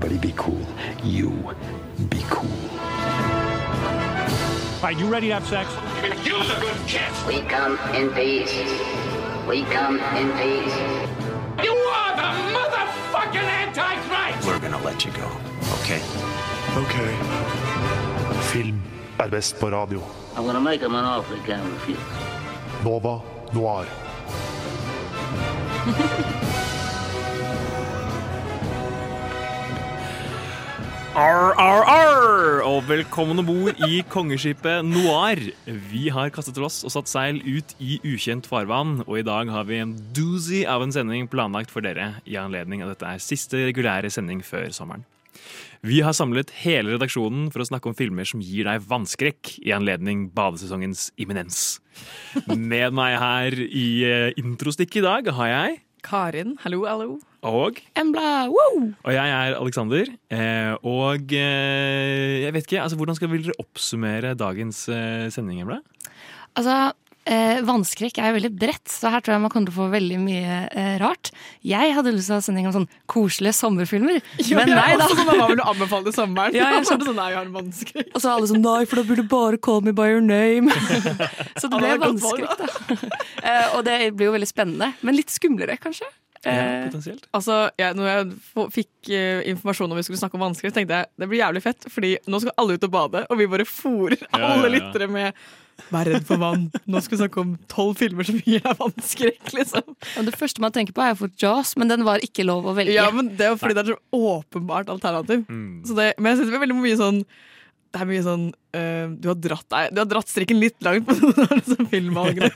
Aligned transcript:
Everybody 0.00 0.28
be 0.28 0.34
cool. 0.36 0.64
You 1.02 1.30
be 2.08 2.22
cool. 2.30 2.48
All 4.76 4.82
right, 4.84 4.96
you 4.96 5.08
ready 5.08 5.26
to 5.26 5.34
have 5.34 5.44
sex? 5.44 5.68
Use 6.24 6.48
a 6.56 6.60
good 6.60 6.76
kiss. 6.86 7.26
We 7.26 7.40
come 7.40 7.76
in 7.96 8.10
peace. 8.10 8.54
We 9.48 9.64
come 9.64 9.98
in 10.14 10.30
peace. 10.38 10.76
You 11.64 11.74
are 11.74 12.14
the 12.14 12.30
motherfucking 12.54 13.42
Antichrist! 13.42 14.46
We're 14.46 14.60
gonna 14.60 14.80
let 14.84 15.04
you 15.04 15.10
go, 15.10 15.28
okay? 15.80 16.00
Ok. 16.76 16.94
Film 18.52 18.80
er 19.18 19.28
best 19.28 19.58
på 19.60 19.66
radio. 19.66 20.00
I'm 20.36 20.46
gonna 20.46 20.60
make 20.60 20.80
him 20.80 20.94
an 20.94 21.04
offer 21.04 21.34
he 21.34 21.42
can't 21.42 21.72
refuse. 21.72 21.98
Nova 22.84 23.20
Noir. 23.52 23.86
Arr! 31.18 32.60
Og 32.62 32.84
velkommen 32.86 33.40
om 33.42 33.46
bord 33.48 33.80
i 33.88 34.04
kongeskipet 34.06 34.86
Noir. 34.86 35.40
Vi 35.90 36.04
har 36.14 36.30
kastet 36.30 36.60
loss 36.62 36.84
og 36.86 36.92
satt 36.94 37.10
seil 37.10 37.40
ut 37.42 37.74
i 37.82 37.96
ukjent 38.06 38.46
farvann, 38.46 39.00
og 39.02 39.16
i 39.18 39.24
dag 39.26 39.50
har 39.50 39.66
vi 39.66 39.80
en 39.82 39.96
doozy 40.14 40.60
av 40.62 40.84
en 40.84 40.94
sending 40.94 41.26
planlagt 41.30 41.74
for 41.74 41.82
dere 41.82 42.20
i 42.22 42.38
anledning 42.38 42.84
av 42.84 42.92
dette 42.92 43.08
er 43.08 43.24
siste 43.24 43.64
regulære 43.66 44.12
sending 44.14 44.44
før 44.46 44.70
sommeren. 44.76 45.02
Vi 45.82 46.04
har 46.06 46.14
samlet 46.14 46.54
hele 46.62 46.94
redaksjonen 46.94 47.50
for 47.50 47.62
å 47.62 47.66
snakke 47.66 47.90
om 47.90 47.98
filmer 47.98 48.26
som 48.28 48.42
gir 48.42 48.70
deg 48.70 48.86
vannskrekk 48.86 49.56
i 49.64 49.74
anledning 49.74 50.28
badesesongens 50.34 51.08
imminens. 51.18 51.80
Med 52.46 52.94
meg 52.94 53.18
her 53.18 53.58
i 53.66 53.88
eh, 54.06 54.38
introstikket 54.38 55.02
i 55.02 55.06
dag 55.08 55.34
har 55.34 55.54
jeg 55.54 55.78
Karin, 56.04 56.56
hallo, 56.62 56.84
hallo. 56.86 57.18
og 57.42 57.78
Embla, 57.98 58.46
wow! 58.50 58.92
Og 59.04 59.12
jeg 59.14 59.30
er 59.30 59.56
Alexander. 59.58 60.10
Eh, 60.30 60.72
og 60.86 61.32
eh, 61.34 62.44
jeg 62.44 62.54
vet 62.54 62.66
ikke, 62.66 62.82
altså 62.82 62.98
hvordan 62.98 63.18
skal 63.18 63.30
vil 63.32 63.48
dere 63.48 63.58
oppsummere 63.62 64.34
dagens 64.38 64.86
eh, 64.88 65.28
sending? 65.34 65.60
Embla? 65.62 65.80
Altså, 66.58 66.92
eh, 67.28 67.60
vannskrekk 67.66 68.18
er 68.20 68.30
jo 68.30 68.36
veldig 68.38 68.50
bredt, 68.58 68.90
så 68.90 69.12
her 69.12 69.22
tror 69.24 69.36
jeg 69.36 69.42
man 69.44 69.52
kommer 69.52 69.70
til 69.70 69.76
å 69.76 69.78
få 69.78 69.88
veldig 69.92 70.18
mye 70.22 70.58
eh, 70.68 70.94
rart. 71.02 71.30
Jeg 71.66 71.94
hadde 71.96 72.14
lyst 72.14 72.30
til 72.30 72.36
å 72.36 72.40
ha 72.40 72.46
sending 72.46 72.68
om 72.70 72.74
sånn 72.74 72.88
koselige 73.10 73.56
sommerfilmer, 73.58 74.20
men 74.58 74.72
nei 74.74 74.92
da. 75.00 75.08
Hva 75.08 75.48
vil 75.50 75.60
du 75.60 75.64
anbefale 75.64 76.14
sommeren? 76.16 76.56
Ja, 76.56 76.70
jeg 76.78 76.86
skjønte 76.90 77.10
sånn, 77.10 77.18
nei, 77.20 77.28
jeg 77.34 77.40
har 77.40 77.50
en 77.50 77.56
vannskrekk. 77.58 78.12
Og 78.14 78.24
så 78.24 78.34
alle 78.34 78.50
sånn 78.52 78.64
nei, 78.64 78.80
for 78.88 79.00
da 79.00 79.06
burde 79.10 79.26
du 79.26 79.32
bare 79.32 79.60
call 79.68 79.84
me 79.86 79.94
by 79.96 80.08
your 80.12 80.24
name. 80.24 80.72
så 81.60 81.68
det 81.68 81.74
ble 81.76 81.94
vannskrekk, 82.04 82.64
da. 82.64 82.98
Eh, 83.42 83.76
og 83.76 83.84
det 83.88 84.00
blir 84.16 84.30
jo 84.30 84.38
veldig 84.38 84.50
spennende, 84.50 84.92
men 85.04 85.18
litt 85.18 85.32
skumlere, 85.34 85.78
kanskje. 85.80 86.08
Ja, 86.48 86.88
Eh. 86.88 87.14
Altså, 87.36 87.56
jeg, 87.78 87.94
når 87.98 88.08
jeg 88.08 88.66
fikk 88.74 89.10
eh, 89.12 89.44
informasjon 89.52 89.92
om 89.92 89.98
vi 89.98 90.04
skulle 90.06 90.20
snakke 90.20 90.38
om 90.38 90.44
vannskrekk, 90.46 90.74
tenkte 90.74 91.00
jeg 91.00 91.10
det 91.20 91.28
blir 91.30 91.42
jævlig 91.42 91.62
fett, 91.64 91.88
fordi 91.92 92.16
nå 92.30 92.40
skal 92.42 92.54
alle 92.60 92.76
ut 92.78 92.86
og 92.88 92.92
bade, 92.94 93.24
og 93.28 93.40
vi 93.40 93.48
bare 93.50 93.66
fòrer 93.68 94.16
Ja, 94.22 94.40
ja, 94.40 94.52
alle 94.54 94.70
ja. 94.70 94.74
lyttere 94.78 95.10
med 95.12 95.48
Vær 95.94 96.08
redd 96.10 96.24
for 96.26 96.40
vann. 96.42 96.64
Nå 96.90 96.98
skal 97.04 97.14
vi 97.14 97.20
snakke 97.20 97.38
om 97.38 97.52
tolv 97.70 98.00
filmer 98.00 98.26
som 98.26 98.40
gir 98.42 98.58
deg 98.64 98.80
vannskrekk, 98.80 99.52
liksom. 99.54 99.92
og 100.18 100.26
det 100.26 100.34
første 100.34 100.64
man 100.64 100.74
tenker 100.74 100.96
på, 100.96 101.04
er 101.04 101.12
jo 101.12 101.20
fått 101.20 101.36
Jaws, 101.38 101.76
men 101.78 101.92
den 101.92 102.02
var 102.08 102.24
ikke 102.24 102.42
lov 102.48 102.66
å 102.66 102.74
velge. 102.74 102.96
Ja, 102.96 103.06
men 103.14 103.30
Det 103.38 103.46
er 103.46 103.52
jo 103.54 103.60
fordi 103.60 103.76
det 103.78 103.84
er 103.84 103.94
så 103.94 104.24
åpenbart 104.34 104.90
alternativ. 104.90 105.44
Mm. 105.46 105.84
Så 105.86 105.94
det, 105.94 106.08
men 106.18 106.32
jeg 106.32 106.40
synes 106.40 106.50
det 106.50 106.58
er 106.58 106.64
veldig 106.66 106.80
mye 106.80 106.98
sånn 106.98 107.22
det 107.98 108.04
er 108.04 108.10
mye 108.12 108.24
sånn 108.24 108.44
uh, 108.54 109.06
du, 109.18 109.28
har 109.30 109.38
dratt, 109.42 109.76
du 109.92 110.00
har 110.00 110.08
dratt 110.08 110.30
strikken 110.30 110.60
litt 110.62 110.78
langt 110.86 111.08
på 111.08 111.16
noen 111.18 111.62
disse 111.62 111.88
filmvalgene. 111.90 112.50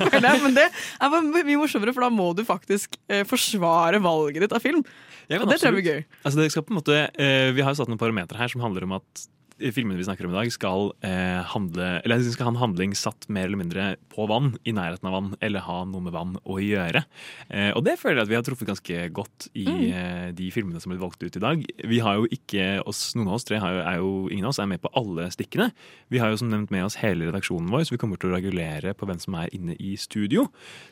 Men 0.45 0.55
det 0.55 0.69
er 0.71 1.11
mye 1.35 1.59
morsommere, 1.59 1.95
for 1.97 2.07
da 2.07 2.11
må 2.15 2.31
du 2.39 2.45
faktisk 2.47 2.95
uh, 3.11 3.25
forsvare 3.29 3.99
valget 4.03 4.47
ditt 4.47 4.55
av 4.55 4.63
film. 4.63 4.85
Ja, 5.27 5.41
Og 5.41 5.49
det 5.51 5.59
tror 5.59 5.73
jeg 5.73 5.79
blir 5.81 5.89
gøy. 5.89 6.03
Altså, 6.23 6.65
måte, 6.71 7.05
uh, 7.11 7.49
vi 7.57 7.65
har 7.65 7.75
jo 7.75 7.83
satt 7.83 7.91
noen 7.91 8.01
parametere 8.01 8.43
her 8.43 8.53
som 8.53 8.63
handler 8.65 8.87
om 8.87 8.99
at 9.01 9.27
filmene 9.71 10.01
vi 10.01 10.07
snakker 10.07 10.27
om 10.27 10.33
i 10.35 10.39
dag, 10.41 10.53
skal, 10.53 10.93
eh, 11.07 11.41
handle, 11.53 12.01
eller 12.03 12.23
skal 12.27 12.49
ha 12.49 12.53
en 12.55 12.63
handling 12.63 12.95
satt 12.99 13.29
mer 13.29 13.47
eller 13.47 13.61
mindre 13.61 13.97
på 14.13 14.27
vann, 14.29 14.57
i 14.67 14.75
nærheten 14.75 15.07
av 15.07 15.15
vann, 15.15 15.31
eller 15.41 15.65
ha 15.65 15.85
noe 15.85 16.03
med 16.03 16.13
vann 16.13 16.37
å 16.43 16.59
gjøre. 16.59 17.05
Eh, 17.49 17.71
og 17.77 17.85
det 17.87 17.99
føler 18.01 18.21
jeg 18.21 18.27
at 18.27 18.33
vi 18.33 18.39
har 18.39 18.47
truffet 18.47 18.71
ganske 18.73 19.13
godt 19.15 19.49
i 19.55 19.67
eh, 19.93 20.33
de 20.33 20.51
filmene 20.51 20.81
som 20.83 20.93
ble 20.93 21.01
valgt 21.01 21.23
ut 21.23 21.37
i 21.39 21.43
dag. 21.43 21.65
Vi 21.87 22.01
har 22.03 22.19
jo 22.19 22.27
ikke, 22.27 22.83
oss, 22.87 23.13
Noen 23.15 23.29
av 23.29 23.37
oss 23.37 23.47
tre 23.47 23.59
har 23.63 23.75
jo, 23.77 23.81
er 23.87 23.97
jo 24.01 24.13
ingen 24.33 24.49
av 24.49 24.55
oss 24.55 24.61
er 24.63 24.71
med 24.71 24.83
på 24.83 24.91
alle 24.99 25.29
stikkene. 25.35 25.71
Vi 26.11 26.21
har 26.23 26.33
jo 26.33 26.41
som 26.41 26.51
nevnt 26.51 26.73
med 26.73 26.87
oss 26.87 26.99
hele 27.03 27.29
redaksjonen 27.29 27.71
vår, 27.73 27.87
så 27.87 27.95
vi 27.95 28.01
kommer 28.03 28.21
til 28.21 28.33
å 28.33 28.37
regulere 28.37 28.95
på 28.97 29.07
hvem 29.09 29.21
som 29.21 29.37
er 29.39 29.53
inne 29.55 29.77
i 29.79 29.95
studio. 30.01 30.47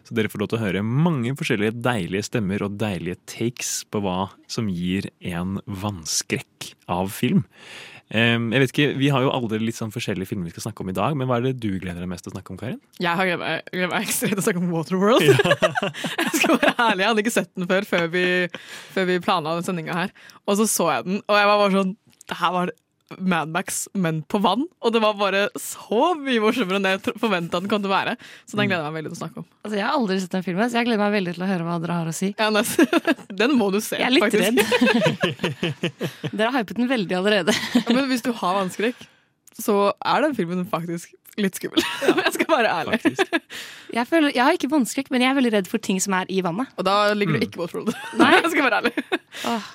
Så 0.05 0.17
dere 0.17 0.31
får 0.31 0.43
lov 0.43 0.53
til 0.53 0.61
å 0.61 0.65
høre 0.67 0.85
mange 0.85 1.33
forskjellige 1.39 1.81
deilige 1.81 2.29
stemmer 2.29 2.67
og 2.67 2.77
deilige 2.81 3.21
takes 3.31 3.81
på 3.91 4.03
hva 4.05 4.31
som 4.51 4.69
gir 4.71 5.09
en 5.33 5.59
vannskrekk 5.65 6.75
av 6.91 7.11
film. 7.15 7.47
Jeg 8.11 8.63
vet 8.63 8.73
ikke, 8.73 8.87
Vi 8.99 9.09
har 9.15 9.23
jo 9.23 9.31
alle 9.31 9.61
litt 9.63 9.77
sånn 9.79 9.93
forskjellige 9.95 10.27
filmer 10.33 10.49
vi 10.49 10.55
skal 10.55 10.65
snakke 10.65 10.83
om 10.83 10.91
i 10.91 10.97
dag, 10.97 11.15
men 11.15 11.29
hva 11.31 11.39
er 11.39 11.45
det 11.47 11.63
du 11.63 11.69
gleder 11.79 12.03
deg 12.03 12.11
mest 12.11 12.27
til 12.27 12.33
å 12.33 12.35
snakke 12.35 12.51
om, 12.51 12.59
Karin? 12.59 12.81
Jeg 12.99 13.15
har 13.15 13.29
gleder 13.29 13.39
meg, 13.45 13.71
ekstremt 14.01 14.35
til 14.35 14.43
å 14.43 14.47
snakke 14.49 14.63
om 14.65 14.73
Waterworld. 14.75 15.23
jeg 16.25 16.33
skal 16.41 16.59
være 16.59 16.75
ærlig, 16.75 17.05
jeg 17.05 17.09
hadde 17.13 17.25
ikke 17.25 17.37
sett 17.37 17.53
den 17.55 17.71
før 17.71 17.87
før 17.87 18.11
vi, 18.11 18.25
før 18.97 19.11
vi 19.13 19.21
planla 19.23 19.55
den 19.61 19.69
sendinga 19.69 19.95
her. 19.95 20.15
Og 20.47 20.59
så 20.59 20.67
så 20.71 20.91
jeg 20.97 21.07
den, 21.07 21.23
og 21.23 21.39
jeg 21.39 21.51
var 21.53 21.63
bare 21.63 21.77
sånn 21.77 21.95
Det 22.31 22.39
her 22.41 22.55
var 22.55 22.75
Madmax, 23.19 23.89
men 23.99 24.23
på 24.23 24.39
vann. 24.43 24.67
Og 24.85 24.93
det 24.95 25.01
var 25.03 25.17
bare 25.19 25.43
så 25.59 26.13
mye 26.19 26.41
morsommere 26.43 26.79
enn 26.79 26.89
jeg 26.93 27.15
forventa 27.21 27.61
den 27.61 27.71
kom 27.71 27.83
til 27.83 27.91
å 27.91 27.95
være. 27.95 28.15
Så 28.47 28.59
den 28.59 28.71
gleder 28.71 28.85
jeg 28.87 28.93
meg 28.95 28.99
veldig 29.01 29.13
til 29.13 29.19
å 29.19 29.21
snakke 29.25 29.43
om. 29.43 29.47
Altså, 29.65 29.77
jeg 29.81 29.87
har 29.87 29.97
aldri 29.99 30.19
sett 30.23 30.37
den 30.37 30.47
filmen, 30.47 30.71
så 30.71 30.81
jeg 30.81 30.89
gleder 30.91 31.03
meg 31.03 31.15
veldig 31.19 31.35
til 31.37 31.45
å 31.47 31.51
høre 31.51 31.67
hva 31.67 31.79
dere 31.83 31.99
har 32.01 32.11
å 32.11 32.17
si. 32.17 32.33
Ja, 32.39 32.51
den 33.43 33.57
må 33.59 33.71
du 33.75 33.81
se, 33.83 33.99
Jeg 33.99 34.07
er 34.09 34.15
litt 34.15 34.27
faktisk. 34.27 34.45
redd. 34.47 36.31
Dere 36.39 36.53
har 36.53 36.63
hypet 36.63 36.79
den 36.79 36.91
veldig 36.91 37.19
allerede. 37.19 37.57
Men 37.91 38.07
hvis 38.13 38.23
du 38.27 38.31
har 38.37 38.61
vannskrekk, 38.61 39.09
så 39.61 39.81
er 40.07 40.23
den 40.25 40.37
filmen 40.39 40.63
faktisk 40.71 41.11
litt 41.41 41.59
skummel. 41.59 41.83
jeg 42.25 42.33
skal 42.37 42.51
være 42.53 42.71
ærlig. 42.83 43.01
Jeg, 43.95 44.07
føler, 44.09 44.31
jeg 44.35 44.43
har 44.45 44.57
ikke 44.57 44.71
vannskrekk, 44.73 45.11
men 45.15 45.25
jeg 45.25 45.33
er 45.33 45.39
veldig 45.39 45.53
redd 45.59 45.71
for 45.71 45.83
ting 45.83 46.01
som 46.03 46.15
er 46.19 46.31
i 46.31 46.41
vannet. 46.45 46.71
Og 46.79 46.87
da 46.87 46.97
ligger 47.17 47.39
du 47.39 47.47
ikke 47.47 47.59
på 47.59 47.67
Waterworld. 47.67 47.95
Nei, 48.21 48.33
jeg 48.39 48.53
skal 48.55 48.67
være 48.67 48.81
ærlig. 48.83 49.21
Åh, 49.51 49.69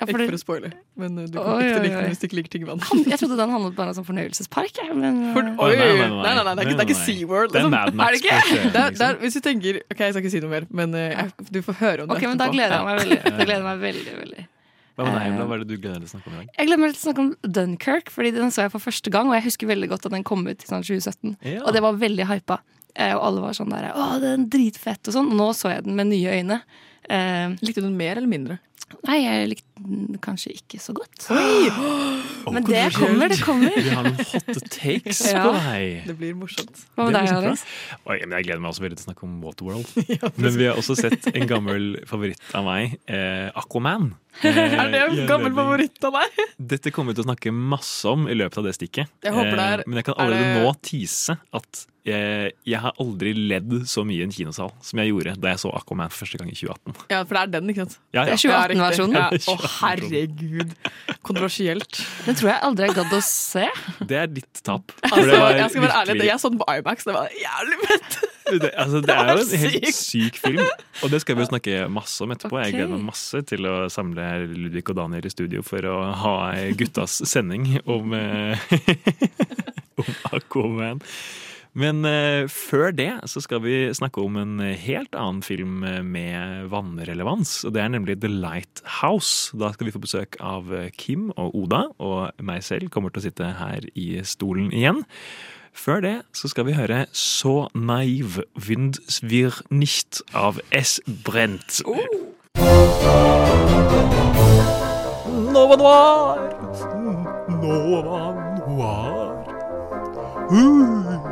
ja, 0.00 0.06
for 0.08 0.16
Ikke 0.18 0.30
for 0.32 0.34
å 0.34 0.40
spoile, 0.40 0.70
men 0.98 1.18
uh, 1.20 1.26
du 1.30 1.36
Oi, 1.38 1.42
kommer 1.44 1.62
ikke 1.62 1.72
til 1.72 1.78
å 1.78 1.82
like 1.84 1.98
den 2.00 2.08
hvis 2.12 2.22
du 2.22 2.24
ikke 2.26 2.38
liker 2.38 2.52
ting 2.54 2.64
i 2.64 2.68
vann. 2.70 2.80
jeg 3.12 3.18
trodde 3.20 3.36
den 3.38 3.52
handlet 3.54 3.74
bare 3.76 3.92
om 3.92 3.98
sånn 3.98 4.06
fornøyelsespark. 4.08 4.80
Men, 4.98 5.18
For, 5.36 5.50
øh, 5.52 5.60
oi, 5.62 5.68
Nei, 5.76 5.84
nei, 5.86 5.92
nei, 5.92 6.08
nei, 6.08 6.32
nei, 6.32 6.42
nei, 6.42 6.54
det 6.56 6.72
er 6.72 6.88
ikke, 6.88 6.96
er. 6.96 7.04
SeaWorld. 7.04 7.52
Det 7.52 7.60
er 7.60 7.68
Liksom. 7.68 8.00
Er 8.02 8.16
det 8.16 8.22
ikke? 8.22 8.38
liksom. 8.72 9.20
hvis 9.22 9.36
du 9.36 9.40
tenker 9.44 9.78
Ok, 9.84 10.00
jeg 10.02 10.16
skal 10.16 10.24
ikke 10.24 10.32
si 10.34 10.42
noe 10.42 10.54
mer, 10.56 10.66
men 10.72 10.96
uh, 10.96 11.28
du 11.52 11.60
får 11.68 11.78
høre 11.84 12.06
om 12.06 12.10
det 12.10 12.18
ok, 12.18 12.26
men 12.32 12.40
da 12.42 12.48
gleder 12.50 12.74
jeg 12.78 12.88
meg 12.88 12.98
veldig. 13.04 13.20
Da 13.28 13.36
gleder 13.36 13.54
jeg 13.60 13.68
meg 13.68 13.86
veldig, 13.86 14.16
veldig. 14.24 14.48
Hva 14.92 15.06
med 15.08 15.14
deg, 15.16 15.38
Hva 15.40 15.54
er 15.56 15.62
det 15.62 15.68
du 15.70 15.76
gleder 15.80 16.02
deg 16.02 16.04
til 16.04 16.10
å 16.10 16.12
snakke 16.16 16.28
om 16.28 16.34
i 16.34 16.40
dag? 16.42 16.48
Jeg 16.58 16.68
gleder 16.68 16.82
meg 16.82 16.92
til 16.92 17.00
å 17.00 17.04
snakke 17.06 17.22
om 17.24 17.30
Dunkerque, 17.56 18.12
fordi 18.12 18.32
den 18.36 18.52
så 18.52 18.66
jeg 18.66 18.72
for 18.74 18.84
første 18.84 19.12
gang. 19.14 19.30
Og 19.30 19.36
jeg 19.38 19.46
husker 19.46 19.70
veldig 19.70 19.88
godt 19.92 20.08
at 20.08 20.16
den 20.16 20.26
kom 20.28 20.42
ut 20.44 20.60
i 20.66 20.68
sånn 20.68 20.84
2017. 20.84 21.36
Ja. 21.48 21.62
Og 21.64 21.72
det 21.76 21.80
var 21.84 21.96
veldig 22.00 22.26
hypa. 22.28 22.58
Eh, 22.92 23.14
Og 23.16 23.22
alle 23.24 23.40
var 23.46 23.56
sånn 23.56 23.72
der 23.72 23.88
Å, 23.94 24.08
den 24.20 24.44
er 24.44 24.50
dritfett 24.52 25.08
og 25.08 25.16
sånn. 25.16 25.30
Og 25.32 25.38
nå 25.38 25.48
så 25.56 25.72
jeg 25.72 25.86
den 25.86 25.96
med 25.96 26.10
nye 26.10 26.34
øyne. 26.36 26.58
Eh, 27.08 27.54
Likte 27.64 27.80
du 27.80 27.88
den 27.88 27.96
mer 27.96 28.20
eller 28.20 28.28
mindre? 28.28 28.58
Nei, 29.08 29.18
jeg 29.24 29.48
likte 29.52 29.82
den 29.82 30.18
kanskje 30.22 30.52
ikke 30.54 30.78
så 30.78 30.92
godt. 30.94 31.26
Men 32.52 32.64
det 32.66 32.82
kommer, 32.94 33.28
det 33.32 33.38
kommer. 33.42 33.72
Vi 33.76 33.90
har 33.94 34.06
noen 34.06 34.18
hot 34.18 34.60
takes 34.70 35.22
Ja. 35.32 35.42
på 35.46 35.52
deg. 35.56 36.06
Det 36.08 36.16
blir 36.18 36.34
morsomt. 36.38 36.82
Hva 36.96 37.06
med 37.08 37.16
deg. 37.18 37.32
Alex? 37.34 37.64
Oi, 38.06 38.18
jeg 38.20 38.46
gleder 38.46 38.62
meg 38.62 38.70
også 38.72 38.84
veldig 38.84 38.98
til 39.00 39.04
å 39.04 39.08
snakke 39.10 39.26
om 39.28 39.36
Waterworld. 39.42 39.86
Men 40.42 40.58
vi 40.58 40.68
har 40.68 40.78
også 40.80 40.96
sett 40.98 41.30
en 41.32 41.48
gammel 41.50 41.92
favoritt 42.10 42.42
av 42.58 42.66
meg, 42.68 42.98
eh, 43.10 43.48
Aquaman. 43.58 44.12
Er 44.42 44.88
det 44.92 45.00
en 45.02 45.26
gammel 45.28 45.52
favoritt 45.56 46.04
av 46.08 46.16
deg? 46.20 46.42
Dette 46.72 46.92
kommer 46.94 47.12
vi 47.12 47.18
til 47.20 47.26
å 47.26 47.30
snakke 47.30 47.52
masse 47.52 48.08
om 48.08 48.28
i 48.32 48.36
løpet 48.38 48.62
av 48.62 48.68
det 48.70 48.76
stikket. 48.78 49.10
Jeg 49.26 49.34
håper 49.36 49.56
det 49.58 49.64
er- 49.70 49.80
Eh, 49.82 49.88
Men 49.88 49.98
jeg 50.00 50.04
kan 50.08 50.14
er 50.18 50.22
allerede 50.24 50.52
det- 50.54 50.62
nå 50.62 50.72
tise 50.84 51.36
at 51.52 51.86
jeg, 52.02 52.52
jeg 52.66 52.80
har 52.82 52.96
aldri 52.98 53.30
ledd 53.36 53.70
så 53.86 54.02
mye 54.04 54.18
i 54.18 54.24
en 54.26 54.32
kinosal 54.34 54.72
som 54.82 54.98
jeg 54.98 55.12
gjorde 55.12 55.36
da 55.38 55.52
jeg 55.52 55.60
så 55.62 55.70
Aquaman 55.78 56.10
for 56.10 56.24
første 56.24 56.40
gang 56.40 56.48
i 56.50 56.56
2018. 56.58 56.96
Ja, 57.12 57.20
for 57.22 57.36
det 57.38 57.42
er 57.44 57.52
den, 57.60 57.70
ikke 57.70 57.84
sant? 57.86 57.98
Ja, 58.12 58.24
Det 58.26 58.40
ja. 58.42 58.56
er 58.64 58.71
2018-versjonen. 58.72 59.16
Ja, 59.18 59.28
Det 59.32 59.40
er 59.42 59.52
Å, 59.52 59.70
herregud. 59.78 60.74
Kontroversielt. 61.22 62.02
Den 62.26 62.38
tror 62.38 62.52
jeg 62.52 62.62
aldri 62.68 62.88
jeg 62.88 62.96
gadd 62.98 63.16
å 63.16 63.22
se. 63.26 63.66
Det 64.08 64.20
er 64.22 64.30
ditt 64.32 64.62
tap. 64.66 64.94
For 65.02 65.12
Altså, 65.12 65.28
det 65.30 65.40
var 65.42 65.58
jeg 65.58 65.74
skal 65.74 65.86
være 65.86 65.98
ærlig, 66.02 66.28
jeg 66.28 66.42
så 66.42 66.52
den 66.52 66.62
på 66.62 66.68
IMAX. 66.76 67.08
Det 67.08 67.16
var 67.16 67.36
jævlig 67.42 67.80
fett! 67.86 68.18
det, 68.52 68.70
altså, 68.76 69.00
det 69.00 69.14
er 69.14 69.30
jo 69.32 69.44
en 69.44 69.62
helt 69.62 69.96
syk 69.96 70.38
film, 70.42 70.66
og 71.02 71.12
det 71.12 71.20
skal 71.22 71.38
vi 71.38 71.44
jo 71.44 71.48
snakke 71.52 71.76
masse 71.92 72.24
om 72.24 72.34
etterpå. 72.34 72.58
Jeg 72.64 72.74
gleder 72.76 72.96
meg 72.96 73.06
masse 73.12 73.42
til 73.48 73.68
å 73.70 73.76
samle 73.92 74.26
Ludvig 74.50 74.84
og 74.92 74.98
Daniel 74.98 75.28
i 75.28 75.32
studio 75.32 75.62
for 75.66 75.86
å 75.88 75.96
ha 76.24 76.34
guttas 76.78 77.20
sending 77.28 77.78
om, 77.86 78.12
eh, 78.18 78.68
om 80.02 80.12
Aquaman. 80.36 81.02
Men 81.72 82.04
eh, 82.04 82.44
før 82.52 82.92
det 82.92 83.10
så 83.32 83.40
skal 83.40 83.62
vi 83.64 83.76
snakke 83.96 84.20
om 84.20 84.36
en 84.36 84.60
helt 84.60 85.14
annen 85.16 85.40
film 85.44 85.80
eh, 85.88 86.02
med 86.04 86.68
vannrelevans. 86.72 87.62
og 87.64 87.72
Det 87.72 87.82
er 87.82 87.94
nemlig 87.94 88.18
The 88.20 88.28
Lighthouse. 88.28 89.56
Da 89.56 89.72
skal 89.72 89.88
vi 89.88 89.94
få 89.94 90.02
besøk 90.04 90.36
av 90.40 90.68
eh, 90.74 90.90
Kim 90.92 91.30
og 91.36 91.56
Oda, 91.56 91.86
og 91.96 92.36
meg 92.44 92.60
selv 92.66 92.92
kommer 92.92 93.12
til 93.12 93.22
å 93.22 93.26
sitte 93.28 93.54
her 93.56 93.88
i 93.96 94.20
stolen 94.24 94.68
igjen. 94.72 95.00
Før 95.72 96.02
det 96.04 96.16
så 96.36 96.50
skal 96.52 96.66
vi 96.68 96.74
høre 96.76 97.06
Så 97.16 97.70
naiv 97.72 98.42
vind 98.60 99.00
wir 99.22 99.56
nicht 99.70 100.20
av 100.36 100.60
S. 100.70 101.00
Brent. 101.24 101.80
Nova 105.52 105.76
Noir. 105.80 106.52
Nova 107.62 108.20
Noir. 108.68 109.38
Uh, 110.52 111.31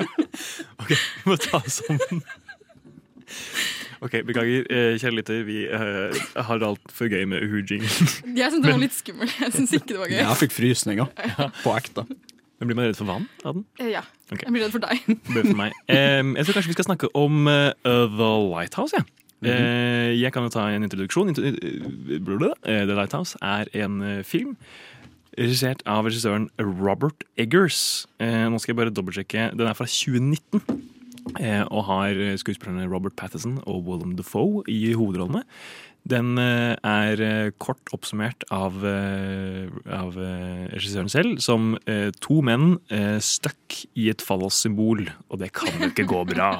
OK, 0.82 0.90
vi 0.92 1.30
må 1.30 1.36
ta 1.40 1.60
oss 1.60 1.80
sammen. 1.82 2.22
OK, 4.02 4.16
beklager, 4.26 4.64
eh, 4.66 4.96
kjære 4.98 5.14
lytter. 5.20 5.44
Vi 5.46 5.60
uh, 5.70 6.10
har 6.42 6.58
det 6.58 6.66
altfor 6.66 7.06
gøy 7.12 7.22
med 7.30 7.44
Uhu-jinglen. 7.46 8.08
Jeg 8.34 8.50
syntes 8.50 8.64
det 8.66 8.72
var 8.74 8.82
litt 8.82 8.96
skummel. 8.96 9.30
Jeg 9.38 9.52
synes 9.54 9.74
ikke 9.78 9.92
det 9.92 10.00
var 10.00 10.10
gøy. 10.10 10.18
Jeg 10.24 10.38
fikk 10.42 10.56
frysninger. 10.56 11.12
På 11.64 11.76
ekte. 11.78 12.04
Men 12.58 12.70
blir 12.70 12.78
man 12.78 12.88
redd 12.90 12.98
for 12.98 13.08
vann 13.08 13.28
av 13.46 13.56
den? 13.58 13.64
Eh, 13.82 13.92
Ja. 13.94 14.02
Okay. 14.32 14.46
Jeg 14.48 14.54
blir 14.54 14.62
redd 14.66 14.74
for 14.74 14.82
deg. 14.82 15.22
Bør 15.28 15.46
for 15.50 15.58
meg. 15.58 15.74
Um, 15.92 16.34
jeg 16.38 16.46
tror 16.48 16.56
kanskje 16.58 16.70
vi 16.72 16.76
skal 16.78 16.86
snakke 16.88 17.10
om 17.18 17.42
uh, 17.50 17.72
The 17.84 18.30
Lighthouse. 18.48 18.96
Ja. 18.96 19.06
Eh, 19.42 20.12
jeg 20.20 20.30
kan 20.34 20.46
jo 20.46 20.52
ta 20.54 20.68
en 20.70 20.86
introduksjon. 20.86 21.32
Intro- 21.32 21.50
blablabla. 22.22 22.52
Eh, 22.62 22.84
The 22.86 22.94
Lighthouse 22.96 23.38
er 23.42 23.70
en 23.84 23.96
film 24.24 24.54
regissert 25.38 25.82
av 25.88 26.06
regissøren 26.08 26.48
Robert 26.60 27.24
Eggers. 27.40 28.06
Eh, 28.22 28.48
nå 28.50 28.60
skal 28.60 28.72
jeg 28.74 28.80
bare 28.80 28.94
dobbeltsjekke. 28.94 29.50
Den 29.56 29.68
er 29.70 29.76
fra 29.78 29.86
2019. 29.88 30.62
eh, 31.40 31.62
Og 31.70 31.84
har 31.88 32.18
skuespillerne 32.36 32.88
Robert 32.90 33.16
Patterson 33.16 33.60
og 33.66 33.86
Willem 33.86 34.16
Dafoe 34.18 34.64
i 34.68 34.92
hovedrollene. 34.92 35.44
Den 36.08 36.34
eh, 36.40 36.74
er 36.82 37.20
eh, 37.22 37.50
kort 37.62 37.92
oppsummert 37.94 38.42
av, 38.50 38.80
eh, 38.82 39.70
av 39.94 40.16
regissøren 40.18 41.10
selv 41.12 41.38
som 41.42 41.76
to 42.22 42.40
menn 42.44 42.74
stuck 43.22 43.76
i 43.98 44.08
et 44.10 44.22
fallossymbol, 44.24 45.04
og 45.30 45.40
det 45.40 45.52
kan 45.56 45.70
jo 45.78 45.90
ikke 45.90 46.06
gå 46.10 46.22
bra. 46.32 46.50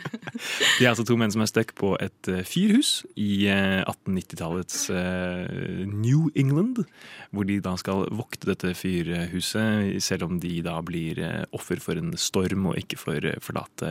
De 0.76 0.84
er 0.84 0.90
altså 0.90 1.06
to 1.06 1.16
menn 1.18 1.32
som 1.32 1.44
er 1.44 1.50
stuck 1.50 1.72
på 1.78 1.94
et 2.02 2.30
fyrhus 2.48 3.00
i 3.14 3.46
eh, 3.50 3.84
1890-tallets 3.86 4.88
eh, 4.92 5.86
New 5.88 6.26
England, 6.34 6.82
hvor 7.30 7.48
de 7.48 7.60
da 7.64 7.76
skal 7.80 8.06
vokte 8.14 8.50
dette 8.50 8.74
fyrhuset, 8.76 9.96
selv 10.04 10.28
om 10.28 10.40
de 10.42 10.58
da 10.66 10.78
blir 10.84 11.22
offer 11.56 11.80
for 11.82 11.98
en 12.00 12.14
storm 12.20 12.68
og 12.72 12.80
ikke 12.82 13.00
får 13.00 13.30
forlate 13.44 13.88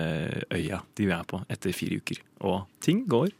øya 0.53 0.83
de 0.99 1.09
er 1.09 1.25
på 1.29 1.41
etter 1.51 1.75
fire 1.75 2.01
uker. 2.03 2.21
Og 2.45 2.65
ting 2.83 3.05
går 3.09 3.33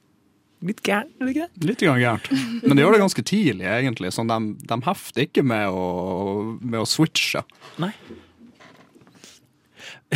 litt 0.67 0.81
gærent, 0.85 1.11
er 1.19 1.27
det 1.27 1.33
ikke 1.35 1.47
det? 1.47 1.67
Litt 1.69 1.83
gærent. 1.85 2.29
Men 2.65 2.75
de 2.75 2.83
gjør 2.83 2.95
det 2.95 3.01
ganske 3.05 3.25
tidlig, 3.31 3.65
egentlig. 3.69 4.11
Sånn, 4.15 4.31
de, 4.31 4.37
de 4.65 4.77
hefter 4.87 5.25
ikke 5.27 5.43
med 5.45 5.65
å, 5.71 5.85
med 6.61 6.79
å 6.81 6.87
switche. 6.89 7.41
Nei. 7.81 7.91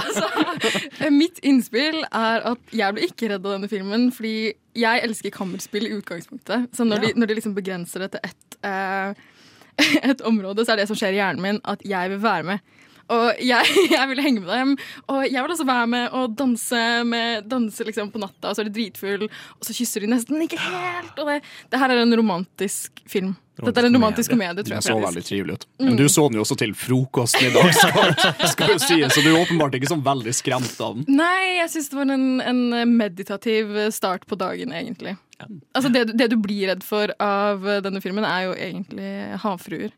altså, 0.00 0.24
Mitt 1.12 1.38
innspill 1.46 2.00
er 2.08 2.46
at 2.52 2.74
jeg 2.74 2.96
ble 2.96 3.06
ikke 3.06 3.28
redd 3.30 3.44
av 3.44 3.52
denne 3.58 3.70
filmen, 3.70 4.08
fordi 4.14 4.54
jeg 4.76 5.04
elsker 5.06 5.34
kammerspill 5.34 5.86
i 5.88 5.94
utgangspunktet. 5.98 6.70
Så 6.76 6.82
når, 6.88 7.04
de, 7.04 7.08
når 7.20 7.30
de 7.30 7.38
liksom 7.38 7.54
begrenser 7.56 8.06
det 8.06 8.10
til 8.16 8.22
ett 8.30 8.58
eh, 8.66 9.10
et 10.10 10.20
område, 10.24 10.64
så 10.64 10.74
er 10.74 10.82
det 10.82 10.88
som 10.90 10.98
skjer 10.98 11.16
i 11.16 11.20
hjernen 11.20 11.44
min, 11.44 11.62
at 11.68 11.82
jeg 11.86 12.12
vil 12.12 12.22
være 12.22 12.50
med. 12.52 12.74
Og 13.12 13.38
jeg, 13.38 13.62
jeg 13.96 14.10
vil 14.10 14.22
henge 14.24 14.42
med 14.42 14.52
dem, 14.52 14.76
og 15.06 15.26
jeg 15.30 15.42
vil 15.42 15.54
også 15.54 15.66
være 15.68 15.86
med 15.86 16.08
og 16.16 16.36
danse, 16.38 16.82
med, 17.06 17.46
danse 17.50 17.86
liksom 17.86 18.10
på 18.10 18.22
natta, 18.22 18.50
og 18.50 18.56
så 18.56 18.64
er 18.64 18.70
de 18.70 18.76
dritfull, 18.76 19.28
og 19.28 19.66
så 19.66 19.76
kysser 19.76 20.02
de 20.02 20.10
nesten 20.10 20.42
ikke 20.42 20.60
helt. 20.60 21.18
Og 21.18 21.30
det, 21.30 21.42
det 21.70 21.82
her 21.82 21.94
er 21.94 22.02
en 22.02 22.18
romantisk 22.18 23.02
film. 23.06 23.36
Dette 23.64 23.80
er 23.80 23.86
en 23.88 23.94
romantisk 23.96 24.30
komedie, 24.30 24.62
tror 24.62 24.68
Den 24.68 24.76
jeg. 24.76 24.84
så 24.84 24.98
veldig 25.00 25.24
trivelig 25.24 25.54
ut. 25.56 25.66
Men 25.80 25.96
du 25.96 26.04
så 26.12 26.28
den 26.28 26.36
jo 26.36 26.42
også 26.44 26.56
til 26.60 26.74
frokosten 26.76 27.46
i 27.48 27.52
dag, 27.54 27.72
skal, 27.72 28.14
skal 28.52 28.72
jo 28.74 28.78
si, 28.78 28.98
så 29.08 29.22
du 29.24 29.30
er 29.32 29.38
åpenbart 29.40 29.74
ikke 29.78 29.88
sånn 29.88 30.02
veldig 30.04 30.34
skremt 30.36 30.76
av 30.84 30.94
den. 30.98 31.06
Nei, 31.16 31.56
jeg 31.62 31.70
syns 31.72 31.88
det 31.88 31.96
var 31.96 32.10
en, 32.12 32.26
en 32.44 32.96
meditativ 32.98 33.72
start 33.96 34.26
på 34.28 34.36
dagen, 34.36 34.72
egentlig. 34.76 35.16
Altså 35.76 35.90
det, 35.92 36.06
du- 36.08 36.12
det 36.16 36.30
du 36.32 36.36
blir 36.40 36.68
redd 36.70 36.82
for 36.82 37.10
av 37.20 37.60
denne 37.84 38.00
filmen, 38.00 38.24
er 38.24 38.46
jo 38.46 38.52
egentlig 38.56 39.08
havfruer. 39.42 39.90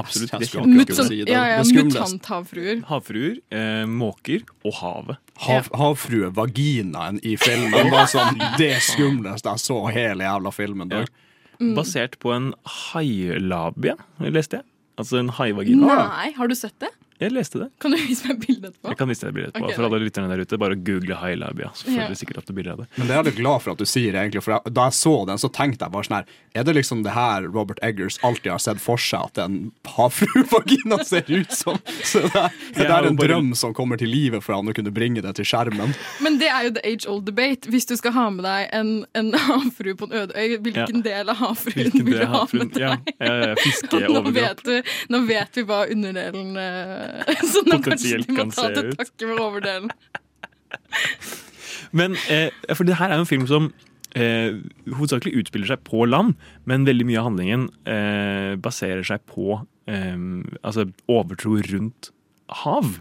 Absolutt. 0.00 0.30
Det 0.40 0.64
Mut, 0.64 0.92
si 0.96 1.18
det. 1.24 1.32
ja, 1.32 1.42
ja, 1.50 1.62
Det. 1.62 1.74
Mutant-havfruer. 1.84 2.80
Havfruer, 2.88 3.36
eh, 3.52 3.84
måker 3.84 4.44
og 4.64 4.72
havet. 4.80 5.16
Hav, 5.44 5.68
havfruevaginaen 5.76 7.20
i 7.22 7.36
filmen 7.36 7.90
var 7.92 8.06
sånn 8.10 8.40
det 8.58 8.74
skumleste 8.82 9.52
jeg 9.54 9.62
så 9.62 9.78
hele 9.92 10.24
jævla 10.26 10.52
filmen. 10.54 10.90
Ja. 10.92 11.04
Da. 11.58 11.72
Basert 11.74 12.18
på 12.22 12.30
en 12.34 12.52
hailabia, 12.92 13.96
leste 14.22 14.60
jeg. 14.60 14.66
Altså 14.98 15.18
en 15.20 15.30
haivagina. 15.38 15.96
Nei, 16.06 16.30
har 16.36 16.50
du 16.50 16.54
sett 16.58 16.76
det? 16.82 16.90
Jeg 17.20 17.32
leste 17.34 17.58
det. 17.58 17.68
Kan 17.82 17.90
du 17.90 17.96
vise 17.98 18.28
meg 18.28 18.38
bildet 18.46 18.70
etterpå? 18.72 18.88
Jeg 18.92 18.98
kan 19.00 19.08
vise 19.10 19.26
deg 19.26 19.34
bildet 19.34 19.50
etterpå. 19.52 19.64
Okay, 19.66 19.76
For 19.76 19.86
alle 19.88 19.98
lytterne 20.04 20.28
der 20.30 20.42
ute, 20.44 20.58
bare 20.62 20.76
google 20.76 21.16
hailabia. 21.18 21.70
Så 21.74 21.88
får 21.88 21.96
Ja. 21.96 22.06
dere 22.06 22.18
sikkert 22.20 22.38
opp 22.38 22.46
det 22.46 22.54
bildet 22.54 22.72
av 22.72 22.78
det. 22.84 22.86
Men 22.96 23.06
det 23.08 23.14
er 23.16 23.18
jeg 23.22 23.28
litt 23.32 23.40
glad 23.42 23.62
for 23.64 23.70
at 23.72 23.78
du 23.78 23.84
sier, 23.90 24.12
egentlig. 24.14 24.42
For 24.42 24.52
jeg, 24.54 24.72
da 24.74 24.84
jeg 24.86 24.96
så 25.00 25.14
den, 25.26 25.38
så 25.42 25.50
tenkte 25.52 25.84
jeg 25.88 25.92
bare 25.92 26.04
sånn 26.06 26.16
her 26.20 26.24
Er 26.58 26.64
det 26.64 26.74
liksom 26.78 27.02
det 27.04 27.12
her 27.14 27.42
Robert 27.54 27.78
Eggers 27.82 28.18
alltid 28.22 28.50
har 28.50 28.58
sett 28.58 28.80
for 28.82 28.96
seg 28.98 29.20
at 29.28 29.38
en 29.38 29.72
havfruevagina 29.86 30.98
ser 31.04 31.24
ut 31.30 31.52
som? 31.52 31.78
Så 32.04 32.22
det 32.24 32.34
er, 32.34 32.50
det 32.74 32.86
er 32.88 33.06
en 33.06 33.16
bare- 33.16 33.28
drøm 33.28 33.54
som 33.56 33.74
kommer 33.74 33.98
til 34.00 34.08
live 34.10 34.40
for 34.42 34.54
han 34.54 34.66
å 34.70 34.74
kunne 34.74 34.90
bringe 34.94 35.22
det 35.22 35.34
til 35.38 35.44
skjermen. 35.46 35.94
Men 36.24 36.38
det 36.38 36.48
er 36.48 36.64
jo 36.68 36.70
the 36.78 36.84
age 36.86 37.06
old 37.06 37.24
debate. 37.26 37.68
Hvis 37.70 37.86
du 37.86 37.96
skal 37.98 38.12
ha 38.16 38.28
med 38.30 38.44
deg 38.46 38.68
en, 38.72 39.04
en 39.18 39.32
havfrue 39.32 39.94
på 39.98 40.08
en 40.08 40.16
øde 40.22 40.34
øy, 40.38 40.56
hvilken 40.64 41.02
del 41.04 41.28
av 41.30 41.36
havfruen 41.42 41.92
vil 42.04 42.18
du 42.18 42.26
ha 42.26 42.44
med 42.52 42.72
deg? 42.74 43.12
ja, 43.20 43.54
fiske 43.64 44.02
Og 44.08 44.18
nå, 44.24 44.32
vet 44.34 44.64
nå 45.12 45.22
vet 45.28 45.58
vi 45.58 45.66
hva 45.68 45.82
underdelen 45.90 46.56
eh, 46.58 47.07
Så 47.52 47.64
nå 47.66 47.80
kanskje 47.84 48.22
de 48.22 48.36
må 48.36 48.48
ta 48.54 48.68
til 48.74 48.92
takke 48.98 49.30
med 49.30 49.42
overdelen. 49.42 49.92
Men 51.98 52.16
eh, 52.28 52.50
for 52.74 52.88
det 52.88 52.98
her 52.98 53.12
er 53.12 53.20
jo 53.20 53.24
en 53.24 53.30
film 53.30 53.46
som 53.48 53.70
eh, 54.18 54.58
hovedsakelig 54.92 55.42
utspiller 55.42 55.72
seg 55.72 55.82
på 55.88 56.04
land, 56.08 56.36
men 56.68 56.86
veldig 56.88 57.06
mye 57.08 57.20
av 57.20 57.28
handlingen 57.30 57.66
eh, 57.88 58.54
baserer 58.60 59.04
seg 59.06 59.22
på 59.30 59.60
eh, 59.88 60.16
altså 60.62 60.88
overtro 61.10 61.58
rundt 61.70 62.10
hav. 62.64 62.98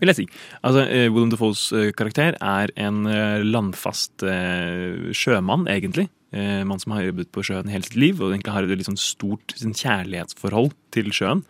Vil 0.00 0.10
jeg 0.10 0.18
si. 0.18 0.26
Altså, 0.66 0.88
eh, 0.90 1.06
Defoes 1.06 1.34
Dafoes 1.36 1.64
eh, 1.76 1.92
karakter 1.96 2.38
er 2.40 2.74
en 2.80 3.04
landfast 3.46 4.26
sjømann, 5.14 5.68
egentlig. 5.70 6.08
Eh, 6.34 6.64
mann 6.66 6.80
som 6.82 6.92
har 6.96 7.04
jobbet 7.06 7.30
på 7.30 7.44
sjøen 7.46 7.70
hele 7.70 7.86
sitt 7.86 7.98
liv 8.00 8.18
og 8.18 8.32
egentlig 8.32 8.54
har 8.56 8.66
et 8.66 8.86
sånn 8.88 8.98
stort 8.98 9.54
kjærlighetsforhold 9.54 10.72
til 10.94 11.12
sjøen. 11.14 11.44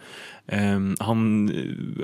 Eh, 0.53 0.91
han, 1.09 1.23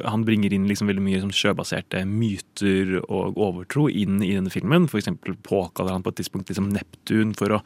han 0.01 0.25
bringer 0.25 0.55
inn 0.57 0.69
liksom 0.71 0.89
veldig 0.89 1.05
mye 1.05 1.21
som 1.21 1.35
sjøbaserte 1.35 2.07
myter 2.09 2.97
og 3.03 3.37
overtro 3.37 3.89
inn 3.93 4.23
i 4.25 4.33
denne 4.33 4.53
filmen. 4.55 4.89
Eksempel 4.89 5.37
påkaller 5.45 5.99
han 5.99 6.07
på 6.07 6.15
et 6.15 6.23
tidspunkt 6.23 6.49
liksom 6.49 6.73
Neptun 6.73 7.37
for 7.37 7.59
å 7.59 7.61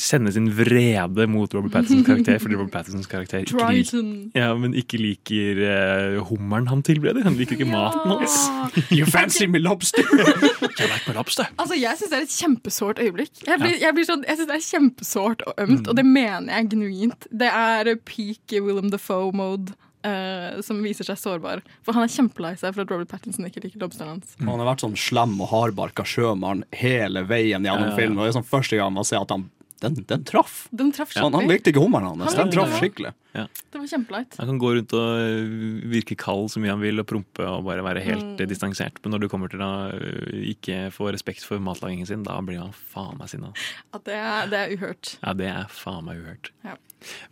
sende 0.00 0.32
sin 0.34 0.48
vrede 0.56 1.26
mot 1.30 1.52
Robert 1.54 1.72
Pattinsons 1.74 2.06
karakter, 2.10 2.38
fordi 2.42 2.56
Robert 2.58 2.72
Pattinsons 2.74 3.06
karakter 3.10 3.44
ikke 3.44 3.68
liker, 3.70 4.08
ja, 4.38 4.48
men 4.58 4.74
ikke 4.78 4.98
liker 5.00 5.60
uh, 5.64 6.18
hummeren 6.30 6.68
han 6.70 6.82
tilbereder. 6.86 7.24
Han 7.28 7.36
liker 7.38 7.58
ikke 7.58 7.68
maten 7.70 8.14
hans. 8.14 8.38
You 8.96 9.06
fancy 9.10 9.46
me 9.50 9.60
lobster? 9.62 10.04
Jeg 10.78 10.90
like 10.90 11.04
på 11.06 11.14
lobster. 11.16 11.46
Altså, 11.58 11.76
Jeg 11.78 12.00
syns 12.00 12.10
det 12.10 12.18
er 12.18 12.26
et 12.26 12.34
kjempesårt 12.40 12.98
øyeblikk. 13.04 13.32
Jeg, 13.46 13.60
blir, 13.62 13.78
jeg, 13.80 13.94
blir 13.94 14.08
sånn, 14.08 14.24
jeg 14.26 14.40
synes 14.40 14.50
det 14.50 14.58
er 14.58 14.66
kjempesårt 14.68 15.46
og 15.46 15.64
ømt, 15.64 15.88
og 15.88 15.96
det 15.98 16.04
mener 16.08 16.50
jeg 16.58 16.70
genuint. 16.74 17.26
Det 17.30 17.48
er 17.50 17.94
peak 18.08 18.58
Willem 18.60 18.90
Defoe-mode. 18.94 19.76
Uh, 20.04 20.58
som 20.60 20.82
viser 20.84 21.06
seg 21.08 21.16
sårbar. 21.16 21.62
For 21.80 21.96
han 21.96 22.04
er 22.04 22.10
kjempelei 22.12 22.50
seg 22.60 22.74
for 22.76 22.84
at 22.84 22.90
Robert 22.92 23.08
Pattinson 23.08 23.46
ikke 23.48 23.62
liker 23.64 23.80
lobsteren 23.80 24.10
hans. 24.18 24.34
Han 24.36 24.50
har 24.60 24.66
vært 24.68 24.82
sånn 24.84 24.98
slem 25.00 25.38
og 25.40 25.48
hardbarka 25.48 26.04
sjømann 26.04 26.60
hele 26.76 27.22
veien 27.24 27.64
gjennom 27.64 27.88
Ja. 27.88 27.94
filmen. 27.96 28.18
Og 28.20 28.26
det 28.26 28.34
er 28.34 28.36
sånn 28.36 28.44
første 28.50 28.76
gang 28.76 28.92
man 28.92 29.08
ser 29.08 29.22
at 29.24 29.32
han 29.32 29.46
den, 29.82 29.98
den 30.08 30.24
traff. 30.24 30.68
Den 30.70 30.92
traff 30.94 31.12
Han, 31.16 31.34
han 31.34 31.48
virkte 31.48 31.54
likte 31.54 31.72
ikke 31.74 31.82
hummeren 31.84 32.20
hans. 32.22 32.36
Den 32.38 32.52
traff 32.54 32.76
skikkelig. 32.78 33.12
skikkelig. 33.12 33.14
Det 33.34 33.80
var 33.80 33.86
kjempeleit. 33.90 34.36
Han 34.38 34.50
kan 34.52 34.58
gå 34.62 34.70
rundt 34.76 34.92
og 34.94 35.08
øh, 35.18 35.54
virke 35.90 36.16
kald 36.18 36.46
så 36.52 36.62
mye 36.62 36.70
han 36.70 36.82
vil 36.82 37.02
og 37.02 37.08
prompe 37.10 37.46
og 37.50 37.66
bare 37.66 37.82
være 37.82 38.04
helt 38.06 38.38
mm. 38.38 38.48
distansert. 38.50 39.00
Men 39.02 39.16
når 39.16 39.24
du 39.24 39.28
kommer 39.32 39.50
til 39.50 39.64
å 39.64 39.72
øh, 39.90 40.44
ikke 40.54 40.88
få 40.94 41.10
respekt 41.14 41.42
for 41.46 41.62
matlagingen 41.62 42.06
sin, 42.08 42.22
da 42.26 42.38
blir 42.46 42.62
han 42.62 42.74
faen 42.94 43.18
meg 43.18 43.32
sinna. 43.32 43.50
At 43.96 44.06
det 44.06 44.18
er, 44.20 44.50
det 44.52 44.60
er 44.60 44.74
uhørt. 44.76 45.16
Ja, 45.18 45.34
det 45.40 45.50
er 45.50 45.72
faen 45.72 46.06
meg 46.06 46.22
uhørt. 46.22 46.52
Ja. 46.66 46.78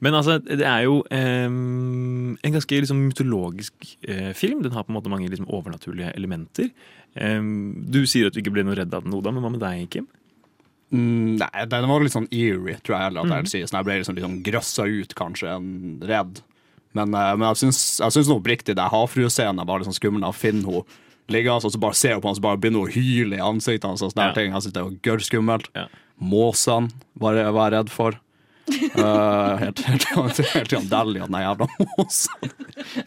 Men 0.05 0.17
altså, 0.19 0.39
det 0.43 0.67
er 0.67 0.83
jo 0.85 0.99
eh, 1.15 1.47
en 1.47 2.57
ganske 2.57 2.81
liksom, 2.83 3.05
mytologisk 3.09 3.95
eh, 4.03 4.33
film. 4.37 4.65
Den 4.67 4.75
har 4.75 4.85
på 4.85 4.93
en 4.93 4.99
måte 4.99 5.13
mange 5.13 5.31
liksom, 5.31 5.49
overnaturlige 5.49 6.13
elementer. 6.19 6.73
Eh, 7.15 7.39
du 7.95 8.03
sier 8.11 8.29
at 8.29 8.35
du 8.35 8.43
ikke 8.43 8.55
ble 8.59 8.67
noe 8.67 8.77
redd 8.79 8.93
av 8.93 9.07
den, 9.07 9.15
Oda, 9.17 9.33
men 9.33 9.47
hva 9.47 9.55
med 9.55 9.63
deg, 9.63 9.87
Kim? 9.93 10.11
Mm, 10.93 11.39
nei, 11.41 11.65
den 11.73 11.89
var 11.89 12.03
litt 12.05 12.13
sånn 12.13 12.29
eerie, 12.29 12.77
tror 12.85 12.99
jeg 12.99 13.05
heller 13.07 13.23
at 13.25 13.31
jeg 13.33 13.45
vil 13.47 13.53
si. 13.53 13.61
Sånn, 13.65 13.79
jeg 13.81 13.89
ble 13.89 13.95
liksom, 14.03 14.17
litt 14.19 14.27
sånn 14.27 14.43
grøssa 14.45 14.85
ut, 14.89 15.15
kanskje, 15.17 15.55
enn 15.57 16.03
redd. 16.05 16.43
Men, 16.93 17.15
eh, 17.17 17.31
men 17.39 17.49
jeg 17.49 17.73
syns, 17.73 18.29
oppriktig 18.35 18.77
det 18.77 18.91
havfruescenen 18.93 19.65
var 19.67 19.81
litt 19.81 19.89
sånn 19.89 19.97
skummel. 19.97 20.27
å 20.29 20.35
finner 20.37 20.69
henne 20.69 20.85
liggende, 21.33 21.65
og 21.65 21.73
så 21.73 21.81
bare 21.81 21.97
ser 21.97 22.15
hun 22.19 22.21
på 22.21 22.29
han, 22.29 22.37
så 22.37 22.45
bare 22.45 22.61
begynner 22.61 22.85
hun 22.85 22.91
å 22.91 22.93
hyle 22.93 23.39
i 23.39 23.41
ansiktet 23.41 23.89
hans. 23.89 24.03
sånne 24.05 24.29
Ja. 24.29 24.33
ting. 24.37 24.53
Jeg 24.53 24.63
synes 24.63 24.73
det 24.77 24.85
var 24.85 25.01
gørr 25.03 25.25
skummelt. 25.25 25.69
Ja. 25.75 25.87
Måsene 26.21 26.91
var 27.17 27.35
jeg 27.35 27.53
var 27.53 27.71
redd 27.71 27.91
for. 27.91 28.19
Uh, 28.95 29.57
helt 29.59 29.81
helt 29.81 30.07
til 30.37 30.45
helt 30.45 30.71
han 30.71 30.89
Dahlia, 30.89 31.27
den 31.27 31.41
jævla 31.41 31.67
måsen, 31.99 32.53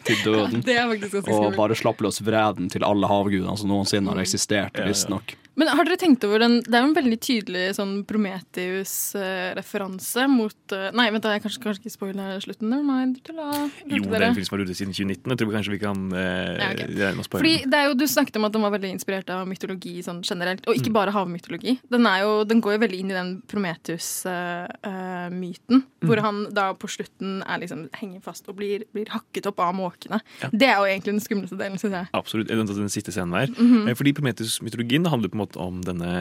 til 0.04 0.16
døden. 0.24 0.62
Ganske 0.62 1.22
Og 1.32 1.56
bare 1.56 1.74
slapp 1.74 2.02
løs 2.04 2.20
vreden 2.20 2.68
til 2.70 2.84
alle 2.84 3.08
havgudene 3.08 3.56
som 3.56 3.70
noensinne 3.70 4.08
har 4.12 4.20
eksistert, 4.20 4.76
Ja, 4.76 4.84
ja. 4.84 5.45
Men 5.56 5.70
har 5.72 5.86
dere 5.88 5.96
tenkt 5.96 6.20
over 6.28 6.42
den 6.42 6.58
Det 6.66 6.74
er 6.76 6.82
jo 6.84 6.88
en 6.90 6.94
veldig 6.96 7.16
tydelig 7.24 7.62
sånn 7.78 7.92
Prometheus-referanse 8.04 10.26
mot 10.28 10.72
eh, 10.76 10.90
Nei, 10.96 11.06
vent, 11.14 11.24
da, 11.24 11.30
jeg 11.36 11.42
kanskje, 11.46 11.60
kanskje 11.64 11.80
ikke 11.84 11.94
spoiler 11.94 12.40
slutten. 12.44 12.68
Never 12.70 12.84
mind. 12.84 13.14
Tulla. 13.26 13.46
Jo, 13.86 13.96
Lurte 13.96 14.10
det 14.10 14.16
er 14.20 14.24
en 14.28 14.34
film 14.36 14.46
som 14.48 14.54
har 14.56 14.60
vært 14.62 14.70
ute 14.70 14.78
siden 14.80 14.92
2019. 14.92 15.30
Jeg 15.32 15.38
tror 15.40 15.52
kanskje 15.56 15.72
vi 15.72 15.80
kan 15.82 15.98
eh, 16.12 16.18
Ja, 16.60 16.68
okay. 16.72 16.86
regne 16.92 17.16
med 17.16 17.24
å 17.24 17.26
Fordi 17.36 17.54
det 17.64 17.76
er 17.80 17.84
jo, 17.88 17.92
Du 17.96 18.04
snakket 18.10 18.36
om 18.40 18.44
at 18.48 18.52
den 18.56 18.64
var 18.66 18.72
veldig 18.76 18.90
inspirert 18.96 19.28
av 19.32 19.40
mytologi 19.48 19.94
sånn 20.04 20.20
generelt, 20.26 20.62
og 20.66 20.72
Mm. 20.76 20.80
ikke 20.82 20.92
bare 20.92 21.10
havmytologi. 21.14 21.72
Den, 21.90 22.04
er 22.06 22.18
jo, 22.26 22.44
den 22.44 22.60
går 22.60 22.72
jo 22.76 22.80
veldig 22.84 22.98
inn 23.00 23.10
i 23.10 23.14
den 23.16 23.30
Prometheus-myten, 23.48 25.76
Mm. 25.76 25.82
hvor 26.08 26.18
han 26.20 26.46
da 26.54 26.72
på 26.74 26.86
slutten 26.88 27.42
er 27.48 27.58
liksom, 27.62 27.88
henger 27.96 28.20
fast 28.22 28.48
og 28.48 28.56
blir, 28.56 28.82
blir 28.92 29.06
hakket 29.10 29.46
opp 29.46 29.58
av 29.60 29.74
måkene. 29.74 30.20
Det 30.52 30.66
er 30.68 30.76
jo 30.76 30.84
egentlig 30.86 31.12
den 31.16 31.20
skumleste 31.24 31.56
delen, 31.58 31.78
syns 31.80 31.92
jeg. 31.96 32.06
Absolutt. 32.14 32.48
Den, 32.48 32.66
den 32.66 32.88
siste 32.92 33.10
scenen 33.12 33.32
der. 33.32 33.46
Mm 33.56 33.72
-hmm. 33.86 33.94
Fordi 33.96 34.12
Prometheus-mytologien 34.12 35.06
handler 35.08 35.28
på 35.28 35.34
en 35.34 35.38
måte 35.40 35.45
om 35.54 35.78
denne, 35.86 36.12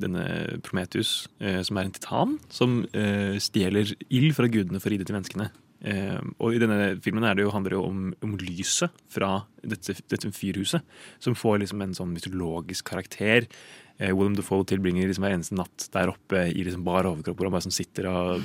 denne 0.00 0.24
Prometheus, 0.64 1.28
eh, 1.42 1.60
som 1.66 1.76
er 1.76 1.88
en 1.88 1.96
titan, 1.96 2.38
som 2.48 2.80
eh, 2.96 3.36
stjeler 3.42 3.92
ild 4.08 4.32
fra 4.38 4.48
gudene 4.48 4.80
for 4.80 4.88
å 4.88 4.96
gi 4.96 5.02
det 5.02 5.10
til 5.10 5.18
menneskene. 5.18 5.50
Eh, 5.80 6.20
og 6.40 6.56
i 6.56 6.60
denne 6.60 6.94
filmen 7.00 7.24
det 7.24 7.46
jo, 7.46 7.52
handler 7.54 7.72
det 7.72 7.78
jo 7.78 7.86
om, 7.88 8.00
om 8.26 8.34
lyset 8.40 8.96
fra 9.12 9.32
dette, 9.60 9.96
dette 10.12 10.32
fyrhuset, 10.36 10.84
som 11.22 11.36
får 11.38 11.62
liksom 11.62 11.84
en 11.84 11.96
sånn 11.96 12.12
mytologisk 12.16 12.90
karakter. 12.92 13.48
Eh, 13.96 14.12
William 14.12 14.36
Defoe 14.36 14.66
tilbringer 14.68 15.08
liksom 15.08 15.24
hver 15.26 15.36
eneste 15.36 15.56
natt 15.58 15.88
der 15.94 16.12
oppe 16.12 16.46
i 16.50 16.64
liksom 16.64 16.84
bar 16.86 17.08
overkropp, 17.08 17.38
hvor 17.38 17.48
han 17.48 17.56
bare 17.56 17.68
sånn 17.68 17.76
sitter 17.80 18.10
og 18.12 18.44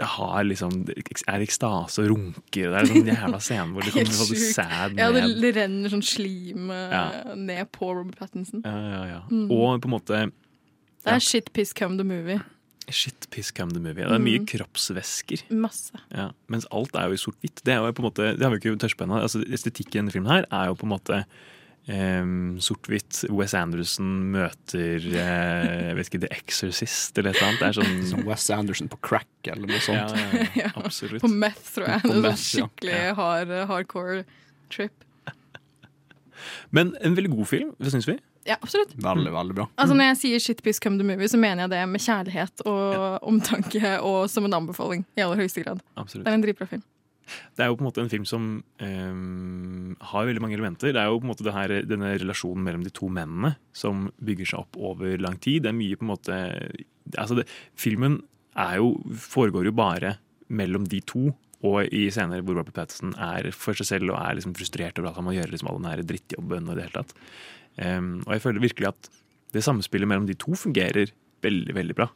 har 0.00 0.44
liksom, 0.44 0.88
er 0.88 1.40
i 1.40 1.46
ekstase 1.46 2.02
og 2.04 2.08
runker. 2.14 2.70
Det 2.72 2.78
er 2.80 2.88
sånn 2.90 3.10
jævla 3.12 3.40
scene 3.40 3.72
hvor 3.74 3.82
det 3.82 3.92
kommer 3.96 4.16
sånn 4.16 4.40
sæd 4.54 4.94
ned. 4.96 5.02
Ja, 5.02 5.10
det, 5.12 5.24
det 5.42 5.52
renner 5.58 5.92
sånn 5.92 6.02
slim 6.06 6.70
eh, 6.70 6.94
Ja. 6.96 7.34
ned 7.36 7.70
på 7.72 7.90
Robert 7.94 8.16
Pattinson. 8.18 8.62
Ja, 8.64 8.72
ja, 8.96 9.02
ja. 9.16 9.20
Mm. 9.30 9.46
Og 9.50 9.80
på 9.82 9.90
en 9.90 9.94
måte 9.98 10.22
Det 11.04 11.12
er 11.16 11.18
shit 11.20 11.52
piss 11.52 11.72
come 11.74 11.96
the 11.98 12.04
movie. 12.04 12.40
Shit, 12.90 13.28
piss 13.30 13.50
come 13.54 13.70
the 13.72 13.78
movie. 13.80 14.02
Det 14.04 14.10
er 14.12 14.18
mye 14.22 14.40
Mm. 14.42 14.46
kroppsvæsker. 14.50 15.44
Masse. 15.54 15.92
Ja. 16.10 16.30
Mens 16.48 16.66
alt 16.72 16.94
er 16.98 17.06
jo 17.08 17.14
i 17.14 17.20
sort-hvitt. 17.22 17.62
Det 17.64 17.72
er 17.72 17.78
jo 17.78 17.92
på 17.94 18.02
en 18.02 18.08
måte, 18.10 18.36
det 18.36 18.42
har 18.42 18.50
vi 18.50 18.58
ikke 18.58 18.76
touchet 18.78 18.98
på 18.98 19.04
ennå. 19.06 19.20
Altså, 19.22 19.40
estetikken 19.46 19.94
i 19.94 19.98
denne 20.02 20.12
filmen 20.12 20.30
her 20.32 20.44
er 20.50 20.66
jo 20.66 20.74
på 20.74 20.82
en 20.88 20.92
måte 20.98 21.24
em, 21.90 22.58
sort-hvitt. 22.62 23.24
Wes 23.32 23.54
Anderson 23.58 24.10
møter 24.34 25.06
uh, 25.12 25.88
jeg 25.88 25.96
vet 25.98 26.10
ikke, 26.10 26.22
The 26.24 26.32
Exorcist 26.36 27.18
eller 27.18 27.32
et 27.32 27.40
eller 27.40 27.48
annet. 27.50 27.62
Det 27.62 27.68
er 27.70 27.78
sånn 27.80 28.10
Som 28.10 28.26
Wes 28.28 28.48
Anderson 28.54 28.90
på 28.92 29.00
crack 29.04 29.52
eller 29.52 29.70
noe 29.70 29.82
sånt. 29.84 30.16
ja, 30.16 30.48
ja, 30.64 30.72
absolutt. 30.82 31.22
På 31.24 31.30
meth, 31.32 31.64
tror 31.76 31.88
jeg. 31.88 32.02
Er 32.04 32.26
meth, 32.26 32.42
sånn 32.42 32.66
ja. 32.66 32.68
skikkelig 32.68 33.00
hard, 33.18 33.56
hardcore 33.70 34.20
trip. 34.72 35.08
Men 36.74 36.94
en 37.00 37.16
veldig 37.18 37.32
god 37.36 37.48
film, 37.50 37.74
hva 37.78 37.92
syns 37.92 38.08
vi? 38.08 38.18
Ja, 38.44 38.56
absolutt. 38.58 38.94
Veldig, 38.98 39.30
veldig 39.32 39.54
bra. 39.54 39.68
Altså 39.78 39.94
Når 39.94 40.08
jeg 40.10 40.18
sier 40.22 40.42
shit 40.42 40.62
piss 40.66 40.80
come 40.82 40.98
the 40.98 41.06
movie, 41.06 41.28
så 41.30 41.38
mener 41.38 41.64
jeg 41.64 41.74
det 41.76 41.82
med 41.92 42.02
kjærlighet 42.02 42.64
og 42.66 43.28
omtanke 43.28 43.92
og 44.02 44.24
som 44.30 44.48
en 44.48 44.56
anbefaling. 44.58 45.04
I 45.14 45.22
aller 45.26 45.44
høyeste 45.44 45.62
grad. 45.62 45.82
Absolutt. 45.94 46.26
Det 46.26 46.32
er 46.32 46.38
en 46.40 46.44
dritbra 46.46 46.66
film. 46.70 46.82
Det 47.56 47.64
er 47.64 47.70
jo 47.70 47.76
på 47.78 47.84
en 47.84 47.88
måte 47.88 48.02
en 48.04 48.12
film 48.12 48.24
som 48.28 48.48
um, 48.82 49.92
har 50.12 50.28
veldig 50.28 50.42
mange 50.44 50.56
elementer. 50.58 50.94
Det 50.94 51.00
er 51.02 51.10
jo 51.10 51.20
på 51.20 51.28
en 51.28 51.32
måte 51.32 51.54
her, 51.54 51.74
denne 51.88 52.14
relasjonen 52.16 52.64
mellom 52.66 52.84
de 52.86 52.92
to 52.94 53.10
mennene 53.12 53.54
som 53.76 54.08
bygger 54.24 54.52
seg 54.52 54.64
opp 54.64 54.80
over 54.92 55.16
lang 55.22 55.38
tid. 55.42 55.64
Det 55.64 55.72
er 55.72 55.78
mye 55.78 55.98
på 55.98 56.06
en 56.06 56.12
måte 56.14 56.40
altså 57.18 57.40
det, 57.40 57.46
Filmen 57.78 58.20
jo, 58.76 58.92
foregår 59.16 59.68
jo 59.68 59.74
bare 59.76 60.16
mellom 60.52 60.86
de 60.88 61.00
to. 61.08 61.30
Og 61.62 61.86
i 61.94 62.08
scener 62.10 62.42
hvor 62.42 62.58
Robert 62.58 62.74
Patterson 62.74 63.14
er 63.22 63.52
for 63.54 63.78
seg 63.78 63.88
selv 63.88 64.12
og 64.12 64.18
er 64.18 64.38
liksom 64.38 64.54
frustrert 64.58 64.98
over 64.98 65.12
at 65.12 65.18
han 65.20 65.28
må 65.28 65.36
gjøre 65.36 65.52
liksom 65.52 65.70
all 65.70 65.78
den 65.78 65.90
her 65.92 66.02
drittjobben. 66.06 66.68
Og 66.68 66.78
det 66.78 66.88
hele 66.88 67.02
tatt. 67.02 67.14
Um, 67.78 68.16
og 68.26 68.34
jeg 68.34 68.44
føler 68.44 68.66
virkelig 68.66 68.90
at 68.90 69.12
det 69.52 69.64
samspillet 69.64 70.08
mellom 70.08 70.26
de 70.28 70.36
to 70.40 70.56
fungerer 70.58 71.12
veldig, 71.44 71.76
veldig 71.76 71.96
bra. 71.98 72.08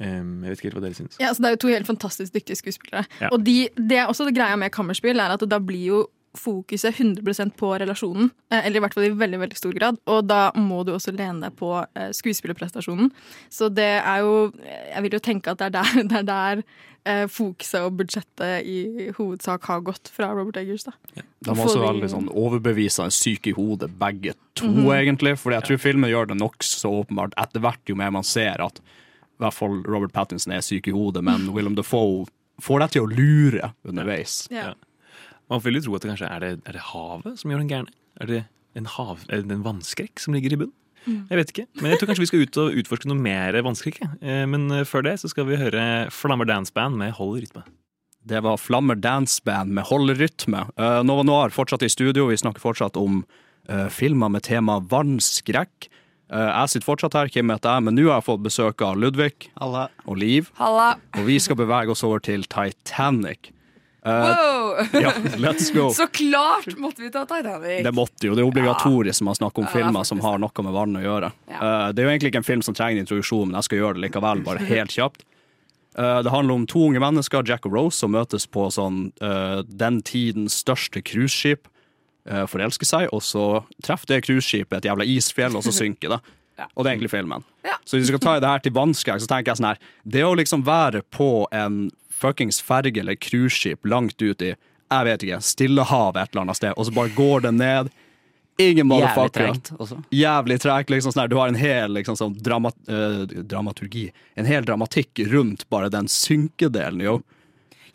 Em, 0.00 0.44
jeg 0.44 0.50
vet 0.50 0.58
ikke 0.60 0.68
helt 0.70 0.78
hva 0.78 0.84
dere 0.86 0.94
syns. 0.98 1.16
Ja, 1.18 1.28
altså 1.32 1.42
Det 1.42 1.48
er 1.48 1.56
jo 1.56 1.62
to 1.64 1.68
helt 1.74 1.86
fantastisk 1.88 2.32
dyktige 2.34 2.56
skuespillere. 2.60 3.06
Ja. 3.20 3.28
Og 3.32 3.42
de, 3.44 3.68
det 3.76 3.98
er 3.98 4.06
også 4.06 4.24
det 4.28 4.36
greia 4.36 4.56
med 4.56 4.70
kammerspill, 4.72 5.18
er 5.18 5.34
at 5.34 5.42
da 5.48 5.58
blir 5.58 5.84
jo 5.88 6.06
fokuset 6.38 6.94
100 7.00 7.50
på 7.56 7.70
relasjonen. 7.80 8.30
eh, 8.52 8.66
Eller 8.66 8.76
i 8.76 8.80
hvert 8.84 8.94
fall 8.94 9.04
i 9.08 9.08
veldig 9.10 9.38
veldig 9.40 9.56
stor 9.58 9.72
grad. 9.74 9.96
Og 10.06 10.26
da 10.28 10.52
må 10.54 10.84
du 10.86 10.92
også 10.92 11.10
lene 11.16 11.40
deg 11.48 11.56
på 11.58 11.72
eh, 11.96 12.10
skuespillerprestasjonen. 12.14 13.10
Så 13.50 13.68
det 13.74 13.88
er 14.04 14.18
jo 14.22 14.52
Jeg 14.92 15.02
vil 15.02 15.12
jo 15.12 15.18
tenke 15.18 15.50
at 15.50 15.58
det 15.58 15.66
er 15.66 15.70
der, 15.80 16.02
det 16.12 16.18
er 16.20 16.28
der 16.28 16.62
eh, 17.08 17.26
fokuset 17.26 17.80
og 17.82 17.96
budsjettet 17.98 18.66
i 18.68 19.08
hovedsak 19.16 19.64
har 19.64 19.80
gått 19.80 20.12
fra 20.14 20.30
Robert 20.36 20.56
Eggers. 20.60 20.84
da. 20.84 20.92
De 21.16 21.50
var 21.56 21.64
også 21.66 21.82
veldig 21.82 22.10
sånn 22.12 22.28
overbevisende 22.30 23.10
syke 23.10 23.50
i 23.50 23.56
hodet, 23.56 23.90
begge 23.98 24.34
to, 24.54 24.66
Mhm. 24.68 24.92
egentlig. 24.94 25.34
Fordi 25.38 25.54
jeg 25.58 25.64
tror 25.64 25.78
filmen 25.88 26.10
gjør 26.10 26.28
det 26.28 26.38
nokså 26.38 26.92
åpenbart 27.02 27.34
etter 27.38 27.60
hvert, 27.60 27.80
jo 27.88 27.96
mer 27.96 28.10
man 28.14 28.22
ser 28.22 28.60
at 28.62 28.78
i 29.38 29.44
hvert 29.44 29.54
fall 29.54 29.80
Robert 29.86 30.12
Pattinson 30.14 30.52
er 30.54 30.64
syk 30.66 30.90
i 30.90 30.94
hodet, 30.94 31.22
men 31.26 31.48
Willem 31.54 31.76
Dafoe 31.78 32.26
får 32.62 32.82
deg 32.82 32.94
til 32.96 33.06
å 33.06 33.10
lure 33.12 33.72
underveis. 33.86 34.40
Ja. 34.50 34.72
Man 35.48 35.62
vil 35.64 35.78
jo 35.78 35.86
tro 35.86 35.96
at 35.96 36.04
det 36.04 36.10
kanskje 36.12 36.30
er 36.30 36.42
det, 36.44 36.52
er 36.66 36.76
det 36.76 36.84
havet 36.90 37.38
som 37.40 37.52
gjør 37.52 37.62
den 37.62 37.70
gærne. 37.70 37.94
Er 38.18 38.30
det 38.30 38.42
en, 38.76 38.90
hav, 38.98 39.22
er 39.30 39.46
det 39.46 39.54
en 39.54 39.64
vannskrekk 39.64 40.20
som 40.20 40.34
ligger 40.36 40.56
i 40.56 40.60
bunn? 40.64 40.74
Jeg 41.08 41.38
vet 41.38 41.52
ikke. 41.54 41.66
Men 41.80 41.92
jeg 41.92 42.00
tror 42.00 42.10
kanskje 42.10 42.24
vi 42.24 42.28
skal 42.28 42.42
ut 42.44 42.58
og 42.60 42.78
utforske 42.82 43.08
noe 43.08 43.22
mer 43.22 43.56
vannskrekk. 43.64 44.02
Eh, 44.20 44.42
Men 44.50 44.66
eh, 44.74 44.84
før 44.84 45.06
det 45.06 45.14
så 45.22 45.30
skal 45.30 45.46
vi 45.48 45.56
høre 45.56 45.82
Flammer 46.12 46.48
Dance 46.50 46.74
Band 46.74 46.98
med 47.00 47.14
Hold 47.16 47.38
rytme. 47.46 47.62
Det 48.28 48.42
var 48.44 48.58
Flammer 48.60 48.98
Dance 48.98 49.40
Band 49.44 49.72
med 49.72 49.86
Holderytme. 49.88 50.66
Uh, 50.76 51.00
Nova 51.06 51.22
Noir 51.24 51.54
fortsatt 51.54 51.84
i 51.86 51.88
studio. 51.88 52.26
Vi 52.28 52.36
snakker 52.36 52.60
fortsatt 52.60 52.98
om 53.00 53.22
eh, 53.70 53.86
filmer 53.88 54.28
med 54.28 54.44
tema 54.44 54.80
vannskrekk. 54.84 55.88
Eh, 56.28 56.48
jeg 56.48 56.72
sitter 56.74 56.86
fortsatt 56.88 57.16
her, 57.16 57.30
Kim 57.32 57.48
heter 57.52 57.78
jeg, 57.78 57.86
men 57.86 57.96
nå 57.96 58.08
har 58.10 58.18
jeg 58.20 58.26
fått 58.28 58.42
besøk 58.44 58.82
av 58.84 58.98
Ludvig 59.00 59.48
og 59.64 60.16
Liv. 60.20 60.50
Halla. 60.60 60.90
Og 61.16 61.24
vi 61.28 61.38
skal 61.40 61.56
bevege 61.60 61.94
oss 61.94 62.04
over 62.04 62.20
til 62.24 62.44
Titanic. 62.44 63.52
Eh, 64.04 64.28
Wow! 64.28 64.76
ja, 65.02 65.10
let's 65.40 65.72
go. 65.74 65.88
Så 65.96 66.06
klart 66.14 66.68
måtte 66.78 67.02
vi 67.02 67.10
ta 67.10 67.24
Titanic. 67.26 67.80
Det 67.84 67.94
måtte 67.96 68.28
jo, 68.28 68.36
det 68.36 68.44
er 68.44 68.50
obligatorisk 68.50 69.22
når 69.24 69.30
man 69.30 69.40
snakker 69.40 69.64
om 69.64 69.66
Ja, 69.66 69.72
er 69.72 69.78
filmer 69.80 70.04
som 70.06 70.20
har 70.24 70.38
noe 70.42 70.64
med 70.68 70.76
vann 70.76 71.00
å 71.00 71.02
gjøre. 71.06 71.32
Ja. 71.50 71.72
det 71.92 72.04
er 72.04 72.06
jo 72.06 72.12
egentlig 72.12 72.34
ikke 72.34 72.42
en 72.44 72.50
film 72.52 72.62
som 72.66 72.76
trenger 72.76 73.02
introduksjon, 73.02 73.48
men 73.48 73.58
jeg 73.58 73.68
skal 73.70 73.82
gjøre 73.82 73.98
det 73.98 74.06
likevel, 74.08 74.44
bare 74.46 74.68
helt 74.74 74.94
kjapt. 74.94 75.24
Eh, 75.98 76.20
det 76.22 76.30
handler 76.30 76.54
om 76.60 76.66
to 76.68 76.84
unge 76.90 77.00
mennesker, 77.02 77.42
Jack 77.48 77.66
og 77.66 77.74
Rose, 77.74 77.98
som 77.98 78.12
møtes 78.14 78.46
på 78.46 78.68
sånn 78.74 79.08
eh, 79.24 79.64
den 79.66 80.02
tidens 80.06 80.60
største 80.62 81.02
cruiseskip. 81.02 81.66
Uh, 82.28 82.42
forelsker 82.50 82.84
seg, 82.84 83.06
og 83.16 83.22
så 83.24 83.62
treffer 83.80 84.10
det 84.10 84.24
cruiseskipet 84.26 84.82
et 84.82 84.88
jævla 84.90 85.06
isfjell, 85.08 85.54
og 85.56 85.64
så 85.64 85.72
synker 85.72 86.12
det. 86.12 86.18
Og 86.74 86.82
det 86.82 86.90
er 86.90 86.96
egentlig 86.96 87.12
filmen. 87.12 87.44
Så 87.86 87.94
hvis 87.94 88.08
vi 88.08 88.10
skal 88.10 88.20
ta 88.24 88.32
det 88.42 88.48
her 88.50 88.62
til 88.64 88.72
vannskrekk, 88.74 89.20
så 89.22 89.28
tenker 89.30 89.52
jeg 89.52 89.60
sånn 89.60 89.68
her 89.68 89.78
Det 90.02 90.24
å 90.26 90.32
liksom 90.34 90.64
være 90.66 91.04
på 91.14 91.46
en 91.54 91.84
fuckings 92.10 92.58
ferge 92.66 92.98
eller 92.98 93.14
cruiseskip 93.14 93.86
langt 93.86 94.18
ut 94.18 94.42
i 94.42 94.56
jeg 94.88 95.04
vet 95.04 95.24
ikke, 95.26 95.40
Stillehavet 95.44 96.22
et 96.22 96.32
eller 96.32 96.46
annet 96.46 96.58
sted, 96.58 96.74
og 96.74 96.86
så 96.88 96.94
bare 96.96 97.12
går 97.12 97.42
det 97.44 97.52
ned. 97.58 97.90
Ingen 98.58 98.88
motherfuckere. 98.88 99.52
Jævlig 100.10 100.56
tregt. 100.64 100.90
Liksom, 100.90 101.12
sånn 101.12 101.22
her. 101.22 101.30
Du 101.30 101.36
har 101.38 101.50
en 101.52 101.58
hel 101.58 101.92
liksom, 101.94 102.16
sånn 102.18 102.38
drama, 102.42 102.72
øh, 102.90 103.20
dramaturgi. 103.46 104.08
En 104.34 104.48
hel 104.48 104.66
dramatikk 104.66 105.20
rundt 105.30 105.66
bare 105.70 105.92
den 105.92 106.08
synkedelen, 106.10 107.04
jo. 107.04 107.18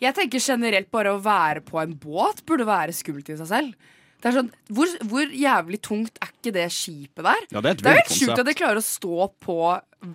Jeg 0.00 0.16
tenker 0.16 0.40
generelt 0.42 0.88
bare 0.94 1.12
å 1.14 1.20
være 1.22 1.64
på 1.66 1.82
en 1.82 1.92
båt 2.00 2.44
burde 2.48 2.66
være 2.68 2.94
skummelt 2.96 3.28
i 3.28 3.36
seg 3.42 3.50
selv. 3.50 3.90
Det 4.24 4.30
er 4.30 4.36
sånn, 4.38 4.46
hvor, 4.72 4.92
hvor 5.04 5.32
jævlig 5.36 5.78
tungt 5.84 6.14
er 6.24 6.30
ikke 6.32 6.52
det 6.56 6.64
skipet 6.72 7.26
der? 7.26 7.42
Ja, 7.52 7.60
det 7.60 7.68
er 7.68 7.74
et 7.74 7.82
det 7.84 7.90
er 7.90 7.98
helt 7.98 8.14
sjukt 8.14 8.38
at 8.40 8.48
det 8.48 8.54
klarer 8.56 8.80
å 8.80 8.84
stå 8.86 9.26
på 9.44 9.56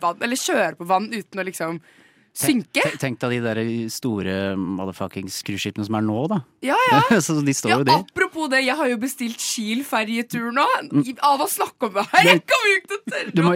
vann, 0.01 0.23
eller 0.25 0.39
kjøre 0.41 0.79
på 0.79 0.87
vann 0.89 1.11
uten 1.13 1.41
å 1.43 1.45
liksom 1.45 1.77
synke. 2.39 2.83
Tenk- 2.83 2.99
Tenk 3.01 3.19
deg 3.23 3.35
de 3.35 3.39
der 3.45 3.61
store 3.91 4.35
motherfuckings 4.59 5.41
cruiseskipene 5.47 5.85
som 5.87 5.97
er 5.99 6.05
nå, 6.07 6.17
da. 6.31 6.39
Ja, 6.65 6.77
ja. 6.91 7.01
så 7.25 7.35
de 7.43 7.55
står 7.55 7.73
Ja, 7.87 7.99
apropos 7.99 8.49
det, 8.51 8.63
jeg 8.65 8.75
har 8.79 8.89
jo 8.91 8.97
bestilt 9.01 9.39
Kiel-ferjetur 9.39 10.49
nå. 10.55 10.65
Av 11.25 11.43
å 11.43 11.47
snakke 11.49 11.89
om 11.89 11.99
det 11.99 12.05
her. 12.13 12.29
Jeg 12.33 12.43
kommer 12.49 12.71
jo 12.71 12.79
ikke 12.79 12.99
til 12.99 13.19
å 13.19 13.35
Du 13.35 13.43
må, 13.45 13.53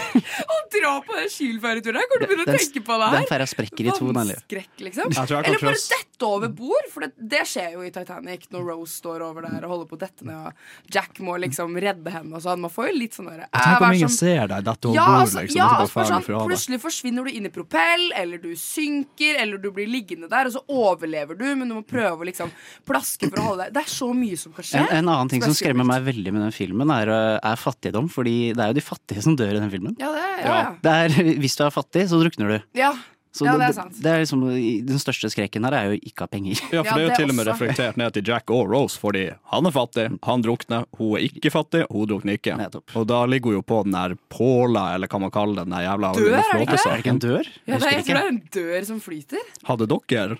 å 0.56 0.58
dra 0.76 0.92
på 1.06 1.18
den 1.20 1.30
Kiel-ferjeturen. 1.36 2.02
Jeg 2.02 2.10
kommer 2.12 2.22
til 2.22 2.26
å 2.26 2.30
begynne 2.34 2.46
å 2.46 2.58
tenke 2.58 2.84
på 2.86 2.98
det 3.00 3.10
her. 3.10 3.16
den 3.20 3.30
ferja 3.30 3.48
sprekker 3.50 3.90
i 3.90 3.94
to, 3.96 4.10
nemlig. 4.10 4.36
Vannskrekk, 4.36 4.84
liksom. 4.88 5.14
Jeg 5.16 5.26
jeg 5.36 5.44
Eller 5.50 5.62
bare 5.62 5.82
dette 5.96 6.26
over 6.26 6.48
bord, 6.56 6.86
for 6.92 7.04
det, 7.06 7.12
det 7.34 7.42
skjer 7.48 7.74
jo 7.76 7.84
i 7.86 7.90
Titanic 7.94 8.46
når 8.54 8.66
Rose 8.70 8.94
står 8.96 9.24
over 9.26 9.44
der 9.46 9.66
og 9.66 9.72
holder 9.74 9.88
på 9.90 9.98
å 9.98 10.00
dette 10.00 10.26
ned, 10.26 10.48
og 10.48 10.92
Jack 10.94 11.20
må 11.24 11.36
liksom 11.42 11.76
redde 11.82 12.12
henne 12.14 12.38
og 12.38 12.44
sånn. 12.44 12.62
Man 12.64 12.72
får 12.72 12.90
jo 12.90 12.94
litt 12.96 13.16
sånn 13.16 13.28
derre 13.30 13.48
Tenk 13.52 13.84
om 13.84 13.96
ingen 13.98 14.12
ser 14.12 14.46
deg 14.50 14.64
dette 14.66 14.90
over 14.90 14.96
bord, 14.96 15.20
altså, 15.26 15.42
liksom. 15.44 15.60
ja, 15.60 15.68
altså, 15.82 16.04
ja, 16.06 16.20
sånn, 16.22 16.48
plutselig 16.48 16.80
forsvinner 16.82 17.26
du 17.28 17.36
inn 17.36 17.48
i 17.48 17.52
propell, 17.52 18.06
eller 18.16 18.40
du 18.42 18.50
synker, 18.58 19.38
eller 19.42 19.60
du 19.62 19.70
blir 19.74 19.88
liggende 19.90 20.28
der, 20.32 20.48
og 20.50 20.56
så 20.56 20.62
overlever 20.72 21.38
du, 21.38 21.46
men 21.56 21.68
du 21.68 21.76
må 21.78 21.82
prøve 21.86 22.24
å 22.24 22.28
liksom 22.28 22.52
plaske 22.88 23.28
for 23.30 23.42
å 23.42 23.46
holde 23.50 23.66
deg 23.66 23.74
Det 23.76 23.82
er 23.84 23.92
så 23.92 24.08
mye 24.16 24.38
som 24.40 24.54
kan 24.56 24.66
skje. 24.66 24.82
en, 24.82 24.92
en 25.00 25.10
annen 25.14 25.32
ting 25.32 25.42
er 25.44 25.50
som 25.50 25.56
skremmer 25.58 25.88
meg 25.88 26.06
veldig 26.06 26.32
med 26.36 26.46
den 26.46 26.54
filmen, 26.56 26.92
er, 26.94 27.12
øh, 27.12 27.34
er 27.40 27.60
fattigdom. 27.60 28.08
Fordi 28.12 28.36
det 28.56 28.62
er 28.64 28.72
jo 28.72 28.78
de 28.80 28.86
fattige 28.86 29.24
som 29.26 29.36
dør 29.38 29.56
i 29.56 29.60
den 29.60 29.72
filmen. 29.72 29.96
Ja, 30.00 30.12
det, 30.14 30.24
ja, 30.44 30.56
ja. 30.56 30.72
Det 30.82 30.96
er, 31.04 31.34
hvis 31.42 31.58
du 31.58 31.64
er 31.66 31.74
fattig, 31.74 32.06
så 32.10 32.22
drukner 32.22 32.56
du. 32.56 32.58
ja. 32.80 32.94
Så 33.36 33.44
Ja, 33.44 33.52
det 33.60 33.66
er 33.68 33.74
sant. 33.76 33.96
det 34.00 34.08
er 34.14 34.22
liksom, 34.22 34.42
den 34.88 35.00
største 35.02 35.28
skrekken 35.28 35.66
her 35.68 35.74
er 35.76 35.90
jo 35.90 35.98
ikke 36.00 36.24
ha 36.24 36.28
penger. 36.32 36.56
Ja, 36.72 36.80
for 36.86 36.96
det 36.96 37.02
er 37.02 37.04
jo 37.04 37.10
det 37.10 37.18
til 37.20 37.28
og 37.32 37.36
med 37.36 37.44
også. 37.44 37.52
reflektert 37.52 37.98
ned 38.00 38.14
til 38.16 38.24
Jack 38.30 38.50
og 38.54 38.70
Rose, 38.72 38.96
fordi 39.02 39.24
han 39.52 39.68
er 39.68 39.74
fattig, 39.76 40.06
han 40.24 40.44
drukner, 40.46 40.86
hun 40.96 41.18
er 41.18 41.26
ikke 41.28 41.52
fattig, 41.52 41.82
hun 41.92 42.08
drukner 42.08 42.38
ikke. 42.40 42.56
Nettopp. 42.56 42.94
Og 42.96 43.06
da 43.10 43.20
ligger 43.28 43.52
hun 43.52 43.58
jo 43.58 43.64
på 43.68 43.82
den 43.84 43.92
der 43.98 44.16
påla, 44.32 44.86
eller 44.96 45.12
hva 45.12 45.20
man 45.26 45.34
kaller 45.34 45.62
den 45.66 45.76
der 45.76 45.84
jævla 45.84 46.12
Dør, 46.16 46.32
er 46.40 46.52
det 46.56 46.66
ikke? 46.66 46.80
Er 46.88 47.02
det 47.04 47.12
en 47.12 47.18
dør? 47.26 47.52
Ja, 47.66 47.76
det 47.76 47.82
er, 47.90 47.96
jeg 47.98 48.04
tror 48.08 48.14
det 48.14 48.24
er 48.24 48.32
en 48.32 48.42
dør 48.56 48.88
som 48.88 49.00
flyter. 49.04 49.50
Hadde 49.68 49.90
dere, 49.92 50.38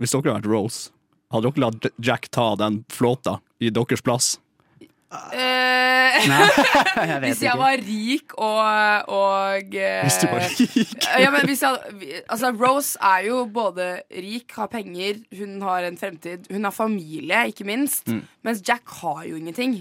hvis 0.00 0.14
dere 0.16 0.22
hadde 0.24 0.38
vært 0.40 0.50
Rose, 0.54 0.90
hadde 1.34 1.50
dere 1.52 1.66
latt 1.68 1.90
Jack 2.00 2.30
ta 2.32 2.54
den 2.56 2.80
flåta 2.88 3.38
i 3.60 3.68
deres 3.74 4.00
plass? 4.00 4.38
Eh, 5.08 6.26
Jeg 7.08 7.20
hvis 7.22 7.40
jeg 7.40 7.48
ikke. 7.48 7.58
var 7.58 7.76
rik 7.80 8.34
og, 8.36 8.58
og 9.08 9.74
eh, 9.74 10.02
Hvis 10.04 10.18
du 10.20 10.26
var 10.28 10.42
rik? 10.44 11.06
ja, 11.22 11.30
men 11.32 11.46
hvis 11.48 11.62
jeg, 11.62 11.78
altså 12.28 12.50
Rose 12.52 12.98
er 13.00 13.24
jo 13.28 13.44
både 13.54 13.86
rik, 14.12 14.52
har 14.58 14.66
penger, 14.72 15.22
hun 15.38 15.62
har 15.64 15.86
en 15.88 15.96
fremtid. 16.00 16.44
Hun 16.52 16.64
har 16.68 16.74
familie, 16.76 17.46
ikke 17.52 17.64
minst. 17.64 18.08
Mm. 18.08 18.20
Mens 18.44 18.60
Jack 18.68 18.90
har 19.00 19.22
jo 19.30 19.36
ingenting. 19.40 19.78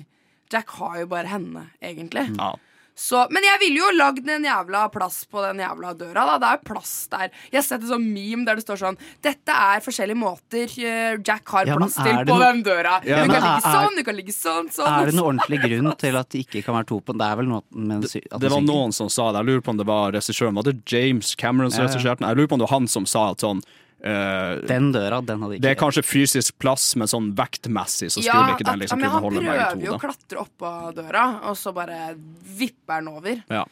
Jack 0.53 0.69
har 0.79 1.00
jo 1.01 1.10
bare 1.12 1.27
henne, 1.27 1.65
egentlig. 1.84 2.29
Ja. 2.39 2.53
Så, 2.98 3.20
men 3.30 3.46
jeg 3.46 3.60
ville 3.62 3.77
jo 3.77 3.92
lagd 3.94 4.25
en 4.34 4.46
jævla 4.48 4.88
plass 4.89 5.20
på 5.30 5.38
den 5.46 5.60
jævla 5.62 5.92
døra. 6.00 6.24
Da. 6.25 6.38
Det 6.42 6.48
er 6.50 6.56
jo 6.58 6.63
plass 6.74 6.94
der. 7.12 7.27
Jeg 7.51 7.60
har 7.60 7.66
sett 7.68 7.84
en 7.86 7.92
sånn 7.92 8.08
meme 8.10 8.44
der 8.48 8.58
det 8.58 8.63
står 8.66 8.80
sånn 8.82 8.98
Dette 9.22 9.54
er 9.54 9.84
forskjellige 9.86 10.18
måter 10.18 10.74
eh, 10.82 11.20
Jack 11.22 11.54
har 11.54 11.70
Ja, 11.70 11.75
plass 11.77 11.94
til 12.00 12.18
på 12.25 12.39
den 12.42 12.63
døra. 12.66 12.96
Ja, 13.06 13.22
du 13.22 13.30
kan 13.30 13.38
ligge 13.38 13.54
er- 13.62 13.77
sånn, 13.77 13.96
du 14.00 14.04
kan 14.08 14.18
ligge 14.18 14.34
sånn, 14.34 14.72
sånn. 14.74 14.89
Er 14.89 15.12
det 15.12 15.13
noen 15.20 15.38
ordentlig 15.38 15.62
grunn 15.68 15.92
til 16.01 16.18
at 16.18 16.30
det 16.34 16.42
ikke 16.48 16.63
kan 16.66 16.80
være 16.80 16.89
to 16.89 17.00
på 17.06 17.13
den? 17.13 17.22
Det 17.22 17.30
er 17.30 17.36
vel 17.44 17.51
noe 17.54 17.63
med 17.72 18.10
sy- 18.10 18.25
at 18.32 18.42
Det 18.42 18.50
var 18.51 18.66
noen 18.66 18.92
som 18.98 19.10
sa 19.13 19.30
det. 19.32 19.44
Jeg 19.46 19.51
lurer 19.54 19.62
på 19.70 19.75
om 19.75 19.77
det 19.77 19.86
var 19.94 20.12
regissøren. 20.18 20.58
Var 20.58 20.63
det 20.72 20.75
James 20.89 21.36
Cameron 21.36 21.70
som 21.70 21.84
Ja, 21.86 21.88
ja. 21.88 21.94
regisserte 21.94 22.20
den? 22.25 22.30
Jeg 22.34 22.38
lurer 22.42 22.48
på 22.50 22.54
om 22.58 22.60
det 22.66 22.70
var 22.72 22.80
han 22.80 22.88
som 22.88 23.06
sa 23.06 23.30
at 23.32 23.38
sånn 23.46 23.62
eh, 24.04 24.56
Den 24.68 24.92
døra, 24.94 25.22
den 25.25 25.42
hadde 25.42 25.56
ikke 25.58 25.62
Det 25.62 25.72
er 25.72 25.80
kanskje 25.82 26.04
fysisk 26.06 26.58
plass, 26.60 26.96
men 26.96 27.08
sånn 27.08 27.34
vektmessig 27.36 28.12
så 28.13 28.24
Ja, 28.24 28.54
ikke 28.54 28.63
den 28.66 28.74
at- 28.74 28.80
liksom 28.80 29.00
men 29.00 29.10
kunne 29.10 29.13
han 29.13 29.44
prøver 29.77 29.86
jo 29.86 29.94
å 29.94 30.00
klatre 30.00 30.38
oppå 30.46 30.72
døra, 30.96 31.25
og 31.50 31.56
så 31.58 31.74
bare 31.74 32.16
vipper 32.58 33.00
den 33.01 33.08
over. 33.08 33.44
Ja. 33.50 33.66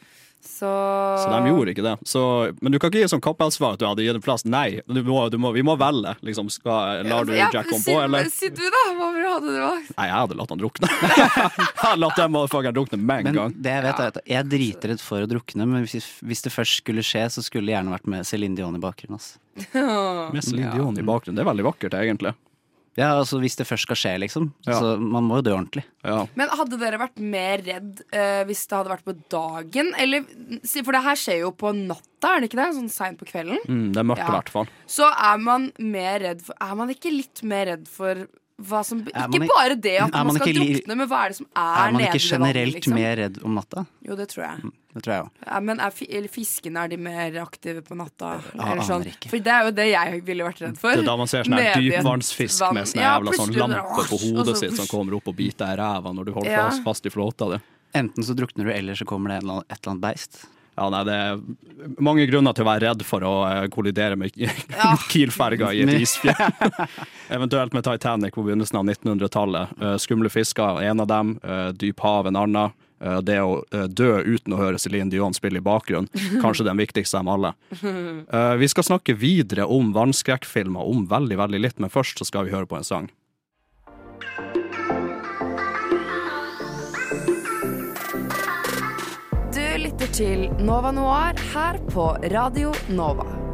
Så, 0.46 0.68
Så 1.20 1.26
de 1.32 1.50
gjorde 1.50 1.72
ikke 1.74 1.84
det. 1.84 1.94
Så, 2.08 2.22
men 2.62 2.72
du 2.72 2.78
kan 2.80 2.90
ikke 2.92 3.02
gi 3.02 3.08
sånn 3.10 3.22
cop-out-svar 3.24 3.74
at 3.76 3.80
du 3.82 3.86
hadde 3.88 4.04
gitt 4.06 4.16
en 4.18 4.24
plass. 4.24 4.44
Nei, 4.48 4.80
du 4.86 5.00
må, 5.04 5.18
du 5.32 5.36
må, 5.42 5.50
vi 5.56 5.64
må 5.66 5.74
velge. 5.80 6.14
Liksom, 6.26 6.48
skal, 6.54 7.02
lar 7.08 7.26
du 7.28 7.34
Ja, 7.36 7.48
Jack 7.52 7.68
komme 7.68 7.82
på, 7.84 7.96
eller? 8.04 8.30
Si 8.32 8.48
du, 8.54 8.62
da. 8.72 8.82
Hva 8.96 9.10
hadde 9.36 9.52
du 9.52 9.58
valgt? 9.60 9.90
Nei, 9.96 10.06
jeg 10.08 10.16
hadde 10.16 10.38
latt 10.40 10.54
han 10.54 10.62
drukne. 10.62 10.90
jeg 11.18 11.82
hadde 11.82 12.00
latt 12.04 12.20
den 12.22 12.34
motherfuckeren 12.36 12.78
drukne 12.78 13.00
med 13.02 13.18
en 13.24 13.30
Men 13.30 13.38
gang. 13.40 13.56
det 13.66 13.74
jeg 13.76 13.86
vet 13.88 14.00
er 14.06 14.12
at 14.14 14.20
jeg 14.24 14.40
er 14.40 14.50
dritredd 14.56 15.02
for 15.04 15.26
å 15.26 15.30
drukne, 15.30 15.66
men 15.68 15.84
hvis, 15.88 16.08
hvis 16.24 16.46
det 16.46 16.54
først 16.54 16.80
skulle 16.82 17.04
skje, 17.06 17.26
så 17.36 17.44
skulle 17.44 17.68
det 17.68 17.76
gjerne 17.76 17.92
vært 17.96 18.08
med 18.16 18.28
Céline 18.28 18.56
Dion 18.58 18.78
i 18.78 18.82
bakgrunnen. 18.82 19.18
Altså. 19.20 19.42
Med 20.36 20.44
Céline 20.44 20.72
Dion 20.74 20.98
i 21.00 21.04
bakgrunnen. 21.06 21.36
Det 21.38 21.44
er 21.44 21.48
veldig 21.48 21.64
vakkert, 21.70 21.94
egentlig. 21.96 22.34
Ja, 22.96 23.10
altså 23.18 23.36
Hvis 23.42 23.56
det 23.58 23.66
først 23.68 23.84
skal 23.84 23.98
skje, 24.00 24.12
liksom. 24.22 24.46
Ja. 24.66 24.78
Så 24.80 24.94
man 25.00 25.26
må 25.28 25.36
jo 25.40 25.44
dø 25.44 25.52
ordentlig. 25.56 25.84
Ja. 26.06 26.22
Men 26.34 26.48
hadde 26.48 26.78
dere 26.80 26.98
vært 27.02 27.18
mer 27.20 27.60
redd 27.66 28.00
eh, 28.10 28.42
hvis 28.48 28.62
det 28.70 28.78
hadde 28.78 28.92
vært 28.94 29.04
på 29.04 29.14
dagen? 29.32 29.92
Eller, 30.00 30.24
for 30.78 30.96
det 30.96 31.02
her 31.04 31.20
skjer 31.20 31.42
jo 31.42 31.50
på 31.52 31.74
natta, 31.76 32.32
er 32.36 32.40
det 32.40 32.48
ikke 32.50 32.60
det? 32.62 32.70
Sånn 32.78 32.88
seint 32.92 33.20
på 33.20 33.28
kvelden. 33.28 33.60
Mm, 33.68 33.92
det 33.92 34.00
er 34.00 34.08
mørkt 34.08 34.24
Ja. 34.24 34.30
i 34.32 34.36
hvert 34.38 34.48
fall. 34.54 34.70
Så 34.88 35.10
er 35.12 35.38
man 35.44 35.68
mer 35.78 36.18
redd 36.24 36.42
for 36.46 36.56
Er 36.60 36.74
man 36.74 36.88
ikke 36.96 37.12
litt 37.12 37.42
mer 37.44 37.66
redd 37.74 37.86
for 37.88 38.26
hva 38.56 38.80
som 38.88 39.02
man 39.04 39.12
Ikke 39.12 39.42
ikke- 39.44 39.52
bare 39.52 39.74
det 39.76 39.98
at 40.00 40.08
er 40.08 40.16
man, 40.16 40.26
man 40.32 40.36
skal 40.40 40.48
ikke 40.48 40.64
drukne, 40.80 40.96
men 40.96 41.08
hva 41.10 41.18
er 41.26 41.28
det 41.28 41.36
som 41.36 41.46
er, 41.52 41.60
nede 41.60 41.76
Er 41.76 41.92
man 41.92 42.02
ikke 42.08 42.24
generelt 42.30 42.74
liksom? 42.80 42.94
mer 42.96 43.16
redd 43.20 43.42
om 43.44 43.54
natta? 43.54 43.86
Jo, 44.08 44.16
det 44.16 44.28
tror 44.32 44.44
jeg. 44.48 44.72
Det 44.96 45.02
tror 45.04 45.12
jeg 45.12 45.24
òg. 45.26 45.30
Ja, 45.44 45.58
men 45.60 45.80
er, 45.84 45.90
fiskene 46.32 46.80
er 46.86 46.88
de 46.88 46.96
mer 46.96 47.34
aktive 47.42 47.82
på 47.84 47.92
natta? 47.98 48.30
Ja, 48.56 48.70
Eller 48.72 48.86
sånn? 48.88 49.02
For 49.28 49.42
det 49.44 49.52
er 49.52 49.66
jo 49.68 49.74
det 49.76 49.86
jeg 49.90 50.22
ville 50.24 50.46
vært 50.46 50.62
redd 50.64 50.78
for. 50.80 50.96
Det 50.96 51.02
er 51.04 51.10
da 51.10 51.16
man 51.20 51.28
ser 51.28 51.44
sånn 51.44 51.60
dypvannsfisk 51.76 52.64
vann. 52.64 52.74
med 52.80 52.88
sånn 52.88 53.02
Ja, 53.04 53.10
jævla 53.18 53.36
sånn 53.36 53.52
lampe 53.60 54.06
på 54.08 54.20
hodet 54.24 54.54
så- 54.54 54.58
sitt 54.64 54.76
som 54.80 54.86
kommer 54.88 55.18
opp 55.18 55.28
og 55.28 55.36
biter 55.36 55.66
deg 55.66 55.76
i 55.76 55.82
ræva 55.82 56.14
når 56.16 56.24
du 56.24 56.32
holder 56.32 56.50
Ja. 56.50 56.64
fast, 56.70 56.82
fast 56.82 57.06
i 57.06 57.10
flåta 57.12 57.50
di. 57.52 57.60
Enten 57.94 58.24
så 58.24 58.34
drukner 58.34 58.64
du, 58.64 58.72
eller 58.72 58.94
så 58.94 59.04
kommer 59.04 59.28
det 59.28 59.36
et 59.44 59.44
eller 59.44 59.92
annet 59.92 60.00
beist. 60.00 60.46
Ja, 60.78 60.88
nei, 60.92 61.04
det 61.04 61.12
er 61.14 61.38
mange 62.04 62.26
grunner 62.28 62.52
til 62.54 62.64
å 62.64 62.68
være 62.68 62.80
redd 62.90 63.02
for 63.04 63.20
å 63.20 63.30
eh, 63.64 63.68
kollidere 63.68 64.16
med 64.16 64.32
Kiel-ferga 65.08 65.70
i 65.76 65.82
et 65.84 66.00
isfjell. 66.00 66.34
Eventuelt 67.36 67.72
med 67.72 67.84
Titanic 67.84 68.34
på 68.34 68.44
begynnelsen 68.44 68.76
av 68.80 68.84
1900-tallet. 68.84 69.68
Eh, 69.82 69.96
Skumle 69.96 70.28
fisker, 70.32 70.82
en 70.84 71.00
av 71.00 71.06
dem. 71.08 71.40
eh, 71.42 71.70
Dyp 71.72 72.00
hav, 72.00 72.26
en 72.26 72.36
annen. 72.36 72.72
Eh, 73.00 73.20
Det 73.20 73.38
å 73.42 73.58
eh, 73.72 73.86
dø 73.88 74.22
uten 74.24 74.54
å 74.56 74.60
høre 74.60 74.80
Céline 74.80 75.10
Dion 75.12 75.34
spille 75.36 75.60
i 75.60 75.64
bakgrunnen, 75.64 76.08
kanskje 76.44 76.66
den 76.68 76.80
viktigste 76.80 77.18
av 77.18 77.24
dem 77.24 77.32
alle. 77.34 77.52
Eh, 77.82 78.54
Vi 78.62 78.68
skal 78.72 78.88
snakke 78.88 79.16
videre 79.18 79.66
om 79.68 79.92
vannskrekkfilmer 79.96 80.88
om 80.88 81.06
veldig, 81.10 81.36
veldig 81.36 81.60
litt, 81.60 81.78
men 81.80 81.92
først 81.92 82.18
så 82.18 82.28
skal 82.28 82.46
vi 82.48 82.54
høre 82.56 82.66
på 82.70 82.78
en 82.80 82.86
sang. 82.86 83.10
Du 89.56 89.64
lytter 89.80 90.08
til 90.12 90.46
Nova 90.60 90.92
Noir 90.92 91.38
her 91.54 91.80
på 91.92 92.10
Radio 92.32 92.72
Nova. 92.92 93.45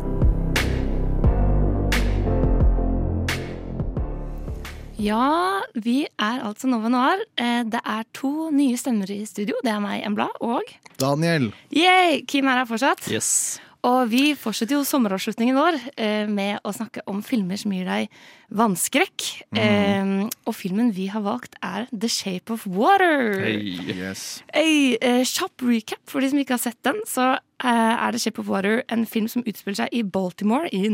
Ja, 5.03 5.63
vi 5.83 6.05
er 6.07 6.43
altså 6.47 6.69
Nova 6.71 6.91
Noir. 6.93 7.23
Eh, 7.41 7.65
Det 7.67 7.81
er 7.83 8.05
to 8.15 8.51
nye 8.55 8.77
stemmer 8.79 9.11
i 9.11 9.25
studio. 9.27 9.57
Det 9.65 9.73
er 9.73 9.81
meg, 9.83 10.05
Embla, 10.07 10.29
og 10.41 10.63
Daniel. 11.01 11.51
Yay! 11.75 12.23
Kim 12.29 12.47
er 12.47 12.61
her 12.63 12.69
fortsatt. 12.69 13.09
Yes. 13.11 13.59
Og 13.83 14.07
vi 14.13 14.37
fortsetter 14.39 14.77
jo 14.77 14.85
sommeravslutningen 14.87 15.57
vår 15.59 15.79
eh, 15.99 16.29
med 16.31 16.61
å 16.63 16.71
snakke 16.71 17.03
om 17.11 17.19
filmer 17.27 17.59
som 17.59 17.73
gir 17.75 17.89
deg 17.89 18.13
vannskrekk. 18.55 19.25
Mm. 19.51 20.29
og 20.47 20.55
filmen 20.55 20.93
vi 20.95 21.09
har 21.11 21.25
valgt, 21.25 21.57
er 21.65 21.89
The 21.91 22.07
Shape 22.09 22.53
of 22.55 22.67
Water. 22.67 23.41
Hey, 23.43 23.75
Yes. 23.91 24.45
Eh, 24.55 25.25
kjapp 25.27 25.67
recap 25.67 25.99
for 26.07 26.21
de 26.23 26.31
som 26.31 26.39
ikke 26.39 26.55
har 26.55 26.63
sett 26.63 26.79
den. 26.87 27.03
Så 27.11 27.33
eh, 27.33 27.95
er 27.99 28.13
The 28.15 28.23
Shape 28.23 28.39
of 28.39 28.47
Water 28.47 28.85
en 28.89 29.03
film 29.07 29.27
som 29.27 29.43
utspiller 29.43 29.83
seg 29.83 29.89
i 29.99 30.05
Baltimore 30.07 30.71
i 30.71 30.87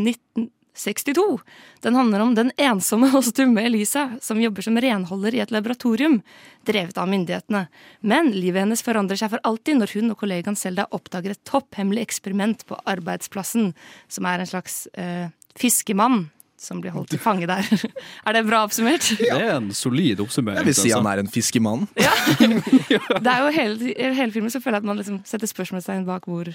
1962. 0.86 1.40
Den 1.80 1.94
handler 1.94 2.20
om 2.20 2.34
den 2.34 2.52
ensomme 2.56 3.10
og 3.16 3.24
stumme 3.26 3.64
Elisa, 3.66 4.08
som 4.22 4.40
jobber 4.40 4.62
som 4.62 4.78
renholder 4.78 5.34
i 5.34 5.42
et 5.42 5.52
laboratorium, 5.54 6.20
drevet 6.68 6.98
av 6.98 7.10
myndighetene. 7.10 7.66
Men 8.00 8.32
livet 8.36 8.64
hennes 8.64 8.84
forandrer 8.84 9.18
seg 9.18 9.32
for 9.34 9.42
alltid 9.48 9.80
når 9.80 9.94
hun 9.96 10.14
og 10.14 10.22
kollegaen 10.22 10.58
Selda 10.58 10.88
oppdager 10.94 11.34
et 11.34 11.44
topphemmelig 11.48 12.06
eksperiment 12.06 12.64
på 12.68 12.78
arbeidsplassen, 12.88 13.72
som 14.08 14.28
er 14.30 14.42
en 14.42 14.50
slags 14.50 14.86
øh, 14.96 15.28
fiskemann. 15.58 16.28
Som 16.58 16.80
blir 16.82 16.90
holdt 16.90 17.12
til 17.12 17.20
fange 17.22 17.46
der. 17.46 17.62
er 18.26 18.34
det 18.34 18.40
bra 18.48 18.64
oppsummert? 18.66 19.12
Ja. 19.22 19.36
Det 19.38 19.44
er 19.44 19.52
en 19.60 19.68
solid 19.70 20.18
oppsummering. 20.24 20.58
Jeg 20.58 20.66
vil 20.66 20.74
si 20.74 20.88
synes 20.88 20.96
han 20.96 21.06
er 21.06 21.20
en 21.22 21.30
fiskemann. 21.30 21.84
Ja. 21.94 22.10
Det 23.22 23.30
er 23.30 23.44
jo 23.44 23.52
hele, 23.54 23.92
hele 23.94 24.32
filmen 24.34 24.50
så 24.50 24.58
føler 24.58 24.80
jeg 24.80 24.82
at 24.82 24.88
man 24.90 24.98
liksom 24.98 25.20
setter 25.28 25.46
spørsmålstegn 25.46 26.02
bak 26.08 26.26
hvor 26.26 26.50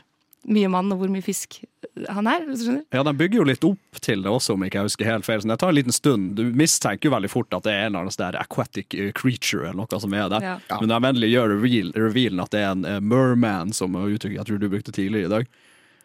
mye 0.49 0.67
mann 0.71 0.91
og 0.91 0.99
hvor 0.99 1.11
mye 1.13 1.23
fisk 1.23 1.61
han 2.09 2.27
er. 2.27 2.43
Ja, 2.91 3.03
De 3.05 3.13
bygger 3.15 3.39
jo 3.41 3.45
litt 3.47 3.63
opp 3.67 3.99
til 4.03 4.23
det 4.25 4.31
også, 4.31 4.55
om 4.57 4.63
ikke 4.65 4.81
jeg 4.81 4.89
husker 4.89 5.07
helt 5.07 5.25
feil. 5.27 5.41
Så 5.43 5.47
det 5.51 5.57
tar 5.61 5.69
en 5.71 5.77
liten 5.77 5.95
stund. 5.95 6.33
Du 6.35 6.43
mistenker 6.57 7.07
jo 7.09 7.13
veldig 7.15 7.29
fort 7.31 7.53
at 7.55 7.63
det 7.67 7.71
er 7.73 7.85
en 7.85 7.91
eller 7.93 8.03
annen 8.05 8.15
sånn 8.15 8.25
der 8.25 8.39
aquatic 8.41 8.95
eh, 8.97 9.11
creature 9.15 9.69
eller 9.69 9.83
noe 9.83 10.01
som 10.03 10.15
er 10.17 10.27
der. 10.33 10.47
Ja. 10.47 10.79
Men 10.81 10.91
de 10.91 10.97
endelig 11.11 11.31
gjør 11.35 11.53
reveal, 11.55 11.93
revealen 11.95 12.43
at 12.43 12.51
det 12.55 12.63
er 12.63 12.71
en 12.73 12.83
eh, 12.89 12.99
merman, 12.99 13.71
som 13.77 13.95
er 13.99 14.09
jeg 14.39 14.47
tror 14.49 14.59
du 14.59 14.69
brukte 14.73 14.95
tidligere 14.95 15.29
i 15.29 15.33
dag, 15.37 15.47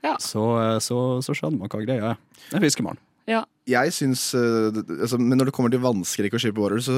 Ja. 0.06 0.14
så, 0.22 0.44
eh, 0.62 0.78
så, 0.84 0.98
så 1.24 1.34
skjønner 1.34 1.58
man 1.64 1.72
hva 1.72 1.82
greia 1.82 2.12
er. 2.14 2.22
En 2.54 2.62
fiskemann. 2.62 3.00
Ja. 3.28 3.42
Jeg 3.68 3.92
syns 3.92 4.30
eh, 4.38 4.72
altså, 5.02 5.18
Men 5.20 5.36
når 5.36 5.50
det 5.50 5.52
kommer 5.56 5.72
til 5.72 5.82
vannskrekk 5.84 6.38
og 6.38 6.40
of 6.40 6.84
så 6.86 6.94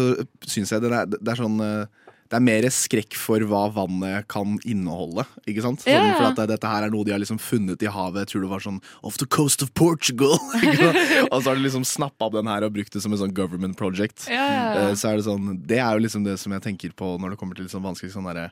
syns 0.47 0.71
jeg 0.71 0.83
det 0.85 0.93
er, 0.95 1.09
det 1.11 1.33
er 1.33 1.41
sånn 1.41 1.57
eh, 1.65 1.87
det 2.31 2.39
er 2.39 2.43
mer 2.47 2.67
skrekk 2.71 3.17
for 3.19 3.43
hva 3.51 3.65
vannet 3.75 4.29
kan 4.31 4.53
inneholde. 4.63 5.25
Ikke 5.51 5.65
sant? 5.65 5.83
Sånn, 5.83 5.91
ja. 5.97 6.13
For 6.15 6.29
at 6.29 6.37
det, 6.39 6.45
dette 6.53 6.71
her 6.71 6.85
er 6.87 6.93
noe 6.95 7.03
de 7.07 7.11
har 7.11 7.19
liksom 7.19 7.41
funnet 7.43 7.83
i 7.83 7.91
havet. 7.91 8.23
Jeg 8.23 8.31
tror 8.33 8.45
det 8.45 8.51
var 8.53 8.63
sånn 8.63 8.77
Off 9.03 9.17
the 9.19 9.27
coast 9.27 9.65
of 9.67 9.73
Portugal. 9.75 10.37
ikke 10.63 10.77
sant? 10.79 11.01
og 11.33 11.41
så 11.43 11.51
har 11.51 11.59
de 11.59 11.65
liksom 11.67 11.87
snappa 11.89 12.29
opp 12.29 12.37
den 12.39 12.47
her 12.51 12.63
og 12.69 12.77
brukt 12.77 12.95
det 12.95 13.03
som 13.03 13.13
en 13.17 13.19
sånn 13.25 13.35
government 13.35 13.75
project. 13.81 14.29
Eh, 14.31 14.93
Så 14.95 15.11
er 15.11 15.19
Det 15.19 15.27
sånn 15.27 15.57
Det 15.67 15.81
er 15.83 15.91
jo 15.99 16.05
liksom 16.07 16.23
det 16.27 16.37
som 16.39 16.55
jeg 16.55 16.63
tenker 16.69 16.95
på 16.95 17.17
når 17.19 17.35
det 17.35 17.41
kommer 17.41 17.59
til 17.59 17.67
liksom 17.67 17.83
vanskelig 17.83 18.15
sånn 18.15 18.29
derre 18.31 18.51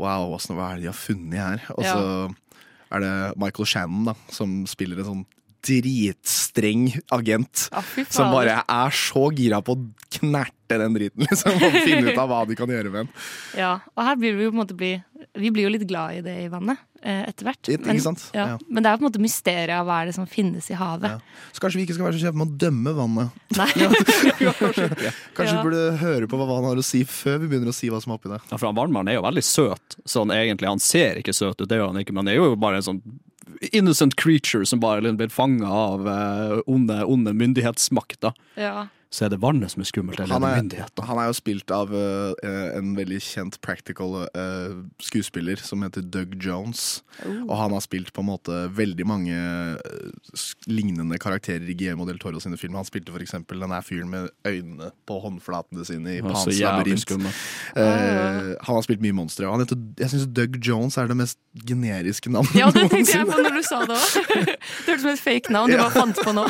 Wow, 0.00 0.30
hva 0.32 0.70
er 0.70 0.78
det 0.80 0.86
de 0.86 0.88
har 0.88 0.96
funnet 0.96 1.36
her? 1.44 1.64
Og 1.76 1.84
så 1.84 2.04
er 2.90 3.02
det 3.04 3.12
Michael 3.36 3.68
Shannon 3.68 4.08
da 4.08 4.14
som 4.32 4.62
spiller 4.70 5.02
en 5.02 5.08
sånn 5.10 5.26
dritstreng 5.66 6.86
agent. 7.12 7.66
ah, 7.76 7.84
Som 8.08 8.32
bare 8.32 8.62
er 8.64 8.90
så 8.96 9.26
gira 9.36 9.60
på 9.60 9.76
å 9.76 9.82
knerte 10.16 10.56
den 10.78 10.94
driten, 10.94 11.24
liksom. 11.30 11.56
Og 11.58 11.78
finne 11.82 12.12
ut 12.12 12.18
av 12.18 12.28
hva 12.30 12.44
de 12.46 12.54
kan 12.58 12.70
gjøre 12.70 12.90
med 12.92 13.00
den. 13.06 13.08
Ja, 13.58 13.80
og 13.96 14.04
her 14.06 14.16
blir 14.20 14.36
vi 14.38 14.44
jo 14.46 14.52
på 14.52 14.56
en 14.58 14.62
måte 14.62 14.76
bli 14.78 14.92
Vi 15.38 15.50
blir 15.50 15.66
jo 15.66 15.72
litt 15.74 15.86
glad 15.86 16.14
i 16.16 16.20
det 16.24 16.36
i 16.44 16.48
vannet 16.50 16.78
eh, 17.02 17.26
etter 17.28 17.44
hvert. 17.46 17.68
Men. 17.84 17.98
Ja, 18.34 18.46
Ja. 18.52 18.58
Men 18.68 18.82
det 18.82 18.88
er 18.88 18.94
jo 18.94 19.00
på 19.00 19.04
en 19.04 19.08
måte 19.10 19.22
mysteriet 19.22 19.74
av 19.76 19.86
hva 19.86 19.98
er 20.02 20.06
det 20.10 20.14
som 20.16 20.26
finnes 20.26 20.70
i 20.70 20.74
havet. 20.78 21.10
Ja. 21.18 21.50
Så 21.52 21.60
kanskje 21.62 21.78
vi 21.80 21.84
ikke 21.86 21.94
skal 21.98 22.08
være 22.08 22.18
så 22.18 22.24
kjeppe 22.28 22.40
med 22.40 22.48
å 22.54 22.58
dømme 22.64 22.94
vannet. 22.96 23.42
Nei. 23.60 23.68
Kanskje 25.36 25.56
vi 25.56 25.62
burde 25.64 25.82
høre 26.00 26.28
på 26.30 26.38
hva 26.40 26.46
vannet 26.48 26.72
har 26.72 26.80
å 26.82 26.86
si 26.86 27.02
før 27.08 27.40
vi 27.44 27.50
begynner 27.52 27.72
å 27.72 27.76
si 27.76 27.90
hva 27.92 28.00
som 28.02 28.12
er 28.14 28.20
oppi 28.20 28.30
det. 28.32 28.40
Ja, 28.50 28.56
for 28.56 28.68
han 28.70 28.78
Vannmannen 28.78 29.12
er 29.12 29.18
jo 29.20 29.24
veldig 29.26 29.44
søt. 29.46 29.98
Sånn 30.08 30.32
egentlig, 30.34 30.68
Han 30.70 30.82
ser 30.82 31.20
ikke 31.20 31.34
søt 31.36 31.60
ut, 31.60 31.68
det 31.68 31.78
gjør 31.80 31.92
han 31.92 32.00
ikke, 32.02 32.14
men 32.16 32.24
han 32.26 32.32
er 32.34 32.40
jo 32.40 32.54
bare 32.60 32.80
en 32.80 32.86
sånn 32.86 33.02
innocent 33.76 34.14
creature 34.16 34.64
som 34.66 34.80
bare 34.80 35.02
liksom 35.04 35.18
blir 35.20 35.28
fanga 35.34 35.68
av 35.68 36.06
eh, 36.08 36.54
onde, 36.70 37.00
onde 37.04 37.34
myndighetsmakter. 37.36 38.32
Ja. 38.56 38.86
Så 39.10 39.26
er 39.26 39.32
det 39.32 39.40
vannet 39.42 39.72
som 39.72 39.82
er 39.82 39.88
skummelt, 39.90 40.20
eller 40.20 40.36
Han 40.36 40.44
er 40.46 40.60
myndighetene? 40.62 41.06
han 41.10 41.18
er 41.18 41.30
jo 41.30 41.34
spilt 41.34 41.70
av 41.74 41.90
uh, 41.90 42.30
en 42.78 42.92
veldig 42.94 43.18
kjent 43.26 43.56
practical 43.64 44.14
uh, 44.22 44.76
skuespiller 45.02 45.58
som 45.62 45.82
heter 45.82 46.02
Doug 46.06 46.36
Jones. 46.38 47.02
Oh. 47.26 47.40
Og 47.48 47.54
han 47.58 47.74
har 47.74 47.82
spilt 47.82 48.12
på 48.14 48.22
en 48.22 48.30
måte 48.30 48.60
veldig 48.76 49.06
mange 49.10 49.34
uh, 49.34 50.44
lignende 50.70 51.18
karakterer 51.18 51.66
i 51.66 51.74
Guillermo 51.74 52.06
del 52.06 52.20
Toro 52.22 52.38
sine 52.42 52.58
filmer. 52.60 52.80
Han 52.84 52.88
spilte 52.88 53.10
eksempel 53.20 53.60
den 53.60 53.70
her 53.74 53.82
fyren 53.84 54.10
med 54.10 54.30
øynene 54.46 54.90
på 55.06 55.18
håndflatene 55.22 55.84
sine 55.86 56.16
i 56.18 56.22
Pans 56.24 56.46
labyrint. 56.46 57.10
Eh, 57.76 58.54
han 58.60 58.74
har 58.76 58.82
spilt 58.86 59.02
mye 59.04 59.14
monstre. 59.16 59.46
og 59.46 59.56
Han 59.58 59.64
heter, 59.64 59.78
jeg 60.00 60.12
syns 60.14 60.26
Doug 60.34 60.58
Jones 60.64 60.96
er 60.98 61.10
det 61.10 61.16
mest 61.18 61.38
generiske 61.66 62.30
navnet 62.32 62.56
Ja, 62.58 62.70
det 62.74 62.86
tenkte 62.92 63.18
jeg 63.18 63.28
på 63.28 63.38
når 63.42 63.58
du 63.58 63.62
sa 63.66 63.82
det 63.86 63.98
òg. 63.98 64.16
Det 64.80 64.94
hørtes 64.94 65.00
ut 65.00 65.02
som 65.02 65.10
et 65.12 65.22
fake 65.22 65.52
navn 65.54 65.70
du 65.70 65.76
Ja. 65.76 65.86
bare 65.86 65.94
fant 65.94 66.18
på 66.24 66.32
nå. 66.34 66.44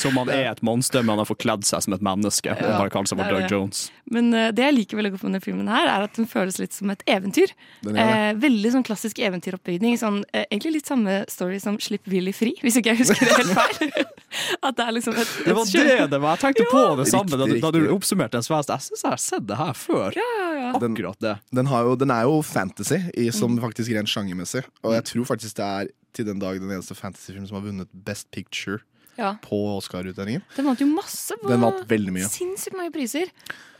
Som 0.00 0.18
han 0.20 0.30
er 0.32 0.50
et 0.52 0.62
monster, 0.66 1.02
men 1.02 1.14
han 1.14 1.22
har 1.22 1.28
forkledd 1.28 1.66
seg 1.66 1.84
som 1.84 1.95
et 1.96 2.04
menneske. 2.06 2.52
Ja, 2.52 2.78
seg 3.08 3.18
for 3.18 3.24
er 3.26 3.32
Doug 3.34 3.44
det. 3.46 3.50
Jones. 3.52 3.80
Men 4.12 4.28
uh, 4.34 4.50
det 4.54 4.62
jeg 4.62 4.76
liker 4.76 5.00
veldig 5.00 5.12
godt 5.16 5.24
med 5.26 5.32
denne 5.34 5.44
filmen, 5.44 5.70
her 5.72 5.88
er 5.90 6.04
at 6.06 6.14
den 6.18 6.28
føles 6.30 6.60
litt 6.62 6.76
som 6.76 6.92
et 6.94 7.02
eventyr. 7.10 7.52
Den 7.86 7.96
Eh, 8.06 8.32
veldig 8.38 8.70
sånn 8.76 8.84
klassisk 8.86 9.18
eventyroppbygning. 9.24 9.96
Sånn, 9.98 10.20
eh, 10.32 10.44
egentlig 10.50 10.76
litt 10.78 10.90
samme 10.90 11.24
story 11.32 11.58
som 11.62 11.78
Slipp 11.82 12.06
Willy 12.12 12.32
fri, 12.36 12.52
hvis 12.62 12.76
ikke 12.78 12.92
jeg 12.94 13.00
husker 13.02 13.26
det 13.26 13.36
helt 13.40 13.56
feil. 13.56 14.06
At 14.66 14.76
det 14.78 14.84
er 14.86 14.92
liksom 14.94 15.16
et, 15.16 15.32
Det 15.46 15.54
var 15.56 15.62
et 15.66 15.72
det 15.72 16.06
det 16.12 16.20
var! 16.22 16.36
Jeg 16.36 16.44
tenkte 16.44 16.66
på 16.70 16.82
det 17.00 17.06
samme 17.10 17.34
da, 17.40 17.46
Riktig, 17.48 17.62
da 17.64 17.70
du 17.74 17.80
oppsummerte 17.94 18.36
den. 18.38 18.44
Så 18.46 18.52
jeg 18.54 18.66
sånn, 18.68 18.84
syns 18.86 19.04
jeg 19.06 19.12
har 19.16 19.22
sett 19.22 19.46
det 19.48 19.58
her 19.58 19.72
før. 19.78 20.16
Ja, 20.18 20.26
ja, 20.38 20.48
ja. 20.60 20.70
Akkurat 20.76 21.20
det. 21.24 21.34
Den, 21.56 21.70
har 21.72 21.88
jo, 21.88 21.94
den 21.98 22.12
er 22.14 22.26
jo 22.28 22.42
fantasy, 22.46 23.00
i, 23.16 23.30
som 23.34 23.56
Mm. 23.56 23.62
faktisk 23.62 23.92
rent 23.94 24.10
sjangermessig. 24.10 24.64
Og 24.84 24.92
jeg 24.92 25.04
tror 25.08 25.24
faktisk 25.32 25.56
det 25.56 25.64
er 25.64 25.88
til 26.16 26.26
den 26.28 26.38
dag 26.42 26.58
den 26.60 26.70
eneste 26.70 26.96
fantasyfilmen 26.98 27.46
som 27.48 27.56
har 27.58 27.64
vunnet 27.64 27.88
Best 27.92 28.30
Picture 28.34 28.80
Ja. 29.16 29.34
på 29.40 29.56
Oscar-utdelingen. 29.78 30.42
Den 30.56 30.66
vant 30.68 30.80
jo 30.80 30.86
masse 30.90 31.36
på 31.40 31.48
Den 31.48 31.60
vant 31.64 31.86
veldig 31.88 32.12
mye. 32.12 32.28
sinnssykt 32.28 32.76
mange 32.76 32.92
priser. 32.92 33.30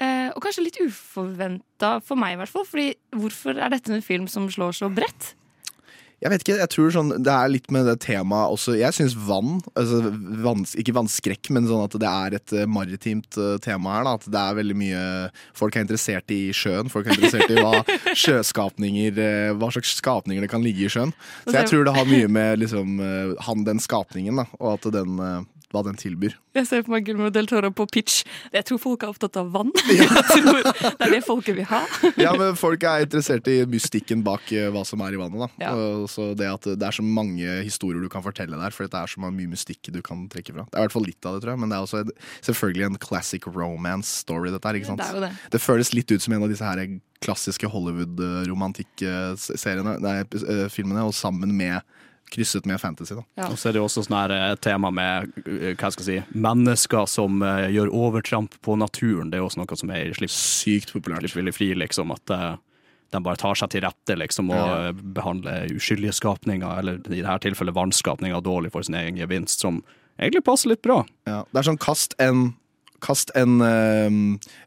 Eh, 0.01 0.31
og 0.35 0.40
kanskje 0.42 0.64
litt 0.64 0.79
uforventa 0.81 2.03
for 2.03 2.16
meg, 2.16 2.35
i 2.35 2.40
hvert 2.40 2.53
fall. 2.53 2.64
Fordi 2.68 2.94
hvorfor 3.16 3.57
er 3.61 3.70
dette 3.75 3.92
en 3.92 4.03
film 4.05 4.27
som 4.29 4.49
slår 4.49 4.72
så 4.79 4.88
bredt? 4.92 5.35
Jeg 6.16 6.33
vet 6.33 6.42
ikke, 6.42 6.55
jeg 6.62 6.70
tror 6.72 6.92
sånn, 6.94 7.11
Det 7.20 7.33
er 7.33 7.50
litt 7.52 7.66
med 7.74 7.85
det 7.90 7.98
temaet 8.00 8.55
også. 8.55 8.76
Jeg 8.79 8.96
syns 8.96 9.16
vann, 9.26 9.59
altså 9.76 10.00
vanns, 10.44 10.72
ikke 10.81 10.94
vannskrekk, 10.96 11.50
men 11.52 11.68
sånn 11.68 11.85
at 11.85 11.96
det 12.00 12.09
er 12.11 12.37
et 12.38 12.55
eh, 12.57 12.68
maritimt 12.70 13.37
eh, 13.37 13.59
tema 13.64 13.98
her. 13.98 14.07
Da, 14.07 14.14
at 14.16 14.29
det 14.33 14.40
er 14.42 14.59
veldig 14.61 14.76
mye 14.81 15.02
Folk 15.57 15.76
er 15.76 15.85
interessert 15.85 16.33
i 16.33 16.40
sjøen. 16.57 16.88
Folk 16.92 17.11
er 17.11 17.18
interessert 17.18 17.52
i 17.52 17.61
hva 17.61 17.83
sjøskapninger 18.24 19.20
eh, 19.20 19.50
Hva 19.61 19.68
slags 19.74 19.92
skapninger 20.00 20.46
det 20.46 20.52
kan 20.52 20.64
ligge 20.64 20.87
i 20.87 20.92
sjøen. 20.92 21.12
Så 21.44 21.59
jeg 21.59 21.70
tror 21.70 21.85
det 21.85 21.96
har 21.98 22.09
mye 22.09 22.33
med 22.33 22.64
liksom, 22.64 22.96
han, 23.44 23.66
den 23.68 23.83
skapningen, 23.83 24.40
da, 24.40 24.46
og 24.57 24.76
at 24.76 24.88
den, 24.94 25.20
hva 25.76 25.82
den 25.86 25.98
tilbyr. 26.00 26.32
Jeg 26.56 26.64
ser 26.70 26.80
på 26.86 26.90
meg 26.94 27.04
Guillermo 27.04 27.28
del 27.34 27.46
Toro 27.50 27.68
på 27.76 27.84
pitch. 27.92 28.22
Jeg 28.54 28.64
tror 28.64 28.78
folk 28.80 29.00
er 29.04 29.08
opptatt 29.12 29.36
av 29.40 29.46
vann. 29.54 29.70
Ja. 29.96 30.08
det 30.32 31.04
er 31.06 31.10
det 31.12 31.20
folket 31.26 31.54
vil 31.60 31.68
ha. 31.70 31.82
Ja, 32.24 32.30
men 32.36 32.56
Folk 32.56 32.82
er 32.88 33.04
interessert 33.04 33.46
i 33.52 33.58
mystikken 33.68 34.22
bak 34.26 34.44
eh, 34.56 34.70
hva 34.72 34.82
som 34.88 34.98
er 35.04 35.12
i 35.16 35.20
vannet. 35.20 35.38
da 35.44 35.48
Ja. 35.62 35.70
Så 36.10 36.22
Det 36.38 36.48
at 36.48 36.64
det 36.80 36.86
er 36.88 36.94
så 36.96 37.04
mange 37.04 37.46
historier 37.66 38.00
du 38.02 38.08
kan 38.12 38.24
fortelle 38.24 38.56
der, 38.58 38.72
for 38.74 38.82
det 38.88 38.96
er 38.96 39.06
så 39.12 39.20
mye 39.22 39.48
mystikk 39.52 39.82
du 39.92 40.00
kan 40.04 40.18
trekke 40.32 40.52
fra. 40.56 40.64
Det 40.70 40.76
er 40.78 40.82
i 40.82 40.84
hvert 40.88 40.96
fall 40.96 41.06
litt 41.08 41.22
av 41.28 41.32
det, 41.36 41.40
tror 41.44 41.52
jeg, 41.54 41.60
men 41.62 41.68
det 41.72 41.76
er 41.78 41.84
også 41.86 42.00
en, 42.04 42.10
selvfølgelig 42.48 42.86
en 42.88 43.00
classic 43.02 43.42
romance 43.52 44.10
story. 44.24 44.48
dette 44.54 44.66
her, 44.68 44.76
ikke 44.80 44.90
sant? 44.94 45.02
Det 45.04 45.10
er 45.20 45.24
det. 45.28 45.32
Det 45.56 45.60
føles 45.62 45.92
litt 45.96 46.10
ut 46.16 46.22
som 46.24 46.32
en 46.36 46.44
av 46.46 46.50
disse 46.52 46.66
her 46.66 46.78
klassiske 47.24 47.66
Hollywood-romantikk-seriene, 47.72 49.92
nei, 50.04 50.16
eh, 50.20 50.66
filmene, 50.72 51.02
og 51.06 51.14
sammen 51.16 51.50
med 51.56 51.76
krysset 52.32 52.66
med 52.66 52.80
fantasy. 52.80 53.14
da 53.14 53.22
Ja. 53.36 53.48
Og 53.50 53.58
så 53.58 53.68
er 53.68 53.76
det 53.76 53.80
jo 53.80 53.86
også 53.86 54.04
sånn 54.06 54.18
her 54.18 54.34
eh, 54.34 54.54
tema 54.56 54.90
med 54.90 55.32
eh, 55.46 55.74
hva 55.78 55.90
skal 55.92 56.04
jeg 56.04 56.24
si, 56.24 56.38
mennesker 56.38 57.06
som 57.06 57.42
uh, 57.42 57.66
gjør 57.70 57.92
overtramp 57.94 58.54
på 58.62 58.76
naturen. 58.78 59.30
Det 59.30 59.38
er 59.38 59.44
jo 59.44 59.50
også 59.50 59.62
noe 59.62 59.76
som 59.78 59.90
er 59.94 60.10
i 60.10 60.14
Slipp, 60.16 60.32
Sykt 60.34 60.92
populært. 60.96 61.28
Slipp 61.30 61.54
Fri, 61.54 61.72
liksom. 61.74 62.10
At 62.12 62.34
uh, 62.34 62.56
de 63.14 63.22
bare 63.22 63.38
tar 63.38 63.54
seg 63.54 63.70
til 63.70 63.84
rette 63.86 64.16
liksom, 64.18 64.50
og 64.50 64.56
Ja. 64.58 64.88
eh, 64.88 64.92
behandler 64.92 65.70
uskyldige 65.70 66.12
skapninger, 66.12 66.78
eller 66.78 66.98
i 67.14 67.22
dette 67.22 67.38
tilfellet 67.46 67.74
vannskapninger, 67.74 68.42
dårlig 68.42 68.72
for 68.72 68.82
sin 68.82 68.98
egen 68.98 69.16
gevinst, 69.16 69.60
som 69.60 69.82
egentlig 70.18 70.44
passer 70.44 70.70
litt 70.70 70.82
bra. 70.82 71.04
Ja, 71.26 71.44
det 71.52 71.60
er 71.62 71.70
sånn 71.72 71.78
kast 71.78 72.14
en 72.18 72.54
Kast 72.98 73.28
en, 73.36 73.60
eh, 73.60 74.08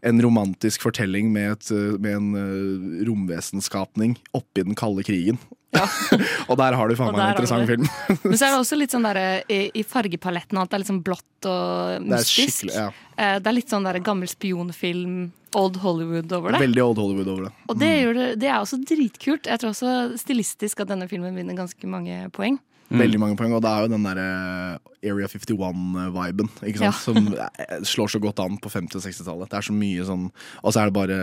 en 0.04 0.22
romantisk 0.22 0.84
fortelling 0.86 1.32
med, 1.34 1.52
et, 1.52 1.72
med 2.00 2.14
en 2.14 2.36
uh, 2.38 3.06
romvesenskapning 3.08 4.18
oppi 4.38 4.62
den 4.64 4.76
kalde 4.78 5.02
krigen. 5.04 5.40
og 6.50 6.56
der 6.58 6.76
har 6.76 6.90
du 6.90 6.96
faen 6.98 7.14
meg 7.14 7.22
en 7.22 7.34
interessant 7.36 7.70
film. 7.70 7.86
Men 8.24 8.38
så 8.40 8.48
er 8.48 8.54
det 8.56 8.60
også 8.64 8.78
litt 8.80 8.94
sånn 8.96 9.06
der, 9.06 9.20
i, 9.52 9.60
i 9.78 9.84
fargepaletten 9.86 10.58
at 10.62 10.72
det 10.72 10.78
er 10.80 10.84
litt 10.84 10.90
sånn 10.92 11.04
blått 11.06 11.50
og 11.50 12.00
Det 12.00 12.00
er 12.00 12.08
mystisk. 12.10 12.72
ja. 12.74 12.88
Eh, 13.20 13.36
Det 13.40 13.52
er 13.52 13.56
litt 13.56 13.70
sånn 13.72 13.86
der 13.88 14.00
gammel 14.04 14.28
spionfilm, 14.32 15.30
Old 15.58 15.78
Hollywood 15.82 16.32
over 16.36 16.54
det. 16.54 16.60
Veldig 16.62 16.82
old 16.84 17.00
Hollywood 17.02 17.30
over 17.34 17.44
det. 17.48 17.52
Og 17.74 17.78
det, 17.82 17.88
gjør 18.04 18.18
det, 18.20 18.26
det 18.44 18.50
er 18.52 18.60
også 18.62 18.78
dritkult. 18.86 19.48
Jeg 19.50 19.62
tror 19.62 19.72
også 19.74 19.94
stilistisk 20.22 20.84
at 20.84 20.92
denne 20.92 21.08
filmen 21.10 21.34
vinner 21.38 21.58
ganske 21.58 21.90
mange 21.90 22.28
poeng. 22.36 22.60
Veldig 22.90 23.20
mange 23.22 23.38
poeng, 23.38 23.54
og 23.54 23.62
det 23.62 23.70
er 23.70 23.86
jo 23.86 23.92
den 23.92 24.06
derre 24.08 24.30
Area 25.06 25.28
51-viben? 25.30 26.50
Ja. 26.82 26.92
som 26.92 27.18
eh, 27.32 27.76
slår 27.88 28.12
så 28.16 28.20
godt 28.22 28.42
an 28.44 28.58
på 28.60 28.72
50- 28.72 28.98
og 28.98 29.04
60-tallet. 29.06 29.52
Det 29.52 29.60
er 29.60 29.68
så 29.68 29.76
mye 29.76 30.06
sånn 30.08 30.26
Og 30.28 30.74
så 30.74 30.82
er 30.82 30.90
det 30.90 30.96
bare 30.98 31.20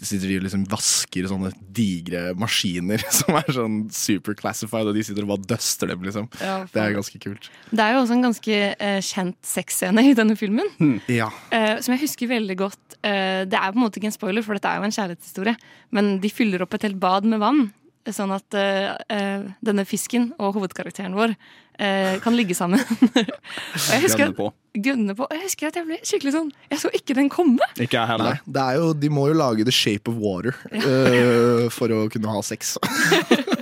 De 0.00 0.08
sitter 0.08 0.32
og 0.38 0.46
liksom 0.46 0.64
vasker 0.72 1.28
sånne 1.30 1.52
digre 1.74 2.32
maskiner 2.38 3.04
som 3.18 3.36
er 3.38 3.52
sånn 3.54 3.76
super 3.94 4.36
classified, 4.38 4.88
og 4.88 4.96
de 4.96 5.04
sitter 5.06 5.26
og 5.26 5.34
bare 5.34 5.50
duster 5.54 5.92
dem, 5.92 6.02
liksom. 6.06 6.30
Ja, 6.40 6.62
Det 6.72 6.82
er 6.82 6.96
ganske 6.96 7.20
kult. 7.22 7.50
Det 7.70 7.84
er 7.84 7.94
jo 7.94 8.02
også 8.02 8.16
en 8.16 8.26
ganske 8.26 8.58
uh, 8.72 9.00
kjent 9.04 9.38
sexscene 9.46 10.06
i 10.10 10.16
denne 10.18 10.36
filmen. 10.38 10.98
Ja. 11.10 11.28
uh, 11.52 11.76
som 11.84 11.94
jeg 11.94 12.04
husker 12.06 12.30
veldig 12.32 12.58
godt. 12.64 12.82
Uh, 13.02 13.44
det 13.48 13.58
er 13.58 13.70
på 13.70 13.78
en 13.78 13.84
måte 13.84 14.00
ikke 14.00 14.10
en 14.10 14.16
spoiler, 14.16 14.44
for 14.46 14.58
dette 14.58 14.70
er 14.70 14.80
jo 14.80 14.88
en 14.88 14.96
kjærlighetshistorie. 14.96 15.56
Men 15.94 16.16
de 16.22 16.32
fyller 16.32 16.64
opp 16.64 16.74
et 16.78 16.88
helt 16.88 17.00
bad 17.02 17.28
med 17.28 17.42
vann. 17.42 17.64
Sånn 18.10 18.32
at 18.34 18.56
eh, 18.58 18.88
eh, 19.14 19.44
denne 19.62 19.84
fisken 19.86 20.32
og 20.42 20.56
hovedkarakteren 20.56 21.14
vår 21.14 21.36
uh, 21.36 22.16
kan 22.24 22.34
ligge 22.34 22.56
sammen. 22.58 22.82
og 23.12 23.92
jeg 23.92 24.02
husker 24.02 24.32
på. 24.34 24.48
på. 24.50 25.28
Og 25.28 25.36
jeg 25.36 25.42
husker 25.44 25.70
at 25.70 25.78
jeg 25.78 25.86
ble 25.86 25.98
skikkelig 26.02 26.32
sånn 26.34 26.48
Jeg 26.72 26.80
så 26.82 26.90
ikke 26.96 27.14
den 27.18 27.30
komme! 27.32 27.62
Ikke 27.76 28.00
jeg 28.00 28.02
Nei, 28.02 28.10
heller. 28.10 28.42
det 28.42 28.64
er 28.64 28.80
jo, 28.80 28.90
de 28.98 29.10
må 29.12 29.28
jo 29.30 29.38
lage 29.38 29.66
The 29.68 29.74
Shape 29.74 30.10
of 30.10 30.18
Water 30.18 30.56
uh, 30.74 31.68
for 31.70 31.94
å 31.94 32.06
kunne 32.12 32.34
ha 32.34 32.42
sex. 32.46 32.76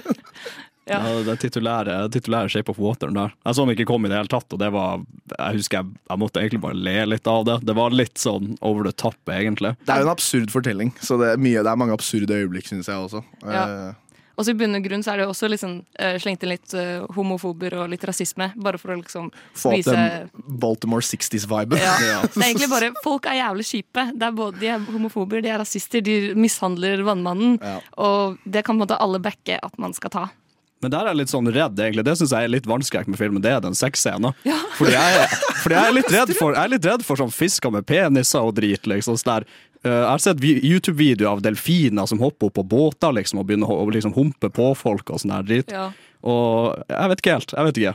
Ja. 0.91 0.99
Ja, 1.07 1.21
det 1.23 1.37
titulære, 1.45 1.95
titulære 2.11 2.51
Shape 2.51 2.73
of 2.73 2.79
Water 2.83 3.13
der. 3.15 3.31
Jeg 3.47 3.55
så 3.55 3.63
den 3.63 3.77
ikke 3.77 3.87
komme 3.93 4.09
i 4.09 4.11
det 4.11 4.19
hele 4.19 4.31
tatt, 4.33 4.49
og 4.51 4.59
det 4.59 4.73
var 4.75 5.05
Jeg 5.37 5.61
husker 5.61 5.79
jeg, 5.79 6.01
jeg 6.11 6.19
måtte 6.19 6.41
egentlig 6.43 6.63
bare 6.65 6.75
le 6.75 6.95
litt 7.13 7.31
av 7.31 7.45
det. 7.47 7.59
Det 7.69 7.77
var 7.79 7.95
litt 7.95 8.19
sånn 8.19 8.57
over 8.59 8.89
the 8.89 8.95
top, 8.99 9.19
egentlig. 9.31 9.77
Det 9.87 9.95
er 9.95 10.03
jo 10.03 10.09
en 10.09 10.15
absurd 10.17 10.51
fortelling, 10.51 10.91
så 10.99 11.21
det 11.21 11.35
er, 11.37 11.43
mye, 11.47 11.63
det 11.63 11.71
er 11.71 11.79
mange 11.79 11.95
absurde 11.95 12.35
øyeblikk, 12.35 12.67
syns 12.73 12.91
jeg 12.91 13.05
også. 13.07 13.23
Ja. 13.47 13.93
Og 14.41 14.47
så 14.47 14.55
i 14.55 14.57
bunn 14.57 14.79
og 14.79 14.85
grunn 14.87 15.03
så 15.05 15.13
er 15.13 15.21
det 15.21 15.27
jo 15.27 15.35
også 15.35 15.51
liksom, 15.53 15.75
uh, 16.01 16.15
slengt 16.23 16.45
inn 16.47 16.55
litt 16.55 16.73
uh, 16.73 17.05
homofober 17.13 17.77
og 17.83 17.91
litt 17.93 18.05
rasisme. 18.09 18.51
Bare 18.57 18.81
for 18.81 18.95
å 18.95 18.97
liksom 19.03 19.29
Få 19.53 19.75
vise 19.75 19.93
den 19.93 20.31
Baltimore 20.61 21.05
60s-viben. 21.05 21.77
Ja. 22.01 22.21
Det 22.25 22.39
er 22.39 22.47
egentlig 22.47 22.71
bare 22.71 22.89
Folk 23.05 23.27
er 23.29 23.37
jævlig 23.37 23.67
kjipe. 23.69 24.05
Det 24.17 24.25
er 24.27 24.35
både, 24.35 24.59
de 24.63 24.69
er 24.73 24.85
homofober, 24.89 25.43
de 25.45 25.51
er 25.53 25.61
rasister, 25.61 26.01
de 26.05 26.33
mishandler 26.39 27.03
vannmannen. 27.05 27.59
Ja. 27.61 27.77
Og 28.01 28.41
det 28.45 28.65
kan 28.65 28.75
på 28.75 28.79
en 28.81 28.85
måte 28.87 28.99
alle 29.03 29.21
backe 29.23 29.59
at 29.61 29.77
man 29.83 29.93
skal 29.97 30.15
ta. 30.15 30.25
Men 30.81 30.93
der 30.95 31.05
er 31.05 31.11
jeg 31.13 31.19
litt 31.21 31.33
sånn 31.33 31.49
redd, 31.53 31.77
egentlig. 31.77 32.05
Det 32.07 32.15
syns 32.17 32.31
jeg 32.33 32.47
er 32.49 32.53
litt 32.55 32.69
vannskrekk 32.69 33.09
med 33.13 33.19
filmen. 33.21 33.43
Det 33.45 33.51
er 33.53 33.61
den 33.61 33.75
sexscenen. 33.77 34.33
Fordi, 34.79 34.95
jeg, 34.95 35.27
fordi 35.61 35.77
jeg 35.77 35.91
er 35.91 35.97
litt 35.99 36.13
redd 36.17 36.31
for 36.39 36.55
Jeg 36.57 36.63
er 36.63 36.73
litt 36.73 36.87
redd 36.89 37.05
for 37.05 37.21
sånn 37.21 37.33
fisker 37.35 37.75
med 37.75 37.85
peniser 37.89 38.47
og 38.49 38.55
drit. 38.57 38.89
liksom 38.89 39.19
sånn 39.21 39.35
der. 39.35 39.49
Eh, 39.85 39.91
Jeg 39.93 40.07
har 40.09 40.23
sett 40.25 40.41
YouTube-videoer 40.41 41.35
av 41.35 41.43
delfiner 41.45 42.09
som 42.09 42.23
hopper 42.25 42.49
opp 42.49 42.57
på 42.57 42.65
båter 42.73 43.13
liksom, 43.19 43.43
og 43.43 43.49
begynner 43.51 43.69
å 43.69 43.85
liksom 43.93 44.17
humpe 44.17 44.49
på 44.57 44.71
folk 44.77 45.13
og 45.13 45.21
sånn 45.21 45.35
der 45.37 45.45
drit. 45.51 45.75
Ja. 45.77 45.91
Og 46.25 46.81
jeg 46.89 47.13
vet 47.13 47.23
ikke 47.25 47.37
helt. 47.37 47.53
Jeg 47.59 47.69
vet 47.69 47.83
ikke. 47.83 47.95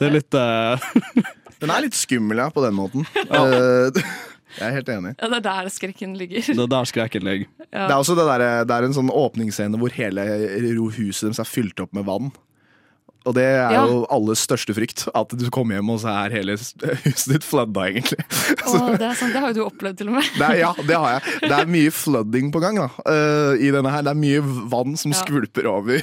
Det 0.00 0.08
er 0.10 0.16
litt 0.18 0.34
uh... 0.34 0.90
Den 1.60 1.70
er 1.74 1.82
litt 1.84 1.94
skummel, 1.98 2.38
ja, 2.40 2.46
på 2.50 2.62
den 2.64 2.74
måten. 2.74 3.06
Eh, 3.20 4.02
jeg 4.58 4.66
er 4.68 4.74
helt 4.74 4.88
enig. 4.92 5.14
Ja, 5.20 5.28
det 5.28 5.38
er 5.38 5.44
der 5.46 5.68
skrekken 5.72 6.16
ligger. 6.18 6.42
Det 6.50 6.58
er 6.58 6.70
der 6.72 6.84
skrekken 6.90 7.22
ligger. 7.28 7.46
Ja. 7.70 7.86
Det 7.86 7.94
er 7.94 7.98
også 8.00 8.16
det, 8.18 8.26
der, 8.26 8.64
det 8.66 8.76
er 8.76 8.86
en 8.88 8.96
sånn 8.96 9.10
åpningsscene 9.14 9.78
hvor 9.78 9.92
hele 9.94 10.24
ro- 10.78 10.90
huset 10.96 11.28
deres 11.30 11.38
er 11.44 11.48
fylt 11.48 11.80
opp 11.84 11.92
med 11.94 12.04
vann. 12.08 12.32
Og 13.28 13.34
det 13.36 13.44
er 13.44 13.72
Ja. 13.74 13.84
jo 13.86 14.06
alles 14.10 14.40
største 14.46 14.72
frykt. 14.76 15.06
At 15.14 15.28
du 15.36 15.44
kommer 15.52 15.76
hjem, 15.76 15.90
og 15.92 16.00
så 16.00 16.08
er 16.24 16.30
hele 16.38 16.54
huset 16.56 17.28
ditt 17.34 17.44
flødda, 17.44 17.86
egentlig. 17.90 18.18
Å, 18.70 18.96
det, 18.96 19.06
er 19.10 19.14
sant, 19.18 19.34
det 19.34 19.42
har 19.42 19.52
jo 19.52 19.58
du 19.58 19.64
opplevd, 19.66 19.98
til 20.00 20.08
og 20.08 20.16
med. 20.18 20.30
Det 20.38 20.46
er, 20.46 20.56
ja, 20.62 20.70
det 20.78 20.96
har 20.96 21.18
jeg. 21.18 21.36
Det 21.50 21.56
er 21.58 21.66
mye 21.70 21.90
flooding 21.92 22.50
på 22.54 22.60
gang 22.62 22.78
da, 22.78 22.88
uh, 23.04 23.52
i 23.60 23.70
denne 23.74 23.90
her. 23.92 24.04
Det 24.06 24.12
er 24.14 24.20
mye 24.20 24.40
vann 24.72 24.96
som 25.00 25.12
Ja. 25.12 25.18
skvulper 25.20 25.66
over, 25.70 26.00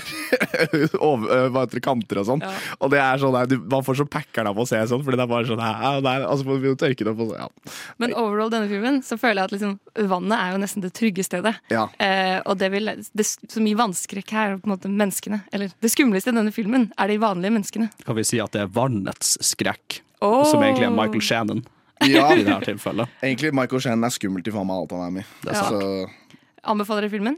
over 1.10 1.32
eh, 1.32 1.48
hva 1.54 1.64
heter 1.66 1.80
det, 1.80 1.84
kanter 1.86 2.22
og 2.22 2.28
sånn. 2.30 2.44
Ja. 2.44 2.52
Og 2.84 2.92
det 2.94 3.00
er 3.02 3.22
sånn, 3.22 3.38
du, 3.50 3.58
man 3.72 3.86
får 3.88 4.00
så 4.02 4.08
packeren 4.10 4.50
av 4.52 4.60
å 4.62 4.66
se 4.70 4.80
sånn, 4.90 5.04
fordi 5.06 5.20
det 5.20 5.26
er 5.26 5.32
bare 5.32 5.48
sånn 5.50 5.64
her, 5.64 6.02
det 6.04 6.14
er, 6.14 6.26
altså, 6.28 6.48
man 6.48 6.60
begynner 6.62 6.78
å 6.78 6.82
tørke 6.84 7.08
det 7.08 7.14
opp. 7.14 7.34
Ja. 7.38 7.76
Men 8.04 8.14
overall 8.18 8.52
denne 8.54 8.70
filmen 8.72 9.00
så 9.06 9.18
føler 9.20 9.42
jeg 9.44 9.50
at 9.52 9.56
liksom, 9.58 9.76
vannet 10.12 10.38
er 10.38 10.54
jo 10.56 10.62
nesten 10.64 10.86
det 10.86 10.94
trygge 10.98 11.26
stedet. 11.26 11.56
Ja. 11.74 11.88
Uh, 12.02 12.38
og 12.52 12.58
det, 12.62 12.72
vil, 12.74 12.92
det 13.18 13.28
som 13.28 13.68
gir 13.68 13.80
vannskrekk 13.80 14.36
her, 14.36 14.56
er 14.56 14.62
på 14.62 14.70
en 14.70 14.76
måte 14.76 14.92
menneskene. 14.92 15.42
Eller 15.56 15.74
det 15.84 15.94
skumleste 15.94 16.34
i 16.34 16.38
denne 16.38 16.54
filmen 16.56 16.90
er 16.98 17.07
er 17.08 17.16
de 17.16 17.24
vanlige 17.24 17.56
menneskene. 17.56 17.90
Kan 18.06 18.20
vi 18.20 18.28
si 18.28 18.42
at 18.44 18.54
det 18.56 18.66
er 18.66 18.72
vannets 18.76 19.36
skrekk, 19.46 20.02
oh. 20.22 20.44
som 20.50 20.62
egentlig 20.62 20.90
er 20.90 20.96
Michael 20.96 21.24
Shannon 21.24 21.66
Ja. 22.06 22.28
i 22.36 22.44
dette 22.44 22.74
tilfellet. 22.74 23.10
Egentlig 23.24 23.54
Michael 23.58 23.82
Shannon 23.84 24.06
er 24.06 24.14
skummelt 24.14 24.48
i 24.48 24.54
faen 24.54 24.68
meg 24.70 24.84
alt 24.84 24.96
han 24.96 25.06
er 25.08 25.14
med 25.20 25.26
i. 25.26 25.50
Er. 25.50 25.62
Så 25.64 26.10
Anbefaler 26.68 27.08
dere 27.08 27.16
filmen? 27.16 27.38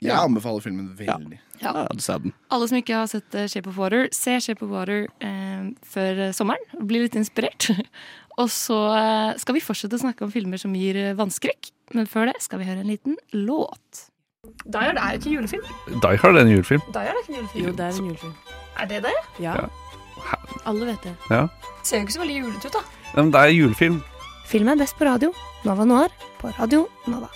jeg 0.00 0.16
anbefaler 0.16 0.64
filmen 0.64 0.86
veldig. 0.96 1.38
Ja, 1.60 1.74
jeg 1.74 1.88
hadde 1.90 2.18
den. 2.24 2.32
Alle 2.48 2.68
som 2.70 2.78
ikke 2.78 2.96
har 2.96 3.08
sett 3.10 3.34
eh, 3.36 3.48
Shape 3.52 3.68
of 3.68 3.76
Water, 3.76 4.06
se 4.16 4.38
Shape 4.40 4.64
of 4.64 4.72
Water 4.72 5.04
eh, 5.20 5.66
før 5.84 6.22
eh, 6.26 6.32
sommeren. 6.36 6.80
Bli 6.88 7.02
litt 7.04 7.18
inspirert. 7.20 7.68
Og 8.40 8.48
så 8.52 8.78
eh, 8.96 9.34
skal 9.42 9.58
vi 9.58 9.64
fortsette 9.64 9.98
å 9.98 10.04
snakke 10.06 10.24
om 10.24 10.32
filmer 10.32 10.60
som 10.60 10.72
gir 10.76 10.96
vannskrekk. 11.18 11.72
Men 11.96 12.08
før 12.08 12.30
det 12.30 12.38
skal 12.40 12.62
vi 12.62 12.70
høre 12.70 12.80
en 12.80 12.88
liten 12.88 13.18
låt. 13.36 14.06
Die 14.44 14.78
Hard 14.78 14.96
er 14.96 15.12
ikke 15.12 15.30
julefilm. 15.30 15.62
Die 15.86 16.16
Hard 16.18 16.36
er 16.36 16.40
en 16.40 16.48
julefilm. 16.48 16.80
Die 16.94 17.00
Hard 17.00 17.14
er 17.16 17.20
ikke 17.22 17.32
en 17.32 17.36
julefilm. 17.36 17.64
Jo, 17.66 17.72
det 17.72 17.80
er 17.80 17.88
en 17.98 18.04
julefilm. 18.04 18.32
Er 18.78 18.84
det 18.86 19.02
det? 19.02 19.12
Ja. 19.40 19.54
Alle 20.66 20.86
vet 20.86 21.02
det. 21.04 21.14
Ja. 21.30 21.46
Ser 21.82 21.96
jo 21.96 22.00
ikke 22.00 22.12
så 22.12 22.18
veldig 22.20 22.36
julete 22.38 22.66
ut, 22.66 22.72
da. 22.72 22.82
Men 23.14 23.32
det 23.32 23.40
er 23.40 23.46
julefilm. 23.46 24.02
Film 24.46 24.68
er 24.68 24.74
best 24.80 24.96
på 24.98 25.04
radio. 25.04 25.32
Nova 25.64 25.84
Noir 25.84 26.08
på 26.40 26.48
Radio 26.58 26.88
Nova. 27.06 27.28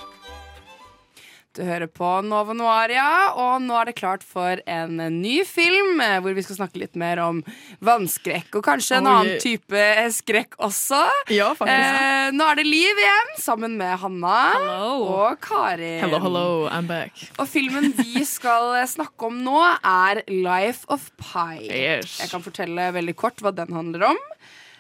Du 1.54 1.60
hører 1.62 1.86
på 1.86 2.08
Novo 2.26 2.50
Noaria, 2.56 3.30
og 3.38 3.60
nå 3.62 3.76
er 3.78 3.86
det 3.86 3.94
klart 4.00 4.24
for 4.26 4.58
en 4.66 4.98
ny 5.20 5.36
film 5.46 6.00
eh, 6.02 6.16
hvor 6.18 6.34
vi 6.34 6.42
skal 6.42 6.56
snakke 6.58 6.80
litt 6.82 6.98
mer 6.98 7.20
om 7.22 7.44
vannskrekk, 7.84 8.56
og 8.58 8.64
kanskje 8.66 8.96
en 8.98 9.06
Oi. 9.06 9.12
annen 9.12 9.38
type 9.44 9.84
skrekk 10.16 10.58
også. 10.58 10.98
Ja, 11.30 11.52
faktisk. 11.54 12.00
Eh, 12.02 12.32
nå 12.34 12.48
er 12.50 12.58
det 12.58 12.66
Liv 12.66 13.02
igjen, 13.04 13.30
sammen 13.38 13.78
med 13.78 13.94
Hanna 14.02 14.34
hello. 14.56 14.90
og 15.14 15.38
Karin. 15.46 16.00
Hello, 16.02 16.18
hello, 16.24 16.44
I'm 16.74 16.90
back. 16.90 17.22
Og 17.38 17.46
filmen 17.52 17.92
vi 18.00 18.24
skal 18.26 18.74
snakke 18.90 19.30
om 19.30 19.38
nå, 19.46 19.60
er 19.86 20.24
Life 20.26 20.90
of 20.90 21.06
Pi. 21.22 21.68
Yes. 21.70 22.18
Jeg 22.18 22.34
kan 22.34 22.42
fortelle 22.42 22.90
veldig 22.98 23.14
kort 23.20 23.38
hva 23.44 23.54
den 23.54 23.70
handler 23.78 24.10
om. 24.10 24.18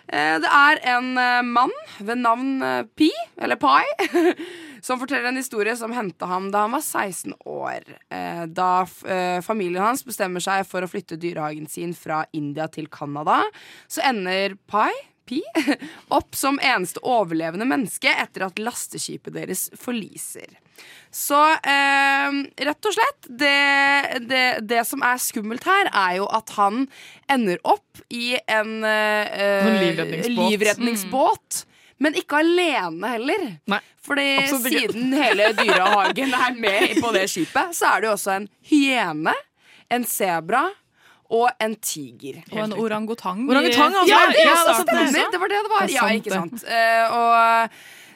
Eh, 0.08 0.36
Det 0.40 0.50
er 0.50 0.80
en 0.96 1.16
eh, 1.18 1.42
mann 1.46 1.72
ved 1.98 2.20
navn 2.20 2.62
eh, 2.62 2.82
Pi, 2.96 3.10
eller 3.40 3.56
Pi, 3.56 4.34
som 4.84 5.00
forteller 5.00 5.30
en 5.30 5.40
historie 5.40 5.76
som 5.76 5.94
hendte 5.96 6.28
ham 6.28 6.50
da 6.52 6.66
han 6.66 6.76
var 6.76 6.84
16 6.84 7.32
år. 7.48 7.86
Da 8.52 8.84
familien 9.44 9.80
hans 9.80 10.02
bestemmer 10.04 10.44
seg 10.44 10.66
for 10.68 10.84
å 10.84 10.90
flytte 10.90 11.16
dyrehagen 11.16 11.64
sin 11.72 11.94
fra 11.96 12.26
India 12.36 12.66
til 12.68 12.90
Canada, 12.92 13.38
så 13.88 14.04
ender 14.04 14.58
Pi 14.68 14.90
Pi 15.24 15.40
opp 16.18 16.36
som 16.36 16.60
eneste 16.60 17.00
overlevende 17.00 17.64
menneske 17.64 18.12
etter 18.12 18.44
at 18.44 18.60
lasteskipet 18.60 19.32
deres 19.38 19.70
forliser. 19.80 20.60
Så 21.14 21.38
eh, 21.54 22.38
rett 22.66 22.88
og 22.88 22.96
slett 22.96 23.28
det, 23.28 23.58
det, 24.26 24.44
det 24.66 24.82
som 24.88 25.04
er 25.06 25.20
skummelt 25.22 25.62
her, 25.68 25.90
er 25.94 26.16
jo 26.18 26.26
at 26.26 26.50
han 26.56 26.88
ender 27.30 27.60
opp 27.62 28.02
i 28.10 28.34
en 28.50 28.82
eh, 28.82 29.70
livredningsbåt. 29.78 30.50
livredningsbåt, 30.50 31.64
Men 32.02 32.18
ikke 32.18 32.42
alene 32.42 33.14
heller. 33.14 33.44
Fordi 34.04 34.28
absolutt 34.42 34.74
siden 34.74 35.14
hele 35.14 35.52
dyrehagen 35.56 36.34
er 36.34 36.56
med 36.58 36.98
på 37.00 37.12
det 37.14 37.28
skipet, 37.30 37.76
så 37.78 37.94
er 37.94 38.02
det 38.02 38.10
jo 38.10 38.16
også 38.18 38.34
en 38.40 38.48
hyene, 38.72 39.36
en 39.94 40.04
sebra 40.08 40.66
og 41.34 41.46
en 41.62 41.76
tiger. 41.78 42.42
Og 42.52 42.58
en 42.66 42.74
orangutang. 42.74 43.46
Orangutang, 43.48 43.94
altså. 43.94 44.10
Ja, 44.10 44.24
det, 44.28 44.42
Ja, 44.44 44.56
det. 44.82 45.28
Det 45.32 45.40
var 45.40 45.52
det 45.54 45.62
det 45.62 45.72
var. 45.72 45.86
Det 45.86 45.94
Ja, 45.94 46.08
ikke 46.18 46.34
sant. 46.34 46.66
Uh, 46.66 47.14
og 47.16 47.70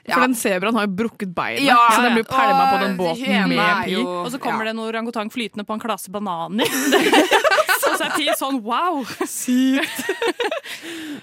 For 0.08 0.24
den 0.24 0.36
sebraen 0.38 0.78
har 0.78 0.86
jo 0.86 0.94
brukket 1.02 1.34
beinet, 1.36 1.66
Ja, 1.66 1.80
så 1.92 2.02
den 2.04 2.16
blir 2.16 2.28
pælma 2.28 2.70
på 2.72 2.78
den 2.84 2.96
båten 2.96 3.48
med 3.52 3.84
pi. 3.84 3.98
Og 4.02 4.30
så 4.32 4.40
kommer 4.42 4.64
det 4.68 4.76
en 4.76 4.84
orangutang 4.84 5.32
flytende 5.32 5.66
på 5.68 5.76
en 5.76 5.82
klasse 5.82 6.12
bananer. 6.14 6.64
så 7.82 7.96
så 7.98 8.06
er 8.06 8.14
Pi 8.16 8.28
sånn 8.38 8.62
wow! 8.66 9.02
Sykt. 9.28 10.04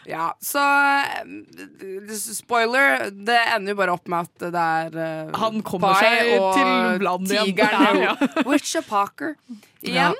Ja, 0.06 0.36
så 0.44 0.62
eh, 0.62 2.12
Spoiler, 2.14 3.08
det 3.10 3.38
ender 3.56 3.74
jo 3.74 3.78
bare 3.80 3.96
opp 3.96 4.10
med 4.12 4.28
at 4.28 4.46
det 4.54 4.62
er 4.62 4.98
uh, 5.00 5.38
Han 5.42 5.64
kommer 5.66 5.98
seg 5.98 6.36
og 6.36 6.52
til 6.54 7.06
land 7.06 7.32
igjen. 7.32 7.50
Tigeren 7.56 8.02
Ja. 8.06 8.14
Witch 8.46 8.76
of 8.78 8.90
Parker 8.90 9.34
igjen. 9.82 10.14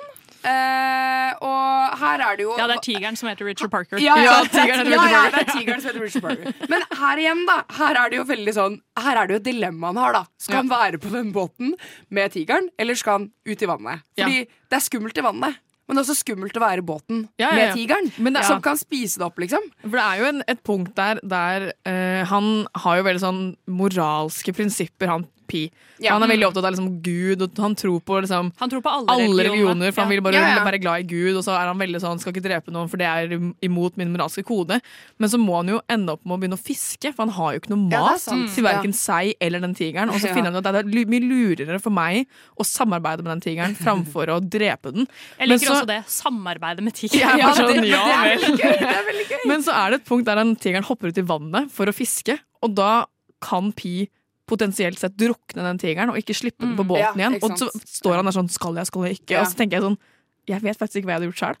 Eh, 0.46 1.32
og 1.42 1.98
her 2.00 2.22
er 2.28 2.38
det 2.38 2.44
jo 2.46 2.54
Ja, 2.58 2.66
det 2.70 2.76
er 2.78 2.84
tigeren 2.86 3.16
som 3.18 3.28
heter 3.30 3.48
Richard 3.48 3.70
Parker. 3.72 3.98
Ja, 4.02 4.14
ja, 4.22 4.36
det 4.52 4.62
er- 4.62 4.90
ja, 4.92 5.04
ja, 5.10 5.22
det 5.34 5.42
er 5.42 5.50
tigeren 5.52 5.82
som 5.82 5.90
heter 5.90 6.04
Richard 6.06 6.22
Parker. 6.28 6.54
Men 6.70 6.86
her 7.00 7.22
igjen, 7.24 7.44
da. 7.48 7.58
Her 7.80 8.00
er 8.04 8.10
det 8.14 8.20
jo 8.20 8.24
veldig 8.30 8.54
sånn 8.56 8.78
Her 9.02 9.20
er 9.22 9.26
det 9.30 9.36
jo 9.36 9.42
et 9.42 9.48
dilemma 9.50 9.90
han 9.92 10.00
har, 10.04 10.12
da. 10.20 10.24
Skal 10.40 10.62
han 10.62 10.70
være 10.72 11.02
på 11.02 11.10
den 11.12 11.32
båten 11.34 11.74
med 12.10 12.32
tigeren, 12.36 12.70
eller 12.78 12.94
skal 12.98 13.18
han 13.20 13.30
ut 13.46 13.62
i 13.62 13.70
vannet? 13.70 14.02
Fordi 14.18 14.44
det 14.46 14.78
er 14.80 14.84
skummelt 14.86 15.18
i 15.18 15.24
vannet. 15.26 15.62
Men 15.86 15.94
det 15.94 16.00
er 16.02 16.06
også 16.08 16.16
skummelt 16.24 16.56
å 16.58 16.62
være 16.64 16.82
i 16.82 16.86
båten 16.86 17.18
Ja, 17.38 17.46
ja, 17.46 17.50
ja. 17.50 17.56
med 17.68 17.76
tigeren, 17.78 18.08
er- 18.36 18.42
som 18.48 18.58
kan 18.62 18.74
spise 18.80 19.20
det 19.20 19.26
opp, 19.28 19.36
liksom. 19.38 19.62
For 19.84 19.94
det 19.94 20.02
er 20.02 20.18
jo 20.18 20.24
en, 20.32 20.40
et 20.50 20.62
punkt 20.66 20.96
der 20.98 21.20
der 21.22 21.68
uh, 21.86 22.24
han 22.26 22.48
har 22.82 22.96
jo 22.98 23.04
veldig 23.06 23.22
sånn 23.22 23.42
moralske 23.70 24.50
prinsipper, 24.56 25.06
han 25.12 25.28
Pi. 25.46 25.70
Ja. 26.02 26.12
Han 26.12 26.22
er 26.26 26.28
veldig 26.34 26.46
opptatt 26.48 26.64
av 26.68 26.72
liksom 26.74 27.00
Gud, 27.02 27.42
og 27.42 27.56
han 27.62 27.74
tror 27.78 28.00
på 28.04 28.20
liksom 28.22 28.52
Han 28.58 28.70
tror 28.72 28.82
på 28.84 28.90
alle, 28.92 29.08
alle 29.14 29.44
religioner. 29.48 29.92
For 29.92 29.96
for 29.96 30.02
han 30.02 30.10
vil 30.10 30.20
bare 30.26 30.34
Ja, 30.34 30.56
ja. 30.56 30.64
være 30.64 30.80
glad 30.82 31.00
i 31.00 31.06
Gud, 31.08 31.36
og 31.36 31.44
så 31.46 31.54
er 31.56 31.66
han 31.70 31.78
veldig 31.78 32.00
sånn 32.02 32.18
skal 32.20 32.32
ikke 32.34 32.42
drepe 32.44 32.70
noen, 32.74 32.88
for 32.90 32.96
det 33.00 33.06
er 33.06 33.36
imot 33.62 33.96
min 33.96 34.12
moralske 34.12 34.44
kode. 34.44 34.80
Men 35.18 35.28
så 35.30 35.38
må 35.40 35.56
han 35.62 35.68
jo 35.68 35.80
ende 35.88 36.12
opp 36.12 36.24
med 36.26 36.36
å 36.36 36.40
begynne 36.42 36.58
å 36.58 36.62
fiske, 36.66 37.14
for 37.14 37.24
han 37.26 37.34
har 37.38 37.52
jo 37.54 37.60
ikke 37.60 37.72
noe 37.74 37.90
Ja, 37.90 38.02
mat 38.02 38.20
til 38.54 38.64
verken 38.64 38.92
Ja. 38.92 39.00
seg 39.00 39.34
eller 39.40 39.60
den 39.60 39.74
tigeren. 39.74 40.10
Og 40.10 40.20
så 40.20 40.28
Ja. 40.28 40.34
finner 40.34 40.50
han 40.52 40.56
ut 40.56 40.66
at 40.66 40.74
det 40.74 40.84
er 40.84 41.06
mye 41.06 41.24
lurere 41.24 41.80
for 41.80 41.90
meg 41.90 42.26
å 42.58 42.64
samarbeide 42.66 43.22
med 43.24 43.40
den 43.40 43.40
tigeren 43.40 43.74
framfor 43.86 44.28
å 44.28 44.40
drepe 44.40 44.92
den. 44.92 45.06
Jeg 45.38 45.48
Men 45.48 45.58
liker 45.58 45.66
så- 45.66 45.80
også 45.80 45.86
det. 45.86 46.04
Samarbeide 46.06 46.80
med 46.82 46.94
tigeren. 46.94 47.38
Er 47.40 47.54
sånn, 47.54 47.80
det- 47.80 47.88
ja 47.88 48.04
det 48.24 48.42
er 48.42 48.56
gøy, 48.56 48.78
det 48.80 48.96
er 48.96 49.04
veldig 49.10 49.26
gøy. 49.30 49.46
Men 49.46 49.62
så 49.62 49.72
er 49.72 49.90
det 49.90 50.00
et 50.02 50.04
punkt 50.08 50.24
der 50.26 50.34
den 50.36 50.56
tigeren 50.56 50.84
hopper 50.84 51.08
ut 51.08 51.18
i 51.18 51.22
vannet 51.22 51.70
for 51.70 51.86
å 51.86 51.94
fiske, 51.94 52.38
og 52.62 52.74
da 52.74 53.06
kan 53.40 53.72
Pi 53.72 54.08
potensielt 54.46 54.98
sett 55.00 55.16
drukne 55.18 55.64
den 55.66 55.78
tigeren 55.82 56.10
og 56.12 56.18
ikke 56.20 56.34
slippe 56.38 56.62
den 56.64 56.76
på 56.78 56.84
Mm. 56.86 56.96
Ja, 56.98 57.12
båten 57.12 57.22
igjen. 57.22 57.38
Og 57.42 57.56
så 57.58 57.70
står 57.86 58.16
han 58.20 58.24
der 58.28 58.36
sånn 58.36 58.50
Skal 58.50 58.74
jeg, 58.78 58.86
skal 58.86 59.02
jeg 59.08 59.18
ikke? 59.20 59.34
Ja. 59.34 59.40
Og 59.42 59.50
så 59.50 59.56
tenker 59.58 59.78
jeg 59.80 59.82
sånn 59.88 59.98
Jeg 60.46 60.62
vet 60.62 60.78
faktisk 60.78 61.00
ikke 61.00 61.08
hva 61.10 61.16
jeg 61.16 61.20
hadde 61.20 61.30
gjort 61.32 61.42
sjøl. 61.42 61.56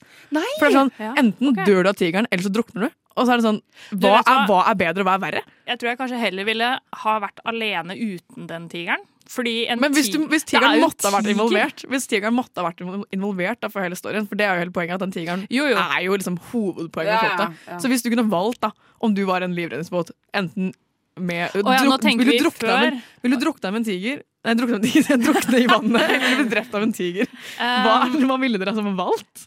Sånn, 0.72 0.92
Ja, 1.02 1.14
Enten 1.18 1.48
ok. 1.50 1.64
dør 1.66 1.82
du 1.82 1.88
av 1.90 1.96
tigeren, 1.98 2.26
eller 2.30 2.44
så 2.46 2.52
drukner 2.54 2.86
du. 2.86 2.90
Og 3.16 3.26
så 3.26 3.32
er 3.32 3.40
det 3.40 3.46
sånn 3.48 3.60
Hva, 3.98 4.20
hva? 4.20 4.22
er, 4.22 4.46
hva 4.46 4.60
er 4.70 4.74
bedre, 4.78 5.00
og 5.02 5.06
hva 5.08 5.14
er 5.16 5.24
verre? 5.24 5.42
Jeg 5.66 5.78
tror 5.80 5.88
jeg 5.90 5.98
kanskje 5.98 6.20
heller 6.22 6.44
ville 6.46 6.68
ha 7.02 7.14
vært 7.20 7.40
alene 7.44 7.96
uten 7.98 8.46
den 8.46 8.68
tigeren. 8.70 9.02
Men 9.26 9.90
hvis, 9.90 10.06
du, 10.14 10.20
hvis 10.30 10.44
er 10.44 10.46
tigeren 10.52 10.76
jo 10.78 10.84
måtte 10.86 11.08
ha 11.08 11.10
vært 11.18 11.26
involvert 11.32 11.82
Hvis 11.90 12.06
tigeren 12.06 12.32
måtte 12.36 12.62
ha 12.62 12.68
vært 12.68 12.78
involvert 13.10 13.58
da, 13.58 13.66
for 13.68 13.82
hele 13.82 13.96
storyen 13.98 14.28
For 14.30 14.38
det 14.38 14.46
er 14.46 14.54
jo 14.54 14.60
hele 14.62 14.70
poenget 14.70 14.94
at 14.94 15.02
den 15.02 15.10
tigeren 15.16 15.42
er 15.50 16.02
jo 16.04 16.14
liksom 16.14 16.36
hovedpoenget 16.52 17.10
Ja, 17.10 17.32
ja, 17.34 17.48
ja. 17.66 17.78
Så 17.82 17.90
hvis 17.90 18.04
du 18.06 18.10
kunne 18.12 18.30
valgt 18.30 18.60
da 18.62 18.70
om 19.02 19.14
du 19.18 19.24
var 19.26 19.42
en 19.42 19.50
livredningsbåt, 19.52 20.12
enten 20.32 20.70
med 21.16 21.54
oh, 21.56 21.72
ja, 21.72 21.82
vil, 21.96 22.18
du 22.28 22.32
drukne 22.44 22.72
av 22.72 22.82
en, 22.84 22.96
før. 23.00 23.20
vil 23.24 23.32
du 23.32 23.38
drukne 23.40 23.68
av 23.70 23.76
en 23.78 23.86
tiger? 23.86 24.22
Nei, 24.46 24.54
drukne 24.58 24.80
tiger, 24.84 25.20
drukne 25.26 25.60
i 25.62 25.68
vannet 25.70 26.02
Eller 26.06 26.40
bli 26.42 26.48
drept 26.52 26.74
av 26.76 26.84
en 26.86 26.92
tiger 26.96 27.30
hva, 27.56 27.94
Um, 28.06 28.18
hva 28.28 28.36
ville 28.42 28.60
dere 28.60 28.74
som 28.76 28.90
valgt? 28.98 29.46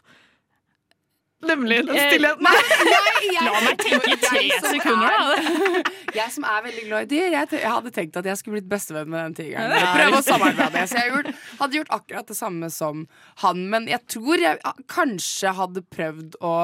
Nemlig 1.40 1.78
den 1.86 1.96
Eh, 1.96 2.10
stillheten 2.10 2.44
Nei, 2.44 2.52
jeg, 2.94 3.30
jeg, 3.32 3.44
La 3.46 3.60
meg 3.64 3.78
tenke 3.80 4.10
i 4.12 4.18
tre 4.20 4.42
sekunder, 4.66 5.14
er- 5.14 5.88
Jeg 6.18 6.34
som 6.34 6.44
er 6.44 6.66
veldig 6.66 6.84
glad 6.90 7.06
i 7.06 7.08
dyr, 7.14 7.30
jeg, 7.32 7.48
jeg 7.54 7.70
hadde 7.70 7.92
tenkt 7.96 8.18
at 8.20 8.28
jeg 8.28 8.40
skulle 8.40 8.58
blitt 8.58 8.68
bestevenn 8.68 9.08
med 9.08 9.22
den 9.30 9.36
tigeren. 9.38 9.72
Prøve 9.94 10.18
å 10.20 10.26
samarbeide. 10.26 10.82
Så 10.90 10.98
jeg 11.00 11.12
gjort, 11.14 11.30
hadde 11.62 11.78
gjort 11.78 11.94
akkurat 11.96 12.28
det 12.32 12.36
samme 12.36 12.68
som 12.74 13.06
han. 13.44 13.62
Men 13.72 13.86
jeg 13.88 14.02
tror 14.10 14.42
jeg 14.42 14.58
kanskje 14.90 15.54
hadde 15.56 15.84
prøvd 15.94 16.36
å 16.44 16.54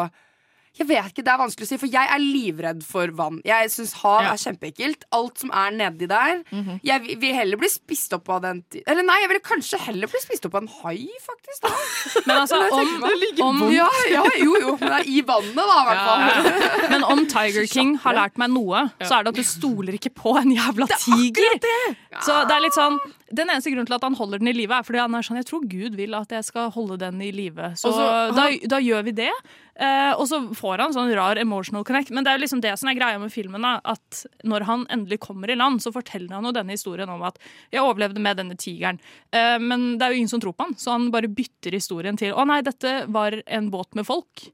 jeg 0.79 0.87
vet 0.89 1.07
ikke, 1.12 1.25
Det 1.25 1.33
er 1.33 1.39
vanskelig 1.41 1.67
å 1.67 1.69
si, 1.71 1.77
for 1.81 1.87
jeg 1.89 2.09
er 2.12 2.19
livredd 2.21 2.83
for 2.85 3.09
vann. 3.17 3.41
Jeg 3.45 3.71
syns 3.73 3.93
hav 4.03 4.23
Ja. 4.23 4.33
er 4.33 4.37
kjempeekkelt. 4.43 5.05
Alt 5.12 5.39
som 5.39 5.51
er 5.51 5.71
nedi 5.73 6.07
der. 6.09 6.43
Jeg 6.85 7.03
vil- 7.03 7.17
vil 7.19 7.35
heller 7.35 7.57
bli 7.57 7.69
spist 7.69 8.12
opp 8.12 8.29
av 8.29 8.43
den 8.43 8.62
Eller 8.87 9.03
nei, 9.03 9.21
jeg 9.21 9.29
vil 9.31 9.41
kanskje 9.41 9.79
heller 9.79 10.07
bli 10.07 10.21
spist 10.21 10.45
opp 10.47 10.55
av 10.55 10.62
en 10.62 10.69
hai, 10.83 11.09
faktisk. 11.25 11.62
Da. 11.62 12.23
Men 12.27 12.37
altså, 12.43 12.57
om, 12.73 13.01
det 13.01 13.19
ligger 13.21 13.45
om, 13.45 13.62
ja, 13.73 13.89
ja, 14.11 14.25
jo, 14.39 14.55
jo. 14.61 14.77
Men 14.81 14.89
det 14.91 15.01
er 15.01 15.11
i 15.11 15.21
vannet, 15.23 15.55
da, 15.57 15.77
i 15.83 15.87
hvert 15.89 16.05
fall. 16.07 16.91
men 16.91 17.05
om 17.05 17.27
Tiger 17.27 17.67
King 17.67 17.97
har 17.99 18.15
lært 18.15 18.37
meg 18.37 18.51
noe, 18.51 18.91
så 19.03 19.19
er 19.21 19.23
det 19.25 19.29
at 19.29 19.35
du 19.41 19.43
stoler 19.45 19.93
ikke 19.99 20.12
på 20.15 20.37
en 20.39 20.53
jævla 20.55 20.87
tiger. 20.99 21.59
Det 21.61 21.97
Så 22.23 22.47
det 22.49 22.57
er 22.57 22.61
litt 22.61 22.75
sånn 22.77 22.99
Den 23.35 23.49
eneste 23.51 23.73
grunnen 23.73 23.87
til 23.89 23.97
at 23.97 24.05
han 24.07 24.15
holder 24.15 24.39
den 24.39 24.49
i 24.49 24.53
live, 24.55 24.71
er 24.71 24.85
fordi 24.87 25.01
han 25.03 25.15
er 25.19 25.25
sånn 25.27 25.37
Jeg 25.41 25.47
tror 25.49 25.65
Gud 25.67 25.97
vil 25.99 26.15
at 26.15 26.29
jeg 26.31 26.45
skal 26.47 26.71
holde 26.71 26.97
den 26.99 27.21
i 27.23 27.33
live, 27.35 27.73
så 27.75 27.91
så- 27.91 28.35
da, 28.37 28.45
da 28.69 28.79
gjør 28.79 29.03
vi 29.05 29.11
det. 29.12 29.33
Eh, 29.77 30.12
og 30.15 30.27
så 30.31 30.39
får 30.55 30.79
han 30.79 30.93
sånn 30.95 31.11
rar 31.15 31.37
emotional 31.37 31.83
connect. 31.85 32.11
Men 32.11 32.23
det 32.25 32.31
er 32.33 32.39
jo 32.39 32.45
liksom 32.45 32.61
det 32.62 32.79
som 32.79 32.89
er 32.89 32.95
greia 32.95 33.19
med 33.19 33.33
filmen. 33.33 33.61
Da, 33.61 33.81
at 33.85 34.25
når 34.45 34.62
han 34.65 34.87
endelig 34.87 35.19
kommer 35.21 35.51
i 35.51 35.57
land, 35.59 35.81
så 35.83 35.93
forteller 35.93 36.31
han 36.33 36.45
jo 36.45 36.53
denne 36.53 36.71
historien 36.71 37.09
om 37.11 37.21
at 37.23 37.37
jeg 37.73 37.81
overlevde 37.83 38.19
med 38.23 38.37
denne 38.39 38.55
tigeren. 38.57 39.01
Eh, 39.33 39.59
men 39.59 39.99
det 39.99 40.03
er 40.07 40.11
jo 40.15 40.21
ingen 40.23 40.29
som 40.31 40.41
tror 40.41 40.55
på 40.55 40.65
han, 40.65 40.75
så 40.75 40.93
han 40.93 41.11
bare 41.11 41.27
bytter 41.29 41.73
historien 41.73 42.17
til 42.17 42.33
å 42.33 42.47
nei, 42.47 42.62
dette 42.62 43.07
var 43.11 43.33
en 43.47 43.71
båt 43.71 43.95
med 43.99 44.07
folk. 44.07 44.49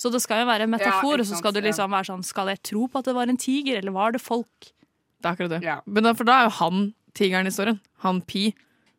Så 0.00 0.10
det 0.10 0.22
skal 0.22 0.44
jo 0.44 0.50
være 0.50 0.62
en 0.62 0.70
metafor, 0.72 1.16
ja, 1.18 1.20
og 1.20 1.26
så 1.28 1.36
skal 1.38 1.52
du 1.52 1.60
liksom 1.60 1.90
være 1.90 2.06
sånn 2.08 2.24
Skal 2.24 2.46
jeg 2.48 2.62
tro 2.62 2.88
på 2.88 2.98
at 2.98 3.04
det 3.04 3.14
var 3.14 3.28
en 3.28 3.36
tiger, 3.36 3.78
eller 3.78 3.92
var 3.92 4.12
det 4.12 4.20
folk? 4.20 4.72
Det 5.20 5.28
er 5.28 5.34
akkurat 5.36 5.50
det. 5.60 5.62
Men 5.86 6.02
da, 6.02 6.12
for 6.14 6.24
da 6.24 6.40
er 6.40 6.44
jo 6.48 6.56
han 6.58 6.94
tigeren 7.14 7.46
i 7.46 7.50
historien. 7.52 7.80
Han 8.04 8.20
Pi. 8.22 8.52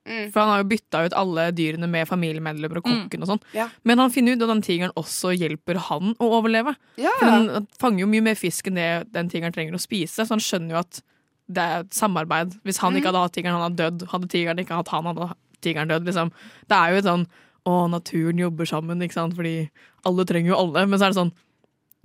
Mm. 0.06 0.32
For 0.32 0.40
han 0.40 0.50
har 0.52 0.60
jo 0.62 0.68
bytta 0.70 1.00
ut 1.08 1.14
alle 1.18 1.48
dyrene 1.58 1.88
med 1.90 2.06
familiemedlemmer 2.08 2.78
og 2.78 2.84
Mm. 2.86 3.10
kokken 3.10 3.22
og 3.24 3.28
sånn. 3.32 3.42
Ja. 3.54 3.70
Men 3.84 3.98
han 3.98 4.12
finner 4.12 4.36
ut 4.36 4.42
at 4.44 4.52
den 4.54 4.62
tigeren 4.62 4.92
også 4.96 5.32
hjelper 5.36 5.78
han 5.88 6.14
å 6.22 6.28
overleve. 6.38 6.76
Ja, 7.02 7.10
For 7.20 7.26
ja. 7.26 7.40
den 7.40 7.68
fanger 7.82 8.00
jo 8.02 8.08
mye 8.08 8.22
mer 8.22 8.36
fisk 8.36 8.68
enn 8.68 8.76
det 8.76 9.12
den 9.12 9.30
tigeren 9.30 9.52
trenger 9.52 9.74
å 9.74 9.82
spise, 9.82 10.22
så 10.26 10.30
han 10.30 10.40
skjønner 10.40 10.70
jo 10.76 10.78
at 10.78 11.02
det 11.50 11.58
er 11.64 11.80
et 11.80 11.90
samarbeid. 11.90 12.54
Hvis 12.64 12.78
han 12.78 12.94
Mm. 12.94 12.98
ikke 13.02 13.06
hadde 13.12 13.24
hatt 13.24 13.34
tigeren, 13.34 13.58
han 13.60 13.72
hadde 13.72 13.82
dødd. 13.82 14.08
Hadde 14.10 14.28
tigeren 14.30 14.60
ikke 14.60 14.76
hatt 14.78 14.88
han, 14.90 15.06
hadde 15.06 15.34
tigeren 15.62 15.88
dødd. 15.90 16.06
Liksom. 16.06 16.32
Det 16.70 16.78
er 16.78 16.92
jo 16.92 16.98
et 16.98 17.04
sånn 17.06 17.26
å, 17.66 17.90
naturen 17.90 18.38
jobber 18.38 18.66
sammen, 18.70 19.02
ikke 19.02 19.14
sant, 19.14 19.34
fordi 19.36 19.70
alle 20.06 20.24
trenger 20.26 20.50
jo 20.54 20.56
alle. 20.56 20.86
Men 20.86 21.00
så 21.00 21.06
er 21.08 21.14
det 21.14 21.18
sånn, 21.18 21.32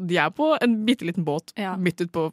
de 0.07 0.17
er 0.17 0.31
på 0.31 0.57
en 0.63 0.87
bitte 0.87 1.05
liten 1.05 1.23
båt 1.23 1.53
midt 1.79 2.01
ut 2.01 2.11
på 2.13 2.33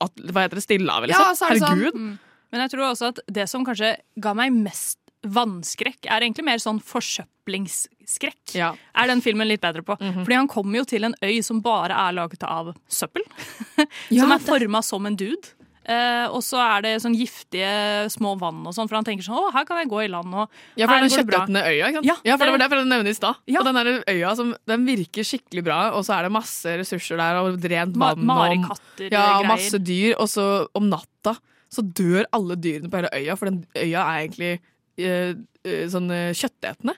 at, 0.00 0.14
Hva 0.14 0.46
heter 0.46 0.54
det? 0.54 0.62
Stillehavet, 0.62 1.08
liksom? 1.10 1.26
Ja, 1.26 1.34
sånn. 1.34 1.48
Herregud. 1.50 1.94
Mm. 1.94 2.18
Men 2.52 2.60
jeg 2.64 2.70
tror 2.74 2.88
også 2.90 3.08
at 3.14 3.20
det 3.30 3.48
som 3.48 3.64
kanskje 3.64 3.96
ga 4.20 4.32
meg 4.34 4.52
mest 4.52 4.98
vannskrekk, 5.22 6.06
er 6.08 6.20
egentlig 6.24 6.44
mer 6.46 6.56
sånn 6.62 6.80
forsøplingsskrekk. 6.80 8.54
Er 8.96 9.06
den 9.10 9.20
filmen 9.24 9.48
litt 9.48 9.60
bedre 9.60 9.82
på. 9.84 9.96
Mhm. 10.00 10.24
Fordi 10.24 10.34
han 10.38 10.48
kommer 10.48 10.80
jo 10.80 10.84
til 10.88 11.04
en 11.04 11.14
øy 11.22 11.42
som 11.44 11.60
bare 11.60 11.92
er 11.92 12.12
laget 12.16 12.42
av 12.46 12.74
søppel. 12.88 13.22
Ja, 14.10 14.22
som 14.24 14.32
er 14.32 14.38
det- 14.38 14.46
forma 14.48 14.82
som 14.82 15.06
en 15.06 15.16
dude. 15.16 15.54
Eh, 15.90 16.26
og 16.28 16.42
så 16.44 16.58
er 16.60 16.82
det 16.84 16.90
sånn 17.02 17.16
giftige 17.16 18.06
små 18.12 18.34
vann 18.38 18.60
og 18.68 18.74
sånn, 18.76 18.86
for 18.86 18.96
han 18.98 19.04
tenker 19.04 19.24
sånn 19.24 19.38
Å, 19.40 19.46
her 19.54 19.64
kan 19.64 19.78
jeg 19.80 19.88
gå 19.88 20.02
i 20.04 20.08
land, 20.12 20.28
og 20.36 20.48
Ja, 20.76 20.86
for 20.86 20.92
her 20.94 21.00
den 21.00 21.08
går 21.08 21.16
kjøttetende 21.24 21.62
øya, 21.64 21.86
ikke 21.88 21.94
sant? 21.96 22.06
Ja, 22.06 22.16
Ja, 22.22 22.36
for 22.36 22.44
det 22.44 22.52
var 22.52 22.58
det- 22.60 22.70
jeg 22.76 22.86
nevnte 22.90 23.08
i 23.10 23.16
stad. 23.16 23.34
Og 23.48 23.64
den 23.64 23.74
der 23.74 24.04
øya 24.12 24.34
som, 24.36 24.54
den 24.68 24.84
virker 24.86 25.24
skikkelig 25.24 25.64
bra, 25.64 25.78
og 25.96 26.04
så 26.04 26.18
er 26.18 26.22
det 26.28 26.32
masse 26.32 26.66
ressurser 26.78 27.16
der, 27.16 27.40
og 27.40 27.58
rent 27.64 27.96
Ma- 27.96 28.14
vann 28.14 28.24
marekatter, 28.28 29.06
og 29.08 29.10
ja, 29.10 29.38
og 29.40 29.46
masse 29.48 29.78
dyr. 29.82 30.14
Og 30.20 30.28
så 30.28 30.68
om 30.76 30.88
natta 30.92 31.34
så 31.70 31.84
dør 31.86 32.24
alle 32.34 32.56
dyrene 32.58 32.90
på 32.90 32.98
hele 33.00 33.12
øya, 33.14 33.36
for 33.38 33.46
den 33.50 33.62
øya 33.78 34.02
er 34.02 34.24
egentlig 34.24 34.52
eh, 34.98 35.34
eh, 35.64 35.86
sånn 35.92 36.10
eh, 36.10 36.32
kjøttetende. 36.34 36.96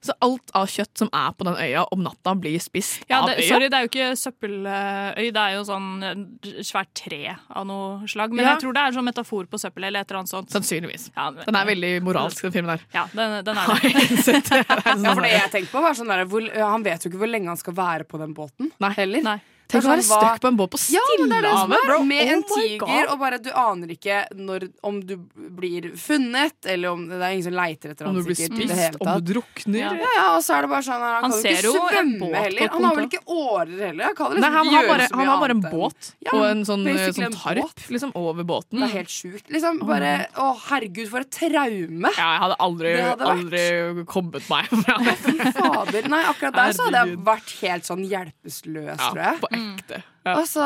Så 0.00 0.14
alt 0.24 0.48
av 0.56 0.64
kjøtt 0.72 0.96
som 0.96 1.10
er 1.12 1.34
på 1.36 1.44
den 1.44 1.58
øya 1.60 1.82
om 1.92 2.00
natta, 2.00 2.32
blir 2.40 2.56
spist 2.64 3.02
Ja, 3.10 3.18
av 3.20 3.26
det, 3.28 3.34
øya. 3.42 3.48
sorry, 3.50 3.66
det 3.68 3.76
er 3.76 3.82
jo 3.84 3.88
ikke 3.90 4.06
søppeløy, 4.16 5.26
det 5.36 5.42
er 5.42 5.56
jo 5.58 5.64
sånn 5.68 5.88
eh, 6.08 6.62
svært 6.64 6.88
tre 6.96 7.34
av 7.52 7.66
noe 7.68 8.08
slag. 8.08 8.32
Men 8.32 8.46
Ja. 8.46 8.54
jeg 8.54 8.62
tror 8.64 8.72
det 8.78 8.80
er 8.86 8.96
sånn 8.96 9.04
metafor 9.10 9.44
på 9.52 9.60
søppel 9.60 9.84
eller 9.90 10.00
et 10.00 10.08
eller 10.10 10.22
annet 10.22 10.32
sånt. 10.32 10.48
Sannsynligvis. 10.56 11.10
Ja, 11.14 11.28
men- 11.30 11.44
Den 11.44 11.54
er 11.60 11.66
veldig 11.68 11.92
moralsk, 12.02 12.40
den 12.48 12.52
filmen 12.56 12.72
der. 12.78 12.86
Ja, 12.96 13.04
den, 13.12 13.44
den 13.44 13.58
er 13.58 13.66
det. 13.82 15.04
Ja, 15.04 15.12
for 15.14 15.20
det 15.22 15.32
jeg 15.36 15.50
tenkte 15.52 15.70
på 15.76 15.82
var 15.84 15.92
sånn 16.00 16.08
der, 16.08 16.24
hvor, 16.24 16.48
Han 16.56 16.82
vet 16.82 17.04
jo 17.04 17.10
ikke 17.12 17.20
hvor 17.20 17.28
lenge 17.30 17.52
han 17.52 17.60
skal 17.60 17.74
være 17.76 18.04
på 18.08 18.18
den 18.18 18.32
båten. 18.34 18.72
Nei. 18.80 18.94
Heller. 18.96 19.40
Tenk 19.70 19.84
å 19.84 19.86
Det 19.86 19.90
være 19.92 20.02
stuck 20.06 20.40
på 20.42 20.48
en 20.50 20.56
båt 20.58 20.70
på 20.74 20.78
Stillehavet, 20.82 21.84
Ja. 21.86 21.98
Med 22.10 22.28
en 22.32 22.40
Oh 22.42 22.56
tiger, 22.58 22.78
God. 22.80 23.10
og 23.12 23.18
bare 23.20 23.38
du 23.38 23.50
aner 23.54 23.92
ikke 23.94 24.16
når, 24.34 24.64
om 24.82 25.00
du 25.06 25.16
blir 25.36 25.90
funnet, 26.00 26.56
eller 26.66 26.90
om 26.90 27.04
det 27.08 27.20
er 27.20 27.34
ingen 27.36 27.44
som 27.46 27.54
leiter 27.54 27.92
etter 27.92 28.08
Om 28.08 28.16
du 28.18 28.22
blir 28.26 28.34
spist, 28.38 28.98
om 29.00 29.10
du 29.20 29.32
drukner. 29.32 29.78
Ja, 29.78 29.92
ja, 29.94 30.24
og 30.36 30.42
så 30.42 30.56
er 30.58 30.66
det 30.66 30.70
bare 30.72 30.82
sånn 30.86 31.00
Han, 31.00 31.22
Han 31.22 31.30
kan 31.30 31.38
jo 31.38 31.40
ikke 31.40 31.54
en 31.54 31.90
svømme 31.90 32.18
båt 32.20 32.36
heller. 32.40 32.68
Han 32.74 32.84
har 32.88 32.96
vel 32.98 33.06
ikke 33.10 33.22
årer 33.26 33.78
heller? 33.86 34.04
Han 34.18 34.34
liksom 34.34 34.40
Nei, 34.40 34.50
han 34.56 34.72
har 34.74 34.88
bare, 34.90 35.08
han 35.12 35.26
har 35.30 35.40
bare 35.44 35.56
en 35.56 35.62
båt 35.70 36.10
Ja, 36.26 36.32
og 36.34 36.44
en 36.50 36.64
sånn, 36.66 36.84
basically 36.84 37.12
sånn 37.12 37.28
en 37.30 37.38
tarp 37.38 37.86
liksom, 37.94 38.12
over 38.18 38.44
båten. 38.44 38.80
Det 38.80 38.88
er 38.90 38.96
helt 38.98 39.14
sjukt. 39.14 39.46
Liksom 39.50 39.80
bare 39.86 40.12
Å, 40.34 40.50
herregud, 40.70 41.08
for 41.12 41.20
et 41.24 41.30
traume! 41.30 42.10
Ja, 42.16 42.28
jeg 42.34 42.42
hadde 42.46 42.56
aldri, 42.66 42.94
hadde 43.00 43.30
aldri 43.36 44.04
kommet 44.10 44.48
meg 44.50 44.66
fra 44.72 44.98
det. 45.04 45.16
Fader. 45.54 46.08
Nei, 46.10 46.22
akkurat 46.30 46.54
der 46.58 46.72
så 46.76 46.88
hadde 46.88 47.04
jeg 47.06 47.18
vært 47.30 47.54
helt 47.62 47.88
sånn 47.88 48.04
hjelpeløs, 48.08 48.98
Ja, 48.98 49.10
tror 49.10 49.22
jeg. 49.22 49.59
Ekte. 49.76 50.02
Ja. 50.26 50.34
Altså 50.36 50.64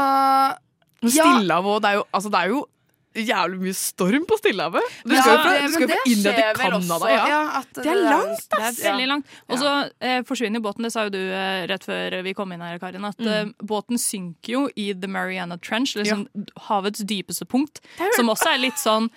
Stillehavet 1.04 1.74
òg, 1.76 1.82
det, 1.84 1.90
er 1.90 1.94
jo- 2.00 2.06
altså, 2.16 2.30
det 2.32 2.40
er 2.40 2.48
jo 2.54 2.62
jævlig 3.14 3.58
mye 3.62 3.74
storm 3.78 4.24
på 4.26 4.36
Stillehavet. 4.40 4.82
Du 5.04 5.12
skal 5.14 5.36
jo 5.36 5.42
fra, 5.44 5.50
det- 5.52 5.66
du 5.68 5.72
skal 5.74 5.88
fra 5.88 5.98
India 6.06 6.32
til 6.32 6.56
Canada. 6.58 7.10
Ja. 7.12 7.26
ja, 7.28 7.60
det 7.74 7.84
det 7.84 7.86
er 7.92 8.00
langt, 8.00 8.24
langt, 8.26 8.48
Det 8.50 8.86
er 8.86 8.90
veldig 8.92 9.06
langt. 9.12 9.26
Og 9.48 9.58
så 9.58 9.90
eh, 10.00 10.22
forsvinner 10.26 10.60
båten, 10.64 10.82
det 10.82 10.92
sa 10.92 11.04
jo 11.04 11.10
du 11.14 11.20
eh, 11.20 11.66
rett 11.70 11.84
før 11.86 12.22
vi 12.24 12.32
kom 12.34 12.52
inn 12.52 12.60
her, 12.60 12.78
Karin, 12.78 13.04
at 13.04 13.20
eh, 13.20 13.44
båten 13.62 13.98
synker 14.00 14.48
jo 14.56 14.68
i 14.74 14.92
The 14.94 15.06
Mariana 15.06 15.56
Trench, 15.58 15.94
liksom 15.94 16.26
havets 16.68 17.04
dypeste 17.04 17.44
punkt, 17.46 17.80
som 18.16 18.26
også 18.28 18.54
er 18.54 18.58
litt 18.58 18.80
sånn 18.82 19.10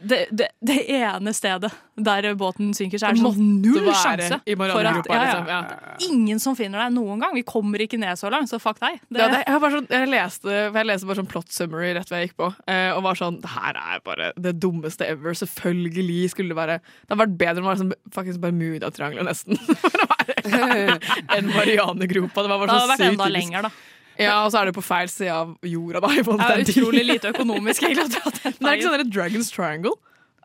det, 0.00 0.26
det, 0.32 0.48
det 0.64 0.76
ene 0.96 1.32
stedet 1.36 1.70
der 2.02 2.26
båten 2.38 2.72
synker, 2.74 2.98
så 2.98 3.10
er 3.10 3.14
det 3.14 3.22
Det 3.22 3.32
sånn 3.34 3.60
null 3.62 3.90
sjanse. 3.94 4.38
for 4.42 4.86
at- 4.88 5.06
ja, 5.06 5.18
liksom, 5.22 5.46
ja. 5.46 5.96
Ingen 6.08 6.40
som 6.40 6.56
finner 6.56 6.78
deg 6.86 6.94
noen 6.96 7.20
gang. 7.20 7.34
Vi 7.36 7.42
kommer 7.46 7.78
ikke 7.84 7.98
ned 8.00 8.16
så 8.18 8.30
langt, 8.32 8.48
så 8.50 8.58
fuck 8.60 8.80
deg. 8.80 8.98
Det, 9.10 9.20
Ja, 9.20 9.28
det, 9.28 9.42
jeg, 9.46 9.60
sånn, 9.60 9.88
jeg, 9.90 10.08
leste, 10.08 10.50
jeg 10.72 10.86
leste 10.88 11.06
bare 11.06 11.20
sånn 11.20 11.28
plot 11.28 11.52
summary 11.52 11.92
rett 11.94 12.08
før 12.08 12.18
jeg 12.18 12.30
gikk 12.30 12.36
på, 12.40 12.48
eh, 12.66 12.90
og 12.96 13.02
var 13.02 13.14
sånn 13.20 13.40
Det 13.42 13.50
her 13.52 13.74
er 13.76 14.00
bare 14.04 14.32
det 14.36 14.58
dummeste 14.58 15.06
ever. 15.06 15.32
Selvfølgelig 15.34 16.30
skulle 16.30 16.48
det 16.48 16.56
være 16.56 16.80
Det 16.80 17.10
hadde 17.12 17.22
vært 17.26 17.38
bedre 17.38 17.58
om 17.58 17.62
det 17.62 17.70
var 17.70 17.82
sånn, 17.84 17.94
faktisk 18.10 18.40
Bermudatriangelet, 18.40 19.28
nesten. 19.28 19.58
Enn 21.36 21.46
Marianergropa. 21.52 22.42
Det 22.42 22.50
var 22.50 22.58
det 22.58 22.66
bare 22.66 22.70
hadde 22.72 22.82
så 22.82 22.92
vært 22.92 23.02
sykt 23.04 23.12
enda 23.12 23.28
lenger, 23.32 23.62
da. 23.68 23.70
Ja, 24.18 24.44
og 24.44 24.50
så 24.52 24.60
er 24.60 24.68
det 24.70 24.74
på 24.76 24.82
feil 24.84 25.08
side 25.08 25.32
av 25.32 25.54
jorda, 25.64 26.00
da. 26.04 26.10
I 26.12 26.22
Det 26.22 26.48
er 26.48 26.64
utrolig 26.66 27.04
lite 27.06 27.30
økonomisk, 27.32 27.82
egentlig. 27.82 28.20
Men 28.60 28.66
det 28.66 28.72
er 28.72 28.76
ikke 28.80 28.88
sånn 28.88 28.98
der 28.98 29.04
Dragons 29.12 29.50
Triangle? 29.54 29.94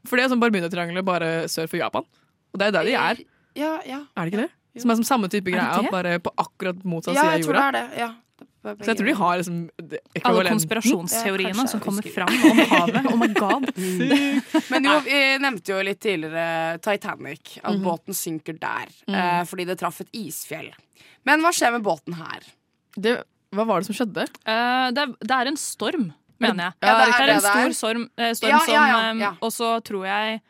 For 0.08 0.16
det 0.16 0.24
er 0.26 0.32
sånn 0.32 0.40
Bermudatriangelet 0.44 1.04
bare 1.08 1.32
sør 1.52 1.68
for 1.68 1.78
Japan. 1.82 2.06
Og 2.54 2.62
det 2.62 2.68
er 2.70 2.78
der 2.78 2.88
de 2.88 2.94
er. 2.96 3.20
Ja, 3.58 3.74
ja. 3.86 4.04
Er 4.16 4.24
det 4.30 4.34
ikke 4.34 4.46
det? 4.46 4.52
Som 4.82 4.92
er 4.94 5.00
som 5.02 5.08
samme 5.10 5.28
type 5.34 5.50
det? 5.52 5.92
bare 5.92 6.20
på 6.22 6.32
akkurat 6.38 6.84
motsatt 6.86 7.16
Ja, 7.18 7.24
side 7.24 7.34
av 7.34 7.38
jeg 7.40 7.46
tror 7.48 7.58
det 7.58 7.66
er 7.66 7.78
det. 7.80 7.86
Ja. 7.98 8.10
Så 8.68 8.90
jeg 8.92 8.98
tror 9.00 9.08
de 9.08 9.14
har 9.16 9.38
liksom 9.40 9.58
Alle 10.28 10.44
konspirasjonsteoriene 10.52 11.54
Ja, 11.56 11.66
som 11.72 11.80
kommer 11.82 12.04
fram 12.12 12.34
om 12.52 12.60
havet. 12.72 13.06
Oh 13.12 13.18
my 13.18 13.30
god. 13.34 13.70
Men 14.70 14.88
jo, 14.90 14.96
vi 15.06 15.22
nevnte 15.42 15.72
jo 15.74 15.80
litt 15.88 16.02
tidligere 16.04 16.78
Titanic. 16.84 17.58
At 17.64 17.74
Mhm. 17.78 17.84
båten 17.86 18.14
synker 18.18 18.60
der. 18.60 18.92
Eh, 19.08 19.44
fordi 19.48 19.66
det 19.66 19.78
traff 19.80 20.02
et 20.02 20.10
isfjell. 20.14 20.70
Men 21.26 21.42
hva 21.42 21.52
skjer 21.56 21.72
med 21.78 21.84
båten 21.84 22.14
her? 22.20 22.44
Det, 22.98 23.24
hva 23.56 23.66
var 23.70 23.80
det 23.82 23.88
som 23.90 23.96
skjedde? 23.96 24.26
Uh, 24.44 24.90
det, 24.96 25.04
er- 25.06 25.18
det 25.30 25.36
er 25.38 25.50
en 25.52 25.58
storm, 25.62 26.10
mener 26.44 26.68
jeg. 26.70 26.74
Ja, 26.84 26.94
det 27.00 27.08
er 27.08 27.12
det 27.18 27.26
er 27.28 27.34
en 27.38 27.46
stor 27.48 27.76
storm, 27.80 28.08
eh, 28.20 28.34
storm 28.38 28.52
Ja, 28.52 28.60
ja, 28.68 28.86
ja, 28.92 28.98
som 29.12 29.22
eh, 29.22 29.38
Og 29.48 29.52
så 29.56 29.70
tror 29.88 30.06
jeg 30.10 30.42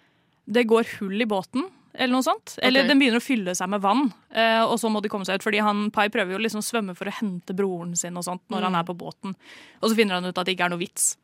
det 0.48 0.64
går 0.68 0.88
hull 1.00 1.22
i 1.22 1.28
båten. 1.28 1.66
Eller 1.98 2.14
noe 2.14 2.24
sånt. 2.26 2.54
Eller 2.62 2.84
okay. 2.84 2.90
den 2.92 3.00
begynner 3.02 3.18
å 3.20 3.26
fylle 3.26 3.54
seg 3.58 3.70
med 3.74 3.82
vann, 3.82 4.04
uh, 4.36 4.64
og 4.70 4.76
så 4.80 4.90
må 4.94 5.00
de 5.02 5.10
komme 5.10 5.26
seg 5.26 5.40
ut. 5.40 5.44
Fordi 5.48 5.60
han 5.66 5.88
Pai 5.92 6.08
prøver 6.14 6.36
jo 6.36 6.42
liksom 6.44 6.62
å 6.62 6.66
svømme 6.68 6.94
for 6.96 7.10
å 7.10 7.14
hente 7.18 7.56
broren 7.58 7.96
sin 7.98 8.16
og 8.20 8.24
sånt 8.28 8.44
når 8.54 8.60
Mm. 8.62 8.66
han 8.68 8.76
er 8.82 8.86
på 8.86 8.96
båten. 8.98 9.34
Og 9.82 9.90
så 9.90 9.96
finner 9.98 10.20
han 10.20 10.26
ut 10.30 10.38
at 10.38 10.46
det 10.46 10.54
ikke 10.54 10.68
er 10.68 10.74
noe 10.76 10.84
vits. 10.84 11.16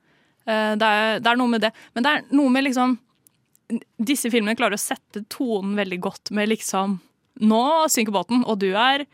Uh, 0.47 0.73
det, 0.75 0.87
er, 0.87 1.19
det 1.23 1.29
er 1.29 1.37
noe 1.39 1.47
med 1.53 1.61
det. 1.61 1.71
Men 1.93 2.03
det 2.07 2.11
er 2.15 2.23
noe 2.35 2.49
med 2.53 2.65
liksom 2.69 2.97
Disse 4.03 4.27
filmene 4.29 4.57
klarer 4.59 4.75
å 4.75 4.81
sette 4.81 5.21
tonen 5.31 5.71
veldig 5.79 5.97
godt 6.03 6.31
med 6.35 6.49
liksom 6.51 6.97
Nå 7.47 7.61
synker 7.89 8.13
båten, 8.13 8.43
og 8.45 8.59
du 8.61 8.73
er 8.77 9.05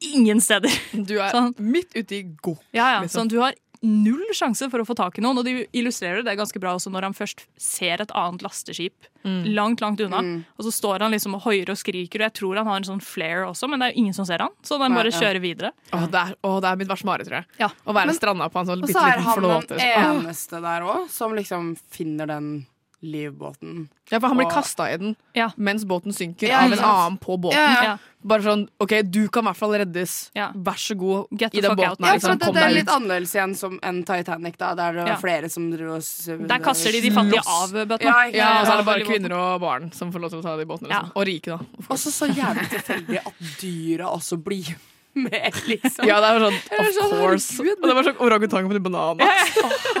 ingen 0.00 0.40
steder. 0.40 0.70
Du 1.06 1.18
er 1.20 1.30
Sånn. 1.34 1.54
midt 1.58 1.94
ute 1.96 2.16
i 2.16 2.22
go. 2.42 2.56
Ja, 2.72 2.96
ja. 2.96 3.00
liksom. 3.02 3.24
Sånn, 3.26 3.28
du 3.34 3.40
har 3.42 3.54
null 3.82 4.26
sjanse 4.36 4.66
for 4.68 4.82
å 4.82 4.84
få 4.84 4.92
tak 4.94 5.16
i 5.16 5.22
noen, 5.24 5.38
og 5.40 5.44
de 5.46 5.62
illustrerer 5.72 6.20
det 6.22 6.34
ganske 6.36 6.60
bra 6.60 6.74
også 6.76 6.90
når 6.92 7.06
han 7.06 7.14
først 7.16 7.46
ser 7.56 8.02
et 8.04 8.10
annet 8.12 8.42
lasteskip 8.44 9.06
Mm. 9.24 9.44
langt, 9.54 9.80
langt 9.80 10.00
unna. 10.00 10.20
Mm. 10.24 10.44
Og 10.58 10.64
så 10.64 10.70
står 10.72 11.00
han 11.04 11.12
liksom 11.12 11.34
og 11.36 11.42
hoier 11.44 11.68
og 11.72 11.76
skriker, 11.76 12.20
og 12.22 12.26
jeg 12.28 12.34
tror 12.40 12.56
han 12.56 12.66
har 12.68 12.76
en 12.80 12.86
sånn 12.88 13.00
flare 13.04 13.44
også, 13.48 13.68
men 13.68 13.80
det 13.80 13.88
er 13.88 13.92
jo 13.94 14.00
ingen 14.04 14.14
som 14.16 14.24
ser 14.28 14.38
han, 14.44 14.52
så 14.64 14.78
den 14.80 14.94
bare 14.96 15.10
ja. 15.12 15.16
kjører 15.20 15.40
videre. 15.44 15.72
Åh, 15.92 16.06
det, 16.12 16.20
er, 16.22 16.36
åh, 16.44 16.58
det 16.64 16.68
er 16.70 16.76
mitt 16.80 16.88
verste 16.88 17.04
mareritt, 17.08 17.28
tror 17.28 17.40
jeg. 17.42 17.46
Ja. 17.60 17.68
Å 17.84 17.92
være 17.96 18.06
Men- 18.12 18.16
stranda 18.16 18.48
på 18.52 18.60
en 18.62 18.66
sånn 18.70 18.82
Og 18.84 18.88
så 18.88 19.00
er 19.00 19.20
han 19.20 19.42
den 19.68 19.80
eneste 19.80 20.60
der 20.64 20.80
òg 20.88 21.08
som 21.12 21.32
liksom 21.36 21.76
finner 21.92 22.26
den 22.32 22.66
livbåten. 23.02 23.88
Ja, 24.10 24.18
for 24.20 24.28
han 24.28 24.36
blir 24.36 24.46
Og- 24.46 24.52
kasta 24.52 24.90
i 24.92 24.96
den 24.96 25.16
Ja. 25.34 25.50
mens 25.56 25.84
båten 25.84 26.12
synker, 26.12 26.48
Ja, 26.48 26.64
av 26.64 26.72
en 26.72 26.78
annen 26.78 27.18
på 27.18 27.36
båten. 27.40 27.56
Ja, 27.56 27.82
ja. 27.84 27.98
Bare 28.22 28.42
sånn 28.42 28.68
OK, 28.78 29.02
du 29.10 29.28
kan 29.28 29.44
i 29.44 29.46
hvert 29.48 29.56
fall 29.56 29.70
reddes. 29.72 30.30
Ja. 30.34 30.50
Vær 30.54 30.76
så 30.76 30.94
god 30.98 31.26
Get 31.38 31.52
the 31.52 31.58
i 31.58 31.60
den 31.62 31.70
fuck 31.70 31.78
out. 31.80 31.98
båten 31.98 32.04
Ja, 32.04 32.06
her. 32.06 32.18
Liksom. 32.18 32.38
det, 32.38 32.52
det 32.54 32.62
er 32.62 32.74
litt 32.74 32.88
annerledes 32.88 33.34
igjen 33.34 33.54
som 33.56 33.78
enn 33.82 34.04
Titanic, 34.04 34.58
da, 34.58 34.74
der 34.74 34.92
det 34.92 35.02
var 35.02 35.08
Ja. 35.08 35.16
flere 35.16 35.48
som 35.50 35.70
dro 35.70 35.94
og 35.94 36.02
Der 36.48 36.58
kaster 36.58 36.92
de 36.92 37.00
de 37.00 37.10
fattige 37.10 37.42
av 37.46 37.70
bøtta. 37.88 38.02
Ja, 38.02 38.24
Ja, 38.32 38.60
og 38.60 38.66
så 38.66 38.72
er 38.72 38.76
det 38.76 38.86
bare 38.86 39.04
kvinner 39.04 39.32
og 39.32 39.60
barn 39.60 39.90
som 39.94 40.12
får 40.12 40.20
lov 40.20 40.30
til 40.30 40.40
å 40.40 40.42
ta 40.42 40.56
de 40.56 40.64
båtene. 40.66 40.88
Liksom. 40.88 41.04
Ja. 41.06 41.10
Og 41.16 41.26
rike, 41.26 41.46
da. 41.46 41.58
Og 41.88 41.96
så 41.96 42.10
så 42.12 42.28
jævlig 42.28 42.68
tilfeldig 42.68 43.18
at 43.26 43.32
dyra 43.60 44.06
også 44.12 44.36
blir 44.42 44.76
med, 45.24 45.52
liksom. 45.66 46.06
Ja, 46.06 46.20
det 46.22 46.28
er 46.30 46.38
sånn 46.44 46.54
of 46.54 46.90
sånn, 46.94 47.10
course. 47.18 47.56
Og 47.58 47.66
herregud. 47.66 47.82
det 47.88 47.94
var 47.98 48.06
sånn 48.06 48.20
orangutang 48.26 48.68
på 48.70 48.76
en 48.78 48.84
banan. 48.84 49.22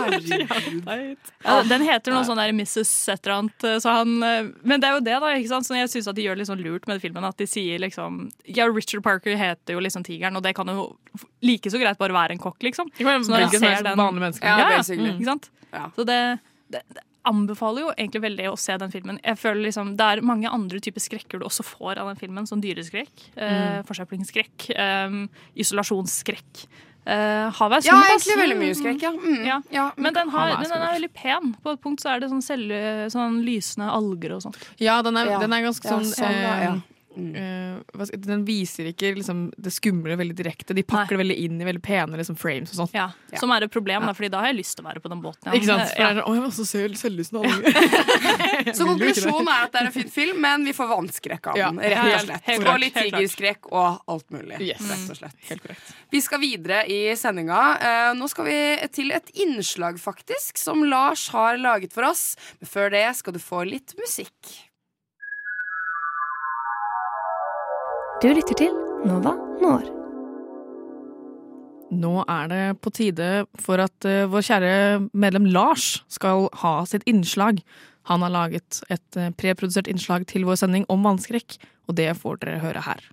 Herregud. 0.00 1.18
Ja, 1.44 1.56
den 1.66 1.84
heter 1.86 2.14
noe 2.14 2.22
sånn 2.28 2.38
der 2.40 2.52
Mrs. 2.54 2.92
et 3.12 3.26
eller 3.26 3.36
annet. 3.40 3.66
Så 3.82 3.90
han, 3.94 4.14
eh, 4.22 4.50
men 4.62 4.80
det 4.82 4.88
er 4.90 4.96
jo 4.98 5.02
det, 5.08 5.16
da. 5.24 5.32
ikke 5.36 5.50
sant? 5.52 5.66
Så 5.68 5.74
jeg 5.78 5.90
syns 5.92 6.08
de 6.14 6.24
gjør 6.26 6.38
det 6.38 6.44
litt 6.44 6.50
sånn 6.52 6.62
lurt 6.64 6.86
med 6.90 7.02
filmen. 7.02 7.26
At 7.26 7.36
de 7.40 7.48
sier 7.50 7.82
liksom 7.82 8.30
Ja, 8.46 8.68
Richard 8.70 9.02
Parker 9.06 9.36
heter 9.36 9.76
jo 9.76 9.82
liksom 9.82 10.04
Tigeren, 10.06 10.36
og 10.38 10.46
det 10.46 10.54
kan 10.58 10.70
jo 10.70 10.90
like 11.42 11.70
så 11.72 11.80
greit 11.82 11.98
bare 12.00 12.14
være 12.16 12.36
en 12.38 12.42
kokk, 12.42 12.58
liksom. 12.62 12.90
Så 12.96 13.04
når 13.04 13.48
jeg 13.48 13.60
ser 13.60 13.82
den- 13.82 13.98
vanlig 13.98 14.20
menneske. 14.28 14.44
Ja, 14.46 14.58
Ja, 14.58 14.70
ja. 14.70 14.76
basically. 14.78 15.10
Ikke 15.18 15.24
sant? 15.32 15.50
Ja. 15.72 15.90
Så 15.96 16.06
det, 16.06 16.20
det, 16.70 16.82
det 16.94 17.02
anbefaler 17.28 17.84
jo 17.84 17.90
egentlig 17.96 18.22
veldig 18.24 18.46
å 18.50 18.58
se 18.58 18.76
den 18.80 18.92
filmen. 18.92 19.18
Jeg 19.24 19.36
føler 19.38 19.66
liksom 19.66 19.96
Det 19.96 20.06
er 20.06 20.22
mange 20.24 20.48
andre 20.48 20.80
typer 20.80 21.00
skrekker 21.04 21.40
du 21.40 21.44
også 21.46 21.64
får 21.66 21.98
av 22.00 22.08
den 22.08 22.16
filmen, 22.20 22.46
som 22.48 22.60
dyreskrekk, 22.62 23.10
eh, 23.36 23.82
forsøplingsskrekk, 23.88 24.70
eh, 24.76 25.18
isolasjonsskrekk. 25.56 26.64
Uh, 27.00 27.48
Havet 27.56 27.86
er 27.86 27.88
Ja, 27.88 27.96
egentlig 28.04 28.36
veldig 28.36 28.56
mye 28.60 28.74
skrekk, 28.76 29.02
ja. 29.02 29.10
Mm, 29.16 29.44
ja. 29.46 29.54
ja, 29.72 29.86
Men 29.96 30.12
den, 30.14 30.28
har, 30.28 30.50
den, 30.60 30.68
den 30.68 30.82
er 30.84 30.92
veldig 30.98 31.12
pen. 31.16 31.54
På 31.64 31.72
et 31.72 31.80
punkt 31.80 32.02
så 32.04 32.12
er 32.12 32.20
det 32.20 32.28
sånn, 32.28 32.42
selv, 32.44 32.74
sånn 33.10 33.38
lysende 33.42 33.88
alger 33.90 34.34
og 34.36 34.42
sånt. 34.44 34.58
Ja, 34.78 34.98
den 35.02 35.16
er, 35.16 35.30
Ja. 35.32 35.38
den 35.40 35.52
er 35.56 35.64
ganske 35.64 35.88
Ja, 35.88 35.96
sånn, 35.96 36.04
sånn, 36.04 36.28
eh, 36.28 36.76
eh, 37.16 37.60
Uh, 37.80 38.06
Den 38.22 38.44
viser 38.46 38.90
ikke 38.90 39.10
liksom, 39.16 39.48
det 39.58 39.72
skumle 39.74 40.14
veldig 40.18 40.34
direkte. 40.38 40.74
De 40.76 40.84
pakker 40.86 41.16
det 41.16 41.20
veldig 41.24 41.36
inn 41.42 41.60
i 41.60 41.66
veldig 41.66 41.82
pene 41.82 42.18
liksom, 42.20 42.36
frames 42.38 42.70
og 42.70 42.84
sånt. 42.84 42.94
Ja, 42.94 43.08
Som 43.40 43.50
er 43.54 43.66
et 43.66 43.72
problem, 43.72 44.06
da, 44.06 44.14
Fordi 44.14 44.30
da 44.30 44.42
har 44.44 44.52
jeg 44.52 44.60
lyst 44.60 44.76
til 44.78 44.84
å 44.84 44.88
være 44.88 45.02
på 45.02 45.10
den 45.10 45.22
båten. 45.24 45.50
Ikke 45.56 45.66
sant? 45.66 45.90
For 45.90 45.98
det 45.98 46.06
er 46.06 46.20
sånn, 46.20 46.22
Å, 46.22 46.34
jeg 46.36 46.42
vil 46.42 46.50
også 46.50 46.66
se 46.68 46.84
selvlysende. 47.00 47.42
Så 48.78 48.86
konklusjonen 48.86 49.50
er 49.50 49.66
at 49.66 49.74
det 49.74 49.82
er 49.82 49.90
en 49.90 49.96
fin 49.96 50.12
film, 50.12 50.40
men 50.44 50.66
vi 50.68 50.74
får 50.76 50.90
vannskrekk 50.92 51.50
av 51.52 51.60
Ja, 51.60 51.72
den. 51.72 51.82
Rett 51.82 52.14
og 52.20 52.24
slett. 52.28 52.46
helt 52.46 52.70
og 52.70 52.80
litt 52.84 52.98
helt 53.00 53.16
tigerskrekk 53.16 53.70
og 53.72 54.00
alt 54.14 54.26
mulig. 54.34 54.60
Yes. 54.70 54.86
Rett 54.86 55.12
og 55.16 55.20
slett. 55.22 55.38
Helt 55.50 55.66
korrekt. 55.66 55.92
Vi 56.14 56.22
skal 56.24 56.42
videre 56.42 56.82
i 56.90 57.00
sendinga. 57.18 57.60
Uh, 57.80 58.10
nå 58.18 58.30
skal 58.30 58.50
vi 58.50 58.58
til 58.94 59.14
et 59.16 59.34
innslag, 59.42 59.98
faktisk, 60.02 60.58
som 60.60 60.84
Lars 60.86 61.28
har 61.34 61.58
laget 61.60 61.94
for 61.96 62.06
oss. 62.10 62.34
Men 62.60 62.70
før 62.70 62.92
det 62.94 63.06
skal 63.18 63.34
du 63.36 63.42
få 63.42 63.64
litt 63.68 63.96
musikk. 63.98 64.69
Du 68.20 68.26
lytter 68.28 68.52
til 68.52 68.74
Nova 69.08 69.30
Når. 69.62 69.86
Nå 72.02 72.10
er 72.28 72.50
det 72.50 72.64
på 72.84 72.92
tide 72.92 73.28
for 73.56 73.80
at 73.80 74.04
eh, 74.04 74.26
vår 74.28 74.44
kjære 74.44 74.74
medlem 75.16 75.46
Lars 75.48 76.02
skal 76.12 76.50
ha 76.60 76.74
sitt 76.84 77.06
innslag. 77.08 77.62
Han 78.12 78.20
har 78.20 78.34
laget 78.34 78.82
et 78.92 79.16
eh, 79.16 79.32
preprodusert 79.40 79.88
innslag 79.88 80.28
til 80.28 80.44
vår 80.44 80.60
sending 80.60 80.84
om 80.92 81.08
vannskrekk, 81.08 81.56
og 81.88 81.96
det 81.96 82.10
får 82.20 82.44
dere 82.44 82.60
høre 82.60 82.84
her. 82.84 83.08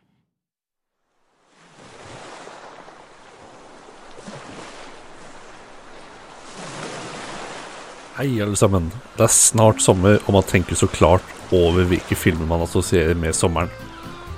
Hei, 8.20 8.34
alle 8.43 8.60
sammen. 8.60 8.91
Det 9.16 9.24
er 9.24 9.38
snart 9.39 9.80
sommer, 9.80 10.20
og 10.28 10.41
man 10.41 10.51
tenker 10.51 10.76
så 10.76 10.91
klart 10.91 11.38
over 11.55 11.88
hvilke 11.88 12.20
filmer 12.20 12.58
man 12.58 12.68
assosierer 12.68 13.16
med 13.16 13.39
sommeren. 13.39 13.86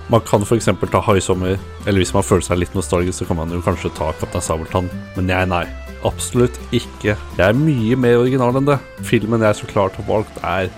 Man 0.10 0.22
kan 0.26 0.42
f.eks. 0.42 0.66
ta 0.66 1.00
Haisommer, 1.06 1.60
eller 1.86 2.02
hvis 2.02 2.16
man 2.16 2.26
føler 2.26 2.42
seg 2.42 2.58
litt 2.58 2.74
nostalgisk, 2.74 3.20
så 3.20 3.26
kan 3.30 3.38
man 3.38 3.52
jo 3.54 3.62
kanskje 3.62 3.92
ta 3.94 4.08
Kaptein 4.18 4.42
Sabeltann. 4.42 4.88
Men 5.14 5.30
jeg, 5.30 5.50
nei. 5.52 5.68
Absolutt 6.08 6.56
ikke. 6.74 7.14
Jeg 7.14 7.44
er 7.46 7.54
mye 7.54 7.98
mer 8.00 8.18
original 8.18 8.58
enn 8.58 8.66
det. 8.66 8.80
Filmen 9.06 9.44
jeg 9.46 9.60
så 9.60 9.68
klart 9.70 10.00
har 10.00 10.08
valgt, 10.08 10.40
er 10.42 10.72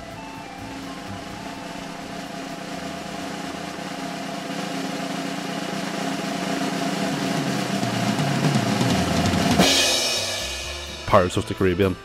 Pirates 11.07 11.37
of 11.39 11.47
the 11.47 11.55
Caribbean. 11.55 11.95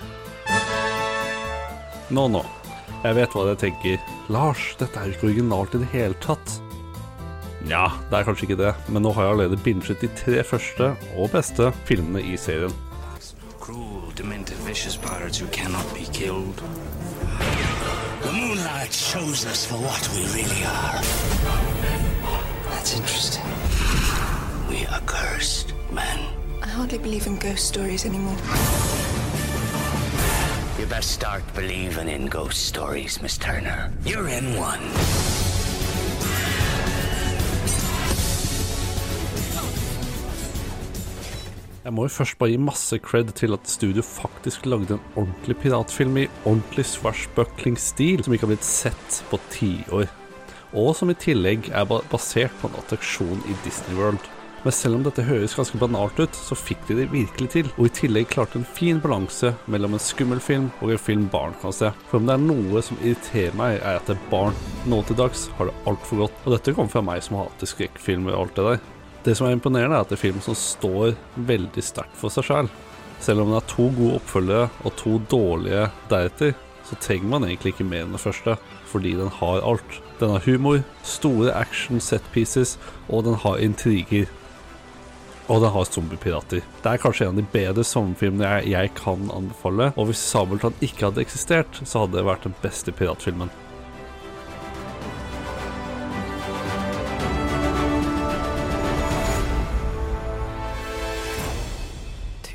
Nå, 2.11 2.29
nå. 2.31 2.45
Jeg 3.03 3.19
vet 3.19 3.35
hva 3.35 3.49
dere 3.49 3.59
tenker. 3.65 3.99
Lars, 4.31 4.69
dette 4.79 4.99
er 4.99 5.11
jo 5.11 5.19
ikke 5.19 5.29
originalt 5.33 5.75
i 5.75 5.83
det 5.83 5.91
hele 5.91 6.19
tatt. 6.23 6.61
Nja, 7.67 7.87
det 8.11 8.19
er 8.19 8.27
kanskje 8.29 8.47
ikke 8.47 8.61
det, 8.61 8.75
men 8.95 9.03
nå 9.03 9.11
har 9.17 9.25
jeg 9.25 9.33
allerede 9.33 9.57
binget 9.65 9.99
de 10.01 10.09
tre 10.15 10.43
første 10.47 10.93
og 11.19 11.31
beste 11.33 11.73
filmene 11.89 12.23
i 12.23 12.37
serien. 12.39 12.75
Cruel, 13.61 14.13
demented, 14.19 14.57
vicious 14.67 14.97
pirates 14.97 15.41
who 15.41 15.49
cannot 15.51 15.87
be 15.95 16.05
killed. 16.15 16.63
The 18.23 18.33
moonlight 18.33 18.93
shows 18.93 19.45
us 19.47 19.67
for 19.67 19.79
what 19.83 20.09
we 20.15 20.23
really 20.37 20.63
are. 20.63 21.03
That's 22.71 22.95
interesting. 22.95 23.45
We 24.71 24.87
are 24.87 25.03
cursed 25.07 25.75
men. 25.91 26.19
I 26.63 26.69
hardly 26.69 26.99
believe 26.99 27.27
in 27.27 27.37
ghost 27.37 27.67
stories 27.67 28.07
anymore. 28.07 28.39
You 30.79 30.87
best 30.87 31.11
start 31.11 31.43
believing 31.55 32.09
in 32.09 32.27
ghost 32.27 32.67
stories, 32.67 33.21
Miss 33.23 33.37
Turner. 33.39 33.93
You're 34.05 34.29
in 34.29 34.57
one. 34.57 35.66
Jeg 41.87 41.95
må 41.95 42.03
jo 42.09 42.11
først 42.11 42.35
bare 42.41 42.51
gi 42.51 42.59
masse 42.59 42.97
cred 42.99 43.29
til 43.39 43.55
at 43.55 43.69
studio 43.71 44.03
faktisk 44.03 44.65
lagde 44.67 44.97
en 44.97 45.03
ordentlig 45.13 45.55
piratfilm 45.63 46.17
i 46.19 46.25
ordentlig 46.41 46.83
swashbuckling-stil, 46.91 48.25
som 48.27 48.35
ikke 48.35 48.43
har 48.43 48.51
blitt 48.57 48.67
sett 48.67 49.21
på 49.31 49.39
tiår. 49.55 50.09
Og 50.75 50.89
som 50.99 51.13
i 51.13 51.15
tillegg 51.15 51.69
er 51.71 51.87
basert 51.87 52.57
på 52.59 52.67
en 52.67 52.75
attraksjon 52.81 53.39
i 53.47 53.55
Disney 53.63 53.95
World. 54.01 54.27
Men 54.65 54.75
selv 54.75 54.99
om 54.99 55.05
dette 55.07 55.29
høres 55.29 55.55
ganske 55.55 55.79
banalt 55.79 56.19
ut, 56.19 56.35
så 56.35 56.59
fikk 56.59 56.83
de 56.89 56.97
det 57.05 57.07
virkelig 57.13 57.53
til. 57.55 57.71
Og 57.77 57.87
i 57.87 57.95
tillegg 58.01 58.33
klarte 58.35 58.59
en 58.59 58.67
fin 58.67 58.99
balanse 58.99 59.55
mellom 59.71 59.95
en 59.95 60.03
skummel 60.03 60.43
film 60.43 60.73
og 60.81 60.91
en 60.97 61.05
film 61.05 61.31
barn 61.31 61.55
kan 61.63 61.77
se. 61.77 61.93
For 62.11 62.19
om 62.19 62.27
det 62.27 62.35
er 62.35 62.45
noe 62.49 62.83
som 62.83 62.99
irriterer 62.99 63.55
meg, 63.63 63.79
er 63.79 64.01
at 64.01 64.11
det 64.11 64.19
er 64.19 64.29
barn 64.35 64.59
nå 64.91 65.05
til 65.07 65.23
dags 65.23 65.47
har 65.61 65.71
det 65.71 65.79
altfor 65.87 66.25
godt. 66.25 66.45
Og 66.49 66.59
dette 66.59 66.75
kommer 66.75 66.99
fra 66.99 67.07
meg 67.13 67.23
som 67.23 67.39
hater 67.45 67.75
skrekkfilmer 67.77 68.35
og 68.35 68.49
alt 68.49 68.59
det 68.59 68.69
der. 68.73 68.85
Det 69.27 69.35
som 69.35 69.49
er 69.49 69.57
imponerende, 69.57 69.97
er 69.97 70.05
at 70.05 70.13
det 70.13 70.21
er 70.21 70.23
film 70.29 70.39
som 70.45 70.55
står 70.55 71.17
veldig 71.49 71.83
sterkt 71.83 72.15
for 72.15 72.31
seg 72.31 72.47
sjøl. 72.47 72.69
Selv 73.19 73.43
om 73.43 73.49
den 73.51 73.57
har 73.57 73.67
to 73.67 73.89
gode 73.97 74.21
oppfølgere 74.21 74.69
og 74.87 74.95
to 75.01 75.17
dårlige 75.33 75.89
deretter, 76.13 76.55
så 76.87 76.99
trenger 77.03 77.33
man 77.33 77.49
egentlig 77.49 77.73
ikke 77.75 77.89
mer 77.89 78.05
enn 78.05 78.15
det 78.15 78.23
første, 78.23 78.55
fordi 78.87 79.17
den 79.19 79.33
har 79.41 79.67
alt. 79.67 79.99
Den 80.21 80.37
har 80.37 80.47
humor, 80.47 80.85
store 81.03 81.51
action 81.59 81.99
set 81.99 82.23
pieces, 82.37 82.77
og 83.11 83.27
den 83.27 83.35
har 83.43 83.59
intriger. 83.59 84.31
Og 85.51 85.63
den 85.63 85.75
har 85.75 85.91
zombiepirater. 85.91 86.63
Det 86.63 86.93
er 86.93 87.03
kanskje 87.03 87.27
en 87.27 87.35
av 87.35 87.43
de 87.43 87.51
bedre 87.51 87.83
sommerfilmene 87.87 88.47
jeg, 88.47 88.73
jeg 88.77 88.95
kan 89.03 89.27
anbefale, 89.35 89.91
og 89.97 90.13
hvis 90.13 90.23
Sabeltann 90.23 90.79
ikke 90.79 91.09
hadde 91.09 91.27
eksistert, 91.27 91.83
så 91.83 92.05
hadde 92.05 92.21
det 92.21 92.29
vært 92.31 92.47
den 92.47 92.55
beste 92.63 92.95
piratfilmen. 92.95 93.51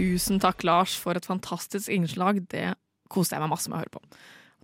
Tusen 0.02 0.40
takk, 0.42 0.64
Lars, 0.66 0.96
for 0.98 1.14
et 1.14 1.28
fantastisk 1.30 1.92
innslag. 1.94 2.40
Det 2.50 2.74
koste 3.14 3.36
jeg 3.36 3.44
meg 3.44 3.52
masse 3.52 3.70
med 3.70 3.78
å 3.78 3.82
høre 3.84 3.94
på. 3.94 4.02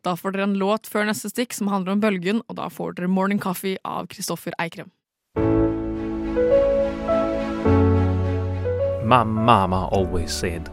Da 0.02 0.16
får 0.18 0.34
dere 0.34 0.48
en 0.48 0.56
låt 0.58 0.90
før 0.90 1.06
neste 1.06 1.30
stikk 1.30 1.54
som 1.54 1.70
handler 1.70 1.94
om 1.94 2.02
bølgen, 2.02 2.40
og 2.50 2.58
da 2.58 2.72
får 2.74 2.96
dere 2.98 3.10
Morning 3.12 3.38
Coffee 3.44 3.78
av 3.86 4.10
Kristoffer 4.10 4.56
Eikrem. 4.58 4.90
My 9.06 9.22
mama 9.24 9.88
always 9.92 10.34
said, 10.34 10.72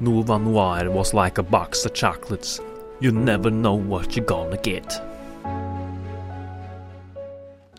Nova 0.00 0.36
Noir 0.36 0.90
was 0.90 1.14
like 1.14 1.38
a 1.38 1.46
box 1.46 1.86
of 1.86 1.94
chocolates. 1.94 2.60
You 3.00 3.12
never 3.12 3.50
know 3.50 3.74
what 3.74 4.16
you're 4.16 4.26
gonna 4.26 4.58
get. 4.58 4.98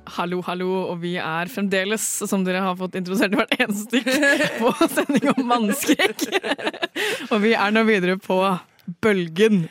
Hallo, 0.03 0.41
hallo, 0.43 0.69
og 0.91 0.99
vi 0.99 1.13
er 1.15 1.49
fremdeles, 1.51 2.03
som 2.27 2.43
dere 2.43 2.61
har 2.65 2.75
fått 2.79 2.97
introdusert 2.99 3.33
i 3.33 3.39
hvert 3.39 3.53
eneste 3.55 4.01
stikk, 4.01 4.59
på 4.59 4.73
sending 4.97 5.29
om 5.31 5.41
mannskrekk. 5.47 6.25
og 7.31 7.39
vi 7.43 7.53
er 7.55 7.73
nå 7.73 7.85
videre 7.87 8.17
på 8.21 8.39
Bølgen. 9.03 9.63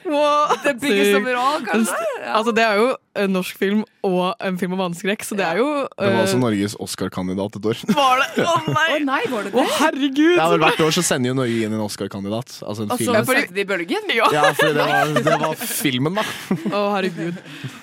Det 0.65 0.75
bygges 0.81 1.19
it 1.19 1.29
all, 1.37 1.61
kanskje? 1.67 1.99
Ja. 2.23 2.39
Altså, 2.39 2.55
det 2.57 2.65
er 2.65 2.81
jo 2.81 2.87
en 3.19 3.35
norsk 3.35 3.59
film 3.61 3.83
og 4.07 4.33
en 4.43 4.57
film 4.61 4.77
om 4.77 4.81
vannskrekk, 4.87 5.25
så 5.27 5.37
det 5.39 5.45
er 5.47 5.61
jo 5.61 5.67
Det 5.85 6.09
var 6.15 6.23
også 6.23 6.39
eh, 6.39 6.43
Norges 6.43 6.77
Oscar-kandidat 6.81 7.59
et 7.59 7.69
år. 7.73 7.83
Var 8.01 8.23
det? 8.23 8.47
Å 8.47 8.57
nei! 8.69 8.87
Å 8.97 9.03
nei, 9.07 9.21
var 9.33 9.47
det 9.47 9.53
Å, 9.53 9.63
Oh, 9.63 9.75
herregud! 9.79 10.39
Ja, 10.39 10.49
vel, 10.53 10.63
hvert 10.65 10.81
år 10.87 10.97
så 10.97 11.05
sender 11.07 11.33
jo 11.33 11.37
Norge 11.39 11.69
inn 11.69 11.77
en 11.77 11.85
Oscar-kandidat. 11.85 12.57
Altså 12.65 12.87
en 12.87 12.95
Og 12.95 13.05
så 13.05 13.19
setter 13.29 13.55
de 13.57 13.69
bølgen? 13.69 14.11
Ja, 14.17 14.49
for 14.57 14.73
det 14.73 14.89
var, 14.89 15.15
det 15.19 15.39
var 15.45 15.55
filmen, 15.61 16.19
da. 16.19 16.27
Å, 16.73 16.83
herregud. 16.97 17.39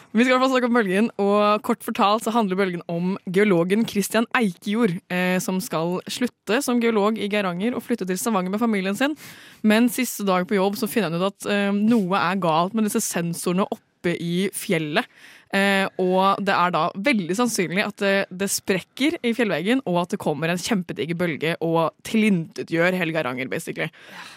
Vi 0.10 0.24
skal 0.26 0.32
i 0.32 0.34
hvert 0.34 0.42
fall 0.42 0.54
snakke 0.56 0.68
om 0.72 0.78
Bølgen, 0.80 1.08
og 1.22 1.66
kort 1.68 1.84
fortalt 1.86 2.24
så 2.26 2.32
handler 2.34 2.58
Bølgen 2.58 2.82
om 2.90 3.12
geologen 3.30 3.84
Christian 3.86 4.26
Eikejord, 4.34 4.96
eh, 5.14 5.36
som 5.44 5.60
skal 5.62 6.00
slutte 6.10 6.64
som 6.66 6.82
geolog 6.82 7.20
i 7.22 7.28
Geiranger 7.30 7.78
og 7.78 7.84
flytte 7.86 8.08
til 8.10 8.18
Stavanger 8.18 8.56
med 8.56 8.62
familien 8.64 8.98
sin. 8.98 9.14
Men 9.62 9.86
siste 9.94 10.26
dag 10.26 10.48
på 10.50 10.58
jobb 10.58 10.80
så 10.82 10.90
finner 10.90 11.14
han 11.14 11.22
ut 11.22 11.28
at 11.30 11.50
eh, 11.54 11.70
noe 11.78 12.18
er 12.18 12.42
galt 12.42 12.74
med 12.74 12.90
disse 12.90 13.04
sensorene 13.06 13.70
oppe 13.70 13.86
i 14.08 14.48
fjellet. 14.56 15.08
Eh, 15.50 15.88
og 15.98 16.38
det 16.46 16.54
er 16.54 16.74
da 16.76 16.82
veldig 16.94 17.34
sannsynlig 17.34 17.82
at 17.82 18.02
det, 18.04 18.14
det 18.30 18.50
sprekker 18.54 19.16
i 19.26 19.32
fjellveggen, 19.34 19.82
og 19.90 20.04
at 20.04 20.12
det 20.14 20.20
kommer 20.22 20.52
en 20.52 20.62
kjempediger 20.62 21.18
bølge 21.18 21.56
og 21.66 21.96
tilintetgjør 22.06 22.98
hele 23.00 23.16
Geiranger, 23.16 23.50
basically. 23.50 23.90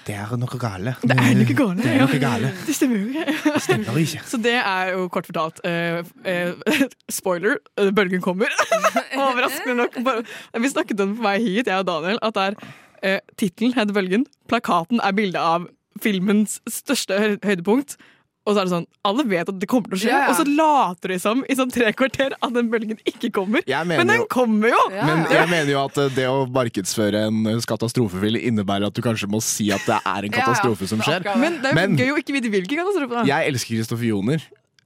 Det 0.07 0.17
er 0.17 0.33
noe 0.41 0.61
gale. 0.61 0.95
Det 1.05 1.13
er 1.13 1.35
noe 1.37 1.57
gale, 1.59 1.83
Det 1.83 1.91
er 1.91 1.99
ja. 2.01 2.07
noe 2.07 2.21
gale. 2.23 2.53
Det 2.65 2.77
stemmer 2.79 3.03
jo 3.03 3.11
ikke. 3.13 3.59
Stemmer 3.67 4.01
ikke. 4.01 4.23
Så 4.31 4.41
det 4.41 4.57
er 4.63 4.95
jo 4.95 5.05
kort 5.13 5.29
fortalt 5.29 5.61
eh, 5.69 6.01
eh, 6.25 6.87
Spoiler, 7.13 7.61
bølgen 7.93 8.25
kommer. 8.25 8.49
Overraskende 9.21 9.77
nok. 9.83 10.01
Bare, 10.07 10.25
vi 10.65 10.73
snakket 10.73 11.05
om 11.05 11.13
det 11.13 11.21
på 11.21 11.29
vei 11.29 11.37
hit, 11.45 11.69
jeg 11.69 11.77
og 11.77 11.91
Daniel, 11.91 12.23
at 12.25 12.39
det 12.39 12.49
er 12.49 12.59
eh, 13.03 13.21
tittelen 13.37 13.77
heter 13.77 13.93
Bølgen. 13.97 14.25
Plakaten 14.49 15.03
er 15.05 15.13
bilde 15.17 15.45
av 15.45 15.69
filmens 16.03 16.59
største 16.71 17.21
høydepunkt. 17.45 17.99
Og 18.45 18.57
så 18.57 18.61
er 18.63 18.67
det 18.67 18.73
sånn, 18.73 18.87
Alle 19.07 19.23
vet 19.31 19.49
at 19.49 19.59
det 19.63 19.69
kommer 19.71 19.87
til 19.93 19.95
å 19.95 20.01
skje, 20.03 20.09
Ja, 20.11 20.21
ja. 20.25 20.31
og 20.33 20.35
så 20.41 20.45
later 20.49 21.13
de 21.13 21.19
som 21.23 21.45
i 21.49 21.55
sånn 21.55 21.71
tre 21.71 21.93
kvarter 21.95 22.33
at 22.43 22.53
den 22.57 22.71
bølgen 22.73 22.99
ikke 23.07 23.31
kommer. 23.31 23.63
Men 23.87 24.07
den 24.07 24.17
jo- 24.21 24.27
kommer 24.31 24.69
jo! 24.75 24.81
Men 24.91 25.27
jeg 25.31 25.49
mener 25.49 25.71
jo 25.71 25.85
at 25.85 25.99
eh, 25.99 26.09
det 26.17 26.27
å 26.27 26.47
markedsføre 26.51 27.27
en 27.29 27.47
eh, 27.47 27.61
katastrofefilm 27.71 28.41
innebærer 28.43 28.87
at 28.91 28.95
du 28.95 29.03
kanskje 29.03 29.31
må 29.31 29.41
si 29.43 29.71
at 29.71 29.85
det 29.87 30.01
er 30.05 30.27
en 30.27 30.35
katastrofe 30.35 30.89
som 30.91 30.99
skjer. 31.01 31.23
Men 31.39 31.61
det 31.63 31.71
er 31.71 31.77
jo 31.77 31.81
Men- 31.81 31.97
gøy 31.99 32.11
å 32.15 32.19
ikke 32.19 32.35
vite 32.35 32.51
hvilken 32.51 32.83
katastrofe. 32.83 33.15
da. 33.15 33.25
Jeg 33.31 33.53
elsker 33.53 33.77
Kristoffer 33.79 34.11
Joner. 34.11 34.43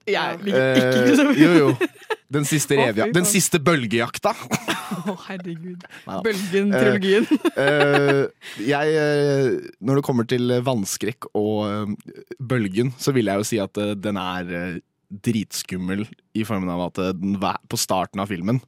Jeg 0.06 0.38
liker 0.46 0.78
ikke 0.78 0.86
Eh, 0.86 0.98
Kristoffer 1.06 1.40
jo, 1.42 1.52
jo. 1.60 1.88
Den 2.36 2.46
siste, 2.48 2.74
revja, 2.78 3.06
den 3.14 3.26
siste 3.28 3.60
bølgejakta. 3.62 4.32
Å, 4.34 5.14
herregud. 5.28 5.84
Bølgen, 6.26 6.72
Eh, 6.74 7.62
eh, 7.62 8.22
jeg, 8.66 8.96
eh, 8.98 9.70
når 9.78 10.00
det 10.00 10.04
kommer 10.06 10.26
til 10.28 10.50
vannskrekk 10.66 11.28
og 11.38 11.60
eh, 11.68 12.16
bølgen, 12.42 12.90
så 12.98 13.14
vil 13.14 13.30
jeg 13.30 13.42
jo 13.42 13.46
si 13.46 13.60
at 13.62 13.78
eh, 13.82 13.94
den 13.98 14.18
er 14.20 14.50
eh, 14.58 14.80
dritskummel 15.26 16.02
i 16.34 16.42
formen 16.46 16.70
av 16.72 16.88
at 16.88 17.02
eh, 17.04 17.14
den, 17.14 17.38
på 17.38 17.78
starten 17.78 18.22
av 18.22 18.30
filmen 18.32 18.58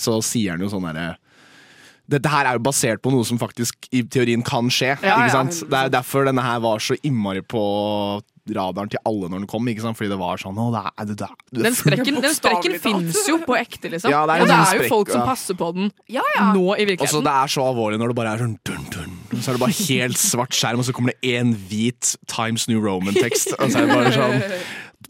så 0.00 0.16
sier 0.24 0.56
den 0.56 0.64
jo 0.66 0.72
sånn 0.72 0.88
herre 0.88 1.14
dette 2.10 2.28
her 2.28 2.48
er 2.48 2.58
jo 2.58 2.64
basert 2.66 3.00
på 3.04 3.12
noe 3.14 3.24
som 3.24 3.40
faktisk 3.40 3.88
i 3.94 4.02
teorien 4.04 4.44
kan 4.44 4.68
skje. 4.72 4.92
Ja, 5.00 5.24
ikke 5.24 5.40
ja. 5.40 5.42
Det 5.48 5.80
er 5.80 5.92
derfor 5.94 6.28
denne 6.28 6.44
her 6.44 6.60
var 6.64 6.82
så 6.84 6.98
innmari 7.00 7.40
på 7.40 7.64
radaren 8.52 8.90
til 8.92 9.00
alle 9.08 9.30
når 9.32 9.44
den 9.44 9.48
kom. 9.48 9.68
Ikke 9.70 9.84
sant? 9.84 9.96
Fordi 9.96 10.10
det 10.12 10.18
var 10.20 10.40
sånn 10.40 10.58
det 10.58 10.82
er, 10.82 11.08
det 11.08 11.14
er, 11.16 11.32
det 11.48 11.62
er 11.62 11.66
Den 11.68 11.78
sprekken, 11.78 12.20
den 12.20 12.36
sprekken 12.36 12.76
finnes 12.82 13.22
jo 13.30 13.38
på 13.44 13.56
ekte, 13.56 13.88
liksom. 13.92 14.12
Ja, 14.12 14.24
det 14.28 14.36
er 14.36 14.42
ja, 14.42 14.44
og 14.44 14.52
det 14.52 14.58
er 14.60 14.82
jo 14.82 14.90
folk 14.92 15.12
som 15.14 15.24
passer 15.28 15.58
på 15.58 15.70
den 15.76 15.90
Ja, 16.12 16.24
ja. 16.36 16.50
nå 16.52 16.76
i 16.76 16.88
Og 16.98 17.08
så. 17.08 17.22
Det 17.24 17.34
er 17.34 17.54
så 17.56 17.66
alvorlig 17.70 18.00
når 18.02 18.12
det 18.12 18.18
bare 18.20 18.36
er 18.36 18.44
sånn 18.44 18.56
dun, 18.68 18.86
dun, 18.92 19.18
Så 19.38 19.50
er 19.50 19.56
det 19.56 19.64
bare 19.64 19.78
helt 19.80 20.20
svart 20.20 20.56
skjerm, 20.56 20.82
og 20.82 20.88
så 20.88 20.96
kommer 20.96 21.16
det 21.16 21.34
én 21.36 21.54
hvit 21.70 22.14
Times 22.30 22.68
New 22.68 22.84
Roman-tekst. 22.84 23.56
Og 23.56 23.70
så 23.72 23.80
er 23.80 23.88
det 23.88 23.96
bare 23.96 24.12
sånn 24.12 24.50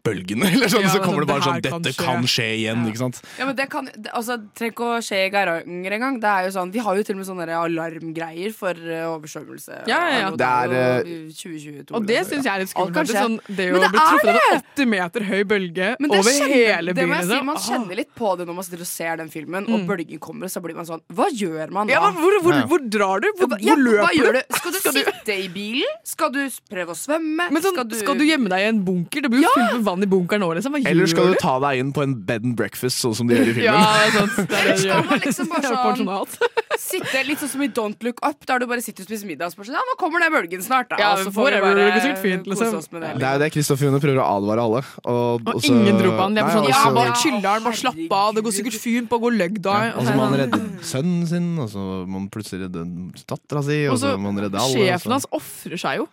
Bølgen, 0.04 0.42
eller 0.48 0.68
sånn. 0.72 0.82
Ja, 0.86 0.92
så 0.96 1.02
kommer 1.04 1.24
det 1.24 1.28
bare 1.30 1.44
sånn 1.46 1.58
her 1.60 1.66
kan 1.70 1.82
Dette 1.84 1.94
skje. 1.96 2.04
kan 2.08 2.26
skje 2.28 2.48
igjen, 2.58 2.82
ikke 2.90 3.00
sant. 3.04 3.20
Ja, 3.38 3.46
men 3.48 3.56
det 3.56 3.68
kan 3.72 3.86
det, 3.92 4.10
altså, 4.12 4.36
trenger 4.56 4.74
ikke 4.74 4.88
å 4.88 4.98
skje 5.04 5.20
i 5.26 5.30
Geiranger 5.32 5.96
engang. 5.98 6.18
Det 6.20 6.30
er 6.32 6.48
jo 6.48 6.54
sånn, 6.58 6.72
Vi 6.74 6.82
har 6.84 6.96
jo 6.98 7.02
til 7.06 7.14
og 7.14 7.20
med 7.22 7.28
sånne 7.30 7.46
alarmgreier 7.60 8.52
for 8.56 8.74
uh, 8.74 9.14
oversvømmelse. 9.14 9.84
Ja, 9.90 10.00
ja, 10.10 10.18
ja. 10.24 10.30
Det 10.34 10.50
er, 10.50 10.74
eh, 10.74 11.30
2022. 11.30 11.94
Og 11.94 12.06
det 12.08 12.20
syns 12.28 12.44
jeg 12.48 12.52
er 12.54 12.64
litt 12.64 12.72
skummelt. 12.72 13.12
sånn, 13.14 13.38
det 13.48 13.68
å 13.70 13.80
bli 13.80 14.00
truffet 14.00 14.28
av 14.28 14.34
en 14.34 14.40
det! 14.40 14.60
åtte 14.60 14.86
meter 14.90 15.26
høy 15.28 15.42
bølge 15.44 15.88
over 16.00 16.30
kjenner, 16.30 16.54
hele 16.54 16.94
det 16.96 17.06
må 17.08 17.14
jeg 17.18 17.24
si, 17.24 17.32
liksom. 17.32 17.46
man 17.50 17.60
kjenner 17.64 17.98
litt 18.00 18.12
på 18.18 18.32
det 18.38 18.46
når 18.48 18.58
man 18.58 18.64
sitter 18.68 18.84
og 18.84 18.90
ser 18.90 19.16
den 19.22 19.30
filmen, 19.32 19.68
og 19.70 19.80
Mm. 19.84 19.86
bølgen 19.88 20.18
kommer, 20.22 20.48
så 20.48 20.60
blir 20.62 20.74
man 20.76 20.86
sånn 20.86 21.00
Hva 21.12 21.26
gjør 21.34 21.70
man 21.74 21.86
da? 21.88 21.94
Ja, 21.96 22.00
men 22.10 22.20
hvor, 22.22 22.36
hvor, 22.44 22.54
hvor 22.70 22.80
drar 22.88 23.20
du? 23.20 23.28
Hvor, 23.38 23.56
Ja, 23.60 23.74
hvor 23.74 23.82
løper 23.82 24.04
hva 24.06 24.12
gjør 24.16 24.32
du? 24.32 24.40
du? 24.40 24.56
Skal 24.56 24.72
du 24.72 24.78
sitte 24.80 25.34
i 25.34 25.48
bilen? 25.52 25.98
Skal 26.04 26.30
du 26.32 26.40
prøve 26.70 26.94
å 26.94 26.98
svømme? 26.98 27.48
Men 27.50 27.62
sånn, 27.62 27.76
skal, 28.00 28.16
du... 28.18 28.24
gjemme 28.24 28.48
deg 28.52 28.64
i 28.64 28.68
en 28.70 28.80
bunker? 28.86 29.26
Det 29.26 29.30
blir 29.32 29.44
jo 29.44 29.50
ja! 29.52 29.66
Vann 29.86 30.02
i 30.02 30.08
bunkeren 30.10 30.42
nå. 30.44 30.48
Liksom. 30.58 30.74
Hva 30.74 30.82
Eller 30.90 31.06
skal 31.10 31.30
du 31.32 31.38
ta 31.40 31.54
deg 31.62 31.80
inn 31.82 31.92
på 31.96 32.02
en 32.04 32.14
bed 32.28 32.44
and 32.48 32.56
breakfast, 32.58 33.00
sånn 33.04 33.14
som 33.18 33.28
de 33.30 33.36
gjør 33.38 33.50
i 33.52 33.56
filmen? 33.60 33.78
Ja, 33.78 34.10
sant. 34.14 34.36
Det 34.50 34.58
er 34.58 34.64
det 34.64 34.74
Eller 34.74 34.82
skal 34.82 35.04
man 35.08 35.20
liksom 35.24 35.48
bare 35.54 35.96
sånn. 36.34 36.50
Sitte 36.84 37.20
litt 37.28 37.38
sånn 37.40 37.50
som 37.54 37.62
i 37.64 37.68
Don't 37.70 38.02
Look 38.04 38.18
Up, 38.26 38.42
der 38.50 38.58
du 38.62 38.66
bare 38.70 38.82
sitter 38.84 39.04
og 39.04 39.08
spiser 39.08 39.28
middag 39.30 39.46
og 39.48 39.54
spør 39.54 39.68
sånn 39.68 39.76
Ja, 39.78 39.84
nå 39.88 39.94
kommer 40.00 40.24
den 40.24 40.32
bølgen 40.34 40.64
snart, 40.64 40.88
da. 40.90 40.98
Ja, 41.00 41.12
og 41.14 41.22
så 41.28 41.32
får 41.34 41.54
vi 41.54 41.60
bare 41.62 41.86
det 41.94 42.16
fint, 42.22 42.48
liksom. 42.50 42.66
kose 42.72 42.80
oss 42.82 42.90
med 42.92 43.04
det. 43.06 43.12
Det 43.22 43.28
er 43.28 43.38
jo 43.38 43.42
det 43.44 43.50
Kristoffer 43.54 43.88
Joner 43.88 44.02
prøver 44.02 44.20
å 44.24 44.26
advare 44.40 44.64
alle. 44.66 44.82
Og, 45.04 45.48
Og 45.54 45.60
så- 45.62 45.70
ingen 45.70 45.98
dro 46.00 46.10
på 46.16 46.20
han. 46.24 46.34
De 46.34 46.42
er 46.42 46.50
sånn, 46.56 46.68
ja, 46.68 46.82
bare 46.98 47.14
chiller'n, 47.22 47.64
bare 47.68 47.80
slapp 47.84 48.16
av, 48.18 48.34
det 48.34 48.44
går 48.44 48.56
sikkert 48.58 48.78
fint 48.82 49.08
på 49.10 49.18
å 49.20 49.24
gå 49.28 49.32
løgg 49.38 49.60
da. 49.62 49.76
Ja, 49.86 49.94
og 49.98 50.06
så 50.08 50.14
må 50.18 50.26
han 50.28 50.38
redde 50.42 50.60
sønnen 50.82 51.26
sin, 51.30 51.48
og 51.62 51.70
så 51.70 51.86
må 52.06 52.20
han 52.24 52.28
plutselig 52.34 52.66
redde 52.66 52.84
dattera 53.24 53.62
si, 53.64 53.80
og 53.88 53.98
så 54.02 54.14
må 54.18 54.32
han 54.34 54.42
redde 54.48 54.58
alle. 54.60 54.74
Sjefen 54.84 55.14
hans 55.16 55.26
ofrer 55.30 55.78
seg 55.80 56.02
jo 56.02 56.08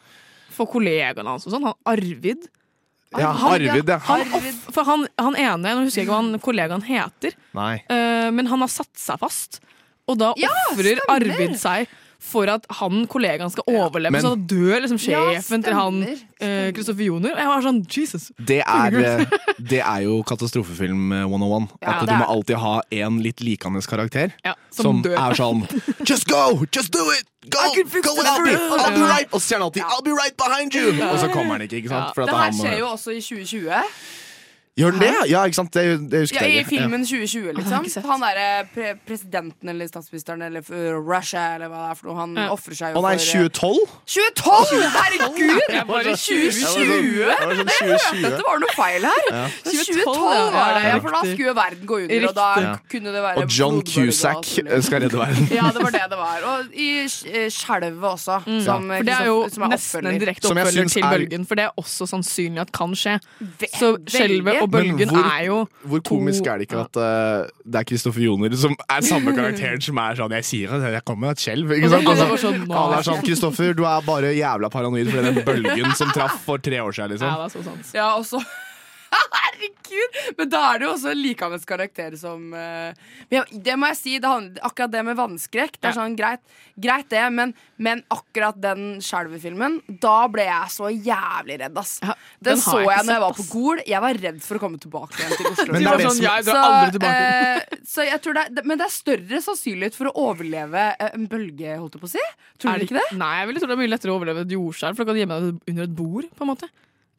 for 0.51 0.67
kollegaene 0.67 1.25
hans 1.31 1.45
og 1.47 1.53
sånn. 1.55 1.63
Han 1.63 1.77
Arvid. 1.89 2.47
Ja, 3.19 3.31
Arvid, 3.51 3.89
ja. 3.89 3.97
Han, 4.07 4.21
off, 4.37 4.45
for 4.71 4.87
han, 4.87 5.01
han 5.19 5.35
ene, 5.35 5.73
nå 5.75 5.83
husker 5.83 5.99
jeg 6.01 6.07
ikke 6.07 6.13
hva 6.15 6.21
han 6.21 6.43
kollegaen 6.43 6.85
heter, 6.87 7.35
Nei. 7.57 7.73
Uh, 7.91 8.29
men 8.31 8.47
han 8.47 8.63
har 8.63 8.71
satt 8.71 8.93
seg 8.99 9.19
fast. 9.19 9.59
Og 10.07 10.15
da 10.19 10.31
Ja, 10.39 10.51
ofrer. 10.71 11.01
Arvid 11.11 11.57
seg 11.59 11.91
for 12.21 12.45
at 12.53 12.67
han 12.77 13.07
kollegaen 13.09 13.49
skal 13.51 13.65
overleve. 13.67 14.11
Men- 14.13 14.21
så 14.21 14.35
da 14.35 14.55
dør 14.55 14.83
liksom 14.83 14.99
Ja, 15.09 15.21
sjefen 15.33 15.63
til 15.65 15.73
han 15.73 16.01
Kristoffer 16.41 17.01
eh, 17.01 17.07
Joner. 17.07 17.33
Jeg 17.37 17.49
var 17.49 17.61
sånn 17.65 17.79
Jesus. 17.89 18.27
Det 18.37 18.59
er, 18.61 18.95
eh, 19.01 19.25
det 19.57 19.81
er 19.81 20.03
jo 20.05 20.19
katastrofefilm 20.23 21.11
eh, 21.17 21.25
101. 21.25 21.67
Ja, 21.81 21.95
at 21.97 22.07
du 22.07 22.13
må 22.13 22.27
alltid 22.29 22.57
ha 22.61 22.75
en 22.91 23.19
litt 23.25 23.41
likende 23.41 23.81
karakter 23.81 24.31
Ja, 24.45 24.53
som, 24.69 24.83
som 24.83 25.03
dør. 25.03 25.17
er 25.17 25.33
sånn 25.37 25.65
Just 26.05 26.27
go! 26.29 26.63
Just 26.71 26.93
do 26.93 27.03
it! 27.17 27.25
Go! 27.49 27.59
Go 27.73 28.13
without 28.15 28.41
me! 28.45 28.53
I'll 28.53 28.93
be 28.93 29.01
right! 29.01 29.27
Og 29.33 29.41
så 29.41 29.47
sier 29.51 29.57
han 29.57 29.65
alltid 29.69 29.81
I'll 29.83 30.05
be 30.05 30.13
right 30.13 30.37
behind 30.37 30.73
you! 30.77 30.93
Og 31.09 31.17
så 31.19 31.29
kommer 31.33 31.57
han 31.57 31.65
ikke, 31.65 31.81
ikke 31.81 31.89
sant? 31.89 32.13
For 32.15 32.21
at 32.23 32.29
Det 32.29 32.37
her 32.37 32.51
han, 32.51 32.53
skjer 32.61 32.77
jo 32.79 32.89
også 32.93 33.15
i 33.17 33.21
2020. 33.21 33.81
Gjør 34.81 34.95
den 34.97 35.03
det? 35.05 35.11
Ja, 35.31 35.43
ikke 35.45 35.59
sant? 35.59 35.71
Det, 35.75 35.83
det 36.11 36.23
husker 36.25 36.41
Ja, 36.41 36.47
I 36.47 36.55
jeg 36.57 36.65
ikke. 36.65 36.73
filmen 36.75 37.05
2020, 37.05 37.53
liksom. 37.59 37.85
ikke. 37.85 38.03
Han 38.09 38.23
derre 38.25 38.47
pre 38.73 38.93
presidenten 39.07 39.69
eller 39.75 39.87
statsministeren 39.91 40.41
eller 40.47 40.65
Russia 41.05 41.43
eller 41.55 41.69
hva 41.71 41.81
det 41.85 41.91
er 41.91 41.99
for 42.01 42.09
noe, 42.11 42.17
han 42.21 42.35
Ja. 42.41 42.47
ofrer 42.55 42.75
seg 42.79 42.95
jo 42.95 43.01
nei, 43.01 43.01
Å 43.01 43.03
nei, 43.05 43.17
2012? 43.21 43.95
2012! 44.15 44.81
Herregud! 44.97 45.61
Jeg 45.75 45.85
bare 45.87 46.15
2020! 46.17 47.21
Det 47.21 47.47
var 47.47 47.55
sånn 47.59 47.71
2020. 47.71 48.25
Dette 48.25 48.45
var 48.47 48.61
noe 48.63 48.73
feil 48.75 49.07
her. 49.07 49.23
Ja. 49.31 49.43
2012 49.67 50.51
var 50.55 50.73
det, 50.75 50.83
ja, 50.87 50.97
for 51.03 51.15
da 51.15 51.21
skulle 51.27 51.49
jo 51.51 51.55
verden 51.57 51.85
gå 51.91 51.99
under, 52.05 52.27
og 52.31 52.35
da 52.37 52.47
kunne 52.91 53.13
det 53.15 53.23
være 53.25 53.43
Og 53.45 53.55
John 53.57 53.81
Cusack 53.87 54.49
alt 54.61 54.85
skal 54.87 55.03
redde 55.05 55.19
verden. 55.19 55.47
Ja, 55.53 55.69
det 55.75 55.83
var 55.85 55.95
det 55.95 56.03
det 56.11 56.19
var. 56.19 56.45
Og 56.51 56.75
i 56.75 56.89
eh, 57.05 57.47
Skjelvet 57.51 58.07
også, 58.11 58.39
som, 58.65 58.87
For 58.91 59.07
det 59.07 59.15
er 59.15 59.27
jo 59.29 59.37
som, 59.45 59.53
som 59.57 59.65
er 59.67 59.73
nesten 59.75 60.09
en 60.11 60.19
direkte 60.21 60.49
oppfølger 60.51 60.89
til 60.91 61.03
er- 61.05 61.15
bølgen, 61.15 61.45
for 61.49 61.59
det 61.59 61.65
er 61.69 61.77
også 61.81 62.07
sannsynlig 62.09 62.63
at 62.65 62.71
kan 62.75 62.95
skje. 62.97 63.17
Så 63.77 63.93
skjelvet 64.09 64.61
og 64.63 64.70
bølgen 64.71 65.11
hvor- 65.11 65.27
er 65.31 65.43
jo 65.47 65.57
Hvor 65.91 66.01
komisk 66.07 66.47
er 66.47 66.57
det 66.61 66.67
ikke 66.69 66.81
at 66.85 66.99
uh, 67.01 67.49
det 67.65 67.81
er 67.81 67.87
Kristoffer 67.91 68.23
Joner 68.25 68.55
som 68.57 68.73
er 68.87 69.05
samme 69.05 69.35
karakteren 69.37 69.81
som 69.83 69.97
er 70.03 70.15
sånn 70.19 70.35
Jeg 70.39 70.47
sier 70.49 70.73
at 70.77 70.87
jeg 70.97 71.03
kommer 71.05 71.27
med 71.27 71.37
et 71.37 71.43
skjelv. 71.45 71.75
Ikke 71.77 71.91
sant? 71.93 72.07
alle 72.11 72.25
Altså, 72.31 72.49
sånn, 72.49 72.65
er 72.71 73.07
sånn 73.11 73.23
Kristoffer, 73.27 73.73
du 73.77 73.85
er 73.85 74.01
bare 74.07 74.33
jævla 74.37 74.69
paranoid 74.73 75.11
fordi 75.11 75.31
den 75.35 75.45
bølgen 75.47 75.95
som 75.99 76.11
traff 76.15 76.39
for 76.45 76.57
tre 76.63 76.79
år 76.81 76.91
siden, 76.95 77.17
Ja, 77.21 77.29
liksom. 77.29 77.29
det 77.29 77.45
er 77.45 77.55
så 77.55 77.63
sant. 77.69 77.95
Ja, 77.95 78.09
og 78.17 78.25
så 78.25 78.41
Herregud! 79.41 80.17
Men 80.37 80.49
da 80.51 80.61
er 80.71 80.79
det 80.81 80.85
jo 80.87 80.91
også 80.93 81.11
en 81.11 81.19
likandes 81.19 81.65
karakter 81.67 82.15
som 82.19 82.45
uh, 82.55 82.91
men 83.27 83.35
ja, 83.35 83.43
Det 83.51 83.75
må 83.79 83.89
jeg 83.91 83.97
si, 83.99 84.13
det 84.23 84.29
handler, 84.29 84.61
akkurat 84.67 84.93
det 84.93 85.01
med 85.07 85.17
vannskrekk 85.19 85.75
Det 85.81 85.89
er 85.89 85.95
sånn, 85.97 86.15
greit, 86.19 86.41
greit 86.79 87.09
det, 87.11 87.23
men, 87.35 87.53
men 87.81 88.03
akkurat 88.13 88.57
den 88.61 89.01
Skjelvet-filmen, 89.03 89.79
da 90.03 90.15
ble 90.31 90.45
jeg 90.47 90.73
så 90.73 90.89
jævlig 90.91 91.57
redd, 91.61 91.77
ass. 91.81 91.93
Ja, 92.03 92.15
den, 92.39 92.53
den 92.53 92.61
så 92.63 92.77
jeg 92.79 92.89
jeg 92.91 93.07
når 93.07 93.13
jeg 93.17 93.23
var 93.25 93.35
på. 93.37 93.45
Gol. 93.51 93.81
Jeg 93.91 94.03
var 94.05 94.19
redd 94.25 94.39
for 94.45 94.59
å 94.59 94.61
komme 94.63 94.79
tilbake 94.81 95.17
igjen 95.19 95.35
til 95.39 95.49
Oslo. 95.51 95.67
Men 95.75 95.81
De 95.81 95.87
det 95.87 95.93
er 95.93 96.05
sånn, 96.07 96.21
jeg 96.25 96.47
drar 96.47 96.61
aldri 96.67 96.93
tilbake. 96.97 97.25
eh, 97.81 97.81
så 97.91 98.05
jeg 98.07 98.23
tror 98.23 98.37
det 98.37 98.43
er, 98.45 98.65
men 98.67 98.79
det 98.79 98.85
er 98.87 98.93
større 98.93 99.41
sannsynlighet 99.43 99.97
for 99.97 100.11
å 100.11 100.13
overleve 100.29 100.85
eh, 100.93 101.11
en 101.17 101.27
bølge, 101.31 101.75
holdt 101.81 101.97
jeg 101.97 102.03
på 102.05 102.09
å 102.09 102.13
si. 102.13 102.23
Tror 102.61 102.79
du 102.79 102.85
ikke 102.87 102.99
det? 102.99 103.07
Nei, 103.19 103.33
jeg 103.41 103.49
ville 103.51 103.63
tro 103.63 103.69
det 103.71 103.75
er 103.75 103.81
mye 103.83 103.91
lettere 103.91 104.13
å 104.13 104.19
overleve 104.19 104.45
et 104.45 104.55
jordskjelv, 104.55 104.95
for 104.97 105.03
da 105.03 105.11
kan 105.11 105.17
du 105.19 105.21
gjemme 105.23 105.39
deg 105.41 105.73
under 105.73 105.89
et 105.89 105.95
bord. 105.97 106.29
på 106.37 106.47
en 106.47 106.51
måte 106.53 106.71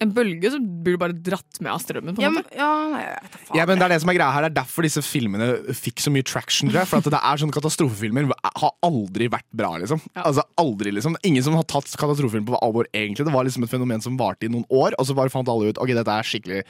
En 0.02 0.12
bølge 0.16 0.50
så 0.52 0.58
blir 0.60 0.96
du 0.96 1.00
bare 1.00 1.14
dratt 1.16 1.60
med 1.62 1.70
av 1.72 1.80
strømmen. 1.82 2.16
på 2.18 2.22
Ja, 2.24 2.28
en 2.28 2.34
men, 2.36 2.44
måte 2.44 2.58
ja, 2.58 2.70
nei, 2.92 3.02
faen. 3.30 3.56
Ja, 3.60 3.66
men 3.70 3.78
Det 3.78 3.86
er 3.86 3.94
det 3.94 4.00
som 4.02 4.10
er 4.12 4.18
greia 4.18 4.32
her, 4.34 4.46
det 4.48 4.50
er 4.52 4.58
derfor 4.62 4.86
disse 4.86 5.02
filmene 5.06 5.48
fikk 5.78 6.02
så 6.02 6.12
mye 6.14 6.26
traction. 6.26 6.70
Tror 6.72 6.82
jeg, 6.82 6.90
for 6.90 6.98
at 7.02 7.10
det 7.14 7.20
er 7.22 7.42
sånne 7.42 7.54
Katastrofefilmer 7.56 8.28
har 8.32 8.72
aldri 8.82 9.28
vært 9.32 9.48
bra. 9.54 9.72
liksom 9.82 10.00
Altså 10.18 10.42
aldri 10.60 10.92
liksom 10.96 11.16
Ingen 11.24 11.42
som 11.46 11.54
har 11.58 11.64
tatt 11.70 11.88
katastrofefilm 11.98 12.46
på 12.48 12.58
alvor. 12.62 12.86
egentlig 12.92 13.24
Det 13.26 13.32
var 13.34 13.44
liksom 13.46 13.64
et 13.64 13.70
fenomen 13.70 14.02
som 14.02 14.16
varte 14.18 14.46
i 14.46 14.52
noen 14.52 14.64
år, 14.70 14.92
og 14.98 15.06
så 15.06 15.14
bare 15.14 15.30
fant 15.30 15.48
alle 15.48 15.70
ut 15.72 15.78
Ok, 15.82 15.94
dette 15.96 16.10
er 16.18 16.26
skikkelig 16.26 16.62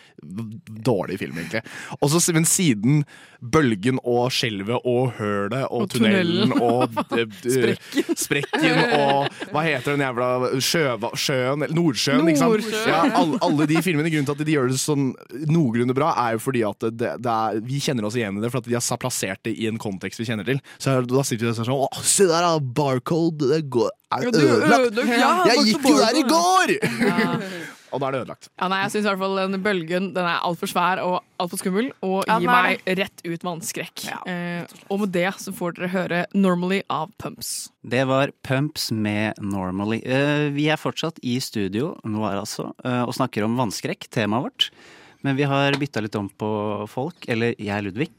dårlig 0.85 1.19
film, 1.23 1.39
egentlig. 1.39 1.63
Og 2.01 2.11
så, 2.13 2.21
Men 2.35 2.45
siden 2.49 3.05
Bølgen 3.43 3.99
og 4.07 4.31
Skjelvet 4.31 4.85
og 4.87 5.13
Hølet 5.19 5.65
og, 5.67 5.83
Og 5.87 5.91
tunnelen, 5.91 6.53
tunnelen. 6.53 6.63
og 6.63 7.19
eh, 7.19 7.75
eh, 7.75 8.15
Sprekken 8.15 8.79
og 9.01 9.33
Hva 9.53 9.65
heter 9.67 9.97
den 9.97 10.05
jævla 10.07 10.61
sjøen? 10.63 11.63
eller 11.63 11.75
Nordsjøen, 11.75 12.29
ikke 12.31 12.39
sant? 12.39 12.53
Nordsjøen. 12.53 12.89
Ja, 12.93 13.01
alle, 13.23 13.41
alle 13.47 13.69
de 13.71 13.83
filmene, 13.85 14.11
grunnen 14.13 14.29
til 14.29 14.37
at 14.37 14.45
de 14.47 14.57
gjør 14.57 14.71
det 14.73 14.81
sånn 14.83 15.11
noenlunde 15.51 15.97
bra, 15.97 16.13
er 16.25 16.37
jo 16.37 16.43
fordi 16.45 16.65
at 16.69 16.89
det, 16.91 17.15
det 17.23 17.33
er, 17.33 17.61
vi 17.67 17.81
kjenner 17.83 18.09
oss 18.09 18.19
igjen 18.19 18.39
i 18.39 18.45
det, 18.45 18.53
for 18.53 18.63
at 18.63 18.69
de 18.69 18.77
har 18.79 19.03
plassert 19.03 19.43
det 19.47 19.55
i 19.57 19.69
en 19.71 19.81
kontekst 19.83 20.21
vi 20.23 20.29
kjenner 20.29 20.49
til. 20.49 20.63
Så 20.83 20.99
da 21.09 21.25
sitter 21.27 21.47
vi 21.47 21.51
der 21.53 21.59
sånn 21.59 21.73
Å, 21.75 21.89
se 22.05 22.29
der, 22.29 22.45
da! 22.45 22.59
Barcode! 22.83 23.49
Det 23.53 23.63
går, 23.73 23.91
er 24.13 24.27
Ja, 24.27 24.31
du 24.31 24.41
ødelagt! 24.47 25.05
ja, 25.19 25.31
Jeg 25.53 25.69
gikk 25.73 25.89
jo 25.91 25.99
der 26.01 26.19
i 26.21 26.27
går! 26.29 26.77
Og 27.93 28.01
da 28.01 28.09
er 28.09 28.15
det 28.15 28.21
ødelagt. 28.23 28.49
Ja, 28.57 28.69
nei, 28.73 28.79
jeg 28.87 28.93
syns 28.95 29.05
i 29.05 29.09
hvert 29.11 29.21
fall 29.21 29.35
den 29.37 29.63
bølgen 29.65 30.07
Den 30.17 30.25
er 30.25 30.39
altfor 30.47 30.71
svær 30.71 31.03
og 31.05 31.19
altfor 31.43 31.61
skummel, 31.61 31.91
og 32.01 32.23
gir 32.25 32.33
er 32.39 32.47
meg 32.49 32.87
rett 33.03 33.25
ut 33.27 33.45
vannskrekk. 33.45 34.07
Eh, 34.31 34.65
og 34.89 35.03
med 35.03 35.13
det 35.13 35.27
så 35.43 35.53
får 35.53 35.77
dere 35.77 35.91
høre 35.93 36.23
'Normally' 36.33 36.87
av 36.89 37.13
Pumps. 37.21 37.71
Det 37.85 38.07
var 38.09 38.33
Pumps 38.43 38.91
med 38.93 39.37
Normally. 39.43 40.01
Eh, 40.07 40.49
vi 40.57 40.71
er 40.73 40.81
fortsatt 40.81 41.21
i 41.23 41.39
studio 41.41 41.93
nå 42.05 42.25
er 42.31 42.41
altså, 42.41 42.73
eh, 42.85 43.03
og 43.03 43.13
snakker 43.13 43.45
om 43.45 43.57
vannskrekk, 43.61 44.09
temaet 44.09 44.49
vårt. 44.49 44.71
Men 45.23 45.37
vi 45.37 45.45
har 45.47 45.73
bytta 45.79 46.01
litt 46.03 46.17
om 46.17 46.29
på 46.29 46.89
folk. 46.89 47.29
Eller 47.29 47.55
jeg, 47.59 47.85
Ludvig, 47.85 48.11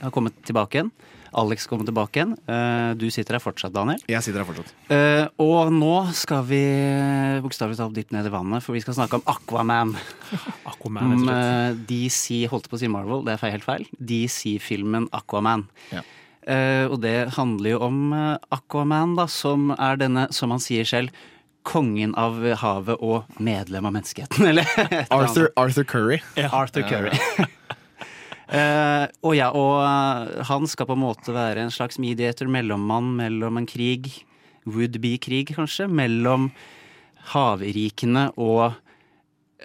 har 0.00 0.10
kommet 0.10 0.38
tilbake 0.44 0.78
igjen. 0.80 0.92
Alex 1.36 1.66
kommer 1.68 1.84
tilbake 1.84 2.20
igjen. 2.20 2.32
Eh, 2.48 2.94
du 2.96 3.06
sitter 3.12 3.36
her 3.36 3.42
fortsatt, 3.44 3.74
Daniel. 3.74 4.00
Jeg 4.08 4.24
sitter 4.24 4.40
her 4.40 4.48
fortsatt. 4.48 4.70
Eh, 4.92 5.26
og 5.42 5.70
nå 5.74 5.92
skal 6.16 6.44
vi 6.48 6.60
eh, 6.64 7.38
bokstavelig 7.44 7.76
talt 7.80 7.96
dypt 7.96 8.14
ned 8.16 8.28
i 8.28 8.32
vannet, 8.32 8.64
for 8.64 8.76
vi 8.76 8.80
skal 8.84 8.96
snakke 8.96 9.18
om 9.20 9.26
Aquaman. 9.28 9.92
Aquaman, 10.72 11.12
Om 11.18 11.30
eh, 11.34 11.78
DC, 11.90 12.46
holdt 12.52 12.70
på 12.72 12.78
å 12.78 12.82
si 12.82 12.88
Marvel, 12.92 13.24
det 13.26 13.36
er 13.36 13.54
helt 13.56 13.66
feil. 13.68 13.84
DC-filmen 14.00 15.10
Aquaman. 15.16 15.66
Eh, 15.92 16.84
og 16.88 17.00
det 17.04 17.16
handler 17.36 17.74
jo 17.74 17.82
om 17.90 18.02
Aquaman, 18.54 19.16
da, 19.20 19.28
som 19.30 19.72
er 19.76 20.00
denne, 20.00 20.28
som 20.34 20.54
han 20.54 20.62
sier 20.62 20.88
selv, 20.88 21.12
kongen 21.66 22.12
av 22.14 22.36
havet 22.62 23.00
og 23.02 23.26
medlem 23.42 23.88
av 23.88 23.96
menneskeheten, 23.98 24.46
eller? 24.52 24.68
Arthur, 25.10 25.50
Arthur 25.58 25.84
Curry. 25.84 26.20
Arthur 26.48 26.86
Curry. 26.88 27.12
Eh, 28.46 29.04
og 29.26 29.34
ja, 29.34 29.50
og 29.50 29.80
eh, 29.82 30.42
han 30.46 30.68
skal 30.70 30.86
på 30.86 30.94
en 30.94 31.02
måte 31.02 31.34
være 31.34 31.64
en 31.64 31.74
slags 31.74 31.98
mediator, 32.02 32.46
mellommann 32.50 33.16
mellom 33.18 33.58
en 33.58 33.66
krig, 33.66 34.12
would-be-krig 34.66 35.50
kanskje, 35.56 35.88
mellom 35.90 36.50
havrikene 37.32 38.28
og 38.38 38.78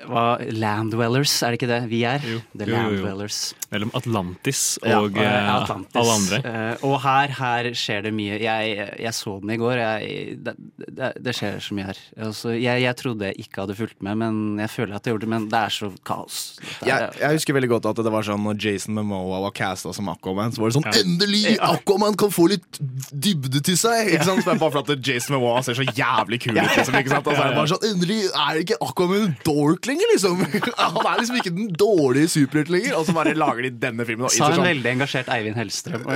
hva, 0.08 0.38
Landdwellers, 0.56 1.34
er 1.44 1.52
det 1.54 1.58
ikke 1.60 1.68
det 1.70 1.80
vi 1.92 2.00
er? 2.08 2.22
The 2.24 2.30
Jo, 2.32 2.40
jo, 2.40 2.62
jo. 2.64 2.72
Landdwellers. 2.74 3.40
Mellom 3.72 3.92
Atlantis 3.96 4.62
og 4.84 5.18
eh, 5.20 5.24
eh, 5.24 5.50
Atlantis. 5.54 5.96
alle 6.00 6.14
andre. 6.18 6.40
Eh, 6.48 6.86
og 6.88 6.96
her, 7.04 7.34
her 7.38 7.70
skjer 7.78 8.02
det 8.08 8.12
mye. 8.16 8.38
Jeg, 8.42 8.72
jeg 9.00 9.14
så 9.16 9.36
den 9.44 9.54
i 9.54 9.58
går. 9.62 9.78
Jeg, 9.80 10.38
det, 10.44 10.54
det, 10.98 11.12
det 11.28 11.34
skjer 11.38 11.60
så 11.64 11.76
mye 11.78 11.86
her. 11.92 12.00
Altså, 12.28 12.54
jeg, 12.56 12.84
jeg 12.86 12.98
trodde 13.00 13.30
jeg 13.30 13.46
ikke 13.46 13.62
hadde 13.66 13.76
fulgt 13.78 14.00
med, 14.04 14.18
men 14.24 14.40
jeg 14.64 14.72
føler 14.74 14.96
at 14.98 15.06
jeg 15.08 15.14
gjorde 15.16 15.28
det. 15.28 15.32
Men 15.36 15.46
det 15.52 15.60
er 15.62 15.76
så 15.76 15.92
kaos. 16.08 16.40
Er- 16.82 16.88
Jeg, 16.92 17.12
jeg 17.22 17.38
husker 17.40 17.58
veldig 17.60 17.72
godt 17.76 17.90
at 17.94 18.02
det 18.08 18.16
var 18.16 18.28
sånn 18.28 18.44
når 18.48 18.60
Jason 18.64 18.96
Momoa 18.98 19.44
var 19.46 19.56
casta 19.56 19.94
som 19.96 20.10
Aquaman, 20.12 20.52
så 20.56 20.64
var 20.64 20.72
det 20.74 20.80
sånn 20.80 20.88
Ja. 20.90 20.96
Endelig! 21.04 21.44
Aquaman 21.64 22.18
kan 22.20 22.32
få 22.34 22.48
litt 22.52 22.82
dybde 23.12 23.62
til 23.64 23.78
seg! 23.80 24.12
Ikke 24.16 24.28
sant? 24.32 24.44
Ja. 24.48 24.58
Bare 24.60 24.72
for 24.74 24.82
at 24.84 25.06
Jason 25.06 25.38
Momoa 25.38 25.62
ser 25.68 25.78
så 25.80 25.86
jævlig 25.88 26.42
kul 26.48 26.58
ut. 26.58 26.64
Liksom, 26.76 26.98
ikke 27.00 27.14
sant? 27.16 27.28
Altså, 27.32 27.48
bare 27.56 27.70
sånn 27.76 27.88
Endelig 27.92 28.20
er 28.32 28.58
det 28.60 28.66
ikke 28.68 28.82
Aquaman 28.88 29.30
en 29.30 29.38
dork 29.82 29.90
lenger, 29.90 30.06
liksom! 30.14 30.38
Han 30.78 31.06
er 31.06 31.20
liksom 31.22 31.38
ikke 31.40 31.54
den 31.56 31.72
dårlige 31.78 32.28
superhelt 32.32 32.70
lenger. 32.70 32.96
Og 32.98 33.06
så 33.08 33.16
bare 33.16 33.34
lager 33.38 33.66
de 33.66 33.72
denne 33.82 34.06
filmen. 34.06 34.26
Og 34.28 34.34
Sa 34.34 34.52
en 34.54 34.64
veldig 34.66 34.92
engasjert 34.96 35.30
Eivind 35.34 35.58
Hellstrøm. 35.58 36.06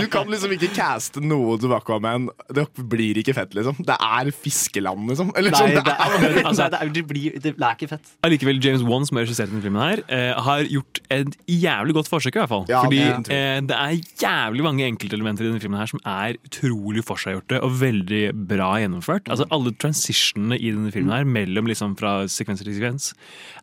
du 0.00 0.06
kan 0.12 0.30
liksom 0.30 0.54
ikke 0.54 0.70
caste 0.76 1.22
noe 1.24 1.56
til 1.60 1.74
Aquaman. 1.74 2.28
Det 2.54 2.66
blir 2.90 3.18
ikke 3.20 3.34
fett, 3.36 3.54
liksom. 3.56 3.80
Det 3.84 3.96
er 3.98 4.30
fiskeland, 4.34 5.08
liksom. 5.10 5.32
Eller 5.38 5.54
Nei, 5.54 5.62
sånn, 5.62 5.74
det 5.74 5.94
er, 5.94 6.38
altså, 6.44 6.68
det, 6.70 6.80
er, 6.80 6.92
det, 6.94 7.04
blir, 7.10 7.38
det 7.42 7.54
er 7.54 7.78
ikke 7.78 7.90
fett. 7.94 8.14
Allikevel, 8.26 8.60
James 8.64 8.84
Wan, 8.86 9.06
som 9.08 9.20
har 9.20 9.26
regissert 9.26 9.52
denne 9.52 9.64
filmen, 9.64 9.82
her 9.84 10.04
eh, 10.08 10.32
har 10.46 10.64
gjort 10.70 11.02
et 11.14 11.38
jævlig 11.50 11.98
godt 11.98 12.10
forsøk. 12.12 12.38
i 12.38 12.42
hvert 12.42 12.52
fall 12.52 12.66
Ja, 12.70 12.84
Fordi 12.86 13.02
det 13.02 13.34
er 13.34 13.58
eh, 13.58 13.62
det 13.64 13.78
er 13.78 13.92
jævlig 14.20 14.64
mange 14.66 14.86
enkeltelementer 14.86 15.46
i 15.46 15.50
denne 15.50 15.62
filmen 15.62 15.80
her 15.80 15.90
som 15.90 16.02
er 16.08 16.38
utrolig 16.44 17.04
forseggjorte 17.06 17.60
og 17.64 17.78
veldig 17.80 18.24
bra 18.50 18.74
gjennomført. 18.82 19.30
Altså 19.32 19.46
Alle 19.54 19.72
transitionene 19.80 20.58
i 20.58 20.72
denne 20.72 20.92
filmen 20.94 21.14
her 21.14 21.28
mellom 21.28 21.63
liksom 21.70 21.96
fra 21.98 22.16
sekvens 22.30 22.62
til 22.62 22.74
sekvens 22.76 23.10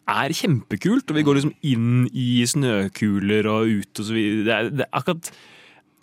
er 0.09 0.35
kjempekult. 0.35 1.09
Og 1.09 1.17
vi 1.17 1.25
går 1.27 1.39
liksom 1.39 1.55
inn 1.73 2.05
i 2.11 2.43
snøkuler 2.47 3.49
og 3.51 3.71
ut 3.81 4.03
og 4.03 4.07
så 4.07 4.17
videre. 4.17 4.45
Det 4.45 4.55
er, 4.55 4.71
det 4.81 4.87
er 4.87 5.01
akkurat 5.01 5.31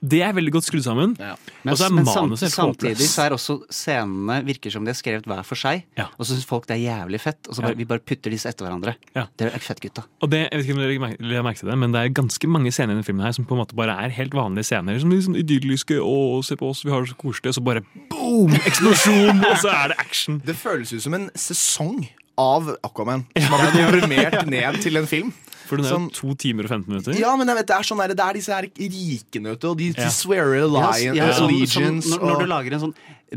det 0.01 0.20
er 0.22 0.32
veldig 0.36 0.53
godt 0.55 0.66
skrudd 0.68 0.84
sammen. 0.86 1.14
Men, 1.18 1.72
og 1.72 1.78
så 1.80 1.88
er 1.88 1.94
men 1.96 2.05
manuset 2.07 2.46
helt 2.46 2.55
samtidig 2.55 3.07
så 3.11 3.24
er 3.24 3.34
også 3.34 3.57
scenene 3.74 4.36
virker 4.46 4.70
som 4.70 4.84
de 4.86 4.92
er 4.92 4.99
skrevet 4.99 5.26
hver 5.26 5.42
for 5.46 5.59
seg. 5.59 5.82
Og 5.99 6.22
så 6.22 6.36
syns 6.36 6.46
folk 6.46 6.68
det 6.70 6.76
er 6.76 6.84
jævlig 6.84 7.18
fett. 7.20 7.40
Og 7.49 7.57
så 7.59 7.62
bare, 7.64 7.74
Ja. 7.74 7.78
vi 7.82 7.84
bare 7.90 7.99
putter 8.07 8.30
disse 8.30 8.46
etter 8.49 8.66
hverandre. 8.68 8.94
Det 9.36 9.49
er 9.49 9.59
fett, 9.59 9.80
gutta. 9.82 10.05
Og 10.22 10.30
det, 10.30 10.44
jeg 10.53 10.61
vet 10.61 10.64
ikke 10.68 10.76
om 10.76 10.82
dere 10.84 11.18
legger 11.18 11.42
merke- 11.42 11.59
til 11.59 11.68
det, 11.72 11.78
men 11.78 11.92
det 11.92 12.01
er 12.05 12.14
ganske 12.14 12.46
mange 12.49 12.70
scener 12.70 12.94
i 12.94 12.94
denne 12.99 13.05
filmen 13.09 13.24
her 13.26 13.32
som 13.32 13.44
på 13.44 13.57
en 13.59 13.62
måte 13.64 13.74
bare 13.74 13.96
er 14.05 14.14
helt 14.14 14.32
vanlige 14.38 14.70
scener. 14.70 14.99
Som 15.03 15.11
liksom 15.11 15.34
idylliske 15.34 15.99
'Å, 15.99 16.44
se 16.44 16.55
på 16.57 16.70
oss, 16.70 16.84
vi 16.84 16.90
har 16.94 17.03
det 17.03 17.11
så 17.11 17.18
koselig', 17.18 17.49
og 17.51 17.55
så 17.59 17.64
bare 17.64 17.82
boom! 18.11 18.55
Eksplosjon! 18.55 19.42
og 19.51 19.57
så 19.59 19.68
er 19.74 19.88
det 19.88 19.99
action. 19.99 20.38
Det 20.46 20.55
føles 20.55 20.92
ut 20.92 21.03
som 21.03 21.14
en 21.14 21.30
sesong 21.34 22.07
av 22.38 22.76
Aquaman 22.86 23.26
som 23.36 23.53
har 23.53 23.70
blitt 23.72 24.09
normert 24.09 24.46
ned 24.46 24.80
til 24.82 24.96
en 24.96 25.07
film. 25.11 25.32
For 25.68 25.76
den 25.76 25.84
er 25.86 25.92
Sånn- 25.92 26.08
jo 26.08 26.16
to 26.16 26.34
timer 26.40 26.64
og 26.64 26.70
15 26.72 26.88
minutter. 26.88 27.18
Ja, 27.20 27.34
men 27.36 27.46
jeg 27.52 27.56
vet, 27.60 27.66
det 27.68 27.76
er 27.76 27.86
sånn 27.86 28.00
der, 28.02 28.14
det 28.16 28.24
er 28.24 28.32
disse 28.40 28.52
her 28.56 28.66
rikene, 28.72 29.52
vet 29.52 29.60
du, 29.60 29.68
og 29.70 29.76
de, 29.78 29.92
de 29.92 30.00
Ja. 30.02 30.08
swearer 30.08 30.56
Ja, 30.58 30.64
alliance, 30.64 31.16
ja, 31.20 31.28
sånn- 31.36 31.48
allegiance 31.52 32.08
sånn, 32.08 32.18
når, 32.24 32.32
når 32.32 32.38
du 32.40 32.46
lager 32.56 32.72
en 32.78 32.80
sånn 32.88 32.94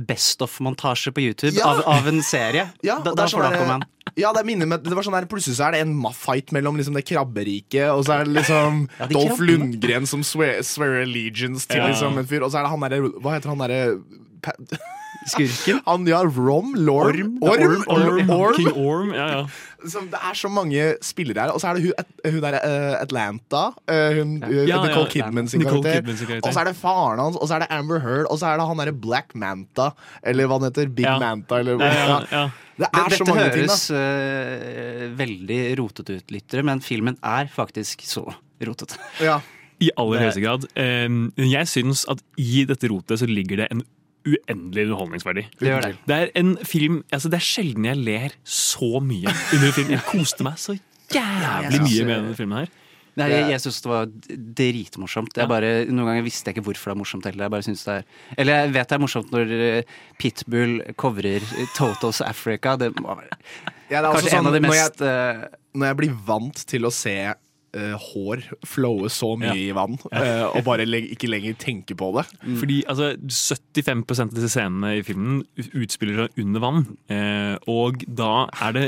Best 0.08 0.40
of-montasje 0.42 1.12
på 1.12 1.20
YouTube 1.20 1.52
Ja. 1.58 1.66
av, 1.68 1.82
av 1.86 2.08
en 2.08 2.22
serie, 2.24 2.70
ja, 2.82 3.00
da, 3.04 3.12
da 3.14 3.26
sånn 3.28 3.42
får 3.42 3.44
du 3.44 3.50
der- 3.50 3.58
Aquaman. 3.60 3.84
Ja, 4.18 4.32
det, 4.34 4.46
minner 4.46 4.66
meg, 4.66 4.84
det 4.84 4.94
var 4.96 5.04
sånn 5.04 5.14
der, 5.20 5.28
Plutselig 5.28 5.56
så 5.60 5.68
er 5.68 5.72
det 5.76 5.82
en 5.84 6.02
fight 6.16 6.52
mellom 6.56 6.78
liksom 6.80 6.94
det 6.96 7.04
krabberiket, 7.06 7.92
og 7.92 8.06
så 8.08 8.16
er 8.22 8.24
det 8.26 8.34
liksom 8.40 8.88
Ja, 9.00 9.06
de 9.08 9.14
Dolph. 9.14 9.40
Lundgren 9.44 10.08
som 10.08 10.24
swear, 10.24 10.64
swear 10.64 11.02
allegiance 11.04 11.68
til 11.68 11.78
Ja. 11.84 11.88
liksom 11.92 12.18
en 12.18 12.26
fyr, 12.26 12.42
og 12.42 12.52
så 12.52 12.60
er 12.60 12.64
det 12.64 12.72
han 12.72 12.80
derre 12.80 13.12
Hva 13.20 13.36
heter 13.36 13.50
han 13.52 13.60
derre 13.60 14.02
Skurken? 15.30 15.82
Han, 15.88 16.08
ja, 16.10 16.22
Rom? 16.26 16.72
Lorm? 16.76 17.36
Orm. 17.42 17.84
Orm? 17.84 17.84
Orm. 17.88 18.30
Orm. 18.34 18.56
King 18.58 18.72
Orm, 18.74 19.12
ja, 19.14 19.28
ja. 19.38 19.44
Som, 19.92 20.12
det 20.14 20.20
er 20.22 20.36
så 20.38 20.50
mange 20.54 20.82
spillere 21.02 21.42
her. 21.42 21.52
Og 21.56 21.62
så 21.62 21.72
er 21.72 21.78
det 21.80 21.88
hun, 21.88 22.10
hun 22.36 22.42
der 22.44 22.58
eh, 22.60 22.96
Atlanta. 23.02 23.62
eh, 23.90 24.18
hun, 24.20 24.36
eh, 24.46 24.68
Ja, 24.70 24.78
Nicole 24.84 25.08
ja. 25.08 25.12
Kidman 25.14 25.48
sin 25.50 25.64
karakter. 25.66 26.04
Karakter. 26.06 26.42
Og 26.46 26.54
så 26.54 26.62
er 26.62 26.70
det 26.70 26.76
faren 26.78 27.22
hans, 27.22 27.38
og 27.42 27.50
så 27.50 27.56
er 27.58 27.64
det 27.66 27.70
Amber 27.74 28.02
Heard, 28.04 28.28
og 28.30 28.38
så 28.38 28.52
er 28.52 28.62
det 28.62 28.68
han 28.70 28.82
derre 28.84 28.94
Black 28.94 29.34
Manta. 29.34 29.88
Eller 30.22 30.46
hva 30.50 30.60
han 30.60 30.68
heter. 30.70 30.92
Big 30.94 31.08
Ja. 31.10 31.16
Manta, 31.22 31.62
eller 31.64 31.82
Ja, 31.82 31.94
ja, 31.98 32.20
ja. 32.32 32.44
Det 32.82 32.88
er 32.90 33.10
Dette 33.10 33.18
så 33.18 33.26
mange 33.30 33.48
ting, 33.54 33.66
da. 33.70 33.78
Dette 33.78 33.98
høres 33.98 35.10
uh, 35.10 35.18
veldig 35.20 35.58
rotete 35.82 36.20
ut, 36.20 36.32
lyttere, 36.34 36.64
men 36.66 36.82
filmen 36.86 37.18
er 37.22 37.50
faktisk 37.54 38.06
så 38.10 38.24
rotete. 38.66 38.98
Ja. 39.22 39.40
I 39.82 39.90
aller 39.98 40.22
høyeste 40.28 40.42
grad. 40.46 40.66
Um, 40.78 41.24
jeg 41.42 41.70
syns 41.70 42.06
at 42.10 42.22
i 42.42 42.64
dette 42.70 42.90
rotet 42.94 43.18
så 43.22 43.30
ligger 43.30 43.64
det 43.64 43.68
en 43.74 43.82
uendelig 44.28 44.86
underholdningsverdi. 44.88 45.46
Det 45.60 45.72
gjør 45.72 45.88
det. 45.88 45.96
Det 46.08 46.18
er 46.18 46.32
en 46.42 46.54
film 46.68 47.02
altså 47.12 47.32
Det 47.32 47.40
er 47.40 47.48
sjelden 47.48 47.88
jeg 47.90 48.02
ler 48.02 48.38
så 48.44 49.02
mye 49.04 49.32
under 49.32 49.68
en 49.68 49.76
film. 49.76 49.92
Jeg 49.96 50.06
koste 50.10 50.46
meg 50.48 50.62
så 50.62 50.78
jævlig 51.12 51.82
mye 51.82 52.06
med 52.06 52.16
eh, 52.16 52.22
denne 52.22 52.38
filmen 52.38 52.62
her. 52.62 52.72
Nei, 53.20 53.28
jeg 53.28 53.50
jeg 53.52 53.62
syns 53.66 53.82
det 53.84 53.90
var 53.92 54.12
dritmorsomt. 54.56 55.36
Jeg 55.36 55.52
bare, 55.52 55.72
noen 55.90 56.08
ganger 56.08 56.24
visste 56.24 56.48
jeg 56.48 56.56
ikke 56.56 56.70
hvorfor 56.70 56.92
det 56.92 56.96
er 56.96 57.00
morsomt 57.02 57.28
heller. 57.28 57.44
Jeg 57.44 57.54
bare 57.54 57.66
synes 57.68 57.84
det 57.84 57.96
er 57.98 58.06
Eller 58.40 58.62
jeg 58.62 58.74
vet 58.78 58.92
det 58.92 58.98
er 58.98 59.04
morsomt 59.04 59.34
når 59.36 59.54
eh, 59.58 59.96
Pitbull 60.22 60.78
covrer 61.02 61.44
eh, 61.44 61.72
Totos 61.76 62.22
Africa. 62.24 62.78
Det 62.80 62.94
må 63.02 63.18
være 63.20 63.36
Ja, 63.92 64.00
det 64.00 64.06
er 64.06 64.12
også 64.14 64.22
kanskje 64.22 64.32
en 64.32 64.38
sånn, 64.38 64.52
av 64.52 64.56
de 64.56 64.64
når 64.64 64.72
mest 64.72 65.04
jeg, 65.04 65.50
når 65.76 65.92
jeg 65.92 66.00
blir 66.04 66.20
vant 66.30 66.64
til 66.72 66.88
å 66.88 66.94
se 66.96 67.18
eh, 67.78 67.96
hår 68.12 68.44
flowe 68.68 69.10
så 69.12 69.34
mye 69.40 69.56
i 69.58 69.72
vann, 69.76 69.98
uh, 70.12 70.48
og 70.52 70.64
bare 70.68 70.86
leg 70.88 71.10
ikke 71.14 71.30
lenger 71.32 71.58
tenke 71.62 71.96
på 71.98 72.12
det. 72.18 72.26
Fordi 72.60 72.82
altså, 72.92 73.12
75 73.78 74.04
av 74.26 74.34
disse 74.36 74.52
scenene 74.54 74.94
i 75.00 75.04
filmen 75.06 75.42
utspiller 75.78 76.26
seg 76.26 76.44
under 76.44 76.64
vann. 76.64 76.82
Uh, 77.12 77.56
og 77.72 78.04
da 78.08 78.48
er 78.68 78.78
det 78.78 78.86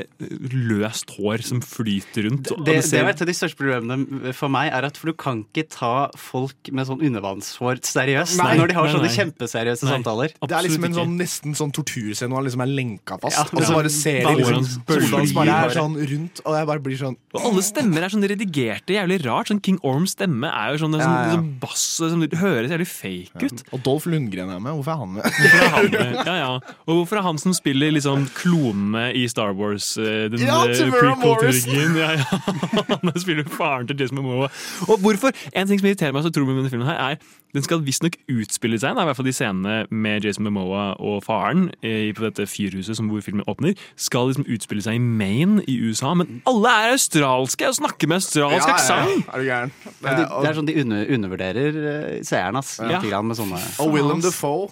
løst 0.54 1.16
hår 1.18 1.46
som 1.46 1.62
flyter 1.64 2.28
rundt. 2.28 2.52
og 2.56 2.64
det, 2.66 2.80
det 2.80 2.88
ser- 2.90 3.04
er 3.04 3.14
et 3.14 3.24
av 3.26 3.30
de 3.30 3.38
største 3.38 3.60
problemene 3.60 4.34
for 4.36 4.52
meg, 4.54 4.72
er 4.74 4.88
at 4.90 5.00
for 5.00 5.12
du 5.12 5.18
kan 5.20 5.44
ikke 5.48 5.68
ta 5.74 5.94
folk 6.20 6.72
med 6.72 6.90
sånn 6.90 7.04
undervannshår 7.04 7.82
seriøst 7.84 8.40
Nei. 8.42 8.54
når 8.60 8.72
de 8.72 8.78
har 8.78 8.88
Nei, 8.88 8.94
sånne 8.96 9.10
nei. 9.10 9.16
kjempeseriøse 9.18 9.88
Nei. 9.88 9.94
samtaler. 9.98 10.36
Det 10.44 10.58
er 10.58 10.68
liksom 10.68 10.88
en 10.90 10.98
sånn, 10.98 11.16
nesten 11.20 11.58
sånn 11.58 11.74
torturscene 11.76 12.32
hvor 12.32 12.42
han 12.42 12.48
liksom 12.48 12.66
er 12.66 12.74
lenka 12.74 13.20
fast. 13.22 13.40
Ja, 13.40 13.46
og 13.50 13.64
så 13.64 13.72
ja. 13.72 13.80
bare 13.80 13.94
ser 13.94 14.22
de 14.28 14.36
liksom 14.40 15.34
bare 15.34 15.58
er 15.64 15.76
sånn 15.76 15.98
rundt, 16.14 16.42
og 16.44 16.58
jeg 16.58 16.70
bare 16.70 16.84
blir 16.84 17.00
sånn 17.00 17.18
Og 17.34 17.48
alle 17.50 17.64
stemmer 17.66 18.06
er 18.06 18.14
sånn 18.14 18.26
redigerte, 18.74 18.94
jævlig 18.98 19.18
rart. 19.26 19.48
Sånn 19.52 19.62
King 19.64 19.80
Orms 19.84 20.14
stemme 20.16 20.50
er 20.50 20.74
jo 20.74 20.82
sånn, 20.84 20.92
det 20.96 21.02
sånn, 21.04 21.14
Ja, 21.14 21.26
ja. 21.28 21.36
sånn 21.38 21.60
bass 21.60 21.84
som 22.00 22.22
høres 22.22 22.72
jævlig 22.72 22.88
fake 22.90 23.46
ut. 23.46 23.64
Og 23.74 23.84
Dolph 23.84 24.08
Lundgren 24.08 24.50
er 24.50 24.60
med. 24.60 24.74
Hvorfor 24.74 24.92
er 24.94 24.98
han 24.98 25.14
med? 25.14 25.24
Hvorfor 25.24 25.64
er 25.64 25.70
han 25.70 25.92
med? 25.92 26.26
Ja, 26.26 26.36
ja. 26.36 26.60
Og 26.88 26.94
hvorfor 27.02 27.18
er 27.18 27.22
han 27.28 27.38
som 27.38 27.54
spiller 27.54 27.92
liksom 27.94 28.28
klonene 28.36 29.14
i 29.16 29.28
Star 29.28 29.54
Wars? 29.54 29.98
eh, 29.98 30.30
Den 30.30 30.40
Ja, 30.40 30.64
eh, 30.66 30.92
prequel-trilogien? 30.92 31.96
Ja, 31.98 32.12
ja. 32.18 32.26
Han 33.04 33.20
spiller 33.20 33.44
faren 33.50 33.88
til 33.88 33.98
Jason 34.00 34.18
Momoa. 34.18 34.50
Og 34.88 35.00
hvorfor? 35.00 35.34
En 35.54 35.68
ting 35.68 35.80
som 35.80 35.88
irriterer 35.88 36.14
meg 36.14 36.24
så 36.24 36.32
utrolig 36.32 36.48
med 36.54 36.64
denne 36.64 36.72
filmen, 36.74 36.88
her 36.88 37.14
er 37.14 37.18
den 37.54 37.62
skal 37.62 37.84
visstnok 37.86 38.16
utspille 38.34 38.80
seg, 38.82 38.98
i 38.98 39.04
hvert 39.06 39.14
fall 39.20 39.28
de 39.28 39.34
scenene 39.36 39.74
med 39.94 40.26
Jason 40.26 40.44
Momoa 40.48 40.96
og 40.98 41.20
faren 41.22 41.68
eh, 41.86 42.10
på 42.18 42.24
dette 42.26 42.48
fyrhuset 42.50 42.98
som 42.98 43.12
hvor 43.12 43.22
filmen 43.22 43.46
åpner, 43.46 43.76
skal 43.96 44.32
liksom 44.32 44.48
utspille 44.50 44.82
seg 44.82 44.98
i 44.98 45.02
Maine 45.04 45.62
i 45.70 45.76
USA. 45.86 46.16
Men 46.18 46.42
alle 46.50 46.72
er 46.74 46.96
australske 46.96 47.68
og 47.70 47.78
snakker 47.78 48.10
med 48.10 48.24
australsk 48.24 48.63
aksent! 48.70 49.28
Er 49.28 49.42
du 49.42 49.46
gæren? 49.48 49.74
Det, 49.84 49.94
det, 50.04 50.26
det 50.30 50.50
er 50.50 50.58
sånn 50.58 50.70
de 50.70 50.78
under, 50.84 51.06
undervurderer 51.18 51.78
uh, 51.84 52.18
seeren, 52.26 52.60
ass. 52.62 52.78
Ja. 52.80 53.02
Med 53.24 53.38
sånne 53.40 53.62
Og 53.84 53.94
Willem 53.94 54.24
Dafoe. 54.24 54.72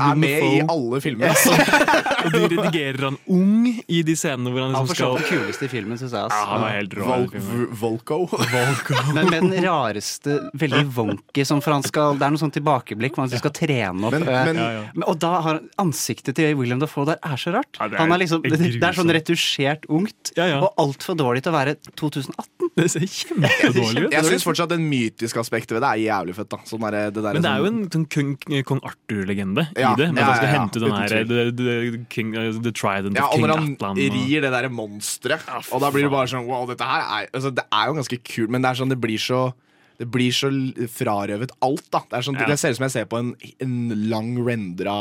Er 0.00 0.14
med 0.18 0.44
i 0.48 0.60
alle 0.68 1.00
filmer. 1.04 1.32
Altså. 1.34 1.52
Og 2.24 2.32
de 2.34 2.40
redigerer 2.50 3.04
han 3.08 3.16
ung 3.30 3.66
i 3.86 4.00
de 4.02 4.14
scenene 4.18 4.50
hvor 4.50 4.64
han 4.64 4.72
liksom 4.74 4.88
skal 4.90 5.12
Han 5.12 5.18
skal 5.22 5.38
den 5.38 5.44
kuleste 5.46 5.64
i 5.68 5.70
filmen, 5.72 5.98
syns 6.00 6.12
jeg. 6.16 6.22
Altså. 6.26 6.38
Ja, 6.38 6.48
han 6.50 6.64
var 6.64 6.72
helt 6.74 6.96
rå. 6.98 7.18
i 7.18 7.28
den. 7.34 7.68
Volko. 7.80 8.18
Men 9.16 9.30
med 9.30 9.46
den 9.52 9.64
rareste, 9.64 10.38
veldig 10.58 10.82
wonky 10.96 11.44
som 11.48 11.62
for 11.64 11.76
han 11.76 11.84
skal 11.86 12.18
Det 12.18 12.26
er 12.26 12.34
noe 12.34 12.42
sånn 12.42 12.54
tilbakeblikk 12.54 13.14
hvor 13.18 13.26
han 13.28 13.32
skal 13.38 13.54
trene 13.54 14.08
opp. 14.08 14.16
Men- 14.16 14.26
eh, 14.28 14.44
men- 14.52 14.56
Ja, 14.58 14.68
ja. 14.78 14.84
Og 15.08 15.18
da 15.22 15.32
har 15.44 15.60
ansiktet 15.78 16.34
til 16.38 16.54
William 16.58 16.80
Dafoe 16.82 17.06
der 17.08 17.18
er 17.22 17.36
så 17.40 17.52
rart. 17.54 17.70
Ja, 17.78 17.86
det 17.88 17.94
er 17.98 18.02
han 18.02 18.12
er 18.12 18.18
liksom, 18.24 18.42
det, 18.42 18.58
det 18.58 18.82
er 18.82 18.96
sånn 18.98 19.12
retusjert 19.14 19.86
ungt, 19.88 20.32
Ja, 20.36 20.46
ja. 20.50 20.58
og 20.66 20.74
altfor 20.82 21.16
dårlig 21.18 21.42
til 21.46 21.52
å 21.52 21.56
være 21.56 21.76
2018. 21.96 22.72
Det 22.78 22.88
ser 22.92 23.06
kjempedårlig 23.06 24.04
ut. 24.08 24.12
Jeg 24.12 24.24
syns 24.28 24.44
fortsatt 24.46 24.70
det 24.74 24.78
mytiske 24.82 25.40
aspektet 25.40 25.76
ved 25.78 25.82
det 25.86 25.90
er 25.94 26.02
jævlig 26.08 26.34
fett. 26.36 26.48
da 26.50 26.58
sånn 26.68 26.84
der, 26.84 27.10
det 27.14 27.22
der, 27.24 27.38
Men 27.38 27.42
det 27.42 27.50
er 27.50 27.58
jo 27.62 27.64
sånn- 27.70 27.80
en 27.82 27.90
sånn 27.94 28.06
kong, 28.14 28.62
kong 28.68 28.80
Arthur-legende 28.86 29.66
Ja, 29.78 29.87
i 29.92 29.98
det. 30.00 30.08
Men 30.12 30.20
ja, 30.22 30.26
han 30.28 30.36
skal 30.38 30.48
ja, 30.48 30.52
ja, 30.54 30.60
hente 30.60 30.82
den 30.82 30.94
her 30.96 31.08
The 31.08 31.24
the, 31.28 31.66
the, 31.92 32.00
king, 32.12 32.34
uh, 32.36 32.50
the 32.62 32.72
Trident 32.72 33.16
ja, 33.18 33.26
of 33.28 33.34
og 33.38 33.44
når 33.46 33.54
han 33.54 33.70
Atlan. 33.76 33.96
rir 34.16 34.40
det 34.46 34.52
derre 34.54 34.70
monsteret, 34.72 35.44
og 35.72 35.80
da 35.84 35.90
blir 35.94 36.08
det 36.08 36.12
bare 36.14 36.30
sånn 36.30 36.46
Wow, 36.48 36.66
dette 36.70 36.84
her 36.86 37.02
er 37.22 37.28
altså, 37.32 37.50
Det 37.54 37.64
er 37.72 37.90
jo 37.90 37.98
ganske 38.00 38.18
kult, 38.34 38.50
men 38.54 38.62
det 38.64 38.70
er 38.72 38.80
sånn 38.82 38.92
det 38.94 39.00
blir 39.02 39.18
så 39.22 39.42
det 39.98 40.06
blir 40.14 40.30
så 40.30 40.46
frarøvet 40.94 41.50
alt, 41.66 41.88
da. 41.90 42.04
Det, 42.06 42.18
er 42.20 42.22
sånn, 42.22 42.36
Ja. 42.38 42.46
det 42.46 42.58
ser 42.60 42.70
ut 42.70 42.76
som 42.78 42.84
jeg 42.86 42.92
ser 42.94 43.06
på 43.10 43.18
en, 43.18 43.32
en 43.58 43.78
lang 44.08 44.36
rendra 44.46 44.94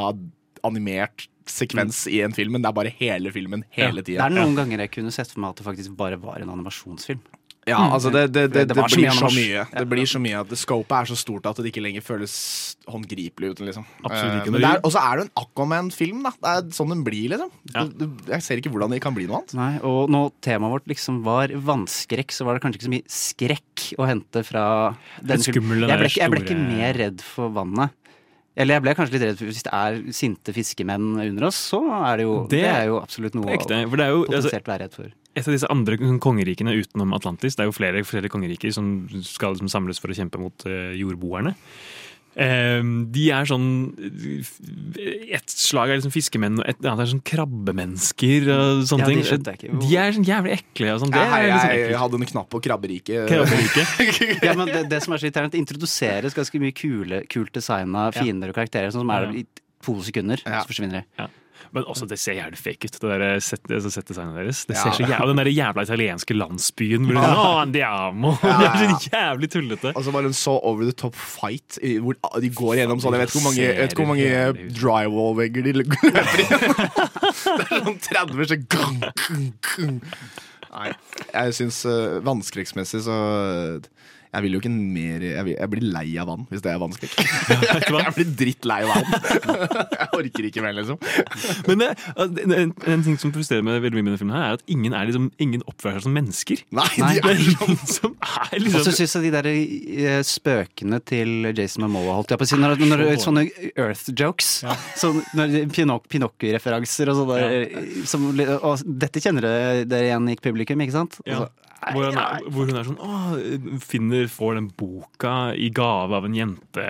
animert 0.66 1.28
sekvens 1.48 2.08
i 2.12 2.22
en 2.26 2.34
film, 2.34 2.56
men 2.58 2.64
det 2.66 2.72
er 2.72 2.76
bare 2.80 2.92
hele 2.98 3.30
filmen 3.32 3.62
hele 3.78 4.02
Det 4.02 4.10
tida. 4.10 4.26
er 4.26 4.34
noen 4.34 4.56
ganger 4.58 4.82
jeg 4.84 4.92
kunne 4.98 5.14
sett 5.14 5.30
for 5.32 5.40
meg 5.44 5.54
at 5.54 5.62
det 5.62 5.68
faktisk 5.70 5.94
bare 6.00 6.18
var 6.20 6.42
en 6.42 6.50
animasjonsfilm. 6.50 7.22
Ja, 7.68 7.80
altså 7.92 8.12
det, 8.14 8.22
det, 8.32 8.46
det, 8.54 8.62
Det 8.72 8.76
blir 8.78 9.12
så 9.12 9.28
mye. 9.34 9.66
Det 9.74 9.86
blir 9.92 10.08
så 10.08 10.20
mye 10.24 10.40
at 10.40 10.54
Scopet 10.56 10.96
er 11.02 11.10
så 11.12 11.18
stort 11.20 11.46
at 11.50 11.58
det 11.60 11.68
ikke 11.74 11.84
lenger 11.84 12.02
føles 12.06 12.34
håndgripelig 12.88 13.50
ut. 13.52 13.60
Liksom. 13.68 13.86
Absolutt 14.08 14.48
Eh, 14.48 14.54
ikke. 14.54 14.80
Og 14.88 14.92
så 14.96 15.02
er 15.04 15.18
det 15.20 15.26
en 15.28 15.34
Aquaman-film. 15.44 16.24
da 16.24 16.32
Det 16.32 16.54
er 16.54 16.72
sånn 16.78 16.90
den 16.96 17.04
blir, 17.04 17.28
liksom. 17.36 17.52
Ja. 17.76 17.84
Jeg 18.32 18.42
ser 18.46 18.62
ikke 18.62 18.72
hvordan 18.72 18.92
det 18.96 19.02
kan 19.04 19.14
bli 19.18 19.28
noe 19.28 19.42
annet. 19.42 19.54
Nei, 19.60 19.74
og 19.84 20.10
når 20.14 20.32
temaet 20.42 20.72
vårt 20.78 20.88
liksom 20.88 21.22
var 21.28 21.48
vannskrekk, 21.50 22.32
så 22.32 22.46
var 22.48 22.56
det 22.58 22.64
kanskje 22.64 22.80
ikke 22.80 22.88
så 22.90 22.96
mye 22.96 23.08
skrekk 23.20 23.88
å 24.00 24.08
hente 24.08 24.44
fra 24.48 24.66
den 25.22 25.38
Litt 25.38 25.50
filmen. 25.52 25.84
Jeg 25.84 25.88
ble, 25.88 25.88
der 25.92 26.06
ikke- 26.08 26.22
jeg 26.24 26.32
ble 26.32 26.42
ikke 26.46 26.60
mer 26.78 26.94
redd 27.04 27.22
for 27.22 27.50
vannet. 27.50 27.92
Eller 28.58 28.78
jeg 28.78 28.86
ble 28.88 28.94
kanskje 28.98 29.14
litt 29.18 29.26
redd 29.28 29.38
for 29.38 29.52
hvis 29.52 29.66
det 29.68 29.74
er 29.78 29.98
sinte 30.18 30.54
fiskemenn 30.56 31.12
under 31.22 31.48
oss, 31.52 31.60
så 31.74 31.82
er 32.00 32.22
det 32.22 32.26
jo, 32.26 32.38
det, 32.50 32.64
Det 32.64 32.72
er 32.72 32.88
jo 32.90 32.98
absolutt 32.98 33.38
noe 33.38 33.54
ekte. 33.54 33.84
For 33.86 34.02
det 34.02 34.08
er 34.08 34.16
jo 34.16 34.24
altså, 34.24 34.34
potensielt 34.40 34.72
være 34.72 34.88
redd 34.88 34.98
for. 34.98 35.12
et 35.38 35.46
av 35.46 35.54
disse 35.54 35.70
andre 35.70 36.00
kongerikene 36.24 36.74
utenom 36.80 37.14
Atlantis. 37.14 37.56
Det 37.58 37.66
er 37.66 37.70
jo 37.70 37.76
flere 37.78 38.02
forskjellige 38.02 38.34
kongeriker 38.34 38.74
som 38.74 38.90
skal 39.22 39.54
liksom 39.54 39.70
samles 39.70 40.02
for 40.02 40.10
å 40.10 40.18
kjempe 40.18 40.42
mot 40.42 40.66
eh, 40.66 40.96
jordboerne. 40.98 41.54
Eh, 42.38 42.82
de 43.10 43.24
er 43.34 43.48
sånn 43.50 43.64
Et 43.98 45.50
slag 45.50 45.90
er 45.90 45.98
liksom 45.98 46.14
fiskemenn, 46.14 46.60
og 46.62 46.68
et 46.70 46.78
annet 46.86 47.02
er 47.08 47.10
sånn 47.10 47.24
krabbemennesker 47.26 48.46
og 48.54 48.84
sånne 48.90 49.08
Ja, 49.08 49.10
de 49.10 49.16
ting. 49.16 49.56
ikke. 49.58 49.80
De 49.82 49.98
er 49.98 50.14
sånn 50.14 50.28
jævlig 50.28 50.54
ekle 50.60 50.92
og 50.94 51.02
sånn. 51.02 51.14
Det 51.16 51.24
Jeg, 51.24 51.32
er 51.34 51.48
liksom 51.56 51.74
jeg, 51.80 51.98
hadde 52.04 52.20
en 52.22 52.28
knapp 52.34 52.50
på 52.54 52.62
krabberiket. 52.68 53.28
Krabberike. 53.32 53.88
Ja, 54.48 54.54
men 54.54 54.70
det, 54.70 54.84
det 54.92 55.02
som 55.04 55.14
er 55.16 55.22
så 55.22 55.28
irriterende, 55.28 55.52
det 55.58 55.64
introduseres 55.64 56.38
ganske 56.38 56.62
mye 56.62 56.76
kule, 56.78 57.24
kult 57.32 57.52
designa 57.58 58.12
fiender 58.16 58.54
og 58.54 58.60
karakterer, 58.60 58.94
sånn 58.94 59.02
som 59.08 59.14
er 59.18 59.28
Ja. 59.32 59.32
i 59.42 59.46
to 59.88 59.98
sekunder, 60.06 60.42
Ja. 60.46 60.62
så 60.62 60.70
forsvinner 60.70 61.02
de. 61.02 61.28
Ja. 61.58 61.68
Men 61.74 61.84
også, 61.90 62.06
det 62.10 62.18
ser 62.22 62.38
jævlig 62.38 62.58
fake 62.62 62.88
ut, 62.88 62.98
det 63.02 63.10
der 63.22 63.40
set, 63.44 63.62
altså 63.70 63.90
setdesignet 63.92 64.36
deres. 64.38 64.62
Det 64.70 64.76
Ja. 64.78 64.84
ser 64.84 64.92
så 64.98 65.04
jævlig, 65.04 65.22
og 65.22 65.28
Den 65.34 65.38
der 65.42 65.50
jævla 65.52 65.84
italienske 65.88 66.34
landsbyen 66.38 67.06
hvor 67.10 67.18
ja. 67.20 67.34
Å, 67.36 67.52
andiamo! 67.66 68.34
Ja, 68.44 68.58
Det 68.62 68.68
er 68.88 68.94
så 68.96 69.10
jævlig 69.14 69.50
tullete. 69.52 69.92
Og 69.96 70.04
så 70.08 70.12
var 70.16 70.22
det 70.26 70.32
en 70.34 70.38
så 70.38 70.56
over 70.64 70.84
the 70.88 70.96
top 70.96 71.16
fight 71.18 71.80
hvor 72.02 72.18
de 72.42 72.50
går 72.50 72.76
gjennom 72.82 73.02
sånn 73.04 73.18
Jeg 73.18 73.24
vet 73.26 73.34
ikke 73.34 73.42
hvor 73.42 73.50
mange, 73.50 73.68
vet 73.82 73.98
hvor 73.98 74.10
mange 74.14 74.28
drywall-vegger 74.82 75.68
de 75.68 75.74
løper 75.82 75.98
gjennom. 76.04 76.84
Det 77.58 77.66
er 77.68 77.86
sånn 77.86 78.00
30 78.04 78.50
så 78.52 78.58
gang, 78.70 78.98
gang, 79.24 79.46
gang. 79.68 79.98
Nei, 80.78 80.90
jeg 81.34 81.54
syns 81.58 81.80
uh, 81.90 82.18
vannskrekksmessig 82.26 83.00
så 83.06 83.16
jeg 84.34 84.46
vil 84.46 84.58
jo 84.58 84.62
ikke 84.62 84.74
mer 84.74 85.24
jeg, 85.24 85.46
vil, 85.48 85.56
jeg 85.56 85.72
blir 85.72 85.86
lei 85.94 86.08
av 86.22 86.30
vann 86.32 86.46
hvis 86.52 86.64
det 86.66 86.74
er 86.74 86.82
vannskrekk. 86.82 87.16
jeg 88.04 88.16
blir 88.18 88.34
drittlei 88.42 88.82
av 88.86 88.94
vann. 88.94 89.08
jeg 90.02 90.10
orker 90.20 90.50
ikke 90.50 90.66
mer, 90.66 90.76
liksom. 90.78 91.00
Men 91.70 91.84
det, 91.84 91.90
en, 92.18 92.56
en, 92.58 92.76
en 92.96 93.06
ting 93.06 93.18
som 93.22 93.34
frustrerer 93.36 93.66
meg 93.66 93.82
veldig 93.86 94.00
mye 94.00 94.08
med 94.08 94.14
denne 94.14 94.22
filmen, 94.22 94.38
her 94.38 94.52
er 94.52 94.60
at 94.60 94.66
ingen, 94.72 94.96
er 94.98 95.10
liksom, 95.10 95.30
ingen 95.44 95.64
oppfører 95.70 96.02
seg 96.02 96.08
som 96.08 96.18
mennesker. 96.18 96.64
Nei, 96.76 96.90
de 96.98 97.22
er 97.22 97.38
er 97.38 97.44
ingen 97.44 97.80
som 97.90 98.16
er 98.16 98.56
Og 98.56 98.64
liksom 98.64 98.86
så 98.86 98.94
syns 98.96 99.16
jeg 99.18 99.28
de 99.28 99.34
der 99.36 99.50
eh, 99.52 100.20
spøkene 100.28 101.00
til 101.08 101.52
Jason 101.52 101.86
Momoa 101.86 102.18
holdt 102.20 102.34
jeg 102.34 102.42
på 102.42 102.48
å 102.48 102.50
si, 102.50 102.60
når, 102.62 102.76
når, 102.82 103.04
når, 103.04 103.22
sånne 103.24 103.46
Earth 103.74 104.12
jokes, 104.14 104.52
sånn, 105.00 105.22
Pinok 105.74 106.08
Pinocchio-referanser 106.12 107.12
og 107.14 107.22
sånne, 107.22 107.40
ja. 107.44 107.86
som, 108.10 108.28
og 108.58 108.84
dette 109.06 109.24
kjenner 109.24 109.50
dere 109.88 110.10
igjen 110.10 110.34
i 110.34 110.38
publikum, 110.42 110.84
ikke 110.86 110.98
sant? 110.98 111.20
Ja. 111.26 111.44
Altså, 111.44 111.67
Hvor, 111.78 112.08
han 112.08 112.18
er, 112.18 112.46
hvor 112.52 112.66
hun 112.66 112.80
er 112.80 112.88
sånn 112.88 112.98
Å, 112.98 113.78
finner, 113.84 114.26
får 114.32 114.58
den 114.58 114.70
boka 114.80 115.34
i 115.54 115.70
gave 115.74 116.18
av 116.18 116.26
en 116.26 116.36
jente 116.36 116.86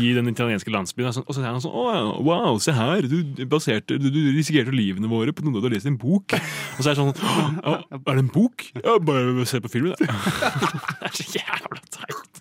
i 0.00 0.12
den 0.16 0.30
italienske 0.32 0.72
landsbyen. 0.72 1.10
Og, 1.10 1.26
og 1.26 1.36
så 1.36 1.42
er 1.42 1.50
han 1.50 1.60
sånn 1.62 1.76
Å, 1.76 1.84
wow, 2.24 2.56
se 2.62 2.74
her! 2.76 3.04
Du, 3.10 3.44
baserte, 3.50 3.98
du, 4.00 4.08
du 4.12 4.20
risikerte 4.32 4.74
livene 4.74 5.10
våre 5.12 5.34
på 5.36 5.44
noe 5.44 5.60
du 5.60 5.68
har 5.68 5.74
lest 5.76 5.88
i 5.88 5.92
en 5.92 6.00
bok. 6.00 6.36
Og 6.78 6.80
så 6.80 6.90
er 6.90 6.96
det 6.96 6.98
sånn 7.02 7.12
Å, 7.12 7.76
er 8.00 8.10
det 8.14 8.24
en 8.24 8.32
bok? 8.32 8.66
Ja, 8.80 8.96
bare 9.04 9.46
se 9.50 9.60
på 9.62 9.72
filmen, 9.72 9.94
da. 9.98 10.08
Det 11.00 11.10
er 11.10 11.16
så 11.16 11.26
jævla 11.36 11.82
teit. 11.92 12.40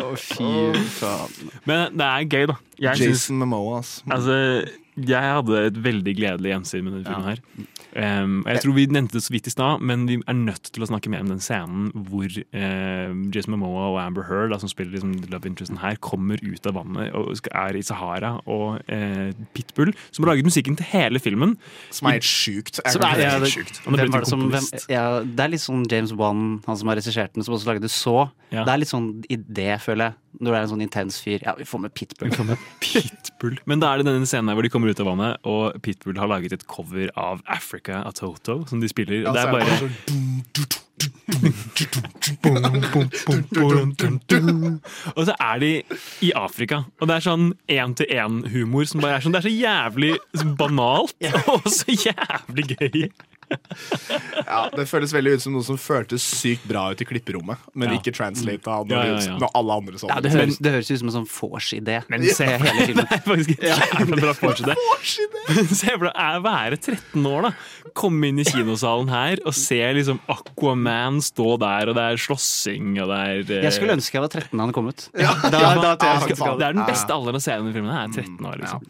Å, 0.00 0.12
fy 0.20 0.52
faen. 0.96 1.50
Men 1.68 1.98
det 1.98 2.06
er 2.06 2.28
gøy, 2.28 2.46
da. 2.50 2.56
Jeg 2.80 2.88
Jason 2.88 3.12
Jason 3.14 3.42
Momoa. 3.42 3.80
Altså, 4.14 4.36
jeg 4.96 5.34
hadde 5.36 5.60
et 5.68 5.78
veldig 5.84 6.14
gledelig 6.16 6.54
gjensyn 6.54 6.86
med 6.86 6.98
denne 6.98 7.08
filmen 7.08 7.30
her. 7.30 7.42
Um, 7.90 8.40
jeg 8.46 8.62
tror 8.62 8.74
vi 8.76 8.84
nevnte 8.86 9.16
det 9.18 9.24
så 9.24 9.32
vidt 9.34 9.48
i 9.50 9.52
stad, 9.52 9.82
men 9.82 10.06
vi 10.06 10.20
er 10.20 10.36
nødt 10.36 10.70
til 10.70 10.84
å 10.84 10.88
snakke 10.90 11.10
mer 11.10 11.24
om 11.24 11.32
den 11.32 11.42
scenen 11.42 11.90
hvor 12.06 12.30
uh, 12.30 13.10
Jason 13.34 13.56
Momoa 13.56 13.88
og 13.90 13.98
Amber 14.02 14.26
Heard, 14.28 14.52
da, 14.54 14.60
som 14.62 14.70
spiller 14.70 14.94
liksom 14.94 15.16
love 15.32 15.50
interesten 15.50 15.80
her, 15.82 15.98
kommer 16.04 16.40
ut 16.44 16.68
av 16.70 16.78
vannet 16.78 17.10
og 17.18 17.50
er 17.50 17.78
i 17.78 17.82
Sahara. 17.86 18.36
Og 18.46 18.78
uh, 18.86 19.30
Pitbull, 19.56 19.92
som 20.10 20.24
har 20.24 20.34
laget 20.34 20.46
musikken 20.46 20.78
til 20.78 20.86
hele 20.92 21.22
filmen 21.22 21.56
Som 21.90 22.08
er 22.08 22.20
helt 22.20 22.28
sjukt. 22.28 22.78
Er, 22.84 22.94
ja, 23.18 23.34
det, 23.42 23.50
sjukt. 23.52 23.82
Er 23.86 24.06
det, 24.06 24.22
som, 24.30 24.46
hvem, 24.52 24.70
ja, 24.92 25.04
det 25.26 25.46
er 25.46 25.54
litt 25.56 25.64
sånn 25.64 25.84
James 25.90 26.14
Wan, 26.16 26.60
han 26.68 26.78
som 26.78 26.90
har 26.92 27.00
regissert 27.00 27.34
den, 27.34 27.46
som 27.46 27.58
også 27.58 27.72
lagde 27.72 27.90
Så. 27.90 28.16
Ja. 28.50 28.64
Det 28.66 28.72
er 28.72 28.82
litt 28.82 28.90
sånn 28.90 29.12
idé, 29.30 29.72
føler 29.82 30.10
jeg. 30.10 30.18
Når 30.40 30.52
det 30.52 30.56
er 30.56 30.62
en 30.62 30.70
sånn 30.70 30.82
intens 30.84 31.16
fyr. 31.22 31.42
Ja, 31.42 31.56
vi 31.58 31.66
får 31.66 31.80
med 31.82 31.94
Pitbull. 31.94 32.30
Pitbull. 32.84 33.58
Men 33.70 33.82
da 33.82 33.90
er 33.90 34.00
det 34.00 34.06
denne 34.06 34.28
scenen 34.30 34.50
her 34.50 34.58
hvor 34.58 34.66
de 34.66 34.70
kommer 34.70 34.92
ut 34.92 35.02
av 35.02 35.08
vannet, 35.10 35.40
og 35.48 35.80
Pitbull 35.82 36.18
har 36.22 36.30
laget 36.30 36.54
et 36.54 36.66
cover 36.70 37.10
av 37.18 37.42
Africa 37.50 37.79
av 37.88 38.12
Toto, 38.12 38.66
som 38.68 38.80
de 38.80 38.88
spiller. 38.88 39.26
Og 39.28 39.34
det 39.34 39.40
er 39.40 39.52
bare 39.52 39.70
Og 45.16 45.24
så 45.26 45.34
er 45.40 45.58
de 45.62 45.70
i 46.26 46.32
Afrika, 46.36 46.82
og 47.00 47.08
det 47.08 47.14
er 47.16 47.24
sånn 47.24 47.46
én-til-én-humor 47.70 48.84
som 48.88 49.00
bare 49.00 49.16
er 49.16 49.24
sånn 49.24 49.32
Det 49.32 49.40
er 49.40 49.48
så 49.48 49.54
jævlig 49.54 50.12
banalt, 50.58 51.14
og 51.54 51.64
så 51.70 51.88
jævlig 51.94 52.64
gøy. 52.76 53.08
Ja, 54.46 54.60
Det 54.74 54.86
føles 54.90 55.12
veldig 55.14 55.34
ut 55.36 55.44
som 55.44 55.54
noe 55.54 55.66
som 55.66 55.78
føltes 55.80 56.24
sykt 56.24 56.66
bra 56.68 56.88
ut 56.92 57.00
i 57.02 57.06
klipperommet, 57.08 57.58
men 57.74 57.90
Ja. 57.90 57.98
ikke 57.98 58.12
translata 58.14 58.80
når, 58.84 58.90
Ja, 58.90 59.04
ja, 59.04 59.18
ja. 59.26 59.36
når 59.40 59.50
alle 59.58 59.76
andre 59.80 60.00
så 60.00 60.08
Ja, 60.10 60.20
det 60.20 60.32
høres, 60.34 60.58
det 60.58 60.72
høres 60.74 60.90
ut 60.90 60.98
som 61.02 61.10
en 61.10 61.16
sånn 61.18 61.28
vors-idé. 61.30 62.00
Men 62.10 62.24
Se 62.30 62.46
hele 62.46 62.86
filmen. 62.86 63.06
Det 63.10 63.70
er 63.70 63.80
faktisk 63.86 64.40
fortsatt. 64.40 64.76
Se 65.80 65.96
for 65.96 66.06
deg 66.08 66.38
å 66.38 66.42
være 66.44 66.78
13 66.78 67.26
år, 67.26 67.48
da. 67.48 67.52
Komme 67.96 68.30
inn 68.30 68.38
i 68.42 68.46
kinosalen 68.46 69.10
her 69.10 69.40
og 69.44 69.54
se 69.56 69.80
liksom 69.96 70.20
Aquaman 70.30 71.18
stå 71.24 71.56
der, 71.60 71.90
og 71.90 71.98
det 71.98 72.06
er 72.12 72.20
slåssing, 72.20 72.94
og 73.02 73.10
det 73.10 73.18
er 73.18 73.58
eh, 73.58 73.66
Jeg 73.66 73.76
skulle 73.78 73.96
ønske 73.98 74.18
jeg 74.18 74.24
var 74.26 74.32
13 74.32 74.56
da 74.56 74.64
han 74.68 74.72
kom 74.76 74.90
ut. 74.90 75.08
Ja, 75.18 75.34
da, 75.42 75.50
da, 75.80 75.94
Det 75.96 76.66
er 76.66 76.72
den 76.76 76.86
beste 76.86 77.14
alderen 77.14 77.40
å 77.40 77.42
se 77.42 77.56
denne 77.56 77.74
filmen. 77.74 77.90
Jeg 77.90 78.10
er 78.10 78.28
13 78.30 78.50
år, 78.52 78.64
liksom. 78.64 78.88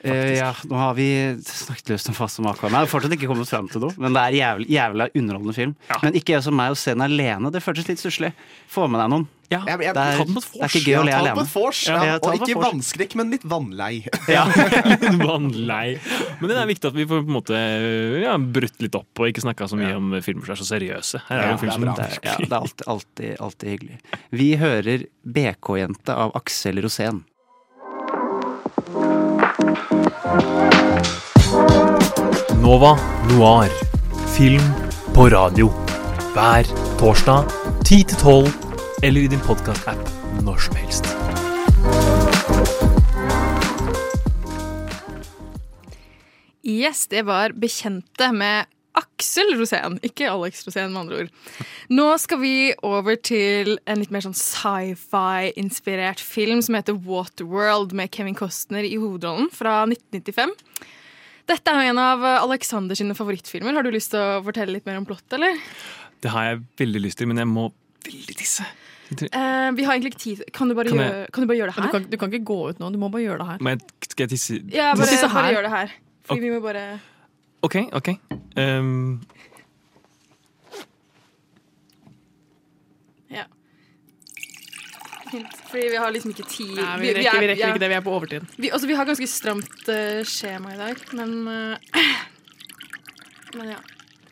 Eh, 0.00 0.38
ja, 0.38 0.52
nå 0.64 0.78
har 0.80 0.94
vi 0.96 1.06
snakket 1.44 1.90
løst 1.92 2.08
om 2.08 2.14
fast 2.16 2.38
om 2.40 2.46
Aquaman. 2.48 2.78
Jeg 2.80 2.88
har 2.88 2.92
fortsatt 2.94 3.12
ikke 3.18 3.28
kommet 3.28 3.50
fram 3.50 3.66
til 3.68 3.82
noe, 3.84 3.92
men 4.00 4.14
det 4.16 4.22
er 4.22 4.36
jævlig, 4.38 4.68
jævla 4.72 5.08
underholdende 5.12 5.56
film. 5.58 5.74
Men 6.00 6.16
ikke 6.16 6.32
gjør 6.38 6.46
som 6.48 6.56
meg 6.56 6.72
å 6.72 6.78
se 6.80 6.94
den 6.94 7.04
alene. 7.04 7.50
Det 7.52 7.60
føltes 7.64 7.90
litt 7.90 8.00
stusslig. 8.00 8.32
Få 8.72 8.86
med 8.88 9.02
deg 9.02 9.12
noen. 9.12 9.28
Ja, 9.50 9.64
Jeg, 9.66 9.80
jeg, 9.82 9.94
Det 9.94 10.02
er- 10.06 10.18
det 10.24 10.62
er 10.62 10.68
ikke 10.70 10.80
gøy 10.86 10.94
å 10.94 11.04
le 11.04 11.10
Ja, 11.10 11.18
alene. 11.18 11.42
Ja, 11.42 11.92
ja. 11.92 12.04
ja, 12.06 12.18
Og 12.22 12.34
ikke 12.38 12.54
vannskrekk, 12.62 13.14
men 13.18 13.30
litt 13.34 13.42
vannlei. 13.42 14.06
ja, 14.30 14.44
litt 14.46 15.06
Vannlei. 15.26 15.98
Men 16.38 16.48
det 16.52 16.56
er 16.56 16.68
viktig 16.70 16.86
at 16.92 16.94
vi 16.94 17.04
får 17.10 17.24
på 17.24 17.26
en 17.26 17.34
måte 17.34 17.58
ja, 18.22 18.36
brutt 18.38 18.78
litt 18.80 18.94
opp 18.94 19.10
og 19.18 19.26
ikke 19.32 19.42
snakka 19.42 19.66
så 19.68 19.76
mye 19.80 19.96
om 19.98 20.14
filmer 20.22 20.46
som 20.46 20.54
er 20.54 20.60
så 20.62 20.68
seriøse. 20.70 21.22
Her 21.28 21.42
er 21.42 21.50
Ja, 21.50 21.56
film 21.64 21.82
det, 21.82 21.90
er, 21.90 21.96
det, 21.98 22.06
er, 22.06 22.30
ja, 22.30 22.36
det 22.38 22.52
er 22.52 22.60
alltid, 22.60 22.86
alltid, 22.94 23.34
alltid 23.48 23.74
hyggelig. 23.74 23.98
Vi 24.30 24.48
hører 24.62 25.04
BK-jente 25.26 26.14
av 26.14 26.30
Aksel 26.38 26.78
Rosén. 26.86 27.24
Nova 32.62 32.92
Noir. 33.30 33.70
Film 34.36 34.62
på 35.14 35.28
radio. 35.28 35.70
Hver 36.34 36.68
torsdag 37.00 37.48
10 37.84 38.02
til 38.12 38.18
12, 38.18 38.50
eller 39.02 39.20
i 39.20 39.30
din 39.32 39.42
podkast-app 39.42 40.10
når 40.44 40.56
som 40.66 40.76
helst. 40.78 41.08
Yes, 46.66 47.06
det 47.10 47.24
var 47.26 47.52
Bekjente 47.56 48.32
med 48.32 48.70
Aksel 48.98 49.52
Rosén, 49.54 49.98
ikke 50.02 50.26
Alex 50.30 50.64
Rosén, 50.66 50.90
med 50.90 51.00
andre 51.04 51.18
ord. 51.22 51.30
Nå 51.92 52.06
skal 52.18 52.40
vi 52.42 52.54
over 52.86 53.16
til 53.16 53.76
en 53.86 54.00
litt 54.02 54.10
mer 54.10 54.24
sånn 54.24 54.36
sci-fi-inspirert 54.36 56.22
film 56.24 56.62
som 56.64 56.74
heter 56.78 56.98
Waterworld, 57.06 57.94
med 57.96 58.10
Kevin 58.14 58.34
Costner 58.38 58.86
i 58.86 58.96
hovedrollen, 58.98 59.50
fra 59.54 59.84
1995. 59.86 60.54
Dette 61.50 61.72
er 61.72 61.86
jo 61.86 61.94
en 61.94 62.02
av 62.02 62.26
Alexander 62.44 62.98
sine 62.98 63.14
favorittfilmer. 63.18 63.74
Har 63.74 63.86
du 63.86 63.90
lyst 63.94 64.12
til 64.14 64.22
å 64.22 64.42
fortelle 64.46 64.74
litt 64.76 64.86
mer 64.86 65.00
om 65.00 65.06
plottet, 65.08 65.38
eller? 65.38 65.58
Det 66.20 66.30
har 66.34 66.50
jeg 66.50 66.62
veldig 66.82 67.02
lyst 67.06 67.18
til, 67.20 67.30
men 67.30 67.40
jeg 67.42 67.50
må 67.50 67.70
veldig 68.06 68.36
tisse. 68.38 68.66
Uh, 69.10 69.70
vi 69.74 69.82
har 69.82 69.96
egentlig 69.96 70.12
ikke 70.14 70.22
tid. 70.22 70.42
Kan 70.54 70.70
du 70.70 70.74
bare, 70.74 70.88
Kan 70.88 70.98
jeg- 70.98 71.10
gjøre, 71.10 71.32
kan 71.32 71.42
du 71.42 71.46
bare 71.48 71.58
gjøre 71.58 71.70
det 71.70 71.74
Du 71.76 71.82
her? 71.82 71.90
kan, 71.90 72.02
du 72.10 72.16
kan 72.16 72.30
ikke 72.30 72.44
gå 72.44 72.70
ut 72.70 72.78
nå, 72.78 72.92
du 72.92 72.98
må 72.98 73.10
bare 73.10 73.22
gjøre 73.22 73.38
det 73.38 73.46
her. 73.46 73.58
Men 73.60 73.80
skal 74.06 74.26
jeg 74.26 74.30
tisse 74.30 74.60
Ja, 74.70 74.94
bare, 74.94 75.06
tisse 75.06 75.28
bare 75.28 75.54
gjør 75.54 75.62
det 75.66 75.70
her. 75.70 75.90
Fordi 76.22 76.38
okay. 76.38 76.40
vi 76.40 76.50
må 76.54 76.62
bare 76.62 77.00
OK, 77.60 77.76
OK. 77.92 78.08
Um, 78.56 79.20
Ja. 83.30 83.44
Fint. 85.30 85.46
Fordi 85.70 85.82
vi 85.88 85.96
har 85.96 86.10
liksom 86.10 86.32
ikke 86.34 86.46
tid. 86.50 86.74
Nei, 86.74 86.96
vi 86.98 87.12
rekker, 87.14 87.40
vi 87.40 87.48
rekker 87.52 87.68
ikke 87.70 87.82
det, 87.82 87.90
vi 87.92 87.96
er 88.00 88.02
på 88.02 88.14
overtid. 88.16 88.46
Vi, 88.58 88.70
altså, 88.74 88.88
vi 88.90 88.96
har 88.98 89.06
ganske 89.06 89.28
stramt 89.30 89.86
uh, 89.86 90.22
skjema 90.26 90.72
i 90.74 90.78
dag, 90.80 91.04
men 91.14 91.36
uh, 91.46 91.76
Men 93.54 93.68
ja. 93.72 93.78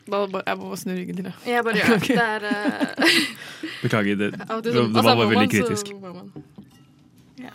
Da, 0.09 0.23
bare- 0.31 0.43
jeg 0.47 0.57
må 0.57 0.69
bare 0.71 0.77
snu 0.79 0.93
ryggen 0.95 1.17
til 1.19 1.25
deg. 1.27 1.39
Jeg 1.47 1.63
bare 1.67 1.79
gjør 1.79 1.95
okay. 1.99 2.15
Det 2.15 2.25
er 2.25 2.45
uh, 2.49 3.15
beklager, 3.83 4.19
det, 4.19 4.29
det, 4.33 4.39
det, 4.39 4.73
det 4.73 4.83
altså, 4.83 5.03
var 5.05 5.15
bare 5.21 5.31
veldig 5.33 5.49
kritisk. 5.53 5.91
Ja. 7.39 7.51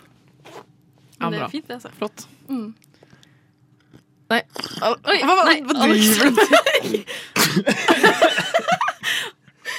Ja, 1.19 1.29
Men 1.29 1.33
det 1.33 1.41
er 1.41 1.53
fint, 1.53 1.67
det, 1.67 1.77
altså. 1.79 1.93
Flott. 1.99 2.27
Mm. 2.49 2.67
Nei, 4.31 4.41
Oi, 4.81 5.19
hva, 5.21 5.33
nei, 5.45 5.59
hva 5.67 5.73
driver 5.85 6.25
du 6.25 6.31
med? 6.39 6.45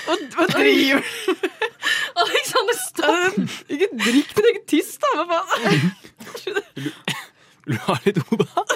Hva, 0.06 0.14
hva 0.36 0.46
driver 0.52 1.02
du 1.02 1.08
Alexander, 2.22 2.78
stopp! 2.80 3.36
Ikke 3.72 3.88
drikk 4.00 4.30
din 4.38 4.48
egen 4.52 4.64
tiss, 4.70 4.92
da! 5.02 5.10
Hva 5.18 5.40
faen? 5.50 5.90
Vil 7.66 7.74
du 7.74 7.80
ha 7.88 7.96
litt 8.06 8.20
obehag? 8.22 8.74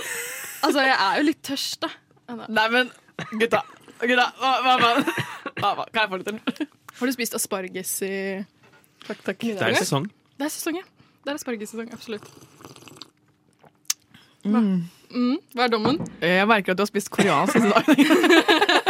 Altså, 0.67 0.83
jeg 0.85 0.97
er 0.97 1.21
jo 1.21 1.27
litt 1.29 1.43
tørst, 1.47 1.79
da. 1.87 1.91
Nei, 2.51 2.67
men 2.75 2.91
gutta, 3.41 3.63
gutta 4.03 4.27
hva, 4.39 4.53
hva, 4.67 4.75
hva, 4.83 4.91
hva, 5.01 5.73
hva 5.81 5.87
kan 5.89 6.03
jeg 6.03 6.11
få 6.13 6.21
litt 6.21 6.31
til? 6.31 6.71
Har 7.01 7.11
du 7.11 7.15
spist 7.17 7.37
asparges 7.39 7.95
i 8.07 8.15
Takk, 9.07 9.23
takk. 9.25 9.39
Det 9.41 9.65
er 9.65 9.79
sesong. 9.81 10.11
Det 10.37 10.45
er 10.47 10.53
sesong, 10.53 10.77
ja. 10.83 10.87
Det 11.25 11.33
er 11.33 11.39
aspargessesong, 11.39 11.89
absolutt. 11.95 12.27
Mm. 14.45 14.89
Mm, 15.11 15.39
hva 15.55 15.65
er 15.67 15.73
dommen? 15.73 15.97
Jeg 16.23 16.47
merker 16.47 16.73
at 16.73 16.79
du 16.79 16.85
har 16.85 16.89
spist 16.91 17.11
koreansk 17.11 17.57
i 17.57 17.61
dag. 17.67 17.85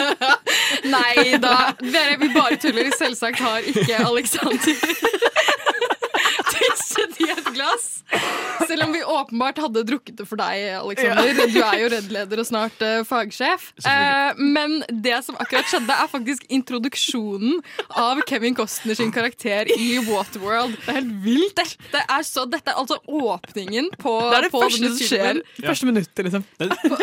Nei 0.94 1.38
da, 1.40 1.54
dere, 1.80 2.18
vi 2.20 2.28
bare 2.34 2.58
tuller. 2.60 2.90
Selvsagt 2.98 3.40
har 3.40 3.64
ikke 3.72 3.96
Alexander 4.04 4.58
tisset 6.52 7.20
i 7.24 7.30
et 7.32 7.48
glass. 7.54 7.99
Selv 8.68 8.84
om 8.84 8.92
vi 8.92 9.04
åpenbart 9.04 9.58
hadde 9.58 9.82
drukket 9.86 10.18
det 10.20 10.26
for 10.28 10.40
deg, 10.40 10.62
Alexander. 10.78 11.30
Du 11.50 11.58
er 11.62 11.76
jo 11.80 11.88
Redd-leder 11.92 12.42
og 12.42 12.48
snart 12.48 12.82
uh, 12.84 13.00
fagsjef. 13.08 13.70
Uh, 13.84 14.36
men 14.38 14.80
det 15.02 15.16
som 15.26 15.38
akkurat 15.40 15.68
skjedde, 15.70 15.94
er 15.94 16.10
faktisk 16.10 16.44
introduksjonen 16.52 17.60
av 17.98 18.20
Kevin 18.28 18.56
Costner 18.58 18.98
sin 18.98 19.12
karakter 19.14 19.70
i 19.74 19.88
Waterworld. 20.06 20.76
Det 20.84 20.92
er 20.92 21.00
helt 21.00 21.14
vilt. 21.24 21.56
Dette 21.58 22.04
er, 22.04 22.26
så, 22.26 22.44
dette 22.50 22.72
er 22.72 22.80
altså 22.80 23.00
åpningen 23.06 23.90
på, 24.00 24.14
Det 24.28 24.38
er 24.38 24.46
det 24.46 24.52
første 24.54 24.92
som 24.92 25.10
skjer. 25.10 25.42
Ja. 25.60 25.66
Første 25.70 25.90
minuttet, 25.90 26.24
liksom. 26.28 26.46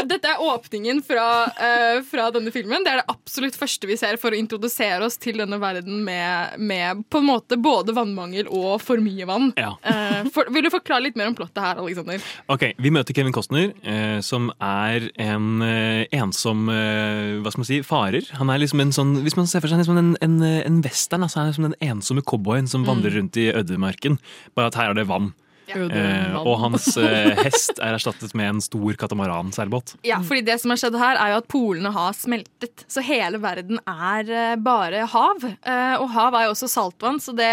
Dette 0.07 0.33
er 0.33 0.43
åpningen 0.43 1.01
fra, 1.05 1.27
uh, 1.57 1.99
fra 2.07 2.29
denne 2.35 2.53
filmen. 2.55 2.85
Det 2.85 2.93
er 2.93 3.01
det 3.01 3.07
absolutt 3.11 3.57
første 3.59 3.89
vi 3.89 3.99
ser 3.99 4.19
for 4.21 4.35
å 4.35 4.39
introdusere 4.39 5.03
oss 5.07 5.19
til 5.21 5.41
denne 5.41 5.59
verden 5.61 6.03
med, 6.05 6.57
med 6.61 7.03
på 7.11 7.21
en 7.21 7.29
måte 7.31 7.59
både 7.59 7.95
vannmangel 7.97 8.49
og 8.53 8.77
for 8.83 9.01
mye 9.03 9.27
vann. 9.27 9.51
Ja. 9.57 9.73
For, 10.33 10.49
vil 10.53 10.67
du 10.67 10.71
forklare 10.73 10.96
litt 11.03 11.17
mer 11.19 11.31
om 11.31 11.37
plottet 11.37 11.61
her, 11.63 11.81
Alexander? 11.81 12.23
Ok, 12.53 12.69
Vi 12.77 12.91
møter 12.93 13.15
Kevin 13.17 13.35
Costner, 13.35 13.73
eh, 13.83 14.19
som 14.25 14.49
er 14.63 15.09
en 15.21 15.61
eh, 15.65 16.05
ensom 16.17 16.67
eh, 16.73 17.37
hva 17.41 17.53
skal 17.53 17.63
man 17.63 17.69
si, 17.69 17.81
farer. 17.85 18.29
Han 18.39 18.51
er 18.53 18.61
liksom 18.63 18.83
en 18.83 18.93
sånn, 18.95 19.15
Hvis 19.25 19.37
man 19.39 19.49
ser 19.49 19.63
for 19.63 19.71
seg 19.71 19.81
liksom 19.81 19.99
en, 19.99 20.13
en, 20.21 20.37
en 20.43 20.79
western, 20.85 21.25
altså 21.25 21.41
han 21.41 21.47
er 21.47 21.55
liksom 21.55 21.69
den 21.69 21.91
ensomme 21.91 22.25
cowboyen 22.25 22.69
som 22.69 22.85
vandrer 22.87 23.17
rundt 23.17 23.37
i 23.39 23.49
ødemarken. 23.53 24.19
Bare 24.57 24.71
at 24.71 24.79
her 24.79 24.93
er 24.93 24.99
det 25.01 25.09
vann. 25.09 25.33
Eh, 25.75 26.35
og 26.39 26.59
hans 26.61 26.87
eh, 27.01 27.33
hest 27.43 27.81
er 27.83 27.97
erstattet 27.97 28.33
med 28.37 28.49
en 28.53 28.61
stor 28.63 28.97
katamaran-seilbåt. 28.99 29.95
Ja, 30.07 30.19
fordi 30.23 30.45
det 30.47 30.57
som 30.61 30.71
har 30.71 30.79
skjedd 30.81 30.97
her 30.99 31.19
er 31.19 31.33
jo 31.33 31.39
at 31.41 31.49
polene 31.51 31.91
har 31.95 32.15
smeltet. 32.17 32.85
Så 32.87 33.03
hele 33.05 33.41
verden 33.43 33.81
er 33.83 34.31
eh, 34.31 34.55
bare 34.63 35.05
hav. 35.11 35.43
Eh, 35.43 35.95
og 35.99 36.09
hav 36.15 36.37
er 36.39 36.47
jo 36.47 36.55
også 36.55 36.71
saltvann, 36.71 37.21
så 37.23 37.35
det, 37.37 37.51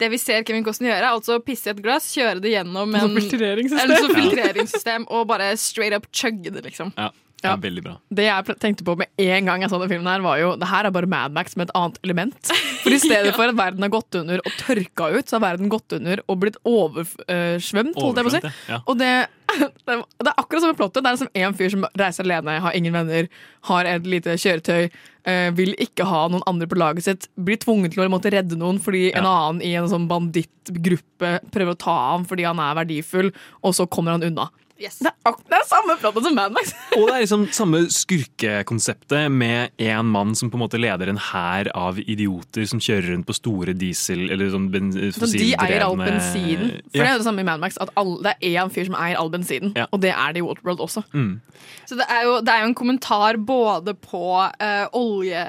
det 0.00 0.10
vi 0.12 0.20
ser 0.20 0.44
Kevin 0.46 0.66
Costner 0.66 0.92
gjøre, 0.92 1.04
er 1.04 1.12
altså 1.12 1.38
å 1.38 1.44
pisse 1.44 1.70
i 1.70 1.74
et 1.74 1.84
glass, 1.84 2.10
kjøre 2.16 2.42
det 2.44 2.56
gjennom 2.56 2.94
en, 2.96 3.20
filtreringssystem. 3.20 3.92
en 3.92 4.04
sånn 4.04 4.18
filtreringssystem 4.20 5.08
og 5.10 5.28
bare 5.30 5.54
straight 5.60 5.96
up 5.96 6.10
chugge 6.12 6.52
det, 6.52 6.64
liksom. 6.68 6.92
Ja, 6.98 7.10
det 7.42 7.50
er 7.50 7.58
veldig 7.60 7.82
bra. 7.84 7.94
Det 8.16 8.24
jeg 8.24 8.56
tenkte 8.62 8.84
på 8.86 8.94
med 8.96 9.10
en 9.20 9.48
gang 9.48 9.62
jeg 9.62 9.70
så 9.70 9.78
den 9.80 9.90
filmen 9.90 10.08
her, 10.08 10.22
var 10.24 10.38
jo 10.40 10.54
det 10.56 10.68
her 10.70 10.88
er 10.88 10.94
bare 10.94 11.08
Mad 11.10 11.34
Max 11.36 11.56
med 11.58 11.68
et 11.68 11.74
annet 11.76 11.98
element. 12.06 12.52
For 12.82 12.94
i 12.94 13.00
stedet 13.02 13.34
for 13.36 13.50
at 13.50 13.58
verden 13.58 13.84
har 13.84 13.92
gått 13.92 14.16
under 14.16 14.40
og 14.40 14.56
tørka 14.62 15.10
ut, 15.12 15.28
så 15.28 15.36
har 15.36 15.44
verden 15.44 15.72
gått 15.72 15.96
under 15.98 16.22
og 16.26 16.40
blitt 16.42 16.56
oversvømt, 16.66 17.98
holdt 18.00 18.22
jeg 18.22 18.28
på 18.28 18.32
å 18.32 18.34
si. 18.38 18.42
Ja. 18.46 18.54
Ja. 18.72 18.80
Og 18.88 18.98
det, 19.02 19.12
det, 19.60 19.98
det 20.00 20.32
er 20.32 20.32
akkurat 20.32 20.64
samme 20.64 20.78
plottet. 20.80 21.04
Det 21.04 21.12
er 21.12 21.20
som 21.20 21.32
en 21.44 21.58
fyr 21.60 21.76
som 21.76 21.86
reiser 22.00 22.26
alene, 22.26 22.56
har 22.64 22.80
ingen 22.80 22.96
venner, 22.96 23.28
har 23.68 23.92
et 23.92 24.08
lite 24.08 24.38
kjøretøy, 24.40 24.88
eh, 25.28 25.46
vil 25.60 25.76
ikke 25.82 26.08
ha 26.08 26.26
noen 26.32 26.46
andre 26.48 26.70
på 26.72 26.80
laget 26.80 27.10
sitt, 27.10 27.30
blir 27.36 27.60
tvunget 27.60 27.94
til 27.94 28.06
å 28.06 28.12
måtte 28.12 28.32
redde 28.32 28.56
noen 28.58 28.80
fordi 28.82 29.10
en 29.12 29.28
annen 29.28 29.60
i 29.60 29.76
en 29.76 29.92
sånn 29.92 30.08
bandittgruppe 30.08 31.36
prøver 31.52 31.76
å 31.76 31.82
ta 31.84 31.98
ham 32.14 32.24
fordi 32.28 32.48
han 32.48 32.64
er 32.64 32.80
verdifull, 32.80 33.34
og 33.60 33.76
så 33.76 33.84
kommer 33.90 34.16
han 34.16 34.24
unna. 34.24 34.48
Det, 34.76 35.08
er, 35.08 35.36
det 35.48 35.56
er 35.56 35.64
samme 35.68 35.96
plottet 36.00 36.26
som 36.26 36.34
Mad 36.36 36.52
Max. 36.52 36.72
Og 36.98 37.06
det 37.08 37.14
er 37.14 37.22
liksom 37.24 37.46
samme 37.56 37.80
skurkekonseptet 37.92 39.32
med 39.32 39.72
en 39.80 40.10
mann 40.12 40.34
som 40.36 40.50
på 40.52 40.58
en 40.58 40.64
måte 40.66 40.80
leder 40.80 41.08
en 41.10 41.20
hær 41.30 41.70
av 41.76 42.00
idioter 42.02 42.68
som 42.68 42.82
kjører 42.82 43.14
rundt 43.14 43.28
på 43.28 43.36
store 43.36 43.76
diesel- 43.78 44.28
eller 44.28 44.52
sånn 44.52 44.68
bensindrevne 44.74 45.16
Så 45.16 45.30
de 45.32 45.50
eier 45.54 45.86
all 45.86 45.96
bensinen. 46.00 46.76
For 46.92 47.00
det 47.00 47.08
er 47.08 47.22
det 47.22 47.28
samme 47.28 47.44
i 47.44 47.48
Mad 47.48 47.64
Max, 47.64 47.80
at 47.80 47.92
all, 47.96 48.16
det 48.24 48.36
er 48.36 48.60
én 48.60 48.72
fyr 48.74 48.90
som 48.90 48.98
eier 49.00 49.20
all 49.20 49.32
bensinen. 49.32 49.72
Ja. 49.78 49.88
Og 49.90 50.04
det 50.04 50.12
er 50.12 50.36
det 50.36 50.44
i 50.44 50.46
Waterworld 50.46 50.84
også. 50.84 51.06
Mm. 51.16 51.40
Så 51.88 51.96
det 51.98 52.06
er, 52.10 52.22
jo, 52.28 52.38
det 52.44 52.52
er 52.52 52.64
jo 52.64 52.70
en 52.70 52.76
kommentar 52.76 53.40
både 53.40 53.96
på 53.96 54.24
uh, 54.44 54.86
olje, 54.96 55.42